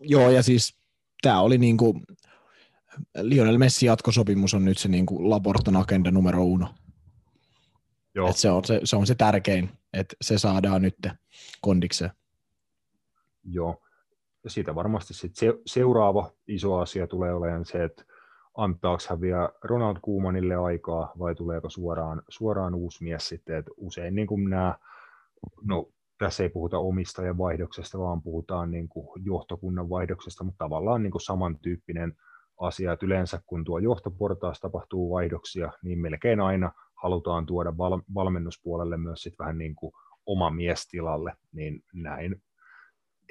Joo, 0.00 0.30
ja 0.30 0.42
siis 0.42 0.76
tämä 1.22 1.40
oli 1.40 1.58
niin 1.58 1.76
kuin, 1.76 2.02
Lionel 3.22 3.58
Messi 3.58 3.86
jatkosopimus 3.86 4.54
on 4.54 4.64
nyt 4.64 4.78
se 4.78 4.88
niin 4.88 5.06
kuin 5.06 5.30
Laportan 5.30 5.76
agenda 5.76 6.10
numero 6.10 6.44
uno. 6.44 6.68
Joo. 8.14 8.30
Et 8.30 8.36
se, 8.36 8.50
on 8.50 8.64
se, 8.64 8.80
se 8.84 8.96
on 8.96 9.06
se 9.06 9.14
tärkein, 9.14 9.70
että 9.92 10.16
se 10.20 10.38
saadaan 10.38 10.82
nyt 10.82 10.96
kondikseen. 11.60 12.10
Joo, 13.44 13.82
siitä 14.48 14.74
varmasti 14.74 15.14
sit 15.14 15.36
se, 15.36 15.54
seuraava 15.66 16.30
iso 16.48 16.78
asia 16.78 17.06
tulee 17.06 17.34
olemaan 17.34 17.64
se, 17.64 17.84
että 17.84 18.04
antaako 18.56 19.02
hän 19.10 19.20
vielä 19.20 19.48
Ronald 19.62 19.96
Koemanille 20.02 20.54
aikaa 20.54 21.12
vai 21.18 21.34
tuleeko 21.34 21.70
suoraan, 21.70 22.22
suoraan 22.28 22.74
uusi 22.74 23.04
mies 23.04 23.28
sitten, 23.28 23.56
että 23.56 23.70
usein 23.76 24.14
niin 24.14 24.26
kuin 24.26 24.50
nämä, 24.50 24.74
no 25.64 25.88
tässä 26.18 26.42
ei 26.42 26.48
puhuta 26.48 26.78
omistajan 26.78 27.38
vaihdoksesta, 27.38 27.98
vaan 27.98 28.22
puhutaan 28.22 28.70
niin 28.70 28.88
kuin 28.88 29.24
johtokunnan 29.24 29.90
vaihdoksesta, 29.90 30.44
mutta 30.44 30.64
tavallaan 30.64 31.02
niin 31.02 31.10
kuin 31.10 31.22
samantyyppinen 31.22 32.16
asia, 32.60 32.92
että 32.92 33.06
yleensä 33.06 33.40
kun 33.46 33.64
tuo 33.64 33.78
johtoportaassa 33.78 34.62
tapahtuu 34.62 35.10
vaihdoksia, 35.10 35.72
niin 35.82 35.98
melkein 35.98 36.40
aina 36.40 36.72
halutaan 37.02 37.46
tuoda 37.46 37.78
val- 37.78 38.02
valmennuspuolelle 38.14 38.96
myös 38.96 39.22
sit 39.22 39.38
vähän 39.38 39.58
niin 39.58 39.74
kuin 39.74 39.92
oma 40.26 40.50
mies 40.50 40.88
tilalle, 40.88 41.32
niin 41.52 41.84
näin 41.92 42.42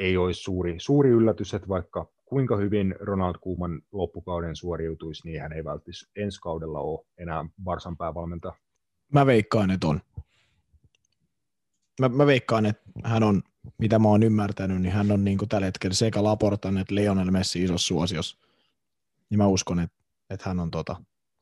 ei 0.02 0.18
olisi 0.18 0.42
suuri, 0.42 0.76
suuri 0.78 1.10
yllätys, 1.10 1.54
että 1.54 1.68
vaikka 1.68 2.08
kuinka 2.26 2.58
hyvin 2.58 2.96
Ronald 3.00 3.36
Koeman 3.42 3.82
loppukauden 3.92 4.56
suoriutuisi, 4.56 5.28
niin 5.28 5.42
hän 5.42 5.54
ei 5.54 5.64
välttämättä 5.64 6.06
ensi 6.16 6.42
kaudella 6.42 6.80
ole 6.80 7.06
enää 7.18 7.46
Varsan 7.66 7.98
päävalmentaja. 7.98 8.54
Mä 9.14 9.26
veikkaan, 9.26 9.72
että 9.72 9.88
on. 9.88 10.02
Mä, 12.02 12.10
mä 12.10 12.26
veikkaan, 12.26 12.66
että 12.66 12.84
hän 13.04 13.24
on, 13.24 13.44
mitä 13.78 14.00
mä 14.00 14.08
oon 14.08 14.24
ymmärtänyt, 14.24 14.82
niin 14.82 14.94
hän 14.94 15.12
on 15.12 15.24
niin 15.24 15.38
tällä 15.50 15.66
hetkellä 15.66 15.94
sekä 15.94 16.24
Laportan 16.24 16.78
että 16.78 16.96
Lionel 16.96 17.32
Messi 17.32 17.64
isossa 17.64 17.88
suosiossa. 17.88 18.38
Niin 19.30 19.38
mä 19.38 19.48
uskon, 19.48 19.80
että, 19.80 19.98
että 20.30 20.50
hän 20.50 20.60
on 20.60 20.72
tota, 20.72 20.96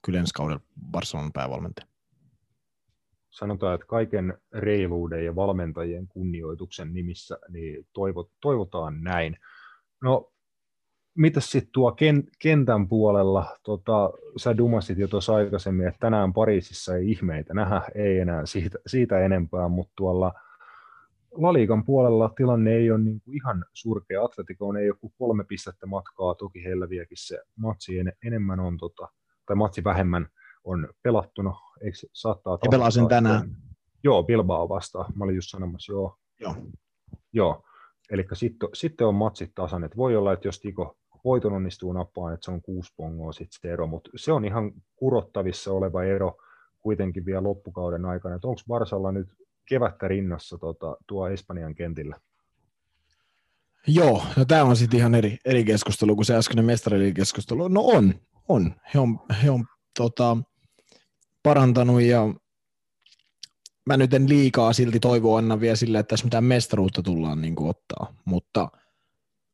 kyllä 0.06 0.20
ensi 0.20 0.34
kaudella 0.34 0.62
Barcelonan 0.92 1.34
päävalmentaja 1.34 1.89
sanotaan, 3.40 3.76
että 3.76 3.88
kaiken 3.88 4.38
reiluuden 4.54 5.26
ja 5.26 5.36
valmentajien 5.36 6.08
kunnioituksen 6.08 6.94
nimissä 6.94 7.38
niin 7.50 7.88
toivot, 7.94 8.32
toivotaan 8.42 9.04
näin. 9.04 9.38
No, 10.04 10.32
mitä 11.16 11.40
sitten 11.40 11.72
tuo 11.74 11.96
kentän 12.40 12.88
puolella, 12.88 13.58
tota, 13.64 14.10
sä 14.38 14.58
dumasit 14.58 14.98
jo 14.98 15.08
tuossa 15.08 15.36
aikaisemmin, 15.36 15.88
että 15.88 16.00
tänään 16.00 16.34
Pariisissa 16.34 16.96
ei 16.96 17.12
ihmeitä 17.12 17.54
nähdä, 17.54 17.82
ei 17.96 18.20
enää 18.20 18.46
siitä, 18.46 18.78
siitä 18.88 19.20
enempää, 19.20 19.68
mutta 19.68 19.94
tuolla 19.96 20.34
Laliikan 21.32 21.86
puolella 21.86 22.34
tilanne 22.36 22.72
ei 22.72 22.92
ole 22.92 23.00
niin 23.00 23.22
kuin 23.22 23.36
ihan 23.36 23.66
surkea. 23.74 24.24
Atletikoon 24.24 24.78
ei 24.78 24.90
ole 24.90 25.12
kolme 25.18 25.44
pistettä 25.44 25.86
matkaa, 25.86 26.36
toki 26.36 26.64
heillä 26.64 26.90
vieläkin 26.90 27.18
se 27.18 27.40
matsi 27.56 28.00
en, 28.00 28.14
enemmän 28.26 28.60
on, 28.60 28.78
tota, 28.78 29.08
tai 29.46 29.56
matsi 29.56 29.84
vähemmän 29.84 30.28
on 30.64 30.88
pelattuna, 31.04 31.54
eikö 31.82 31.98
saattaa 32.14 32.58
Ja 32.64 32.70
pelasin 32.70 33.08
tänään. 33.08 33.56
Joo, 34.04 34.24
Bilbao 34.24 34.70
vastaan. 34.70 35.14
Mä 35.16 35.24
olin 35.24 35.36
just 35.36 35.50
sanomassa, 35.50 35.94
joo. 35.94 36.18
Joo. 36.40 36.56
Joo. 37.34 37.64
Eli 38.12 38.26
sitten, 38.34 38.70
sitten 38.74 39.08
on 39.08 39.16
matsit 39.16 39.52
tasan, 39.56 39.84
että 39.84 39.98
voi 39.98 40.16
olla, 40.16 40.34
että 40.34 40.48
jos 40.48 40.60
Tiko 40.60 40.98
voiton 41.24 41.54
onnistuu 41.54 41.94
nappaan, 41.94 42.34
että 42.34 42.46
se 42.46 42.52
on 42.52 42.62
kuusi 42.62 42.94
pongoa 42.98 43.32
sitten 43.32 43.60
se 43.62 43.74
ero, 43.74 43.88
mutta 43.88 44.10
se 44.16 44.32
on 44.32 44.46
ihan 44.46 44.72
kurottavissa 44.96 45.72
oleva 45.72 46.04
ero 46.04 46.38
kuitenkin 46.80 47.26
vielä 47.26 47.44
loppukauden 47.44 48.06
aikana, 48.06 48.36
että 48.36 48.48
onko 48.48 48.62
Barsalla 48.68 49.12
nyt 49.12 49.28
kevättä 49.70 50.08
rinnassa 50.08 50.58
tota, 50.58 50.98
tuo 51.08 51.28
Espanjan 51.28 51.76
kentillä? 51.76 52.20
Joo, 53.88 54.24
no 54.38 54.46
tämä 54.46 54.64
on 54.64 54.76
sitten 54.76 55.00
ihan 55.00 55.16
eri, 55.16 55.38
eri 55.46 55.64
keskustelu 55.64 56.16
kuin 56.16 56.26
se 56.26 56.36
äskeinen 56.36 57.14
keskustelu. 57.16 57.68
No 57.68 57.82
on, 57.82 58.14
on. 58.48 58.76
He 58.94 59.00
on, 59.00 59.20
he 59.44 59.50
on 59.50 59.66
tota, 59.98 60.38
parantanut 61.44 62.02
ja 62.02 62.34
mä 63.86 63.98
nyt 63.98 64.14
en 64.14 64.30
liikaa 64.30 64.74
silti 64.74 65.00
toivoa 65.00 65.38
anna 65.38 65.60
vielä 65.60 65.76
sille, 65.76 66.00
että 66.00 66.10
tässä 66.10 66.26
mitään 66.26 66.44
mestaruutta 66.44 67.04
tullaan 67.04 67.42
niin 67.42 67.56
kuin 67.56 67.70
ottaa, 67.70 68.14
mutta 68.26 68.70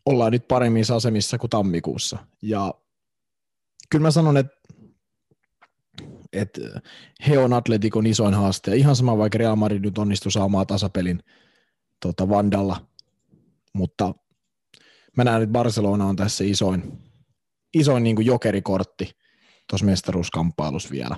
ollaan 0.06 0.32
nyt 0.32 0.48
paremmissa 0.48 0.96
asemissa 0.96 1.38
kuin 1.38 1.50
tammikuussa. 1.50 2.18
Ja 2.42 2.74
kyllä 3.90 4.04
mä 4.04 4.12
sanon, 4.12 4.38
että, 4.38 4.58
että 6.34 6.62
he 7.28 7.38
on 7.38 7.54
Atletikon 7.54 8.08
isoin 8.08 8.34
haaste. 8.34 8.72
Ja 8.72 8.78
ihan 8.78 8.96
sama, 8.96 9.18
vaikka 9.18 9.38
Real 9.38 9.56
Madrid 9.56 9.82
nyt 9.82 9.98
onnistui 9.98 10.32
saamaan 10.32 10.68
tasapelin 10.68 11.24
tota 12.02 12.30
Vandalla, 12.30 12.86
mutta 13.74 14.14
mä 15.18 15.24
näen, 15.24 15.44
että 15.44 15.54
Barcelona 15.54 16.06
on 16.06 16.16
tässä 16.16 16.44
isoin, 16.44 17.00
isoin 17.74 18.04
niin 18.04 18.16
kuin 18.16 18.26
jokerikortti 18.26 19.12
tuossa 19.70 19.86
mestaruuskamppailussa 19.86 20.90
vielä. 20.92 21.16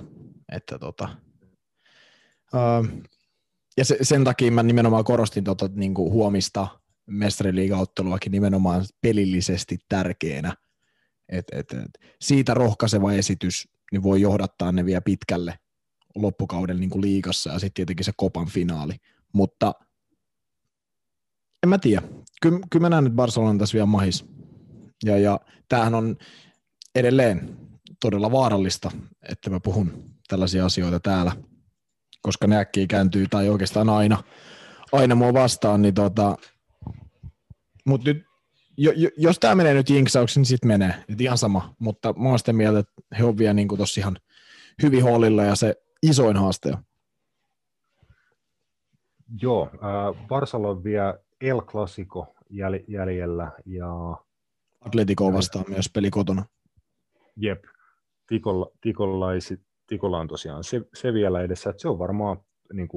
Että 0.52 0.78
tota, 0.78 1.08
öö, 2.54 3.00
ja 3.76 3.84
se, 3.84 3.96
sen 4.02 4.24
takia 4.24 4.52
mä 4.52 4.62
nimenomaan 4.62 5.04
korostin 5.04 5.44
tota, 5.44 5.70
niin 5.74 5.94
kuin 5.94 6.12
huomista 6.12 6.68
mestariliigaotteluakin 7.06 8.32
nimenomaan 8.32 8.84
pelillisesti 9.00 9.78
tärkeänä. 9.88 10.54
Et, 11.28 11.46
et, 11.52 11.72
et, 11.72 11.90
siitä 12.20 12.54
rohkaiseva 12.54 13.12
esitys 13.12 13.68
niin 13.92 14.02
voi 14.02 14.20
johdattaa 14.20 14.72
ne 14.72 14.84
vielä 14.84 15.00
pitkälle 15.00 15.58
loppukauden 16.14 16.80
niin 16.80 16.90
kuin 16.90 17.02
liigassa 17.02 17.50
ja 17.50 17.58
sitten 17.58 17.74
tietenkin 17.74 18.04
se 18.04 18.12
kopan 18.16 18.46
finaali. 18.46 18.94
Mutta 19.32 19.74
en 21.62 21.68
mä 21.68 21.78
tiedä. 21.78 22.02
Kyllä, 22.42 22.58
kyllä 22.70 22.84
mä 22.84 22.88
näen 22.88 23.04
nyt 23.04 23.12
Barcelona 23.12 23.58
tässä 23.58 23.74
vielä 23.74 23.86
mahis. 23.86 24.24
Ja, 25.04 25.18
ja 25.18 25.40
tämähän 25.68 25.94
on 25.94 26.16
edelleen 26.94 27.56
todella 28.00 28.32
vaarallista, 28.32 28.90
että 29.28 29.50
mä 29.50 29.60
puhun 29.60 30.17
tällaisia 30.28 30.64
asioita 30.64 31.00
täällä, 31.00 31.32
koska 32.22 32.46
ne 32.46 32.56
äkkiä 32.56 32.86
kääntyy, 32.86 33.26
tai 33.30 33.48
oikeastaan 33.48 33.88
aina, 33.88 34.22
aina 34.92 35.14
mua 35.14 35.32
vastaan, 35.32 35.82
niin 35.82 35.94
tota, 35.94 36.36
mutta 37.84 38.10
nyt, 38.10 38.24
jo, 38.76 38.92
jo, 38.96 39.10
jos 39.16 39.38
tämä 39.38 39.54
menee 39.54 39.74
nyt 39.74 39.90
jinksauksi, 39.90 40.40
niin 40.40 40.46
sitten 40.46 40.68
menee, 40.68 41.04
et 41.08 41.20
ihan 41.20 41.38
sama, 41.38 41.74
mutta 41.78 42.12
mä 42.12 42.28
oon 42.28 42.38
sitä 42.38 42.52
mieltä, 42.52 42.78
että 42.78 42.92
he 43.18 43.24
on 43.24 43.38
vielä 43.38 43.54
niin 43.54 43.68
tossa 43.78 44.00
ihan 44.00 44.16
hyvin 44.82 45.02
hollilla 45.02 45.44
ja 45.44 45.54
se 45.54 45.74
isoin 46.02 46.36
haaste 46.36 46.68
on. 46.68 46.82
Joo, 49.42 49.70
äh, 49.74 50.28
Varsalla 50.30 50.68
on 50.68 50.84
vielä 50.84 51.18
El 51.40 51.60
Clasico 51.60 52.34
jäl- 52.50 52.84
jäljellä 52.88 53.52
ja 53.66 53.88
Atletico 54.80 55.32
vastaan 55.32 55.64
myös 55.68 55.90
peli 55.94 56.10
kotona. 56.10 56.44
Jep, 57.36 57.64
Tikolla, 58.28 58.70
Tikolaisit, 58.80 59.60
Tikolla 59.88 60.18
on 60.18 60.28
tosiaan 60.28 60.64
se, 60.64 60.80
se 60.94 61.12
vielä 61.12 61.42
edessä, 61.42 61.70
että 61.70 61.82
se 61.82 61.88
on 61.88 61.98
varmaan, 61.98 62.36
niin 62.72 62.88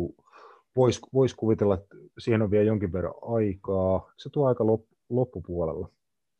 voisi 0.76 1.02
vois 1.14 1.34
kuvitella, 1.34 1.74
että 1.76 1.96
siihen 2.20 2.42
on 2.42 2.52
vielä 2.52 2.66
jonkin 2.66 2.94
verran 2.94 3.14
aikaa. 3.22 4.12
Se 4.18 4.30
tuo 4.30 4.48
aika 4.48 4.66
lop, 4.66 4.86
loppupuolella. 5.10 5.90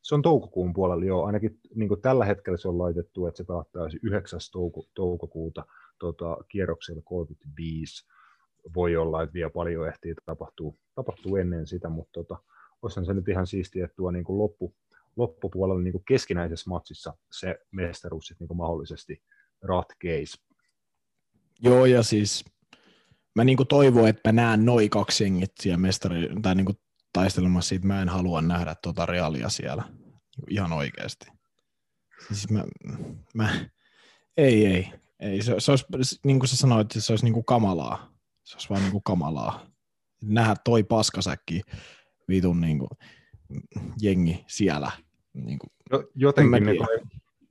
Se 0.02 0.14
on 0.14 0.22
toukokuun 0.22 0.72
puolella 0.72 1.04
jo, 1.04 1.22
ainakin 1.22 1.58
niin 1.74 1.88
kuin 1.88 2.00
tällä 2.00 2.24
hetkellä 2.24 2.56
se 2.56 2.68
on 2.68 2.78
laitettu, 2.78 3.26
että 3.26 3.36
se 3.36 3.44
päättäisi 3.44 3.98
9. 4.02 4.40
Touko, 4.52 4.84
toukokuuta 4.94 5.64
tota, 5.98 6.36
kierroksella 6.48 7.02
35. 7.04 8.06
Voi 8.74 8.96
olla, 8.96 9.22
että 9.22 9.34
vielä 9.34 9.50
paljon 9.50 9.88
ehtii 9.88 10.14
tapahtuu, 10.26 10.78
tapahtuu 10.94 11.36
ennen 11.36 11.66
sitä, 11.66 11.88
mutta 11.88 12.12
tota, 12.12 12.36
olisihan 12.82 13.06
se 13.06 13.14
nyt 13.14 13.28
ihan 13.28 13.46
siistiä, 13.46 13.84
että 13.84 13.96
tuo 13.96 14.10
niin 14.10 14.24
kuin 14.24 14.38
loppu, 14.38 14.74
loppupuolella 15.16 15.82
niin 15.82 15.92
kuin 15.92 16.04
keskinäisessä 16.08 16.70
matsissa 16.70 17.14
se 17.32 17.60
mestaruus 17.70 18.34
niin 18.40 18.56
mahdollisesti 18.56 19.22
ratkeisi. 19.62 20.42
Joo, 21.60 21.86
ja 21.86 22.02
siis 22.02 22.44
mä 23.34 23.44
niin 23.44 23.56
kuin 23.56 23.66
toivon, 23.66 24.08
että 24.08 24.32
mä 24.32 24.42
näen 24.42 24.64
noin 24.64 24.90
kaksi 24.90 25.24
jengit 25.24 25.52
siellä 25.60 25.78
mestari, 25.78 26.28
tai 26.42 26.54
niin 26.54 26.66
kuin 26.66 26.78
taistelemassa 27.12 27.68
siitä, 27.68 27.86
mä 27.86 28.02
en 28.02 28.08
halua 28.08 28.42
nähdä 28.42 28.74
tota 28.82 29.06
realia 29.06 29.48
siellä 29.48 29.84
ihan 30.50 30.72
oikeasti. 30.72 31.26
Siis 32.28 32.50
mä, 32.50 32.64
mä, 33.34 33.66
ei, 34.36 34.66
ei, 34.66 34.92
ei. 35.20 35.42
Se, 35.42 35.54
se 35.58 35.72
olisi, 35.72 36.20
niin 36.24 36.38
kuin 36.38 36.48
sä 36.48 36.56
sanoit, 36.56 36.86
se 36.98 37.12
olisi 37.12 37.24
niin 37.24 37.34
kuin 37.34 37.44
kamalaa. 37.44 38.12
Se 38.44 38.56
olisi 38.56 38.68
vaan 38.68 38.82
niin 38.82 38.92
kuin 38.92 39.04
kamalaa. 39.04 39.66
Nähdä 40.24 40.54
toi 40.64 40.84
paskasäkki 40.84 41.60
vitun 42.28 42.60
niin 42.60 42.78
kuin, 42.78 42.90
jengi 44.00 44.44
siellä. 44.48 44.90
Niin 45.32 45.58
kuin, 45.58 45.70
no, 45.90 46.04
jotenkin, 46.14 46.64
ne, 46.64 46.72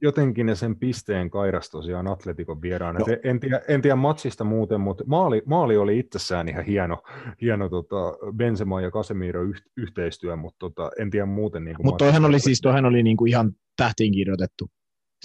jotenkin 0.01 0.45
ne 0.45 0.55
sen 0.55 0.75
pisteen 0.75 1.29
kairas 1.29 1.69
tosiaan 1.69 2.07
Atletikon 2.07 2.61
vieraan. 2.61 2.95
No. 2.95 3.05
En, 3.23 3.39
tiedä, 3.39 3.61
en 3.67 3.81
tiedä 3.81 3.95
matsista 3.95 4.43
muuten, 4.43 4.81
mutta 4.81 5.03
maali, 5.07 5.41
maali 5.45 5.77
oli 5.77 5.99
itsessään 5.99 6.49
ihan 6.49 6.65
hieno, 6.65 7.03
hieno 7.41 7.69
tota 7.69 8.13
Benzema 8.35 8.81
ja 8.81 8.91
Casemiro 8.91 9.43
yh, 9.43 9.61
yhteistyö, 9.77 10.35
mutta 10.35 10.59
tota, 10.59 10.91
en 10.99 11.09
tiedä 11.09 11.25
muuten. 11.25 11.63
Niin 11.63 11.75
mutta 11.83 12.05
toihan 12.05 12.25
oli 12.25 12.39
siis 12.39 12.61
toihan 12.61 12.85
oli 12.85 13.03
niin 13.03 13.17
kuin 13.17 13.29
ihan 13.29 13.51
tähtiin 13.77 14.13
kirjoitettu. 14.13 14.69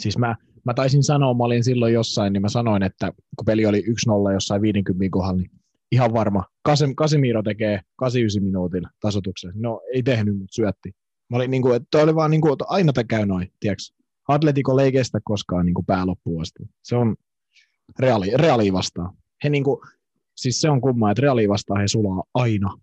Siis 0.00 0.18
mä, 0.18 0.36
mä 0.64 0.74
taisin 0.74 1.02
sanoa, 1.02 1.34
mä 1.34 1.44
olin 1.44 1.64
silloin 1.64 1.94
jossain, 1.94 2.32
niin 2.32 2.42
mä 2.42 2.48
sanoin, 2.48 2.82
että 2.82 3.12
kun 3.36 3.44
peli 3.46 3.66
oli 3.66 3.80
1-0 4.28 4.32
jossain 4.32 4.62
50 4.62 5.04
kohdalla, 5.10 5.36
niin 5.40 5.50
ihan 5.92 6.12
varma. 6.12 6.44
Kasem, 6.62 6.94
Casemiro 6.94 7.42
tekee 7.42 7.80
89 7.96 8.42
minuutin 8.42 8.82
tasotuksen. 9.00 9.52
No 9.54 9.80
ei 9.94 10.02
tehnyt, 10.02 10.38
mutta 10.38 10.54
syötti. 10.54 10.92
Mä 11.30 11.36
olin 11.36 11.50
niin 11.50 11.62
kuin, 11.62 11.76
että 11.76 11.88
toi 11.90 12.02
oli 12.02 12.14
vaan 12.14 12.30
niin 12.30 12.40
kuin, 12.40 12.52
että 12.52 12.64
aina 12.68 12.92
tämä 12.92 13.04
käy 13.04 13.26
noin, 13.26 13.52
tiedätkö? 13.60 13.96
Atletico 14.28 14.78
ei 14.78 14.92
kestä 14.92 15.20
koskaan 15.24 15.66
niin 15.66 15.74
kuin 15.74 15.86
pää 15.86 16.06
loppuun 16.06 16.42
asti. 16.42 16.62
Se 16.82 16.96
on 16.96 17.16
reaali, 17.98 18.30
reaali 18.34 18.72
vastaan. 18.72 19.16
He 19.44 19.48
niin 19.48 19.64
kuin, 19.64 19.80
siis 20.36 20.60
se 20.60 20.70
on 20.70 20.80
kumma, 20.80 21.10
että 21.10 21.20
reaali 21.20 21.48
vastaan 21.48 21.80
he 21.80 21.88
sulaa 21.88 22.24
aina. 22.34 22.78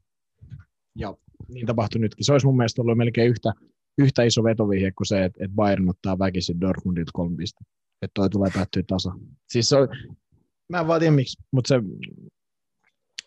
Ja 0.95 1.17
niin 1.47 1.65
tapahtui 1.65 2.01
nytkin. 2.01 2.25
Se 2.25 2.31
olisi 2.31 2.45
mun 2.45 2.57
mielestä 2.57 2.81
ollut 2.81 2.97
melkein 2.97 3.29
yhtä 3.29 3.53
yhtä 3.97 4.23
iso 4.23 4.43
vetovihje 4.43 4.91
kuin 4.91 5.07
se, 5.07 5.23
että, 5.23 5.43
että 5.43 5.55
Bayern 5.55 5.89
ottaa 5.89 6.19
väkisin 6.19 6.61
Dortmundilta 6.61 7.11
kolme 7.13 7.37
pistettä. 7.37 7.73
Että 8.01 8.13
toi 8.13 8.29
tulee 8.29 8.51
päättyä 8.53 8.83
tasa. 8.87 9.11
Siis 9.49 9.69
se 9.69 9.75
on, 9.77 9.87
mä 10.69 10.79
en 10.79 10.87
vaan 10.87 10.99
tiedä 10.99 11.15
miksi, 11.15 11.43
mutta 11.51 11.67
se, 11.67 11.75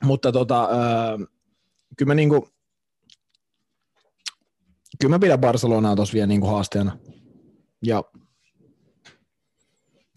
mutta 0.04 0.32
tota, 0.32 0.62
äh, 0.62 1.26
kyllä 1.98 2.10
mä 2.10 2.14
niinku, 2.14 2.48
kyllä 5.00 5.14
mä 5.14 5.18
pidän 5.18 5.40
Barcelonaa 5.40 5.96
tuossa 5.96 6.14
vielä 6.14 6.26
niinku 6.26 6.46
haasteena. 6.46 6.98
Ja 7.82 8.04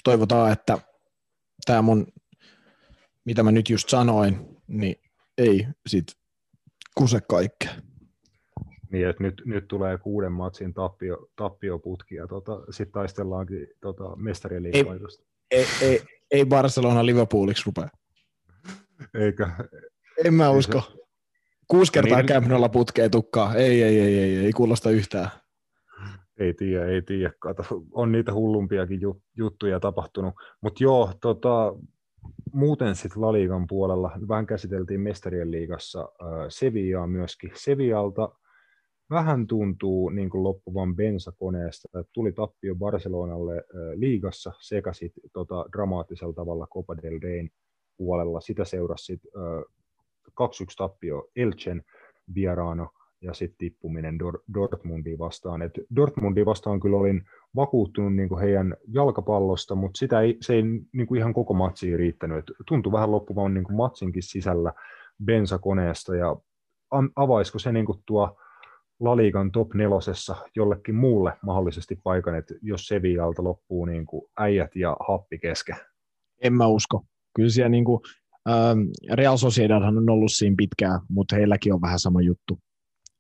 toivotaan, 0.04 0.52
että 0.52 0.78
tämä 1.66 1.82
mun, 1.82 2.08
mitä 3.26 3.44
mä 3.44 3.52
nyt 3.52 3.70
just 3.70 3.90
sanoin, 3.90 4.58
niin 4.68 4.96
ei 5.38 5.68
sit 5.88 6.08
kuse 6.96 7.22
kaikkea. 7.22 7.72
Niin, 8.92 9.08
että 9.08 9.24
nyt, 9.24 9.42
nyt 9.46 9.68
tulee 9.68 9.98
kuuden 9.98 10.32
matsin 10.32 10.74
tappio, 10.74 11.30
tappioputki 11.36 12.16
ja 12.16 12.28
tota, 12.28 12.60
sitten 12.70 12.94
taistellaankin 12.94 13.68
tota, 13.82 14.16
mestarien 14.16 14.64
liikapaikasta. 14.64 15.24
Ei, 15.52 15.66
ei, 15.82 16.02
ei 16.32 16.46
Barcelona 16.46 17.06
Liverpooliksi 17.06 17.64
rupea. 17.66 17.90
Eikä, 19.14 19.50
En 20.26 20.34
mä 20.34 20.46
Ei 20.46 20.58
usko. 20.58 20.84
Kuusi 21.68 21.92
kertaa 21.92 22.22
Niin. 22.22 22.28
Camp 22.28 22.72
putkeen 22.72 23.12
tukkaa. 23.12 23.56
Ei, 23.56 23.84
ei, 23.84 24.00
ei, 24.00 24.20
ei, 24.20 24.38
ei 24.38 24.54
kuulosta 24.54 24.90
yhtään. 24.90 25.30
Ei 26.40 26.54
tiedä, 26.54 26.86
ei 26.86 27.02
tiedä. 27.02 27.32
On 27.92 28.12
niitä 28.12 28.34
hullumpiakin 28.34 29.02
jut, 29.02 29.18
juttuja 29.38 29.80
tapahtunut. 29.80 30.34
Mutta 30.62 30.84
joo, 30.84 31.14
tota, 31.22 31.76
muuten 32.54 32.96
sitten 32.96 33.22
La 33.22 33.34
Ligan 33.34 33.68
puolella 33.68 34.12
vähän 34.28 34.46
käsiteltiin 34.46 35.02
mestarien 35.02 35.52
liigassa 35.52 36.02
äh, 36.02 36.28
Sevillaa 36.50 37.08
myöskin. 37.08 37.52
Sevillalta 37.56 38.36
vähän 39.10 39.48
tuntuu 39.48 40.10
niin 40.10 40.30
kuin 40.30 40.44
loppuvan 40.44 40.96
bensakoneesta. 40.96 41.88
Tuli 42.14 42.32
tappio 42.32 42.76
Barcelonalle 42.76 43.58
äh, 43.58 43.64
liigassa 43.96 44.52
sekä 44.62 44.94
sit, 44.94 45.14
tota, 45.34 45.66
dramaattisella 45.72 46.34
tavalla 46.34 46.68
Copa 46.68 46.98
del 46.98 47.20
Reyn 47.24 47.50
puolella. 47.98 48.42
Sitä 48.42 48.66
seurasi 48.66 49.06
sit, 49.06 49.22
äh, 49.26 49.64
2-1 50.30 50.34
tappio 50.78 51.30
Elchen 51.36 51.84
vieraano 52.36 52.90
ja 53.22 53.34
sitten 53.34 53.58
tippuminen 53.58 54.18
Dor- 54.20 55.20
vastaan. 55.20 55.62
Et 55.62 55.72
Dortmundiin 55.96 56.46
vastaan 56.46 56.80
kyllä 56.80 56.98
olin 56.98 57.22
vakuuttunut 57.56 58.16
niin 58.16 58.30
kuin 58.30 58.42
heidän 58.42 58.76
jalkapallosta, 58.88 59.76
mutta 59.76 59.98
sitä 59.98 60.22
ei, 60.22 60.38
se 60.42 60.54
ei 60.54 60.64
niin 60.94 61.08
kuin 61.08 61.20
ihan 61.20 61.34
koko 61.34 61.54
matsiin 61.54 62.00
riittänyt. 62.00 62.38
Et 62.38 62.46
tuntui 62.68 62.92
vähän 62.92 63.12
loppuvan 63.12 63.54
niin 63.54 63.64
kuin 63.64 63.76
matsinkin 63.76 64.24
sisällä 64.24 64.74
bensakoneesta 65.26 66.16
ja 66.16 66.36
avaisiko 67.16 67.60
se 67.60 67.72
niin 67.72 67.86
kuin 67.86 68.00
tuo 68.06 68.38
La 69.00 69.18
Ligan 69.18 69.52
top 69.52 69.74
nelosessa 69.74 70.36
jollekin 70.56 70.96
muulle 70.96 71.34
mahdollisesti 71.42 72.00
paikan, 72.04 72.36
että 72.36 72.54
jos 72.62 72.88
Sevillalta 72.88 73.44
loppuu 73.44 73.86
niin 73.86 74.06
kuin 74.06 74.22
äijät 74.38 74.76
ja 74.76 74.98
happi 75.08 75.40
kesken. 75.40 75.76
En 76.44 76.54
mä 76.54 76.68
usko. 76.68 77.06
Kyllä 77.36 77.50
siellä 77.50 77.70
niinku, 77.70 78.02
ähm, 78.50 78.80
Real 79.14 79.38
Sociedadhan 79.38 79.98
on 79.98 80.10
ollut 80.10 80.32
siinä 80.32 80.56
pitkään, 80.58 81.00
mutta 81.10 81.36
heilläkin 81.36 81.74
on 81.74 81.82
vähän 81.82 82.00
sama 82.00 82.22
juttu. 82.22 82.60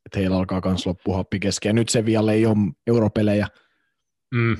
Että 0.05 0.19
heillä 0.19 0.37
alkaa 0.37 0.61
myös 0.65 0.85
loppua 0.85 1.17
happi 1.17 1.39
kesken. 1.39 1.69
Ja 1.69 1.73
nyt 1.73 1.89
Sevillalle 1.89 2.33
ei 2.33 2.45
ole 2.45 2.55
europelejä, 2.87 3.47
Mm. 4.35 4.57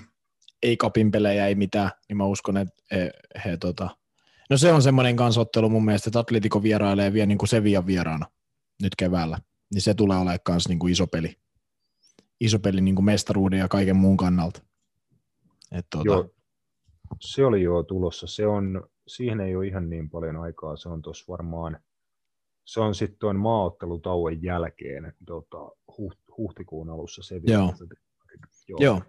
ei 0.64 0.78
kapin 0.78 1.12
pelejä, 1.12 1.48
ei 1.48 1.56
mitään, 1.56 1.92
niin 2.10 2.18
mä 2.18 2.26
uskon, 2.26 2.58
että 2.58 2.74
he, 2.92 3.12
he 3.46 3.58
tota... 3.58 3.90
No 4.50 4.58
se 4.58 4.74
on 4.74 4.82
semmoinen 4.82 5.16
kansottelu 5.16 5.70
mun 5.70 5.86
mielestä, 5.86 6.10
että 6.10 6.20
Atletico 6.20 6.64
vierailee 6.64 7.14
vielä 7.14 7.26
niin 7.26 7.38
kuin 7.38 7.50
Sevillan 7.50 7.86
vieraana 7.86 8.26
nyt 8.82 8.96
keväällä. 8.96 9.38
Niin 9.74 9.82
se 9.82 9.94
tulee 9.94 10.18
olemaan 10.18 10.40
myös 10.50 10.68
niin 10.68 10.80
kuin 10.80 10.92
iso 10.92 11.08
peli. 11.08 11.36
Iso 12.42 12.60
peli 12.60 12.82
niin 12.82 12.96
kuin 12.96 13.06
mestaruuden 13.06 13.60
ja 13.60 13.68
kaiken 13.68 13.96
muun 13.96 14.18
kannalta. 14.18 14.62
Et 15.72 15.88
tota, 15.90 16.06
Joo, 16.06 16.30
se 17.22 17.46
oli 17.46 17.62
jo 17.62 17.84
tulossa. 17.84 18.28
Se 18.28 18.48
on, 18.48 18.84
siihen 19.08 19.40
ei 19.40 19.56
ole 19.56 19.68
ihan 19.68 19.90
niin 19.90 20.10
paljon 20.10 20.38
aikaa. 20.38 20.76
Se 20.78 20.90
on 20.90 21.02
tuossa 21.02 21.26
varmaan, 21.28 21.80
se 22.70 22.80
on 22.80 22.96
sitten 22.96 23.20
tuon 23.20 23.36
maaottelutauon 23.36 24.44
jälkeen 24.44 25.14
tota, 25.26 25.58
huht, 25.98 26.20
huhtikuun 26.38 26.90
alussa 26.90 27.24
se 27.24 27.42
Joo. 27.44 27.74
Joo. 28.68 28.80
Joo, 28.80 29.02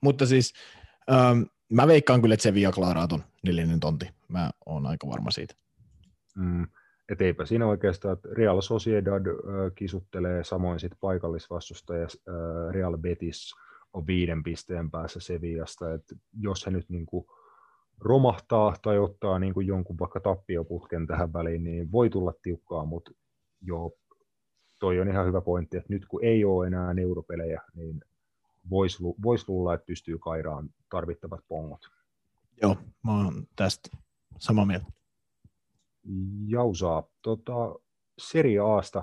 mutta 0.00 0.26
siis 0.26 0.52
ähm, 1.10 1.42
mä 1.72 1.86
veikkaan 1.86 2.22
kyllä, 2.22 2.34
että 2.34 2.42
Sevilla 2.42 2.72
klaaraa 2.72 3.08
ton 3.08 3.22
neljännen 3.44 3.80
tonti. 3.80 4.10
Mä 4.28 4.50
oon 4.66 4.86
aika 4.86 5.08
varma 5.08 5.30
siitä. 5.30 5.54
Mm, 6.36 6.66
et 7.08 7.20
eipä 7.20 7.46
siinä 7.46 7.66
oikeastaan, 7.66 8.12
että 8.12 8.28
Real 8.32 8.60
Sociedad 8.60 9.26
äh, 9.26 9.34
kisuttelee, 9.74 10.44
samoin 10.44 10.80
sitten 10.80 10.98
paikallisvastustaja 11.00 12.04
äh, 12.04 12.74
Real 12.74 12.98
Betis 12.98 13.54
on 13.92 14.06
viiden 14.06 14.42
pisteen 14.42 14.90
päässä 14.90 15.20
Sevillasta, 15.20 15.94
että 15.94 16.14
jos 16.40 16.66
he 16.66 16.70
nyt 16.70 16.88
niinku 16.88 17.26
romahtaa 18.00 18.76
tai 18.82 18.98
ottaa 18.98 19.38
niinku 19.38 19.60
jonkun 19.60 19.98
vaikka 19.98 20.20
tappioputken 20.20 21.06
tähän 21.06 21.32
väliin, 21.32 21.64
niin 21.64 21.92
voi 21.92 22.10
tulla 22.10 22.32
tiukkaa, 22.42 22.84
mutta 22.84 23.10
joo, 23.62 23.92
toi 24.78 25.00
on 25.00 25.08
ihan 25.08 25.26
hyvä 25.26 25.40
pointti, 25.40 25.76
että 25.76 25.92
nyt 25.92 26.06
kun 26.06 26.24
ei 26.24 26.44
ole 26.44 26.66
enää 26.66 26.94
europelejä, 27.00 27.62
niin 27.74 28.00
voisi 28.70 29.02
lu- 29.02 29.16
vois 29.22 29.48
luulla, 29.48 29.74
että 29.74 29.86
pystyy 29.86 30.18
kairaan 30.18 30.70
tarvittavat 30.90 31.40
pongot. 31.48 31.80
Joo, 32.62 32.76
mä 33.04 33.24
oon 33.24 33.46
tästä 33.56 33.88
samaa 34.38 34.66
mieltä. 34.66 34.86
Jausaa. 36.46 37.02
Tota, 37.22 37.52
Serie 38.18 38.58
Asta 38.58 39.02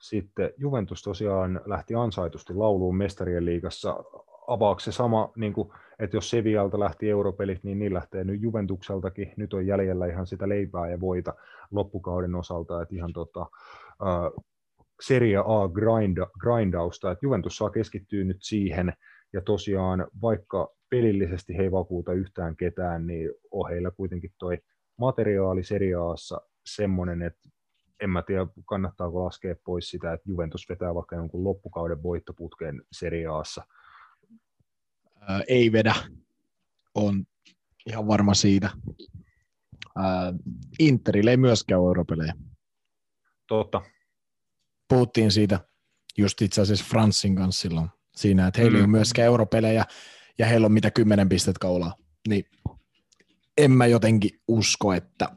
sitten 0.00 0.50
Juventus 0.56 1.02
tosiaan 1.02 1.60
lähti 1.66 1.94
ansaitusti 1.94 2.54
lauluun 2.54 2.96
mestarien 2.96 3.44
liigassa. 3.44 4.04
Avaako 4.52 4.80
se 4.80 4.92
sama, 4.92 5.32
niin 5.36 5.52
kuin, 5.52 5.72
että 5.98 6.16
jos 6.16 6.30
Sevialta 6.30 6.80
lähti 6.80 7.10
europelit, 7.10 7.64
niin 7.64 7.78
niin 7.78 7.94
lähtee 7.94 8.24
nyt 8.24 8.42
Juventukseltakin. 8.42 9.32
Nyt 9.36 9.54
on 9.54 9.66
jäljellä 9.66 10.06
ihan 10.06 10.26
sitä 10.26 10.48
leipää 10.48 10.90
ja 10.90 11.00
voita 11.00 11.34
loppukauden 11.70 12.34
osalta, 12.34 12.82
että 12.82 12.94
ihan 12.94 13.12
tota, 13.12 13.40
äh, 14.06 14.44
Serie 15.02 15.38
A 15.38 15.68
grinda, 15.68 16.26
grindausta, 16.38 17.10
että 17.10 17.26
Juventus 17.26 17.56
saa 17.56 17.70
keskittyä 17.70 18.24
nyt 18.24 18.38
siihen, 18.40 18.92
ja 19.32 19.40
tosiaan 19.40 20.06
vaikka 20.22 20.68
pelillisesti 20.90 21.56
he 21.56 21.62
ei 21.62 21.72
vakuuta 21.72 22.12
yhtään 22.12 22.56
ketään, 22.56 23.06
niin 23.06 23.30
on 23.50 23.68
heillä 23.70 23.90
kuitenkin 23.90 24.30
toi 24.38 24.58
materiaali 24.98 25.64
Serie 25.64 25.94
A:ssa 25.94 26.40
semmoinen, 26.66 27.22
että 27.22 27.48
en 28.00 28.10
mä 28.10 28.22
tiedä, 28.22 28.46
kannattaako 28.64 29.24
laskea 29.24 29.54
pois 29.64 29.90
sitä, 29.90 30.12
että 30.12 30.28
Juventus 30.28 30.68
vetää 30.68 30.94
vaikka 30.94 31.16
jonkun 31.16 31.44
loppukauden 31.44 32.02
voittoputkeen 32.02 32.82
Serie 32.92 33.26
A:ssa. 33.26 33.64
Ää, 35.28 35.42
ei 35.48 35.72
vedä. 35.72 35.94
On 36.94 37.24
ihan 37.86 38.06
varma 38.06 38.34
siitä. 38.34 38.70
Ää, 39.96 40.32
Interille 40.78 41.30
ei 41.30 41.36
myöskään 41.36 41.80
ole 41.80 41.88
europelejä. 41.88 42.34
Totta, 43.46 43.82
Puhuttiin 44.88 45.30
siitä 45.32 45.60
just 46.18 46.42
itse 46.42 46.60
asiassa 46.60 46.84
Franssin 46.88 47.36
kanssa 47.36 47.60
silloin 47.62 47.88
siinä, 48.16 48.46
että 48.46 48.60
heillä 48.60 48.76
ei 48.78 48.82
Mm. 48.82 48.90
ole 48.90 48.98
myöskään 48.98 49.26
europelejä 49.26 49.84
ja 50.38 50.46
heillä 50.46 50.64
on 50.64 50.72
mitä 50.72 50.90
kymmenen 50.90 51.28
pistettä 51.28 51.58
kaulaa. 51.60 51.94
Niin 52.28 52.44
en 53.58 53.70
mä 53.70 53.86
jotenkin 53.86 54.40
usko, 54.48 54.92
että 54.92 55.36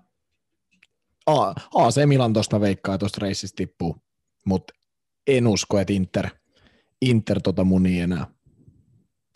A- 1.26 1.54
AC 1.76 2.06
Milan 2.06 2.34
tuosta 2.34 2.56
mä 2.56 2.62
veikkaan, 2.62 3.00
tuosta 3.00 3.20
reissistä 3.22 3.56
tippuu, 3.56 3.96
mutta 4.46 4.74
en 5.28 5.48
usko, 5.48 5.80
että 5.80 5.94
Inter, 5.94 6.30
Inter 7.02 7.42
tota 7.42 7.64
munii 7.64 8.00
enää. 8.00 8.28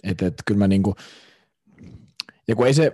Et, 0.03 0.21
et, 0.21 0.33
kyllä 0.45 0.57
mä 0.57 0.67
niinku, 0.67 0.95
ja 2.47 2.55
kun 2.55 2.67
ei 2.67 2.73
se, 2.73 2.93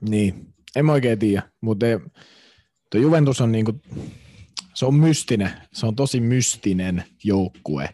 niin, 0.00 0.54
en 0.76 0.86
mä 0.86 0.92
oikein 0.92 1.18
tiedä, 1.18 1.42
mutta 1.60 1.86
tuo 2.90 3.00
Juventus 3.00 3.40
on 3.40 3.52
niinku, 3.52 3.80
se 4.74 4.86
on 4.86 4.94
mystinen, 4.94 5.50
se 5.72 5.86
on 5.86 5.96
tosi 5.96 6.20
mystinen 6.20 7.04
joukkue, 7.24 7.88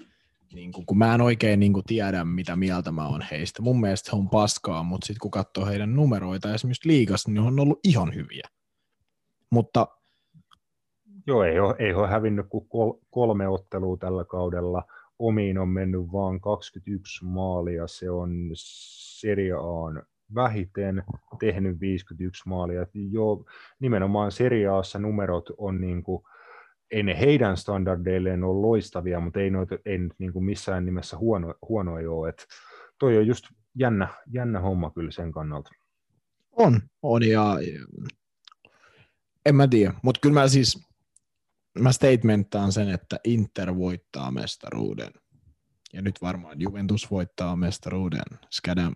niin 0.53 0.73
kuin, 0.73 0.87
kun 0.87 0.99
mä 0.99 1.15
en 1.15 1.21
oikein 1.21 1.61
niin 1.61 1.73
kuin, 1.73 1.85
tiedä, 1.85 2.25
mitä 2.25 2.57
mieltä 2.57 2.93
mä 2.93 3.09
oon 3.09 3.25
heistä. 3.31 3.63
Mun 3.63 3.81
mielestä 3.81 4.11
he 4.13 4.19
on 4.19 4.29
paskaa, 4.29 4.83
mutta 4.83 5.07
sitten 5.07 5.21
kun 5.21 5.31
katsoo 5.31 5.67
heidän 5.67 5.97
numeroita 5.97 6.55
esimerkiksi 6.55 6.89
liigassa, 6.89 7.31
niin 7.31 7.41
on 7.41 7.61
ollut 7.61 7.81
ihan 7.85 8.15
hyviä. 8.15 8.49
Mutta 9.51 9.87
joo, 11.27 11.45
ei 11.45 11.61
ole, 11.61 11.75
ei 11.79 11.95
ole 11.95 12.09
hävinnyt 12.09 12.47
kuin 12.49 12.69
kol- 12.69 12.99
kolme 13.11 13.49
ottelua 13.49 13.97
tällä 13.97 14.25
kaudella. 14.25 14.85
Omiin 15.19 15.59
on 15.59 15.69
mennyt 15.69 16.13
vain 16.13 16.41
21 16.41 17.25
maalia, 17.25 17.87
se 17.87 18.11
on 18.11 18.51
Serie 18.55 19.53
A:n 19.53 20.03
vähiten 20.35 21.05
tehnyt 21.41 21.81
51 21.81 22.49
maalia. 22.49 22.87
Joo, 23.11 23.45
nimenomaan 23.81 24.33
Serie 24.33 24.69
A:ssa 24.69 24.99
numerot 24.99 25.51
on 25.59 25.81
niin 25.81 26.03
kuin, 26.03 26.23
ei 26.91 27.03
ne 27.03 27.21
heidän 27.21 27.57
standardeilleen 27.57 28.45
ole 28.45 28.61
loistavia, 28.61 29.21
mutta 29.21 29.41
ei, 29.41 29.51
noita, 29.51 29.79
ei 29.85 29.99
nyt 29.99 30.13
niin 30.19 30.33
kuin 30.33 30.45
missään 30.45 30.85
nimessä 30.85 31.19
huono, 31.19 31.55
huonoja 31.69 32.11
ole. 32.11 32.29
Et 32.29 32.47
toi 32.99 33.19
on 33.19 33.27
just 33.27 33.45
jännä, 33.75 34.09
jännä 34.33 34.61
homma 34.61 34.91
kyllä 34.91 35.11
sen 35.11 35.33
kannalta. 35.33 35.71
on, 36.57 36.81
on 37.03 37.29
ja 37.29 37.57
en 39.47 39.57
mä 39.57 39.69
tiedä, 39.69 39.95
mutta 40.03 40.21
kyllä 40.21 40.41
mä 40.41 40.49
siis, 40.49 40.88
mä 41.79 41.93
statementtaan 41.93 42.73
sen, 42.73 42.89
että 42.89 43.21
Inter 43.25 43.77
voittaa 43.77 44.31
mestaruuden. 44.31 45.11
Ja 45.93 46.03
nyt 46.03 46.23
varmaan 46.23 46.61
Juventus 46.61 47.11
voittaa 47.11 47.57
mestaruuden. 47.57 48.21
Skadam. 48.51 48.95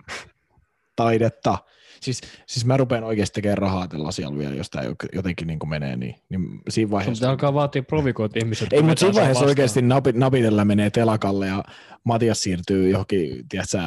Taidetta. 0.97 1.59
Siis, 2.01 2.21
siis 2.47 2.67
mä 2.67 2.77
rupean 2.77 3.05
oikeasti 3.05 3.35
tekemään 3.35 3.59
rahaa 3.59 3.89
tällä 3.89 4.09
asialla 4.09 4.39
vielä, 4.39 4.55
jos 4.55 4.71
tämä 4.71 4.85
jotenkin 5.13 5.47
niin 5.47 5.69
menee, 5.69 5.97
niin, 5.97 6.15
niin 6.29 6.61
siinä 6.69 6.91
vaiheessa... 6.91 7.23
Mutta 7.25 7.31
alkaa 7.31 7.55
vaatia 7.55 7.83
provikoita 7.83 8.39
ihmiset. 8.39 8.73
Ei, 8.73 8.83
mutta 8.83 9.01
siinä 9.01 9.15
vaiheessa 9.15 9.45
oikeasti 9.45 9.83
napit, 9.83 10.17
napitella 10.17 10.65
menee 10.65 10.91
telakalle 10.91 11.47
ja 11.47 11.65
Matias 12.05 12.43
siirtyy 12.43 12.91
johonkin, 12.91 13.49
tiedätkö, 13.49 13.79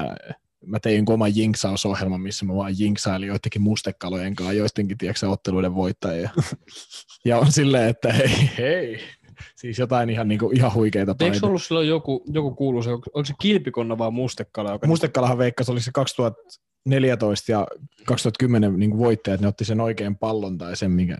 mä 0.65 0.79
tein 0.79 1.05
oman 1.09 1.35
jinksausohjelman, 1.35 2.21
missä 2.21 2.45
mä 2.45 2.55
vaan 2.55 2.79
jinksailin 2.79 3.27
joidenkin 3.27 3.61
mustekalojen 3.61 4.35
kanssa, 4.35 4.53
joidenkin 4.53 4.97
tiedätkö, 4.97 5.29
otteluiden 5.29 5.75
voittajia. 5.75 6.29
ja 7.25 7.39
on 7.39 7.51
silleen, 7.51 7.89
että 7.89 8.13
hei, 8.13 8.49
hei, 8.57 8.99
siis 9.55 9.79
jotain 9.79 10.09
ihan, 10.09 10.27
niin 10.27 10.39
kuin, 10.39 10.57
ihan 10.57 10.73
huikeita 10.73 11.15
paita. 11.15 11.33
Eikö 11.33 11.47
ollut 11.47 11.63
silloin 11.63 11.87
joku, 11.87 12.23
joku 12.27 12.51
kuuluisa, 12.51 12.89
oliko 12.89 13.25
se 13.25 13.33
kilpikonna 13.41 13.97
vai 13.97 14.11
mustekala? 14.11 14.71
Joka 14.71 14.87
Mustekalahan 14.87 15.37
veikkasi, 15.37 15.71
oli 15.71 15.81
se 15.81 15.91
2014 15.93 17.51
ja 17.51 17.67
2010 18.05 18.79
niin 18.79 18.89
kuin 18.89 18.99
voittajat, 18.99 19.41
ne 19.41 19.47
otti 19.47 19.65
sen 19.65 19.81
oikein 19.81 20.15
pallon 20.15 20.57
tai 20.57 20.77
sen, 20.77 20.91
mikä... 20.91 21.17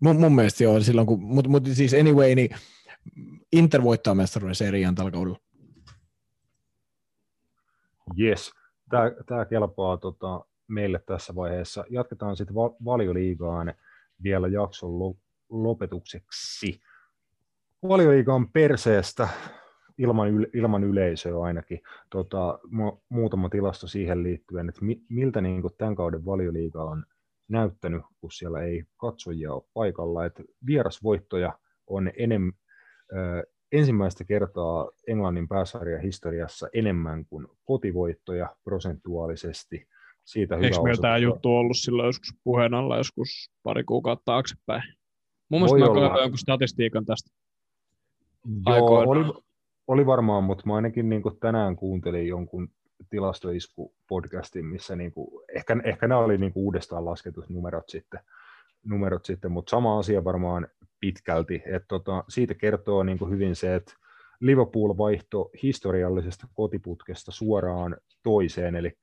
Mun, 0.00 0.20
mun 0.20 0.34
mielestä 0.34 0.64
joo, 0.64 0.80
silloin 0.80 1.06
kun, 1.06 1.22
mutta 1.22 1.50
mut 1.50 1.68
siis 1.72 1.94
anyway, 1.94 2.34
niin 2.34 2.50
Inter 3.52 3.82
voittaa 3.82 4.14
mestaruuden 4.14 4.54
seriaan 4.54 4.94
tällä 4.94 5.10
kaudella. 5.10 5.38
Yes, 8.20 8.52
tämä 9.26 9.44
kelpaa 9.44 9.96
tota, 9.96 10.44
meille 10.68 10.98
tässä 11.06 11.34
vaiheessa. 11.34 11.84
Jatketaan 11.90 12.36
sitten 12.36 12.54
va- 12.54 12.74
valioliigaan 12.84 13.74
vielä 14.22 14.48
jakson 14.48 14.98
lo- 14.98 15.16
lopetukseksi. 15.48 16.80
Valioliiga 17.88 18.34
on 18.34 18.52
perseestä 18.52 19.28
ilman, 19.98 20.28
ilman 20.54 20.84
yleisöä 20.84 21.42
ainakin. 21.42 21.80
Tota, 22.10 22.58
mu- 22.66 23.00
muutama 23.08 23.48
tilasto 23.48 23.86
siihen 23.86 24.22
liittyen, 24.22 24.68
että 24.68 24.84
mi- 24.84 25.02
miltä 25.08 25.40
niin 25.40 25.62
tämän 25.78 25.94
kauden 25.94 26.24
valioliiga 26.24 26.84
on 26.84 27.06
näyttänyt, 27.48 28.02
kun 28.20 28.32
siellä 28.32 28.60
ei 28.62 28.84
katsojia 28.96 29.52
ole 29.54 29.62
paikalla. 29.74 30.24
Et 30.24 30.40
vierasvoittoja 30.66 31.58
on 31.86 32.10
enemmän, 32.16 32.52
ensimmäistä 33.72 34.24
kertaa 34.24 34.90
Englannin 35.08 35.48
pääsarjan 35.48 36.00
historiassa 36.00 36.68
enemmän 36.72 37.24
kuin 37.24 37.46
kotivoittoja 37.64 38.56
prosentuaalisesti. 38.64 39.88
Siitä 40.24 40.56
hyvä 40.56 40.66
Eikö 40.66 40.82
meillä 40.82 41.02
tämä 41.02 41.18
juttu 41.18 41.56
ollut 41.56 41.76
silloin 41.76 42.06
joskus 42.06 42.34
puheen 42.44 42.74
alla 42.74 42.96
joskus 42.96 43.50
pari 43.62 43.84
kuukautta 43.84 44.24
taaksepäin? 44.24 44.82
Mun 45.48 45.60
mielestä 45.60 45.78
mä 45.78 46.00
katsoin 46.00 46.22
jonkun 46.22 46.38
statistiikan 46.38 47.04
tästä. 47.04 47.30
Joo, 48.66 48.98
oli, 48.98 49.32
oli 49.88 50.06
varmaan, 50.06 50.44
mutta 50.44 50.62
mä 50.66 50.74
ainakin 50.74 51.08
niin 51.08 51.22
tänään 51.40 51.76
kuuntelin 51.76 52.28
jonkun 52.28 52.68
tilastoisku-podcastin, 53.10 54.64
missä 54.64 54.96
niin 54.96 55.12
kuin, 55.12 55.28
ehkä, 55.54 55.76
ehkä 55.84 56.08
nämä 56.08 56.20
oli 56.20 56.38
niin 56.38 56.52
uudestaan 56.54 57.04
lasketut 57.04 57.48
numerot 57.48 57.88
sitten, 57.88 58.20
numerot 58.84 59.24
sitten, 59.24 59.52
mutta 59.52 59.70
sama 59.70 59.98
asia 59.98 60.24
varmaan 60.24 60.68
pitkälti. 61.02 61.62
Et 61.66 61.84
tota, 61.88 62.24
siitä 62.28 62.54
kertoo 62.54 63.02
niin 63.02 63.18
kuin 63.18 63.30
hyvin 63.30 63.56
se, 63.56 63.74
että 63.74 63.94
Liverpool 64.40 64.96
vaihto 64.98 65.50
historiallisesta 65.62 66.46
kotiputkesta 66.54 67.32
suoraan 67.32 67.96
toiseen, 68.22 68.76
eli 68.76 68.98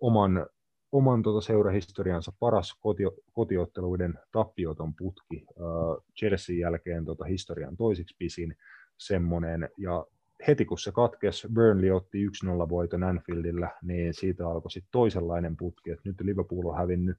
oman, 0.00 0.46
oman 0.92 1.22
tota 1.22 1.40
seurahistoriansa 1.40 2.32
paras 2.40 2.74
koti, 2.80 3.02
kotiotteluiden 3.32 4.14
tappioton 4.32 4.94
putki. 4.94 5.46
Uh, 5.56 6.04
Chelsea 6.18 6.56
jälkeen 6.56 7.04
tota 7.04 7.24
historian 7.24 7.76
toisiksi 7.76 8.16
pisin 8.18 8.56
semmoinen, 8.98 9.68
ja 9.78 10.06
heti 10.48 10.64
kun 10.64 10.78
se 10.78 10.92
katkesi, 10.92 11.48
Burnley 11.54 11.90
otti 11.90 12.26
1-0 12.26 12.68
voiton 12.68 13.02
Anfieldillä, 13.02 13.70
niin 13.82 14.14
siitä 14.14 14.48
alkoi 14.48 14.70
sitten 14.70 14.92
toisenlainen 14.92 15.56
putki, 15.56 15.90
että 15.90 16.08
nyt 16.08 16.20
Liverpool 16.20 16.66
on 16.66 16.76
hävinnyt 16.76 17.18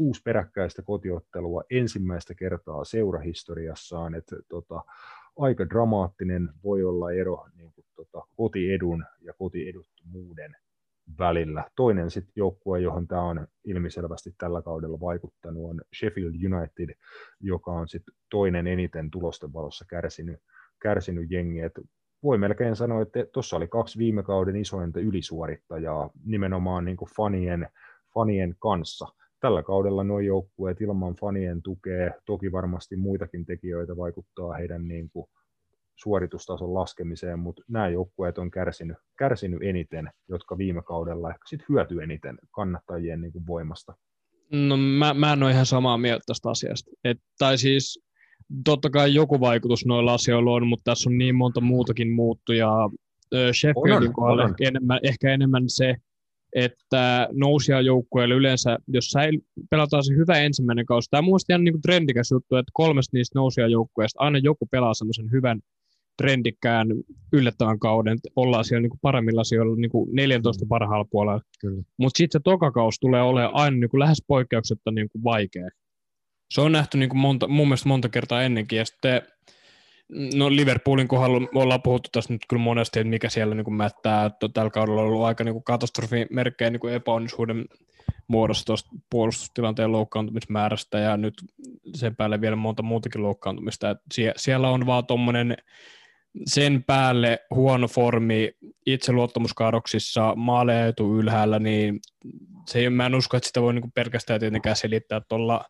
kuusi 0.00 0.22
peräkkäistä 0.24 0.82
kotiottelua 0.82 1.62
ensimmäistä 1.70 2.34
kertaa 2.34 2.84
seurahistoriassaan, 2.84 4.14
että 4.14 4.36
tota, 4.48 4.82
aika 5.38 5.68
dramaattinen 5.68 6.48
voi 6.64 6.84
olla 6.84 7.12
ero 7.12 7.46
niin 7.56 7.72
kuin, 7.72 7.84
tota, 7.96 8.26
kotiedun 8.36 9.04
ja 9.20 9.32
kotieduttomuuden 9.32 10.56
välillä. 11.18 11.64
Toinen 11.76 12.10
sitten 12.10 12.32
joukkue, 12.36 12.80
johon 12.80 13.08
tämä 13.08 13.22
on 13.22 13.46
ilmiselvästi 13.64 14.34
tällä 14.38 14.62
kaudella 14.62 15.00
vaikuttanut, 15.00 15.70
on 15.70 15.80
Sheffield 15.98 16.34
United, 16.34 16.94
joka 17.40 17.70
on 17.70 17.88
sitten 17.88 18.14
toinen 18.30 18.66
eniten 18.66 19.10
tulosten 19.10 19.52
valossa 19.52 19.84
kärsinyt, 19.88 20.40
kärsinyt 20.82 21.30
jengi. 21.30 21.60
Et 21.60 21.80
voi 22.22 22.38
melkein 22.38 22.76
sanoa, 22.76 23.02
että 23.02 23.26
tuossa 23.32 23.56
oli 23.56 23.68
kaksi 23.68 23.98
viime 23.98 24.22
kauden 24.22 24.56
isointa 24.56 25.00
ylisuorittajaa 25.00 26.10
nimenomaan 26.24 26.84
niin 26.84 26.96
kuin 26.96 27.10
fanien, 27.16 27.68
fanien 28.14 28.56
kanssa– 28.58 29.06
tällä 29.40 29.62
kaudella 29.62 30.04
nuo 30.04 30.20
joukkueet 30.20 30.80
ilman 30.80 31.14
fanien 31.14 31.62
tukea, 31.62 32.10
toki 32.26 32.52
varmasti 32.52 32.96
muitakin 32.96 33.46
tekijöitä 33.46 33.96
vaikuttaa 33.96 34.54
heidän 34.54 34.88
niin 34.88 35.10
kuin 35.10 35.26
suoritustason 35.96 36.74
laskemiseen, 36.74 37.38
mutta 37.38 37.62
nämä 37.68 37.88
joukkueet 37.88 38.38
on 38.38 38.50
kärsinyt, 38.50 38.96
kärsinyt 39.18 39.62
eniten, 39.62 40.10
jotka 40.28 40.58
viime 40.58 40.82
kaudella 40.82 41.30
ehkä 41.30 41.42
sit 41.48 41.60
hyöty 41.68 42.02
eniten 42.02 42.38
kannattajien 42.50 43.20
niin 43.20 43.32
kuin 43.32 43.46
voimasta. 43.46 43.94
No 44.52 44.76
mä, 44.76 45.14
mä 45.14 45.32
en 45.32 45.42
ole 45.42 45.50
ihan 45.50 45.66
samaa 45.66 45.98
mieltä 45.98 46.22
tästä 46.26 46.50
asiasta. 46.50 46.90
Et, 47.04 47.18
tai 47.38 47.58
siis 47.58 48.04
totta 48.64 48.90
kai 48.90 49.14
joku 49.14 49.40
vaikutus 49.40 49.86
noilla 49.86 50.14
asioilla 50.14 50.52
on, 50.52 50.66
mutta 50.66 50.90
tässä 50.90 51.10
on 51.10 51.18
niin 51.18 51.34
monta 51.34 51.60
muutakin 51.60 52.12
muuttujaa. 52.12 52.90
Sheffieldin 53.60 54.12
kohdalla 54.12 54.54
enemmän, 54.60 55.00
ehkä 55.02 55.34
enemmän 55.34 55.64
se, 55.66 55.96
että 56.52 57.28
nousijajoukkueelle 57.32 58.34
yleensä, 58.34 58.78
jos 58.88 59.04
säil, 59.04 59.40
pelataan 59.70 60.04
se 60.04 60.14
hyvä 60.16 60.38
ensimmäinen 60.38 60.86
kausi, 60.86 61.10
tämä 61.10 61.18
on 61.18 61.24
mielestäni 61.24 61.54
ihan 61.54 61.64
niin 61.64 61.82
trendikäs 61.82 62.30
juttu, 62.30 62.56
että 62.56 62.70
kolmesta 62.74 63.16
niistä 63.16 63.38
nousijajoukkueista 63.38 64.20
aina 64.20 64.38
joku 64.38 64.66
pelaa 64.66 64.94
semmoisen 64.94 65.30
hyvän 65.32 65.60
trendikkään 66.22 66.88
yllättävän 67.32 67.78
kauden, 67.78 68.18
ollaan 68.36 68.64
siellä 68.64 68.82
niin 68.82 68.90
kuin 68.90 69.00
paremmilla 69.02 69.44
sijoilla 69.44 69.76
niin 69.76 69.90
kuin 69.90 70.08
14 70.12 70.64
mm. 70.64 70.68
parhaalla 70.68 71.06
puolella. 71.10 71.40
Mutta 71.96 72.18
sitten 72.18 72.40
se 72.40 72.42
toka 72.44 72.70
kausi 72.70 73.00
tulee 73.00 73.22
olemaan 73.22 73.54
aina 73.54 73.76
niin 73.76 73.90
kuin 73.90 73.98
lähes 73.98 74.24
poikkeuksetta 74.26 74.90
niin 74.90 75.08
kuin 75.12 75.24
vaikea. 75.24 75.68
Se 76.50 76.60
on 76.60 76.72
nähty 76.72 76.98
niin 76.98 77.08
kuin 77.08 77.20
monta, 77.20 77.48
mun 77.48 77.68
mielestä 77.68 77.88
monta 77.88 78.08
kertaa 78.08 78.42
ennenkin, 78.42 78.78
ja 78.78 78.84
sitten 78.84 79.22
No 80.34 80.50
Liverpoolin 80.50 81.08
kohdalla 81.08 81.48
ollaan 81.54 81.82
puhuttu 81.82 82.08
tässä 82.12 82.32
nyt 82.32 82.42
kyllä 82.48 82.62
monesti, 82.62 83.00
että 83.00 83.10
mikä 83.10 83.28
siellä 83.28 83.54
niin 83.54 83.74
mättää, 83.74 84.26
että 84.26 84.48
tällä 84.48 84.70
kaudella 84.70 85.00
on 85.00 85.06
ollut 85.06 85.24
aika 85.24 85.44
niin 85.44 85.64
katastrofimerkkejä 85.64 86.70
niin 86.70 86.92
epäonnisuuden 86.92 87.64
muodossa 88.28 88.66
tuosta 88.66 88.90
puolustustilanteen 89.10 89.92
loukkaantumismäärästä 89.92 90.98
ja 90.98 91.16
nyt 91.16 91.34
sen 91.94 92.16
päälle 92.16 92.40
vielä 92.40 92.56
monta 92.56 92.82
muutakin 92.82 93.22
loukkaantumista. 93.22 93.90
Että 93.90 94.04
sie- 94.14 94.34
siellä 94.36 94.68
on 94.68 94.86
vaan 94.86 95.06
tuommoinen 95.06 95.56
sen 96.46 96.84
päälle 96.84 97.38
huono 97.54 97.88
formi 97.88 98.52
itseluottamuskaadoksissa, 98.86 100.34
maaleja 100.34 100.92
ylhäällä, 101.18 101.58
niin 101.58 102.00
se, 102.66 102.90
mä 102.90 103.06
en 103.06 103.14
usko, 103.14 103.36
että 103.36 103.46
sitä 103.46 103.62
voi 103.62 103.74
niin 103.74 103.92
pelkästään 103.92 104.40
tietenkään 104.40 104.76
selittää 104.76 105.20
tuolla 105.28 105.64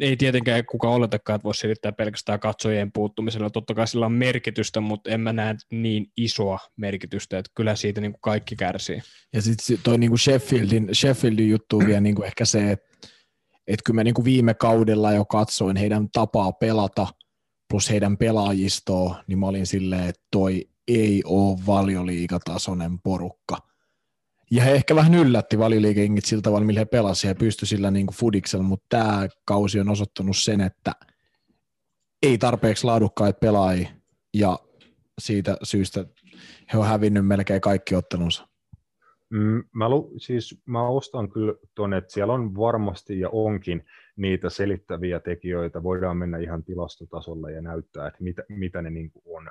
ei 0.00 0.16
tietenkään 0.16 0.66
kuka 0.66 0.90
oletakaan, 0.90 1.34
että 1.34 1.44
voisi 1.44 1.60
selittää 1.60 1.92
pelkästään 1.92 2.40
katsojien 2.40 2.92
puuttumisella. 2.92 3.50
Totta 3.50 3.74
kai 3.74 3.86
sillä 3.86 4.06
on 4.06 4.12
merkitystä, 4.12 4.80
mutta 4.80 5.10
en 5.10 5.20
mä 5.20 5.32
näe 5.32 5.56
niin 5.72 6.06
isoa 6.16 6.58
merkitystä, 6.76 7.38
että 7.38 7.52
kyllä 7.54 7.76
siitä 7.76 8.00
niin 8.00 8.12
kuin 8.12 8.20
kaikki 8.20 8.56
kärsii. 8.56 9.02
Ja 9.32 9.42
sitten 9.42 9.78
toi 9.82 9.98
niin 9.98 10.10
kuin 10.10 10.18
Sheffieldin, 10.18 10.88
Sheffieldin 10.94 11.50
juttu 11.50 11.78
vielä 11.78 12.00
niin 12.00 12.14
kuin 12.14 12.26
ehkä 12.26 12.44
se, 12.44 12.70
että, 12.70 12.86
että 13.66 13.82
kyllä 13.84 13.94
mä 13.94 14.04
niin 14.04 14.14
kuin 14.14 14.24
viime 14.24 14.54
kaudella 14.54 15.12
jo 15.12 15.24
katsoin 15.24 15.76
heidän 15.76 16.08
tapaa 16.12 16.52
pelata 16.52 17.06
plus 17.70 17.90
heidän 17.90 18.16
pelaajistoa, 18.16 19.22
niin 19.26 19.38
mä 19.38 19.46
olin 19.46 19.66
silleen, 19.66 20.08
että 20.08 20.22
toi 20.30 20.68
ei 20.88 21.22
ole 21.24 21.58
valioliigatasoinen 21.66 22.98
porukka– 23.02 23.58
ja 24.52 24.62
he 24.62 24.72
ehkä 24.72 24.96
vähän 24.96 25.14
yllätti 25.14 25.58
valiliikengit 25.58 26.24
sillä 26.24 26.42
tavalla, 26.42 26.66
millä 26.66 26.80
he 26.80 26.84
pelasivat 26.84 27.36
ja 27.36 27.38
pystyi 27.38 27.68
sillä 27.68 27.90
niin 27.90 28.06
kuin 28.06 28.16
fudiksella, 28.16 28.64
mutta 28.64 28.86
tämä 28.88 29.28
kausi 29.44 29.80
on 29.80 29.88
osoittanut 29.88 30.36
sen, 30.36 30.60
että 30.60 30.92
ei 32.22 32.38
tarpeeksi 32.38 32.84
laadukkaita 32.84 33.38
pelaajia 33.38 33.88
ja 34.34 34.58
siitä 35.18 35.56
syystä 35.62 36.04
he 36.72 36.78
on 36.78 36.86
hävinnyt 36.86 37.26
melkein 37.26 37.60
kaikki 37.60 37.94
ottelunsa. 37.94 38.48
Mm, 39.30 39.64
mä, 39.72 39.88
lu, 39.88 40.12
siis, 40.16 40.62
mä 40.66 40.88
ostan 40.88 41.30
kyllä 41.30 41.54
tuonne, 41.74 41.96
että 41.96 42.12
siellä 42.12 42.32
on 42.32 42.56
varmasti 42.56 43.20
ja 43.20 43.28
onkin 43.28 43.84
niitä 44.16 44.50
selittäviä 44.50 45.20
tekijöitä. 45.20 45.82
Voidaan 45.82 46.16
mennä 46.16 46.38
ihan 46.38 46.64
tilastotasolle 46.64 47.52
ja 47.52 47.60
näyttää, 47.62 48.06
että 48.06 48.22
mitä, 48.22 48.42
mitä 48.48 48.82
ne 48.82 48.90
niin 48.90 49.12
on 49.24 49.50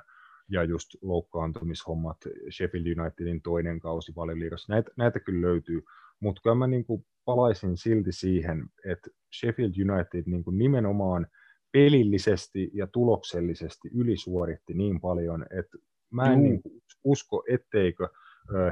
ja 0.52 0.64
just 0.64 0.88
loukkaantumishommat, 1.02 2.16
Sheffield 2.50 2.98
Unitedin 2.98 3.42
toinen 3.42 3.80
kausi 3.80 4.12
valioliigassa, 4.16 4.72
näitä, 4.72 4.90
näitä 4.96 5.20
kyllä 5.20 5.40
löytyy, 5.40 5.82
mutta 6.20 6.40
kyllä 6.42 6.56
mä 6.56 6.66
niin 6.66 6.84
kuin 6.84 7.06
palaisin 7.24 7.76
silti 7.76 8.12
siihen, 8.12 8.66
että 8.84 9.10
Sheffield 9.40 9.72
United 9.90 10.22
niin 10.26 10.44
kuin 10.44 10.58
nimenomaan 10.58 11.26
pelillisesti 11.72 12.70
ja 12.74 12.86
tuloksellisesti 12.86 13.88
ylisuoritti 13.94 14.74
niin 14.74 15.00
paljon, 15.00 15.46
että 15.58 15.78
mä 16.10 16.32
en 16.32 16.42
niin 16.42 16.62
kuin 16.62 16.82
usko, 17.04 17.44
etteikö 17.48 18.08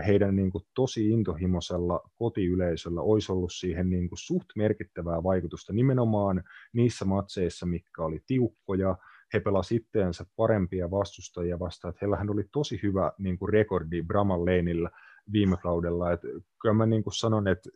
heidän 0.06 0.36
niin 0.36 0.50
kuin 0.50 0.64
tosi 0.74 1.10
intohimoisella 1.10 2.10
kotiyleisöllä 2.16 3.00
olisi 3.00 3.32
ollut 3.32 3.52
siihen 3.52 3.90
niin 3.90 4.08
kuin 4.08 4.18
suht 4.18 4.46
merkittävää 4.56 5.22
vaikutusta 5.22 5.72
nimenomaan 5.72 6.44
niissä 6.72 7.04
matseissa, 7.04 7.66
mitkä 7.66 8.02
oli 8.02 8.22
tiukkoja, 8.26 8.96
he 9.34 9.40
pelasivat 9.40 9.82
itteensä 9.82 10.24
parempia 10.36 10.90
vastustajia 10.90 11.58
vastaan, 11.58 11.90
että 11.90 11.98
heillähän 12.02 12.30
oli 12.30 12.44
tosi 12.52 12.80
hyvä 12.82 13.12
niin 13.18 13.38
kuin 13.38 13.52
rekordi 13.52 14.02
Braman 14.02 14.40
Laneillä 14.44 14.90
viime 15.32 15.56
kaudella, 15.56 16.12
että 16.12 16.28
kyllä 16.62 16.74
mä 16.74 16.86
niin 16.86 17.02
kuin 17.02 17.14
sanon, 17.14 17.48
että 17.48 17.70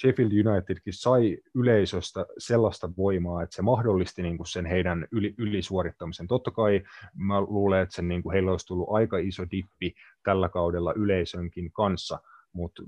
Sheffield 0.00 0.46
Unitedkin 0.46 0.92
sai 0.92 1.38
yleisöstä 1.54 2.26
sellaista 2.38 2.90
voimaa, 2.96 3.42
että 3.42 3.56
se 3.56 3.62
mahdollisti 3.62 4.22
niin 4.22 4.36
kuin 4.36 4.46
sen 4.46 4.66
heidän 4.66 5.08
yli, 5.12 5.34
ylisuorittamisen. 5.38 6.26
Totta 6.26 6.50
kai 6.50 6.82
mä 7.14 7.40
luulen, 7.40 7.82
että 7.82 7.94
sen, 7.94 8.08
niin 8.08 8.22
kuin 8.22 8.32
heillä 8.32 8.50
olisi 8.50 8.66
tullut 8.66 8.88
aika 8.90 9.18
iso 9.18 9.44
dippi 9.50 9.94
tällä 10.24 10.48
kaudella 10.48 10.92
yleisönkin 10.92 11.72
kanssa, 11.72 12.18
mutta 12.52 12.82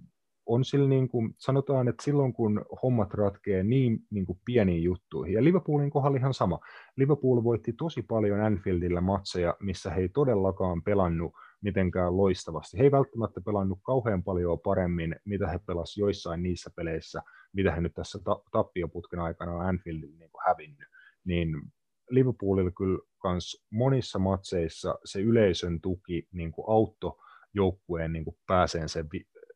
on 0.51 0.65
sillä 0.65 0.89
niin 0.89 1.09
kuin, 1.09 1.35
sanotaan, 1.39 1.89
että 1.89 2.05
silloin 2.05 2.33
kun 2.33 2.65
hommat 2.83 3.15
ratkee 3.15 3.63
niin, 3.63 3.99
niin 4.11 4.27
kuin 4.27 4.39
pieniin 4.45 4.83
juttuihin, 4.83 5.35
ja 5.35 5.45
Liverpoolin 5.45 5.91
kohdalla 5.91 6.19
ihan 6.19 6.35
sama, 6.35 6.59
Liverpool 6.97 7.45
voitti 7.45 7.73
tosi 7.73 8.03
paljon 8.03 8.41
Anfieldillä 8.41 9.01
matseja, 9.01 9.57
missä 9.61 9.91
he 9.91 10.01
ei 10.01 10.09
todellakaan 10.09 10.83
pelannut 10.83 11.33
mitenkään 11.61 12.17
loistavasti. 12.17 12.79
He 12.79 12.83
ei 12.83 12.91
välttämättä 12.91 13.41
pelannut 13.41 13.79
kauhean 13.83 14.23
paljon 14.23 14.61
paremmin, 14.61 15.17
mitä 15.25 15.49
he 15.49 15.59
pelasivat 15.67 16.07
joissain 16.07 16.43
niissä 16.43 16.71
peleissä, 16.77 17.23
mitä 17.53 17.73
he 17.73 17.81
nyt 17.81 17.95
tässä 17.95 18.19
ta- 18.25 18.43
tappioputken 18.53 19.21
aikana 19.21 19.53
on 19.53 19.67
Anfieldilla 19.67 20.19
niin 20.19 20.31
kuin 20.31 20.43
hävinnyt. 20.47 20.89
Niin 21.25 21.63
Liverpoolilla 22.11 22.71
kyllä 22.71 22.99
kans 23.19 23.65
monissa 23.71 24.19
matseissa 24.19 24.99
se 25.05 25.21
yleisön 25.21 25.81
tuki 25.81 26.29
niin 26.33 26.53
kuin 26.53 26.65
auttoi 26.69 27.17
joukkueen 27.55 28.13
niin 28.13 28.25
pääseen 28.47 28.89
sen 28.89 29.09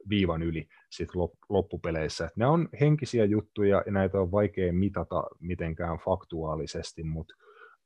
viivan 0.08 0.42
yli 0.42 0.68
sit 0.90 1.08
loppupeleissä. 1.48 2.24
Et 2.24 2.36
ne 2.36 2.46
on 2.46 2.68
henkisiä 2.80 3.24
juttuja 3.24 3.82
ja 3.86 3.92
näitä 3.92 4.20
on 4.20 4.32
vaikea 4.32 4.72
mitata 4.72 5.24
mitenkään 5.40 5.98
faktuaalisesti, 6.04 7.02
mutta 7.02 7.34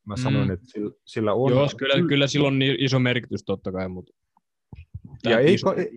mä 0.07 0.17
sanoin, 0.17 0.49
mm. 0.49 0.55
että 0.55 0.67
sillä, 0.67 0.91
sillä 1.05 1.33
on... 1.33 1.51
Joo, 1.51 1.69
kyllä, 1.77 2.09
kyllä 2.09 2.27
sillä 2.27 2.49
on 2.49 2.59
niin 2.59 2.77
iso 2.79 2.99
merkitys 2.99 3.45
totta 3.45 3.73
kai, 3.73 3.89
mutta... 3.89 4.13
Ja 5.25 5.39
ei, 5.39 5.57
ka- 5.65 5.75
ei, 5.75 5.97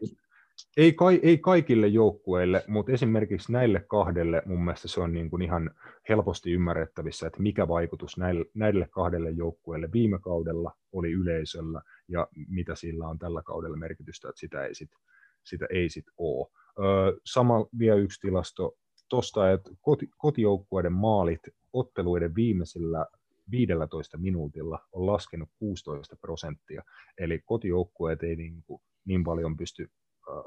ei, 0.78 0.94
ka- 0.94 1.12
ei 1.12 1.38
kaikille 1.38 1.88
joukkueille, 1.88 2.64
mutta 2.68 2.92
esimerkiksi 2.92 3.52
näille 3.52 3.86
kahdelle 3.88 4.44
mun 4.46 4.64
mielestä 4.66 4.88
se 4.88 5.02
on 5.02 5.14
niin 5.14 5.30
kuin 5.30 5.42
ihan 5.42 5.72
helposti 6.10 6.52
ymmärrettävissä, 6.52 7.28
että 7.28 7.42
mikä 7.42 7.68
vaikutus 7.68 8.18
näille, 8.18 8.46
näille 8.54 8.88
kahdelle 8.92 9.30
joukkueelle 9.30 9.90
viime 9.94 10.20
kaudella 10.20 10.72
oli 10.92 11.12
yleisöllä 11.12 11.82
ja 12.08 12.28
mitä 12.48 12.76
sillä 12.76 13.08
on 13.08 13.20
tällä 13.20 13.44
kaudella 13.44 13.78
merkitystä, 13.78 14.30
että 14.30 14.40
sitä 14.40 14.66
ei 14.66 14.76
sitten 14.76 15.00
sitä 15.44 15.66
ei 15.70 15.90
sit 15.90 16.06
ole. 16.18 16.48
Öö, 16.80 17.20
sama 17.26 17.66
vielä 17.80 17.96
yksi 17.96 18.20
tilasto 18.22 18.74
tuosta, 19.10 19.52
että 19.52 19.70
koti, 19.82 20.10
kotijoukkueiden 20.18 20.94
maalit 20.94 21.42
otteluiden 21.74 22.36
viimeisillä 22.36 23.06
15 23.52 24.18
minuutilla 24.18 24.80
on 24.92 25.06
laskenut 25.06 25.50
16 25.60 26.16
prosenttia, 26.16 26.84
eli 27.18 27.40
kotijoukkueet 27.46 28.24
ei 28.24 28.36
niin, 28.36 28.64
kuin, 28.64 28.82
niin 29.06 29.24
paljon 29.24 29.58
pysty 29.58 29.92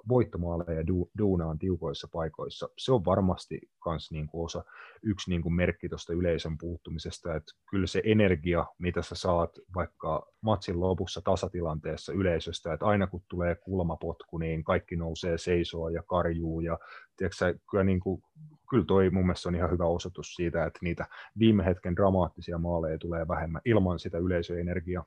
voittomaaleja 0.09 0.87
du, 0.87 1.11
duunaan 1.19 1.59
tiukoissa 1.59 2.09
paikoissa. 2.13 2.69
Se 2.79 2.93
on 2.93 3.05
varmasti 3.05 3.61
myös 3.87 4.11
niin 4.11 4.27
kuin 4.27 4.45
osa, 4.45 4.65
yksi 5.03 5.31
niin 5.31 5.43
kuin 5.43 5.55
merkki 5.55 5.89
tuosta 5.89 6.13
yleisön 6.13 6.59
puuttumisesta, 6.59 7.35
että 7.35 7.53
kyllä 7.71 7.87
se 7.87 8.03
energia, 8.05 8.67
mitä 8.79 9.03
sä 9.03 9.15
saat 9.15 9.51
vaikka 9.75 10.27
matsin 10.41 10.81
lopussa 10.81 11.21
tasatilanteessa 11.25 12.13
yleisöstä, 12.13 12.73
että 12.73 12.87
aina 12.87 13.07
kun 13.07 13.23
tulee 13.29 13.55
kulmapotku, 13.55 14.39
niin 14.39 14.65
kaikki 14.65 14.97
nousee 14.97 15.39
seisoa 15.39 15.91
ja 15.91 16.03
karjuu 16.03 16.61
ja 16.61 16.79
tiedätkö, 17.17 17.59
kyllä, 17.71 17.85
niin 17.85 18.01
kuin, 18.01 18.23
kyllä 18.71 18.85
toi 18.85 19.11
mun 19.11 19.27
mielestä 19.27 19.49
on 19.49 19.55
ihan 19.55 19.71
hyvä 19.71 19.87
osoitus 19.87 20.35
siitä, 20.35 20.65
että 20.65 20.79
niitä 20.83 21.07
viime 21.39 21.65
hetken 21.65 21.97
dramaattisia 21.97 22.59
maaleja 22.59 22.99
tulee 22.99 23.29
vähemmän 23.29 23.63
ilman 23.65 23.99
sitä 23.99 24.19
yleisöenergiaa. 24.19 25.05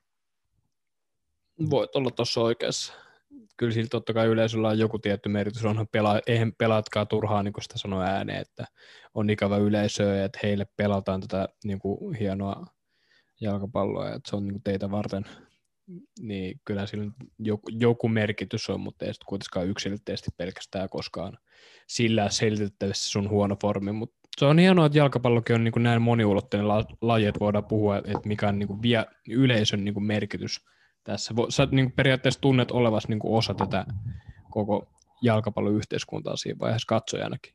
Voit 1.70 1.96
olla 1.96 2.12
tuossa 2.12 2.42
oikeassa 2.42 3.07
kyllä 3.58 3.74
sillä 3.74 3.88
totta 3.92 4.14
kai 4.14 4.28
yleisöllä 4.28 4.68
on 4.68 4.80
joku 4.80 5.00
tietty 5.00 5.30
merkitys, 5.30 5.66
onhan 5.66 5.88
pela, 5.92 6.22
eihän 6.28 6.54
pelaatkaan 6.58 7.08
turhaa 7.08 7.44
niin 7.44 7.54
sitä 7.62 7.78
sanoa 7.78 8.04
ääneen, 8.04 8.42
että 8.42 8.66
on 9.14 9.30
ikävä 9.30 9.58
yleisö 9.58 10.26
että 10.26 10.40
heille 10.44 10.68
pelataan 10.78 11.22
tätä 11.22 11.50
niin 11.64 11.80
kuin, 11.80 12.16
hienoa 12.16 12.66
jalkapalloa, 13.42 14.08
että 14.08 14.30
se 14.30 14.36
on 14.36 14.44
niin 14.44 14.54
kuin, 14.54 14.64
teitä 14.64 14.92
varten, 14.92 15.26
niin 16.20 16.62
kyllä 16.66 16.88
sillä 16.88 17.12
joku, 17.40 17.70
joku 17.72 18.08
merkitys 18.08 18.70
on, 18.70 18.80
mutta 18.80 19.06
ei 19.06 19.14
sitten 19.14 19.28
kuitenkaan 19.28 19.68
yksilöllisesti 19.68 20.32
pelkästään 20.38 20.90
koskaan 20.90 21.38
sillä 21.88 22.30
selitettävissä 22.30 23.10
sun 23.10 23.30
huono 23.30 23.56
formi, 23.62 23.92
mutta 23.92 24.18
se 24.38 24.46
on 24.46 24.60
hienoa, 24.60 24.86
että 24.86 24.98
jalkapallokin 24.98 25.56
on 25.56 25.64
niin 25.64 25.72
kuin 25.72 25.84
näin 25.84 26.02
moniulotteinen 26.02 26.68
laji, 27.02 27.26
että 27.26 27.40
voidaan 27.40 27.66
puhua, 27.66 27.98
että 27.98 28.22
mikä 28.26 28.48
on 28.48 28.60
niin 28.60 28.68
kuin 28.68 28.82
vie 28.82 29.06
yleisön 29.30 29.86
niin 29.86 29.94
kuin 29.94 30.06
merkitys– 30.06 30.62
tässä. 31.08 31.34
Sä 31.50 31.68
niin 31.72 31.92
periaatteessa 31.92 32.42
tunnet 32.42 32.72
olevas 32.72 33.08
niin 33.08 33.20
osa 33.24 33.54
tätä 33.54 33.86
koko 34.52 34.88
jalkapalloyhteiskuntaa 35.22 36.36
siinä 36.36 36.60
vaiheessa 36.60 36.86
katsojanakin. 36.88 37.54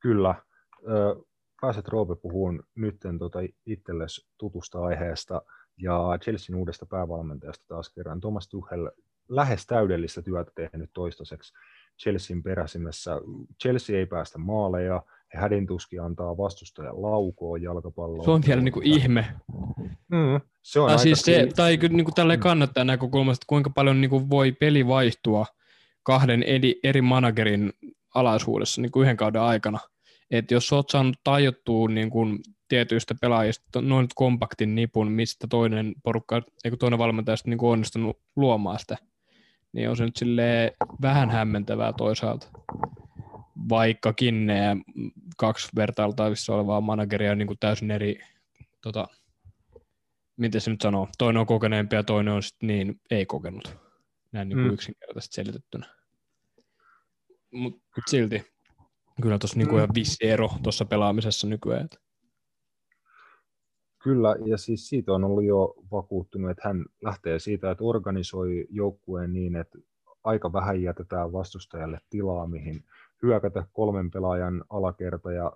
Kyllä. 0.00 0.34
Pääset 1.60 1.88
Roope 1.88 2.16
puhuun 2.16 2.62
nyt 2.74 2.96
tota 3.18 3.38
itsellesi 3.66 4.26
tutusta 4.38 4.84
aiheesta 4.84 5.42
ja 5.82 6.18
Chelsean 6.22 6.58
uudesta 6.58 6.86
päävalmentajasta 6.86 7.64
taas 7.68 7.90
kerran. 7.90 8.20
Thomas 8.20 8.48
Tuchel 8.48 8.90
lähes 9.28 9.66
täydellistä 9.66 10.22
työtä 10.22 10.52
tehnyt 10.54 10.90
toistaiseksi 10.92 11.54
Chelsean 12.02 12.42
peräsimessä. 12.42 13.20
Chelsea 13.62 13.98
ei 13.98 14.06
päästä 14.06 14.38
maaleja, 14.38 15.02
hädintuski 15.34 15.98
antaa 15.98 16.36
vastustajan 16.36 17.02
laukoon 17.02 17.62
jalkapalloon. 17.62 18.24
Se 18.24 18.30
on 18.30 18.42
vielä 18.46 18.60
niin 18.60 18.72
kuin 18.72 18.86
ihme. 18.86 19.26
Mm, 20.08 20.40
se 20.62 20.80
on 20.80 20.88
tai, 20.88 20.98
siis 20.98 21.20
se, 21.20 21.48
tai 21.56 21.76
niin 21.76 22.04
kuin 22.04 22.14
tälleen 22.14 22.38
mm. 22.38 22.42
kannattaa 22.42 22.84
näkökulmasta, 22.84 23.44
kuinka 23.48 23.70
paljon 23.70 24.00
niin 24.00 24.10
kuin 24.10 24.30
voi 24.30 24.52
peli 24.52 24.86
vaihtua 24.86 25.46
kahden 26.02 26.42
eri, 26.42 26.80
eri 26.84 27.02
managerin 27.02 27.72
alaisuudessa 28.14 28.80
niin 28.82 28.92
kuin 28.92 29.02
yhden 29.02 29.16
kauden 29.16 29.42
aikana. 29.42 29.78
Et 30.30 30.50
jos 30.50 30.72
olet 30.72 30.88
saanut 30.90 31.16
tajottua 31.24 31.88
niin 31.88 32.10
kuin 32.10 32.38
tietyistä 32.68 33.14
pelaajista 33.20 33.82
noin 33.82 34.08
kompaktin 34.14 34.74
nipun, 34.74 35.12
mistä 35.12 35.46
toinen 35.50 35.94
porukka, 36.04 36.42
eikö 36.64 36.76
toinen 36.76 36.98
valmentaja 36.98 37.36
niin 37.46 37.58
kuin 37.58 37.70
onnistunut 37.70 38.18
luomaan 38.36 38.78
sitä, 38.78 38.96
niin 39.72 39.90
on 39.90 39.96
se 39.96 40.04
nyt 40.04 40.20
vähän 41.02 41.30
hämmentävää 41.30 41.92
toisaalta 41.92 42.48
vaikkakin 43.68 44.46
ne 44.46 44.76
kaksi 45.36 45.68
vertailtavissa 45.76 46.54
olevaa 46.54 46.80
manageria 46.80 47.32
on 47.32 47.38
niin 47.38 47.46
kuin 47.46 47.58
täysin 47.60 47.90
eri, 47.90 48.20
tota, 48.82 49.08
miten 50.36 50.60
se 50.60 50.70
nyt 50.70 50.80
sanoo, 50.80 51.08
toinen 51.18 51.40
on 51.40 51.46
kokeneempi 51.46 51.96
ja 51.96 52.02
toinen 52.02 52.34
on 52.34 52.42
sitten 52.42 52.66
niin 52.66 53.00
ei-kokenut. 53.10 53.76
Näin 54.32 54.48
niin 54.48 54.56
kuin 54.56 54.66
mm. 54.66 54.74
yksinkertaisesti 54.74 55.34
selitettynä. 55.34 55.86
Mutta 57.50 57.80
mut 57.96 58.04
silti, 58.06 58.44
kyllä 59.22 59.38
tuossa 59.38 59.58
niin 59.58 59.68
mm. 59.68 59.76
ihan 59.76 59.88
vissi 59.94 60.26
ero 60.26 60.50
tuossa 60.62 60.84
pelaamisessa 60.84 61.46
nykyään. 61.46 61.88
Kyllä, 64.02 64.36
ja 64.46 64.58
siis 64.58 64.88
siitä 64.88 65.12
on 65.12 65.24
ollut 65.24 65.44
jo 65.44 65.74
vakuuttunut, 65.92 66.50
että 66.50 66.68
hän 66.68 66.84
lähtee 67.02 67.38
siitä, 67.38 67.70
että 67.70 67.84
organisoi 67.84 68.66
joukkueen 68.70 69.32
niin, 69.32 69.56
että 69.56 69.78
aika 70.24 70.52
vähän 70.52 70.82
jätetään 70.82 71.32
vastustajalle 71.32 72.00
tilaa, 72.10 72.46
mihin 72.46 72.84
hyökätä 73.22 73.66
kolmen 73.72 74.10
pelaajan 74.10 74.64
alakerta 74.70 75.32
ja 75.32 75.52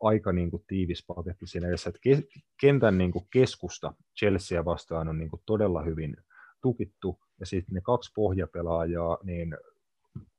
aika 0.00 0.32
niin 0.32 0.50
kuin 0.50 0.64
tiivis 0.66 1.06
paketti 1.06 1.46
siinä 1.46 1.68
edessä. 1.68 1.90
Että 1.90 2.28
kentän 2.60 2.98
niin 2.98 3.12
kuin 3.12 3.26
keskusta 3.30 3.94
Chelsea 4.18 4.64
vastaan 4.64 5.08
on 5.08 5.18
niin 5.18 5.30
kuin 5.30 5.42
todella 5.46 5.82
hyvin 5.82 6.16
tukittu, 6.60 7.18
ja 7.40 7.46
sitten 7.46 7.74
ne 7.74 7.80
kaksi 7.80 8.12
pohjapelaajaa, 8.14 9.18
niin 9.22 9.56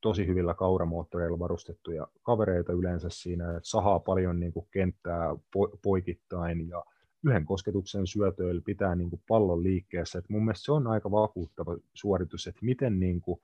tosi 0.02 0.28
hyvillä 0.28 0.54
kauramoottoreilla 0.54 1.40
varustettuja 1.40 2.08
kavereita 2.24 2.74
yleensä 2.74 3.10
siinä, 3.10 3.50
että 3.50 3.70
sahaa 3.70 4.00
paljon 4.00 4.40
niin 4.40 4.54
kuin 4.54 4.68
kenttää 4.72 5.34
po- 5.34 5.78
poikittain 5.84 6.68
ja 6.70 6.84
yhden 7.26 7.46
kosketuksen 7.46 8.08
syötöillä 8.08 8.62
pitää 8.66 8.96
niin 8.96 9.10
kuin 9.10 9.22
pallon 9.28 9.64
liikkeessä. 9.64 10.20
Et 10.20 10.30
mun 10.30 10.46
mielestä 10.46 10.66
se 10.66 10.72
on 10.72 10.88
aika 10.88 11.12
vakuuttava 11.12 11.78
suoritus, 11.94 12.48
että 12.48 12.66
miten 12.66 13.00
niin 13.00 13.22
kuin 13.22 13.41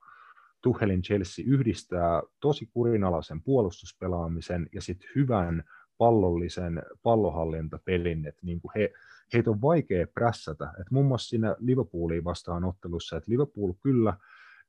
Tuhelin 0.66 1.02
Chelsea 1.02 1.44
yhdistää 1.48 2.22
tosi 2.40 2.66
kurinalaisen 2.66 3.42
puolustuspelaamisen 3.42 4.66
ja 4.74 4.82
sitten 4.82 5.10
hyvän 5.14 5.64
pallollisen 5.98 6.82
pallohallintapelin, 7.02 8.26
että 8.26 8.40
niin 8.46 8.60
kuin 8.60 8.72
he, 8.76 8.92
heitä 9.32 9.50
on 9.50 9.62
vaikea 9.62 10.06
prässätä. 10.14 10.72
Et 10.80 10.90
muun 10.90 11.06
muassa 11.06 11.28
siinä 11.28 11.56
Liverpooliin 11.58 12.24
vastaan 12.24 12.64
ottelussa, 12.64 13.16
että 13.16 13.30
Liverpool 13.30 13.72
kyllä 13.82 14.16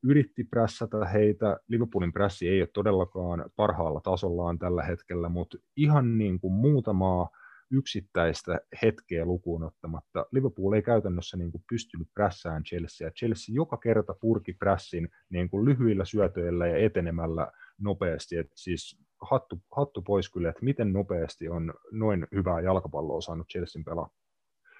yritti 0.04 0.44
prässätä 0.44 1.06
heitä. 1.06 1.60
Liverpoolin 1.68 2.14
prässi 2.14 2.48
ei 2.48 2.62
ole 2.62 2.70
todellakaan 2.74 3.46
parhaalla 3.56 4.02
tasollaan 4.02 4.60
tällä 4.60 4.84
hetkellä, 4.84 5.30
mutta 5.30 5.58
ihan 5.76 6.18
niin 6.18 6.40
kuin 6.40 6.54
muutamaa 6.54 7.30
yksittäistä 7.72 8.60
hetkeä 8.82 9.26
lukuun 9.26 9.64
ottamatta 9.64 10.26
Liverpool 10.32 10.74
ei 10.74 10.82
käytännössä 10.82 11.38
niin 11.38 11.52
kuin 11.52 11.64
pystynyt 11.70 12.08
prässään 12.14 12.64
Chelsea. 12.64 13.12
Chelsea 13.12 13.56
joka 13.56 13.78
kerta 13.78 14.14
purki 14.22 14.54
prässin 14.54 15.10
niin 15.30 15.50
kuin 15.50 15.66
lyhyillä 15.66 16.06
syötöillä 16.06 16.68
ja 16.68 16.78
etenemällä 16.78 17.52
nopeasti. 17.78 18.38
Et 18.38 18.52
siis 18.56 19.00
hattu, 19.22 19.62
hattu 19.76 20.02
pois 20.02 20.30
kyllä, 20.30 20.50
että 20.50 20.66
miten 20.66 20.94
nopeasti 20.94 21.50
on 21.50 21.74
noin 21.92 22.28
hyvää 22.36 22.62
jalkapalloa 22.62 23.22
saanut 23.22 23.48
Chelsean 23.48 23.86
pelaa. 23.86 24.10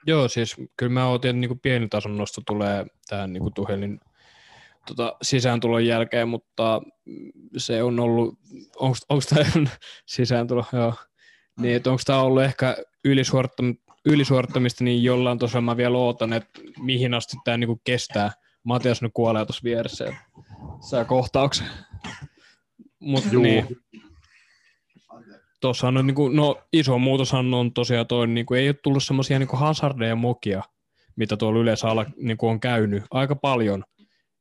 Joo, 0.06 0.28
siis 0.28 0.56
kyllä 0.78 0.94
mä 0.94 1.10
otin, 1.10 1.30
että 1.30 1.40
niin 1.40 1.60
pieni 1.60 1.88
tason 1.88 2.18
nosto 2.18 2.42
tulee 2.48 2.86
tähän 3.10 3.34
niin 3.34 3.54
Tuhelin 3.56 4.00
tota, 4.88 5.18
sisääntulon 5.22 5.86
jälkeen, 5.86 6.30
mutta 6.30 6.82
se 7.58 7.84
on 7.84 8.00
ollut, 8.00 8.40
onko 8.80 9.22
tämä 9.30 9.70
sisääntulo, 10.06 10.66
joo, 10.74 10.94
niin 11.60 11.76
että 11.76 11.90
onko 11.90 12.02
tämä 12.06 12.22
ollut 12.22 12.44
ehkä 12.44 12.78
ylisuorittamista, 13.06 13.94
ylisuorittamista, 14.06 14.84
niin 14.84 15.04
jollain 15.04 15.40
tosiaan 15.40 15.64
mä 15.64 15.78
vielä 15.78 15.98
ootan, 15.98 16.34
että 16.34 16.62
mihin 16.80 17.14
asti 17.14 17.38
tämä 17.44 17.58
niin 17.58 17.82
kestää. 17.84 18.32
Matias 18.64 19.02
nyt 19.02 19.12
kuolee 19.14 19.46
tuossa 19.46 19.64
vieressä 19.64 20.06
ja 20.06 20.14
saa 20.80 21.06
kohtauksen. 21.06 21.68
Mutta 23.00 23.30
niin, 23.30 23.68
tuossa 25.62 25.88
on 25.88 26.08
niin 26.08 26.16
kuin, 26.16 26.36
no 26.36 26.62
iso 26.74 27.00
muutoshan 27.00 27.54
on 27.54 27.74
tosiaan 27.74 28.08
toi, 28.08 28.28
niin 28.28 28.46
kuin, 28.46 28.60
ei 28.60 28.70
ole 28.70 28.76
tullut 28.84 29.04
semmoisia 29.04 29.40
niin 29.40 29.50
hazardeja 29.54 30.16
mokia, 30.16 30.64
mitä 31.16 31.38
tuolla 31.38 31.60
yleensä 31.60 31.88
ala, 31.88 32.06
niin 32.18 32.38
kuin 32.38 32.50
on 32.50 32.60
käynyt 32.60 33.04
aika 33.12 33.36
paljon. 33.36 33.84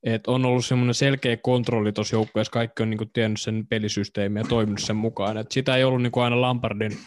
Et 0.07 0.27
on 0.27 0.45
ollut 0.45 0.66
semmoinen 0.66 0.95
selkeä 0.95 1.37
kontrolli 1.37 1.93
tuossa 1.93 2.16
joukkueessa, 2.16 2.53
kaikki 2.53 2.83
on 2.83 2.91
niin 2.91 2.99
kuin, 2.99 3.11
tiennyt 3.12 3.41
sen 3.41 3.66
pelisysteemiä 3.66 4.43
ja 4.43 4.49
toiminut 4.49 4.81
sen 4.81 4.97
mukaan. 4.97 5.37
Et 5.37 5.53
sitä 5.53 5.77
ei 5.77 5.85
ollut 5.85 6.03
niin 6.03 6.12
kuin 6.12 6.24
aina 6.24 6.41
Lampardin 6.41 6.99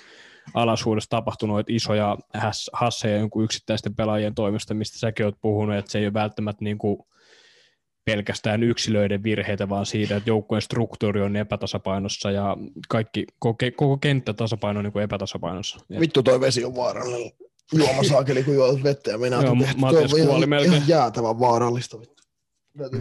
alaisuudessa 0.53 1.09
tapahtunut 1.09 1.69
isoja 1.69 2.17
hasseja 2.73 3.17
jonkun 3.17 3.43
yksittäisten 3.43 3.95
pelaajien 3.95 4.35
toimesta, 4.35 4.73
mistä 4.73 4.99
säkin 4.99 5.25
olet 5.25 5.35
puhunut, 5.41 5.75
että 5.75 5.91
se 5.91 5.99
ei 5.99 6.05
ole 6.05 6.13
välttämättä 6.13 6.63
niin 6.63 6.77
kuin, 6.77 6.99
pelkästään 8.05 8.63
yksilöiden 8.63 9.23
virheitä, 9.23 9.69
vaan 9.69 9.85
siitä, 9.85 10.15
että 10.15 10.29
joukkueen 10.29 10.61
struktuuri 10.61 11.21
on 11.21 11.35
epätasapainossa 11.35 12.31
ja 12.31 12.57
kaikki, 12.89 13.25
koko, 13.39 13.57
koko 13.75 13.97
kenttä 13.97 14.33
tasapaino 14.33 14.79
on 14.79 14.83
niin 14.83 14.93
kuin 14.93 15.03
epätasapainossa. 15.03 15.79
Vittu 15.99 16.23
toi 16.23 16.39
vesi 16.39 16.65
on 16.65 16.75
vaarallinen. 16.75 17.31
Juomasaakeli, 17.73 18.43
kun 18.43 18.53
juot 18.53 18.83
vettä 18.83 19.11
ja 19.11 19.17
minä 19.17 19.41
Joo, 19.41 19.55
Matias 19.77 20.11
kuoli 20.25 20.45
melkein. 20.45 20.73
Ihan 20.73 20.87
jäätävän 20.87 21.39
vaarallista. 21.39 21.97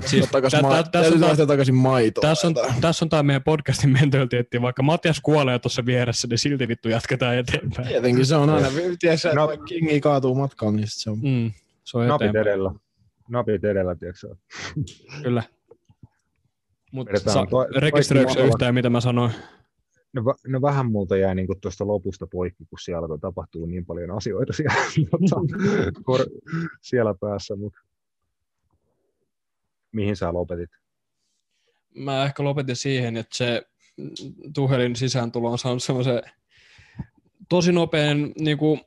Siis, 0.06 0.28
takaisin, 0.30 0.62
ma- 0.62 0.82
tässä, 0.82 1.42
on, 1.42 1.48
takaisin 1.48 1.74
maitoa. 1.74 2.22
Tässä 2.22 2.46
on, 2.46 2.54
tässä 2.80 3.04
on 3.04 3.08
tämä 3.08 3.22
meidän 3.22 3.42
podcastin 3.42 3.90
mentaliteetti, 3.90 4.62
vaikka 4.62 4.82
Matias 4.82 5.20
kuolee 5.20 5.58
tuossa 5.58 5.86
vieressä, 5.86 6.28
niin 6.28 6.38
silti 6.38 6.68
vittu 6.68 6.88
jatketaan 6.88 7.36
eteenpäin. 7.36 7.88
Tietenkin 7.88 8.26
se 8.26 8.36
on 8.36 8.50
aina, 8.50 8.68
tiedätkö, 9.00 9.32
no. 9.34 9.48
Kingi 9.68 10.00
kaatuu 10.00 10.34
matkaan, 10.34 10.76
niin 10.76 10.86
se 10.90 11.10
on. 11.10 11.18
Mm, 11.18 11.52
se 11.84 11.98
on 11.98 12.08
Napit 12.08 12.36
edellä 12.36 12.70
napit 13.28 13.64
edellä, 13.64 13.94
tiedätkö 13.94 14.34
Kyllä. 15.22 15.42
Mutta 16.92 17.18
sa- 17.18 17.46
rekisteröitkö 17.80 18.44
yhtään, 18.44 18.74
mitä 18.74 18.90
mä 18.90 19.00
sanoin? 19.00 19.32
No, 20.12 20.22
no 20.46 20.62
vähän 20.62 20.92
multa 20.92 21.16
jäi 21.16 21.34
niin 21.34 21.48
tuosta 21.60 21.86
lopusta 21.86 22.26
poikki, 22.26 22.64
kun 22.70 22.78
siellä 22.78 22.98
alkoi 22.98 23.18
tapahtua 23.18 23.66
niin 23.66 23.86
paljon 23.86 24.10
asioita 24.10 24.52
siellä, 24.52 24.74
kor- 26.04 26.26
siellä 26.80 27.14
päässä, 27.20 27.56
mutta 27.56 27.80
mihin 29.92 30.16
sä 30.16 30.32
lopetit? 30.32 30.70
Mä 31.94 32.24
ehkä 32.24 32.44
lopetin 32.44 32.76
siihen, 32.76 33.16
että 33.16 33.36
se 33.36 33.62
Tuhelin 34.54 34.96
sisääntulo 34.96 35.50
on 35.50 35.58
saanut 35.58 35.82
semmoisen 35.82 36.22
tosi 37.48 37.72
nopean 37.72 38.32
niin 38.38 38.58
kuin, 38.58 38.80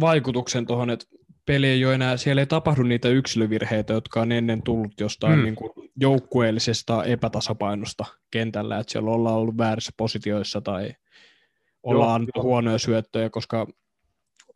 vaikutuksen 0.00 0.66
tuohon, 0.66 0.90
että 0.90 1.06
peli 1.46 1.66
ei 1.66 1.84
ole 1.84 1.94
enää, 1.94 2.16
siellä 2.16 2.42
ei 2.42 2.46
tapahdu 2.46 2.82
niitä 2.82 3.08
yksilövirheitä, 3.08 3.92
jotka 3.92 4.20
on 4.20 4.32
ennen 4.32 4.62
tullut 4.62 5.00
jostain 5.00 5.38
mm. 5.38 5.44
niin 5.44 5.54
kuin 5.54 5.70
joukkueellisesta 5.96 7.04
epätasapainosta 7.04 8.04
kentällä, 8.30 8.78
että 8.78 8.92
siellä 8.92 9.10
ollaan 9.10 9.36
ollut 9.36 9.58
väärissä 9.58 9.92
positioissa 9.96 10.60
tai 10.60 10.94
ollaan 11.82 12.14
annettu 12.14 12.42
huonoja 12.42 12.78
syöttöjä, 12.78 13.30
koska 13.30 13.66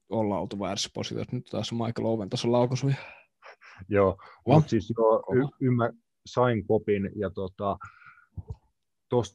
ollaan 0.08 0.40
oltu 0.40 0.60
väärissä 0.60 0.90
positioissa. 0.94 1.36
Nyt 1.36 1.44
taas 1.44 1.72
Michael 1.72 2.06
Owen 2.06 2.28
tuossa 2.28 2.52
laukaisuja. 2.52 2.94
Joo, 3.88 4.18
mutta 4.46 4.68
siis 4.70 4.92
joo, 4.98 5.24
y- 5.34 5.66
ymmär, 5.66 5.92
sain 6.26 6.66
kopin 6.66 7.10
ja 7.16 7.30
tota, 7.30 7.78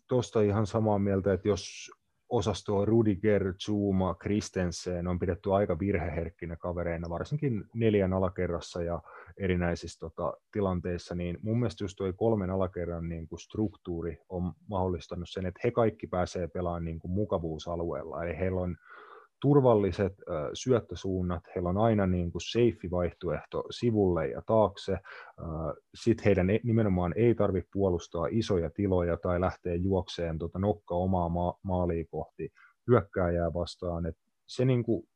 tuosta 0.07 0.41
ihan 0.41 0.68
samaa 0.68 0.99
mieltä, 0.99 1.34
että 1.34 1.48
jos 1.48 1.91
osastoa 2.30 2.86
Rudiger, 2.86 3.53
Zuma, 3.65 4.15
Kristensen 4.15 5.07
on 5.07 5.20
pidetty 5.20 5.53
aika 5.53 5.80
virheherkkinä 5.80 6.56
kavereina, 6.56 7.10
varsinkin 7.10 7.64
neljän 7.74 8.14
alakerrassa 8.14 8.84
ja 8.84 9.02
erinäisissä 9.38 9.99
tota, 9.99 10.34
tilanteissa, 10.52 11.15
niin 11.15 11.38
mun 11.41 11.60
mielestä 11.60 11.84
just 11.84 11.95
tuo 11.98 12.14
kolmen 12.14 12.49
alakerran 12.49 13.10
niin 13.10 13.28
kuin 13.28 13.40
struktuuri 13.40 14.18
on 14.30 14.53
mahdollistanut 14.70 15.30
sen, 15.30 15.45
että 15.45 15.60
he 15.64 15.72
kaikki 15.72 16.07
pääsee 16.07 16.48
pelaamaan 16.48 16.86
niin 16.86 16.99
kuin 16.99 17.11
mukavuusalueella, 17.11 18.24
eli 18.24 18.38
heillä 18.38 18.61
on 18.61 18.78
turvalliset 19.44 20.14
syöttösuunnat, 20.53 21.44
heillä 21.56 21.70
on 21.70 21.78
aina 21.78 22.07
niin 22.07 22.32
kuin 22.32 22.41
safe 22.41 22.91
vaihtoehto 22.91 23.64
sivulle 23.72 24.28
ja 24.28 24.41
taakse, 24.45 24.98
sitten 25.95 26.26
heidän 26.26 26.49
ei, 26.49 26.60
nimenomaan 26.64 27.14
ei 27.15 27.36
tarvitse 27.36 27.70
puolustaa 27.74 28.28
isoja 28.32 28.70
tiloja 28.70 29.18
tai 29.18 29.41
lähteä 29.41 29.76
juokseen 29.76 30.40
tota 30.40 30.60
nokka 30.60 30.95
omaa 30.95 31.30
ma- 31.30 31.60
maalia 31.64 32.06
kohti 32.11 32.49
hyökkääjää 32.88 33.53
vastaan, 33.53 34.06
Et 34.06 34.15
se 34.48 34.65
niin 34.65 34.84
kuin 34.84 35.07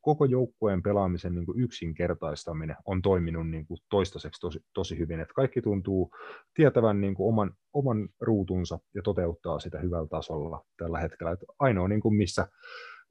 koko 0.00 0.24
joukkueen 0.24 0.82
pelaamisen 0.82 1.34
niin 1.34 1.46
kuin 1.46 1.60
yksinkertaistaminen 1.60 2.76
on 2.84 3.02
toiminut 3.02 3.48
niin 3.48 3.66
kuin 3.66 3.78
toistaiseksi 3.90 4.40
tosi, 4.40 4.60
tosi 4.74 4.98
hyvin, 4.98 5.20
että 5.20 5.34
kaikki 5.34 5.62
tuntuu 5.62 6.10
tietävän 6.54 7.00
niin 7.00 7.14
kuin 7.14 7.28
oman, 7.28 7.52
oman 7.72 8.08
ruutunsa 8.20 8.78
ja 8.94 9.02
toteuttaa 9.02 9.58
sitä 9.58 9.78
hyvällä 9.78 10.08
tasolla 10.08 10.64
tällä 10.76 10.98
hetkellä. 10.98 11.32
Et 11.32 11.44
ainoa, 11.58 11.88
niin 11.88 12.00
kuin 12.00 12.14
missä 12.14 12.48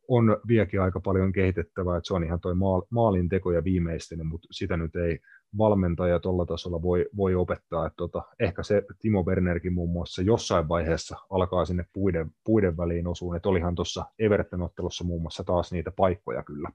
on 0.07 0.38
vieläkin 0.48 0.82
aika 0.82 0.99
paljon 0.99 1.32
kehitettävää, 1.32 1.98
että 1.98 2.07
se 2.07 2.14
on 2.14 2.23
ihan 2.23 2.40
toi 2.40 2.53
maalin 2.90 3.30
teko 3.30 3.52
ja 3.52 3.64
viimeistely, 3.64 4.23
mutta 4.23 4.48
sitä 4.52 4.77
nyt 4.77 4.95
ei 4.95 5.19
valmentaja 5.57 6.19
tuolla 6.19 6.45
tasolla 6.45 6.82
voi, 6.82 7.06
voi 7.18 7.36
opettaa. 7.36 7.86
Että 7.86 7.98
tota, 7.98 8.22
ehkä 8.40 8.64
se 8.64 8.84
Timo 8.99 9.23
Wernerkin 9.23 9.73
muun 9.73 9.91
muassa 9.91 10.22
jossain 10.22 10.69
vaiheessa 10.69 11.18
alkaa 11.30 11.65
sinne 11.65 11.86
puiden, 11.94 12.32
puiden 12.44 12.77
väliin 12.77 13.07
osuun, 13.07 13.36
että 13.36 13.49
olihan 13.49 13.76
tuossa 13.76 14.06
Everton-ottelussa 14.19 15.03
muun 15.03 15.22
muassa 15.22 15.44
taas 15.44 15.72
niitä 15.72 15.91
paikkoja 15.91 16.44
kyllä. 16.44 16.69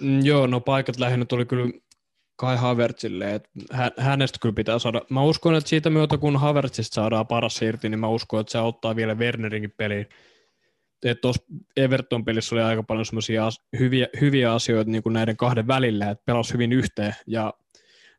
Mm, 0.00 0.20
joo, 0.24 0.46
no 0.46 0.60
paikat 0.60 0.98
lähinnä 0.98 1.24
tuli 1.24 1.44
kyllä 1.44 1.70
Kai 2.36 2.56
Havertzille, 2.56 3.34
että 3.34 3.50
hänestä 3.96 4.38
kyllä 4.42 4.54
pitää 4.54 4.78
saada. 4.78 5.02
Mä 5.10 5.22
uskon, 5.22 5.54
että 5.54 5.70
siitä 5.70 5.90
myötä 5.90 6.18
kun 6.18 6.36
Havertzista 6.36 6.94
saadaan 6.94 7.26
paras 7.26 7.62
irti, 7.62 7.88
niin 7.88 8.00
mä 8.00 8.08
uskon, 8.08 8.40
että 8.40 8.52
se 8.52 8.58
auttaa 8.58 8.96
vielä 8.96 9.14
Wernerinkin 9.14 9.74
peliin 9.76 10.06
tuossa 11.20 11.42
Everton-pelissä 11.76 12.54
oli 12.54 12.62
aika 12.62 12.82
paljon 12.82 13.06
semmoisia 13.06 13.48
hyviä, 13.78 14.06
hyviä 14.20 14.52
asioita 14.52 14.90
niin 14.90 15.02
kuin 15.02 15.12
näiden 15.12 15.36
kahden 15.36 15.66
välillä, 15.66 16.10
että 16.10 16.22
pelasi 16.26 16.52
hyvin 16.52 16.72
yhteen, 16.72 17.14
ja 17.26 17.54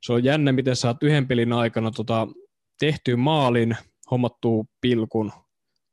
se 0.01 0.13
on 0.13 0.23
jännä, 0.23 0.51
miten 0.51 0.75
saat 0.75 1.03
yhden 1.03 1.27
pelin 1.27 1.53
aikana 1.53 1.91
tota, 1.91 2.27
tehtyä 2.79 3.17
maalin, 3.17 3.77
hommattua 4.11 4.63
pilkun. 4.81 5.31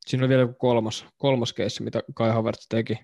Siinä 0.06 0.24
oli 0.24 0.28
vielä 0.28 0.48
kolmas, 0.58 1.06
kolmas 1.16 1.52
keissi, 1.52 1.82
mitä 1.82 2.02
Kai 2.14 2.30
Havertz 2.30 2.66
teki. 2.68 2.98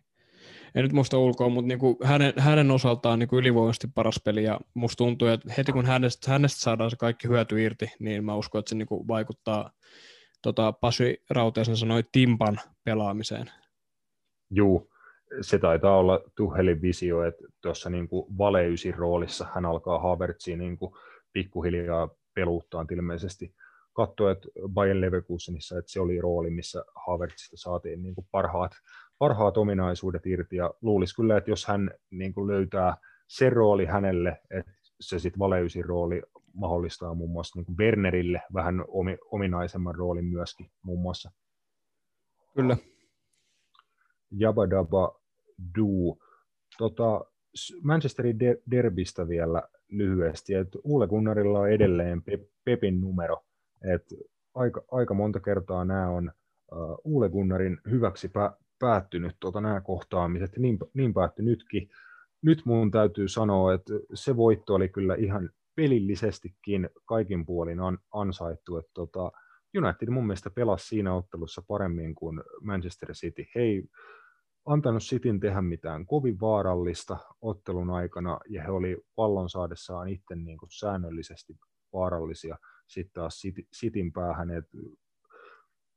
En 0.75 0.83
nyt 0.83 0.93
muista 0.93 1.19
ulkoa, 1.19 1.49
mutta 1.49 1.69
niinku 1.69 1.99
hänen, 2.05 2.33
hänen 2.39 2.71
osaltaan 2.71 3.19
niinku 3.19 3.39
ylivoimaisesti 3.39 3.89
paras 3.95 4.21
peli, 4.25 4.45
ja 4.45 4.61
musta 4.75 4.97
tuntuu, 4.97 5.29
että 5.29 5.55
heti 5.59 5.73
kun 5.73 5.87
hänestä, 5.87 6.31
hänestä 6.31 6.61
saadaan 6.61 6.91
se 6.91 6.97
kaikki 6.97 7.29
hyöty 7.29 7.63
irti, 7.63 7.93
niin 7.99 8.25
mä 8.25 8.35
uskon, 8.35 8.59
että 8.59 8.69
se 8.69 8.75
niinku 8.75 9.09
vaikuttaa 9.09 9.71
tota, 10.43 10.73
Pasi 10.73 11.23
Rauteisen 11.31 11.77
sanoi 11.77 12.03
Timpan 12.13 12.61
pelaamiseen. 12.85 13.51
Juu, 14.55 14.91
se 15.41 15.59
taitaa 15.59 15.99
olla 15.99 16.21
Tuhelin 16.37 16.83
visio, 16.83 17.23
että 17.25 17.45
tuossa 17.61 17.91
niin 17.91 18.09
valeysin 18.39 18.95
roolissa 18.95 19.47
hän 19.55 19.67
alkaa 19.67 19.99
Havertziin 19.99 20.59
niin 20.59 20.79
kuin 20.79 20.95
pikkuhiljaa 21.33 22.09
peluuttaa 22.35 22.87
ilmeisesti. 22.93 23.55
Katsoa, 23.93 24.31
että 24.31 24.49
Bayern 24.69 25.01
Leverkusenissa, 25.01 25.79
että 25.79 25.93
se 25.93 26.01
oli 26.01 26.21
rooli, 26.21 26.51
missä 26.51 26.85
Havertzista 27.07 27.57
saatiin 27.57 28.03
niin 28.03 28.15
kuin 28.15 28.27
parhaat, 28.31 28.73
parhaat 29.19 29.57
ominaisuudet 29.57 30.27
irti, 30.27 30.57
ja 30.57 30.75
luulisi 30.83 31.15
kyllä, 31.15 31.37
että 31.37 31.51
jos 31.51 31.67
hän 31.67 31.91
niin 32.11 32.35
kuin 32.35 32.47
löytää 32.47 32.97
se 33.29 33.51
rooli 33.51 33.85
hänelle, 33.85 34.41
että 34.51 34.73
se 35.01 35.19
sitten 35.19 35.39
valeysin 35.39 35.85
rooli 35.85 36.23
mahdollistaa 36.55 37.15
muun 37.15 37.31
muassa 37.31 37.59
niin 37.59 37.67
kuin 37.67 37.79
Wernerille 37.79 38.43
vähän 38.55 38.85
ominaisemman 39.31 39.95
roolin 39.95 40.25
myöskin 40.25 40.71
muun 40.83 41.01
muassa. 41.01 41.31
Kyllä, 42.55 42.77
Jabadaba 44.37 45.21
Du. 45.79 46.19
Tota, 46.79 47.25
Manchesterin 47.83 48.39
derbistä 48.71 49.29
vielä 49.29 49.63
lyhyesti, 49.89 50.55
että 50.55 50.79
Uule 50.85 51.09
Gunnarilla 51.09 51.59
on 51.59 51.71
edelleen 51.71 52.23
Pepin 52.65 53.01
numero, 53.01 53.45
että 53.95 54.15
aika, 54.55 54.85
aika 54.91 55.15
monta 55.15 55.41
kertaa 55.41 55.85
nämä 55.85 56.09
on 56.09 56.33
uh, 56.73 56.99
Uule 57.05 57.29
Gunnarin 57.29 57.79
hyväksi 57.91 58.29
pä- 58.29 58.63
päättynyt 58.79 59.37
tuota, 59.41 59.61
nämä 59.61 59.81
kohtaamiset, 59.81 60.59
niin, 60.59 60.79
niin 60.95 61.15
päättyi 61.15 61.45
nytkin. 61.45 61.91
Nyt 62.43 62.63
mun 62.65 62.91
täytyy 62.91 63.29
sanoa, 63.29 63.75
että 63.75 63.93
se 64.15 64.37
voitto 64.37 64.75
oli 64.75 64.89
kyllä 64.89 65.15
ihan 65.15 65.51
pelillisestikin 65.75 66.91
kaikin 67.05 67.47
puolin 67.47 67.81
an, 67.81 67.99
ansaittu. 68.13 68.77
Että 68.77 68.91
tota, 68.95 69.33
United 69.79 70.11
mun 70.11 70.27
mielestä 70.27 70.51
pelasi 70.51 70.87
siinä 70.87 71.15
ottelussa 71.15 71.63
paremmin 71.69 72.15
kuin 72.15 72.43
Manchester 72.61 73.13
City. 73.13 73.45
Hei, 73.55 73.85
antanut 74.67 75.03
Cityn 75.03 75.41
tehdä 75.41 75.63
mitään 75.63 76.07
kovin 76.07 76.41
vaarallista 76.41 77.19
ottelun 77.43 77.91
aikana, 77.91 78.41
ja 78.49 78.63
he 78.63 78.71
oli 78.71 79.05
pallon 79.17 79.51
saadessaan 79.51 80.09
itse 80.09 80.35
niin 80.35 80.59
kuin 80.59 80.71
säännöllisesti 80.73 81.57
vaarallisia 81.93 82.59
sitten 82.87 83.13
taas 83.15 83.43
Cityn 83.77 84.13
päähän. 84.13 84.51
Et 84.51 84.65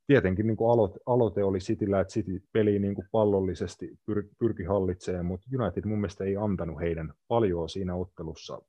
tietenkin 0.07 0.47
niin 0.47 0.57
kuin 0.57 0.71
aloite, 0.71 0.99
aloite 1.05 1.43
oli 1.43 1.59
Cityllä, 1.59 1.99
että 1.99 2.13
City 2.13 2.43
peli 2.53 2.79
niin 2.79 2.95
kuin 2.95 3.07
pallollisesti 3.11 3.99
pyr, 4.05 4.23
pyrki 4.39 4.63
hallitsemaan, 4.63 5.25
mutta 5.25 5.47
United 5.59 5.85
mun 5.85 5.99
mielestä 5.99 6.23
ei 6.23 6.35
antanut 6.37 6.79
heidän 6.79 7.13
paljon 7.27 7.69
siinä 7.69 7.95
ottelussa 7.95 8.61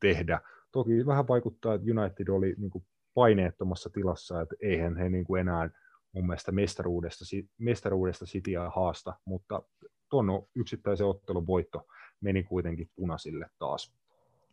tehdä. 0.00 0.40
Toki 0.72 1.06
vähän 1.06 1.28
vaikuttaa, 1.28 1.74
että 1.74 1.86
United 1.90 2.28
oli 2.28 2.54
niin 2.58 2.70
kuin 2.70 2.84
paineettomassa 3.14 3.90
tilassa, 3.90 4.40
että 4.40 4.54
eihän 4.60 4.96
he 4.96 5.08
niin 5.08 5.24
kuin 5.24 5.40
enää 5.40 5.70
mun 6.12 6.26
mielestä 6.26 6.52
mestaruudesta, 6.52 7.24
mestaruudesta 7.58 8.24
Cityä 8.24 8.70
haasta, 8.76 9.14
mutta 9.24 9.62
tuon 10.10 10.48
yksittäisen 10.54 11.06
ottelun 11.06 11.46
voitto 11.46 11.86
meni 12.20 12.42
kuitenkin 12.42 12.90
punaisille 12.96 13.46
taas. 13.58 13.94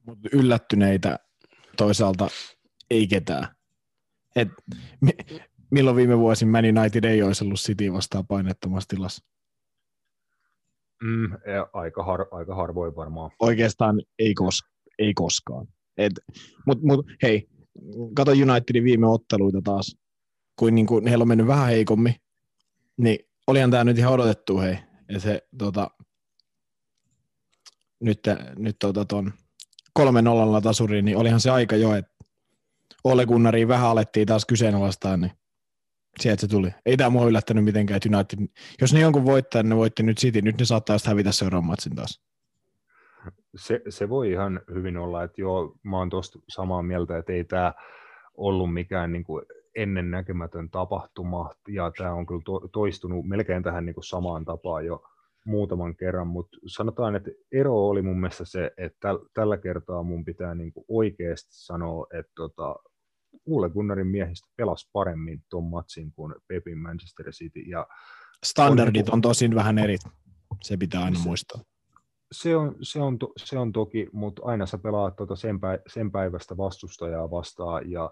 Mutta 0.06 0.30
yllättyneitä 0.34 1.19
toisaalta 1.77 2.27
ei 2.90 3.07
ketään. 3.07 3.48
Et, 4.36 4.48
mi, 5.02 5.11
milloin 5.72 5.95
viime 5.95 6.18
vuosin 6.19 6.48
Man 6.48 6.65
United 6.77 7.03
ei 7.03 7.22
olisi 7.22 7.44
ollut 7.44 7.60
City 7.60 7.94
vastaan 7.94 8.27
painettomassa 8.27 8.88
tilassa? 8.88 9.26
Mm, 11.03 11.31
aika, 11.73 12.03
har, 12.03 12.26
aika 12.31 12.56
harvoin 12.56 12.95
varmaan. 12.95 13.31
Oikeastaan 13.40 14.02
ei, 14.19 14.34
kos, 14.34 14.60
ei 14.99 15.14
koskaan. 15.14 15.68
Mutta 16.65 16.86
mut, 16.86 17.06
hei, 17.22 17.49
kato 18.15 18.31
Unitedin 18.31 18.84
viime 18.84 19.07
otteluita 19.07 19.61
taas, 19.64 19.95
kuin, 20.60 20.76
niin 20.76 20.88
kuin 20.88 21.07
heillä 21.07 21.22
on 21.22 21.27
mennyt 21.27 21.48
vähän 21.48 21.68
heikommin, 21.68 22.15
niin 22.98 23.19
olihan 23.48 23.72
tämä 23.72 23.84
nyt 23.84 23.98
ihan 23.98 24.14
odotettu, 24.14 24.60
hei. 24.60 24.77
Ja 25.10 25.19
se 25.19 25.48
tota, 25.57 25.91
nyt, 27.99 28.19
nyt 28.57 28.76
tota, 28.80 29.06
ton 29.06 29.34
kolme 29.94 30.22
nollalla 30.22 30.61
tasuriin, 30.61 31.06
niin 31.06 31.18
olihan 31.18 31.40
se 31.40 31.49
aika 31.49 31.76
jo, 31.76 31.95
että 31.95 32.11
Ole 33.03 33.26
Gunnariin 33.26 33.68
vähän 33.68 33.90
alettiin 33.90 34.27
taas 34.27 34.45
kyseenalaistaa, 34.45 35.18
niin 35.18 35.31
sieltä 36.19 36.41
se 36.41 36.48
tuli. 36.48 36.69
Ei 36.86 36.98
tämä 36.98 37.10
mua 37.10 37.26
yllättänyt 37.26 37.64
mitenkään, 37.64 37.99
että 38.06 38.18
United, 38.18 38.48
jos 38.81 38.94
ne 38.94 38.99
jonkun 38.99 39.26
voittaa, 39.26 39.64
niin 39.64 39.69
ne 39.69 39.76
voitti 39.76 40.03
nyt 40.03 40.18
City, 40.18 40.41
nyt 40.41 40.60
ne 40.60 40.65
saattaa 40.65 40.95
just 40.95 41.07
hävitä 41.07 41.31
seuraavan 41.31 41.68
matsin 41.68 41.95
taas. 41.95 42.22
Se, 43.56 43.81
se, 43.90 44.10
voi 44.10 44.31
ihan 44.31 44.61
hyvin 44.73 44.98
olla, 44.98 45.23
että 45.23 45.41
joo, 45.41 45.76
mä 45.84 45.98
oon 45.98 46.10
tuosta 46.10 46.40
samaa 46.49 46.84
mieltä, 46.84 47.18
että 47.18 47.34
ei 47.34 47.44
tämä 47.44 47.73
ollut 48.38 48.73
mikään 48.73 49.11
niin 49.11 49.23
kuin 49.23 49.45
ennen 49.81 50.11
näkemätön 50.11 50.69
tapahtuma, 50.69 51.49
ja 51.68 51.91
tämä 51.97 52.14
on 52.14 52.26
kyllä 52.26 52.41
to, 52.45 52.60
toistunut 52.72 53.26
melkein 53.27 53.64
tähän 53.64 53.85
niin 53.85 53.93
kuin 53.93 54.03
samaan 54.03 54.45
tapaan 54.45 54.85
jo 54.85 55.03
muutaman 55.45 55.95
kerran, 55.95 56.27
mutta 56.27 56.57
sanotaan, 56.68 57.15
että 57.15 57.31
ero 57.51 57.88
oli 57.88 58.01
mun 58.01 58.19
mielestä 58.19 58.45
se, 58.45 58.72
että 58.77 58.97
täl, 58.99 59.19
tällä 59.34 59.57
kertaa 59.57 60.03
mun 60.03 60.26
pitää 60.26 60.56
niin 60.56 60.73
kuin 60.73 60.85
oikeasti 60.88 61.49
sanoa, 61.51 62.07
että 62.14 62.31
tota, 62.35 62.76
Uule 63.45 63.69
Gunnarin 63.69 64.07
miehistä 64.07 64.47
pelasi 64.56 64.89
paremmin 64.93 65.43
tuon 65.49 65.64
matsin 65.64 66.11
kuin 66.11 66.35
Pepin 66.47 66.77
Manchester 66.77 67.31
City. 67.31 67.60
Ja 67.60 67.88
Standardit 68.45 69.10
on, 69.10 69.14
on 69.14 69.22
tosin 69.22 69.56
vähän 69.56 69.77
eri, 69.77 69.97
se 70.64 70.77
pitää 70.77 71.03
aina 71.03 71.19
se, 71.19 71.27
muistaa. 71.27 71.61
Se 72.31 72.56
on, 72.56 72.76
se, 72.81 73.01
on 73.01 73.19
to, 73.19 73.31
se 73.38 73.57
on 73.57 73.72
toki, 73.72 74.07
mutta 74.14 74.41
aina 74.45 74.65
sä 74.65 74.77
pelaat 74.77 75.15
tuota 75.15 75.35
sen, 75.35 75.60
päi, 75.60 75.80
sen 75.88 76.11
päivästä 76.11 76.57
vastustajaa 76.57 77.31
vastaan, 77.31 77.91
ja 77.91 78.11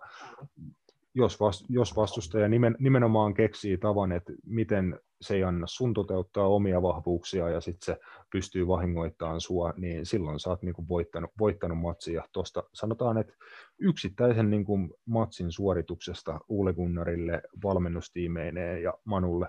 jos, 1.17 1.39
vast, 1.39 1.65
jos 1.69 1.95
vastustaja 1.95 2.47
nimen, 2.47 2.75
nimenomaan 2.79 3.33
keksii 3.33 3.77
tavan, 3.77 4.11
että 4.11 4.33
miten 4.45 4.99
se 5.21 5.35
ei 5.35 5.43
anna 5.43 5.67
sun 5.67 5.93
toteuttaa 5.93 6.47
omia 6.47 6.81
vahvuuksia 6.81 7.49
ja 7.49 7.61
sitten 7.61 7.85
se 7.85 8.01
pystyy 8.31 8.67
vahingoittamaan 8.67 9.41
sua, 9.41 9.73
niin 9.77 10.05
silloin 10.05 10.39
sä 10.39 10.49
oot 10.49 10.63
niinku 10.63 10.85
voittanut, 10.89 11.31
voittanut 11.39 11.77
matsia. 11.77 12.23
Tuosta 12.31 12.63
sanotaan, 12.73 13.17
että 13.17 13.33
yksittäisen 13.79 14.49
niinku 14.49 14.79
matsin 15.05 15.51
suorituksesta 15.51 16.39
Uule 16.49 16.73
Gunnarille, 16.73 17.41
valmennustiimeineen 17.63 18.83
ja 18.83 18.93
Manulle 19.05 19.47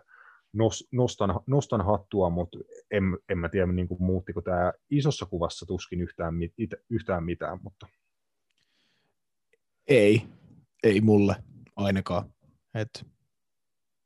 nostan, 0.93 1.40
nostan 1.47 1.85
hattua, 1.85 2.31
mutta 2.31 2.59
en, 2.90 3.05
en 3.28 3.39
mä 3.39 3.49
tiedä 3.49 3.66
niinku 3.66 3.97
muuttiko 4.01 4.40
tämä 4.40 4.73
isossa 4.90 5.27
kuvassa 5.27 5.66
tuskin 5.66 6.01
yhtään, 6.01 6.35
yhtään 6.90 7.24
mitään. 7.24 7.59
Mutta... 7.62 7.86
Ei, 9.89 10.23
ei 10.82 11.01
mulle 11.01 11.36
ainakaan. 11.79 12.35
Et, 12.75 13.07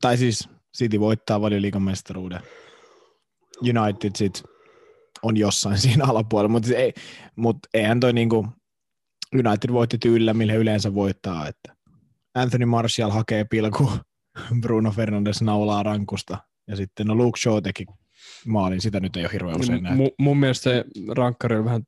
tai 0.01 0.17
siis 0.17 0.49
City 0.77 1.01
voittaa 1.01 1.41
valioliikan 1.41 1.83
mestaruuden. 1.83 2.41
United 3.61 4.11
sit 4.17 4.43
on 5.23 5.37
jossain 5.37 5.79
siinä 5.89 6.05
alapuolella, 6.05 6.49
mutta 6.49 6.75
ei, 6.75 6.93
mut 7.37 7.57
eihän 7.75 8.01
toi 8.01 8.13
niinku, 8.13 8.49
United 9.35 9.73
voitti 9.73 9.99
tyylillä, 9.99 10.35
millä 10.35 10.55
yleensä 10.55 10.95
voittaa, 10.95 11.49
että 11.49 11.77
Anthony 12.35 12.65
Martial 12.65 13.11
hakee 13.11 13.45
pilku, 13.45 13.91
Bruno 14.61 14.91
Fernandes 14.91 15.43
naulaa 15.43 15.83
rankusta, 15.83 16.39
ja 16.69 16.77
sitten 16.77 17.07
no 17.07 17.15
Luke 17.15 17.41
Shaw 17.41 17.63
teki 17.63 17.87
maalin, 18.47 18.81
sitä 18.81 19.01
nyt 19.01 19.17
ei 19.17 19.25
ole 19.25 19.33
hirveän 19.33 19.61
usein 19.61 19.83
nähty. 19.83 20.03
M- 20.03 20.23
mun 20.23 20.37
mielestä 20.37 20.63
se 20.71 20.85
rankkari 21.17 21.57
on 21.57 21.65
vähän 21.65 21.83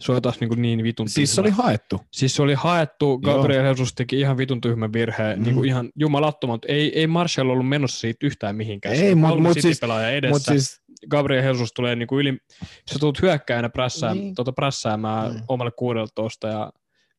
se 0.00 0.12
oli 0.12 0.20
taas 0.20 0.40
niin, 0.40 0.62
niin 0.62 0.82
vitun 0.82 1.08
Siis 1.08 1.34
se 1.34 1.40
oli 1.40 1.50
haettu. 1.50 2.00
Siis 2.12 2.36
se 2.36 2.42
oli 2.42 2.54
haettu, 2.54 3.18
Gabriel 3.18 3.64
Joo. 3.64 3.70
Jesus 3.70 3.94
teki 3.94 4.20
ihan 4.20 4.36
vitun 4.36 4.60
tyhmän 4.60 4.92
virheen, 4.92 5.38
mm. 5.38 5.44
niin 5.44 5.54
kuin 5.54 5.68
ihan 5.68 5.90
jumalattoman. 5.96 6.58
Ei, 6.68 6.98
ei 6.98 7.06
Marshall 7.06 7.50
ollut 7.50 7.68
menossa 7.68 8.00
siitä 8.00 8.26
yhtään 8.26 8.56
mihinkään. 8.56 8.94
Ei, 8.94 9.14
mutta 9.14 9.40
mut 9.40 9.60
siis, 9.60 9.80
edessä. 10.12 10.34
Mut 10.34 10.42
siis, 10.42 10.82
Gabriel 11.10 11.44
Jesus 11.44 11.72
tulee 11.72 11.96
niin 11.96 12.06
kuin 12.06 12.20
yli, 12.20 12.38
sä 12.92 12.98
tulet 12.98 13.22
hyökkäänä 13.22 13.68
prässää, 13.68 14.14
niin. 14.14 14.34
tota, 14.34 14.52
prässäämään 14.52 15.32
mm. 15.32 15.42
omalle 15.48 15.72
16 15.76 16.48
ja 16.48 16.72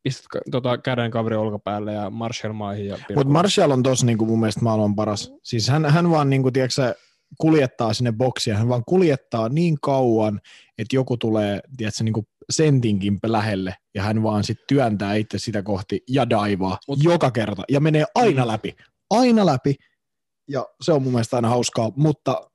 pistät 0.03 0.25
tota, 0.51 0.77
käden 0.77 1.11
Gabriel 1.11 1.41
olkapäälle 1.41 1.93
ja 1.93 2.09
Marshall 2.09 2.53
maihin. 2.53 2.91
Mutta 3.15 3.33
Marshall 3.33 3.71
on 3.71 3.83
tossa 3.83 4.05
niin 4.05 4.17
kuin 4.17 4.29
mun 4.29 4.39
mielestä 4.39 4.61
maailman 4.61 4.95
paras. 4.95 5.33
Siis 5.43 5.67
hän, 5.67 5.85
hän 5.85 6.09
vaan 6.11 6.29
niin 6.29 6.41
kuin, 6.41 6.53
tiedätkö, 6.53 6.95
kuljettaa 7.37 7.93
sinne 7.93 8.11
boksia, 8.11 8.57
hän 8.57 8.69
vaan 8.69 8.83
kuljettaa 8.85 9.49
niin 9.49 9.77
kauan, 9.81 10.39
että 10.77 10.95
joku 10.95 11.17
tulee 11.17 11.59
tiedätkö, 11.77 12.03
niin 12.03 12.13
kuin 12.13 12.27
sentinkin 12.49 13.19
lähelle 13.25 13.75
ja 13.95 14.03
hän 14.03 14.23
vaan 14.23 14.43
sitten 14.43 14.65
työntää 14.67 15.13
itse 15.13 15.39
sitä 15.39 15.63
kohti 15.63 16.03
ja 16.07 16.29
daivaa 16.29 16.77
Mut, 16.87 17.03
joka 17.03 17.31
kerta 17.31 17.63
ja 17.69 17.79
menee 17.79 18.05
aina 18.15 18.45
mm. 18.45 18.47
läpi, 18.47 18.75
aina 19.09 19.45
läpi 19.45 19.75
ja 20.47 20.65
se 20.81 20.91
on 20.91 21.03
mun 21.03 21.11
mielestä 21.11 21.35
aina 21.35 21.49
hauskaa, 21.49 21.91
mutta 21.95 22.51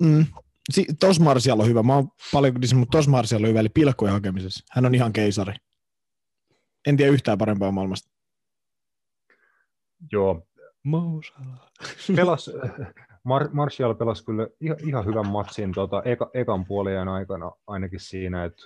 mm, 0.00 0.26
si, 0.72 0.86
Tos 1.00 1.20
Marsial 1.20 1.60
on 1.60 1.66
hyvä, 1.66 1.82
mä 1.82 1.94
oon 1.94 2.08
paljon 2.32 2.54
mutta 2.74 2.98
Tos 2.98 3.08
Marsial 3.08 3.42
on 3.42 3.48
hyvä, 3.48 3.60
eli 3.60 3.68
pilkkojen 3.68 4.12
hakemisessa. 4.12 4.64
Hän 4.70 4.86
on 4.86 4.94
ihan 4.94 5.12
keisari. 5.12 5.54
En 6.86 6.96
tiedä 6.96 7.12
yhtään 7.12 7.38
parempaa 7.38 7.70
maailmasta. 7.70 8.10
Joo. 10.12 10.47
Pelas, 12.16 12.50
Mar- 13.24 13.48
Martial 13.52 13.94
pelasi 13.94 14.24
kyllä 14.24 14.48
ihan, 14.60 14.76
ihan 14.86 15.06
hyvän 15.06 15.28
matsin 15.28 15.72
tota, 15.72 16.02
eka, 16.04 16.30
ekan 16.34 16.64
puolien 16.64 17.08
aikana 17.08 17.52
ainakin 17.66 18.00
siinä, 18.00 18.44
että 18.44 18.62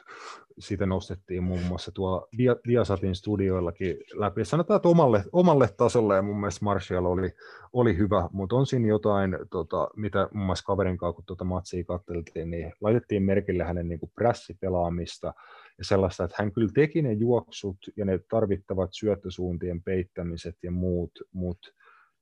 sitä 0.59 0.86
nostettiin 0.86 1.43
muun 1.43 1.62
muassa 1.62 1.93
tuo 1.93 2.28
Viasatin 2.66 3.15
studioillakin 3.15 3.97
läpi. 4.15 4.44
Sanotaan, 4.44 4.77
että 4.77 4.89
omalle, 4.89 5.24
omalle 5.32 5.69
tasolle 5.77 6.16
ja 6.16 6.23
mun 6.23 6.40
mielestä 6.40 6.65
Martial 6.65 7.05
oli, 7.05 7.31
oli 7.73 7.97
hyvä, 7.97 8.28
mutta 8.32 8.57
on 8.57 8.66
siinä 8.66 8.89
jotain, 8.89 9.39
tota, 9.51 9.89
mitä 9.97 10.28
muun 10.35 10.47
muassa 10.47 10.65
kaverin 10.65 10.99
kanssa, 10.99 11.16
kun 11.16 11.24
tuota 11.24 11.44
matsia 11.44 11.85
katseltiin, 11.85 12.51
niin 12.51 12.73
laitettiin 12.81 13.23
merkille 13.23 13.65
hänen 13.65 13.89
niin 13.89 14.01
kuin 14.01 14.12
prässipelaamista 14.15 15.35
ja 15.78 15.85
sellaista, 15.85 16.24
että 16.24 16.36
hän 16.39 16.53
kyllä 16.53 16.70
teki 16.74 17.03
ne 17.03 17.12
juoksut 17.12 17.78
ja 17.97 18.05
ne 18.05 18.19
tarvittavat 18.31 18.90
syöttösuuntien 18.93 19.82
peittämiset 19.82 20.57
ja 20.62 20.70
muut, 20.70 21.11
mutta 21.32 21.69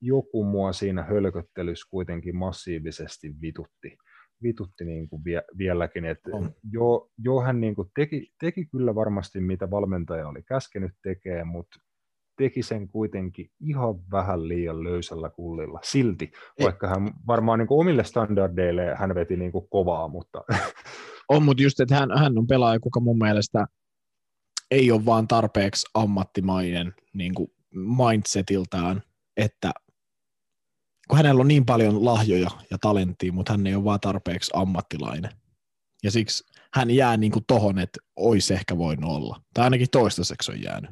joku 0.01 0.45
mua 0.45 0.73
siinä 0.73 1.03
hölköttelyssä 1.03 1.89
kuitenkin 1.91 2.37
massiivisesti 2.37 3.35
vitutti, 3.41 3.97
vitutti 4.43 4.85
niin 4.85 5.09
kuin 5.09 5.25
vie, 5.25 5.43
vieläkin, 5.59 6.05
että 6.05 6.31
jo, 6.73 7.11
jo 7.19 7.41
hän 7.41 7.61
niin 7.61 7.75
kuin 7.75 7.89
teki, 7.95 8.33
teki 8.41 8.65
kyllä 8.65 8.95
varmasti 8.95 9.41
mitä 9.41 9.71
valmentaja 9.71 10.29
oli 10.29 10.43
käskenyt 10.43 10.93
tekemään, 11.03 11.47
mutta 11.47 11.79
teki 12.37 12.63
sen 12.63 12.89
kuitenkin 12.89 13.51
ihan 13.61 13.95
vähän 14.11 14.49
liian 14.49 14.85
löysällä 14.85 15.31
kullilla. 15.31 15.81
Silti, 15.83 16.33
vaikka 16.63 16.89
hän 16.89 17.11
varmaan 17.27 17.59
niin 17.59 17.67
kuin 17.67 17.81
omille 17.81 18.05
standardeille 18.05 18.95
hän 18.95 19.15
veti 19.15 19.37
niin 19.37 19.53
kuin 19.53 19.69
kovaa, 19.71 20.09
mutta... 20.09 20.45
On, 21.29 21.43
mutta 21.43 21.63
just, 21.63 21.81
että 21.81 21.95
hän, 21.95 22.09
hän 22.19 22.39
on 22.39 22.47
pelaaja, 22.47 22.81
kuka 22.81 23.01
mun 23.01 23.19
mielestä 23.19 23.67
ei 24.71 24.91
ole 24.91 25.05
vaan 25.05 25.29
tarpeeksi 25.29 25.87
ammattimainen 25.95 26.95
niin 27.15 27.35
kuin 27.35 27.49
mindsetiltaan, 28.07 29.03
että 29.37 29.73
kun 31.11 31.17
hänellä 31.17 31.41
on 31.41 31.49
niin 31.49 31.67
paljon 31.67 32.05
lahjoja 32.05 32.51
ja 32.71 32.79
talenttia, 32.81 33.33
mutta 33.33 33.53
hän 33.53 33.67
ei 33.67 33.75
ole 33.75 33.85
vaan 33.85 34.01
tarpeeksi 34.01 34.51
ammattilainen. 34.55 35.31
Ja 36.03 36.11
siksi 36.11 36.45
hän 36.75 36.91
jää 36.91 37.17
niin 37.17 37.33
kuin 37.33 37.45
tohon, 37.47 37.79
että 37.79 38.01
olisi 38.17 38.55
ehkä 38.55 38.79
voinut 38.79 39.11
olla. 39.11 39.43
Tai 39.55 39.65
ainakin 39.65 39.91
toistaiseksi 39.93 40.53
on 40.53 40.63
jäänyt. 40.63 40.91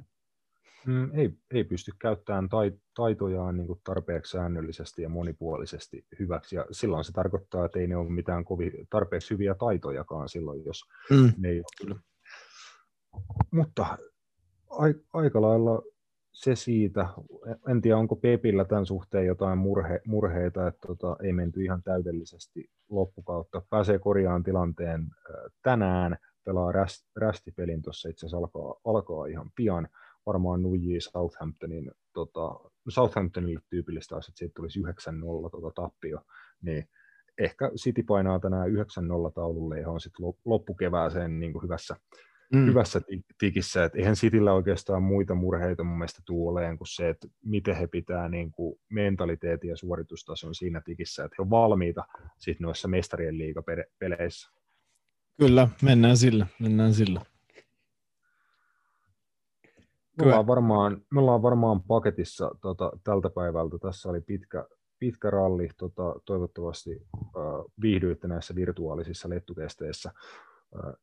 Mm, 0.86 1.11
ei, 1.15 1.31
ei 1.51 1.65
pysty 1.65 1.93
käyttämään 2.01 2.49
tai, 2.49 2.73
taitojaan 2.95 3.57
niin 3.57 3.66
kuin 3.66 3.81
tarpeeksi 3.85 4.31
säännöllisesti 4.31 5.03
ja 5.03 5.09
monipuolisesti 5.09 6.07
hyväksi. 6.19 6.57
Ja 6.57 6.66
silloin 6.73 7.05
se 7.05 7.12
tarkoittaa, 7.12 7.65
että 7.65 7.78
ei 7.78 7.86
ne 7.86 7.97
ole 7.97 8.11
mitään 8.11 8.45
kovin, 8.45 8.73
tarpeeksi 8.90 9.31
hyviä 9.31 9.55
taitojakaan 9.55 10.28
silloin, 10.28 10.65
jos 10.65 10.85
mm. 11.11 11.32
ne 11.36 11.49
ei 11.49 11.62
ole. 11.86 11.97
Mutta 13.51 13.99
aika 15.12 15.40
lailla 15.40 15.82
se 16.39 16.55
siitä. 16.55 17.09
En 17.70 17.81
tiedä, 17.81 17.97
onko 17.97 18.16
Pepillä 18.16 18.65
tämän 18.65 18.86
suhteen 18.86 19.27
jotain 19.27 19.59
murhe, 19.59 20.01
murheita, 20.06 20.66
että 20.66 20.86
tota, 20.86 21.16
ei 21.23 21.32
menty 21.32 21.65
ihan 21.65 21.82
täydellisesti 21.82 22.70
loppukautta. 22.89 23.62
Pääsee 23.70 23.98
korjaan 23.98 24.43
tilanteen 24.43 25.09
tänään, 25.62 26.16
pelaa 26.44 26.73
räst, 26.73 27.06
rästipelin 27.16 27.82
tuossa 27.82 28.09
itse 28.09 28.27
asiassa 28.27 28.36
alkaa, 28.36 28.74
alkaa 28.85 29.27
ihan 29.27 29.51
pian. 29.55 29.89
Varmaan 30.27 30.62
nujii 30.62 31.01
Southamptonin, 31.01 31.90
tota, 32.12 32.70
Southamptonille 32.89 33.60
tyypillistä 33.70 34.15
olisi, 34.15 34.31
että 34.31 34.39
siitä 34.39 34.52
tulisi 34.56 34.81
9-0 34.81 34.85
tota, 35.51 35.82
tappio, 35.82 36.20
niin 36.62 36.89
ehkä 37.39 37.70
City 37.70 38.02
painaa 38.02 38.40
tänään 38.40 38.69
9-0 38.70 38.74
taululle 39.35 39.81
ja 39.81 39.90
on 39.90 40.01
sitten 40.01 40.27
loppukevääseen 40.44 41.40
niin 41.40 41.62
hyvässä, 41.62 41.97
mm. 42.53 42.66
hyvässä 42.66 43.01
tikissä. 43.39 43.85
Et 43.85 43.95
eihän 43.95 44.15
Cityllä 44.15 44.53
oikeastaan 44.53 45.03
muita 45.03 45.35
murheita 45.35 45.85
mun 45.85 45.99
mielestä 45.99 46.23
tuu 46.25 46.49
oleen 46.49 46.79
kuin 46.79 46.89
se, 46.89 47.09
että 47.09 47.29
miten 47.45 47.77
he 47.77 47.87
pitää 47.87 48.29
niin 48.29 48.53
kuin 48.53 48.81
mentaliteetin 48.89 49.70
ja 49.70 49.77
suoritustason 49.77 50.55
siinä 50.55 50.81
tikissä, 50.81 51.25
että 51.25 51.35
he 51.39 51.43
on 51.43 51.51
valmiita 51.51 52.05
sitten 52.39 52.65
noissa 52.65 52.89
mestarien 52.89 53.39
liigapeleissä. 53.39 54.51
Kyllä, 55.41 55.69
mennään 55.83 56.16
sillä, 56.16 56.47
mennään 56.61 56.95
sillä. 56.95 57.20
Me 60.19 60.25
ollaan, 60.25 60.47
varmaan, 60.47 61.03
me 61.11 61.20
ollaan 61.20 61.43
varmaan 61.43 61.83
paketissa 61.83 62.51
tota, 62.61 62.93
tältä 63.05 63.31
päivältä. 63.31 63.79
Tässä 63.79 64.09
oli 64.09 64.20
pitkä, 64.20 64.66
pitkä 64.99 65.31
ralli. 65.31 65.69
Tota, 65.77 66.15
toivottavasti 66.25 66.91
äh, 67.15 67.33
viihdyitte 67.83 68.29
näissä 68.29 68.55
virtuaalisissa 68.55 69.29
lettukesteissä 69.29 70.12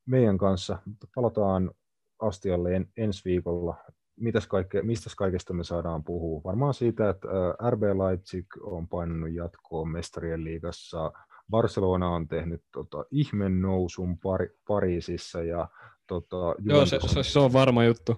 meidän 0.06 0.38
kanssa. 0.38 0.80
Palataan 1.16 1.72
astialle 2.20 2.76
en, 2.76 2.88
ensi 2.98 3.22
viikolla. 3.26 3.76
Mitäs 4.16 4.48
kaikke, 4.48 4.82
mistä 4.82 5.10
kaikesta 5.18 5.54
me 5.54 5.64
saadaan 5.64 6.04
puhua? 6.04 6.42
Varmaan 6.44 6.74
siitä, 6.74 7.10
että 7.10 7.28
RB 7.70 7.84
Leipzig 7.84 8.46
on 8.62 8.88
painanut 8.88 9.34
jatkoon 9.34 9.90
mestarien 9.90 10.44
liigassa. 10.44 11.12
Barcelona 11.50 12.10
on 12.10 12.28
tehnyt 12.28 12.64
tota, 12.72 13.06
ihmen 13.12 13.62
nousun 13.62 14.18
Pari, 14.18 14.50
Pariisissa. 14.68 15.44
Ja, 15.44 15.68
tota, 16.08 16.56
Joo, 16.60 16.86
se, 16.86 17.00
se, 17.08 17.24
se, 17.24 17.40
on 17.40 17.54
varma 17.54 17.84
juttu. 17.84 18.16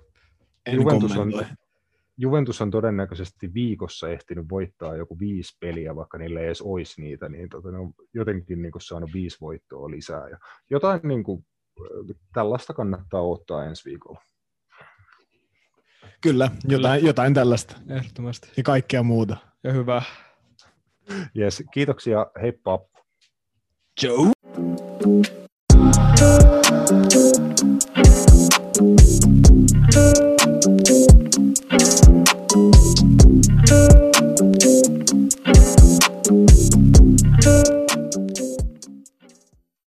Juventus 0.72 1.18
on, 1.18 1.34
Juventus 2.18 2.62
on 2.62 2.72
todennäköisesti 2.72 3.54
viikossa 3.54 4.10
ehtinyt 4.10 4.46
voittaa 4.50 4.96
joku 4.96 5.20
viisi 5.20 5.58
peliä, 5.60 5.96
vaikka 5.96 6.18
niille 6.18 6.40
ei 6.40 6.46
edes 6.46 6.62
olisi 6.62 7.02
niitä, 7.02 7.30
niin 7.30 7.50
tota, 7.50 7.72
ne 7.72 7.78
on 7.78 7.94
jotenkin 8.14 8.62
niin 8.62 8.72
kuin, 8.72 8.82
saanut 8.82 9.10
viisi 9.14 9.38
voittoa 9.42 9.92
lisää. 9.92 10.30
Ja 10.30 10.38
jotain 10.70 11.00
niin 11.04 11.24
kuin, 11.24 11.46
tällaista 12.34 12.74
kannattaa 12.74 13.22
ottaa 13.22 13.66
ensi 13.66 13.90
viikolla. 13.90 14.22
Kyllä, 16.22 16.52
jotain, 16.68 17.06
jotain 17.06 17.34
tällaista. 17.34 17.76
Ehdottomasti. 17.90 18.50
Ja 18.58 18.64
kaikkea 18.64 19.04
muuta. 19.04 19.38
Ja 19.64 19.74
hyvä. 19.74 20.02
Yes, 21.38 21.64
kiitoksia, 21.74 22.28
heippa. 22.42 22.80
Joe. 24.04 24.32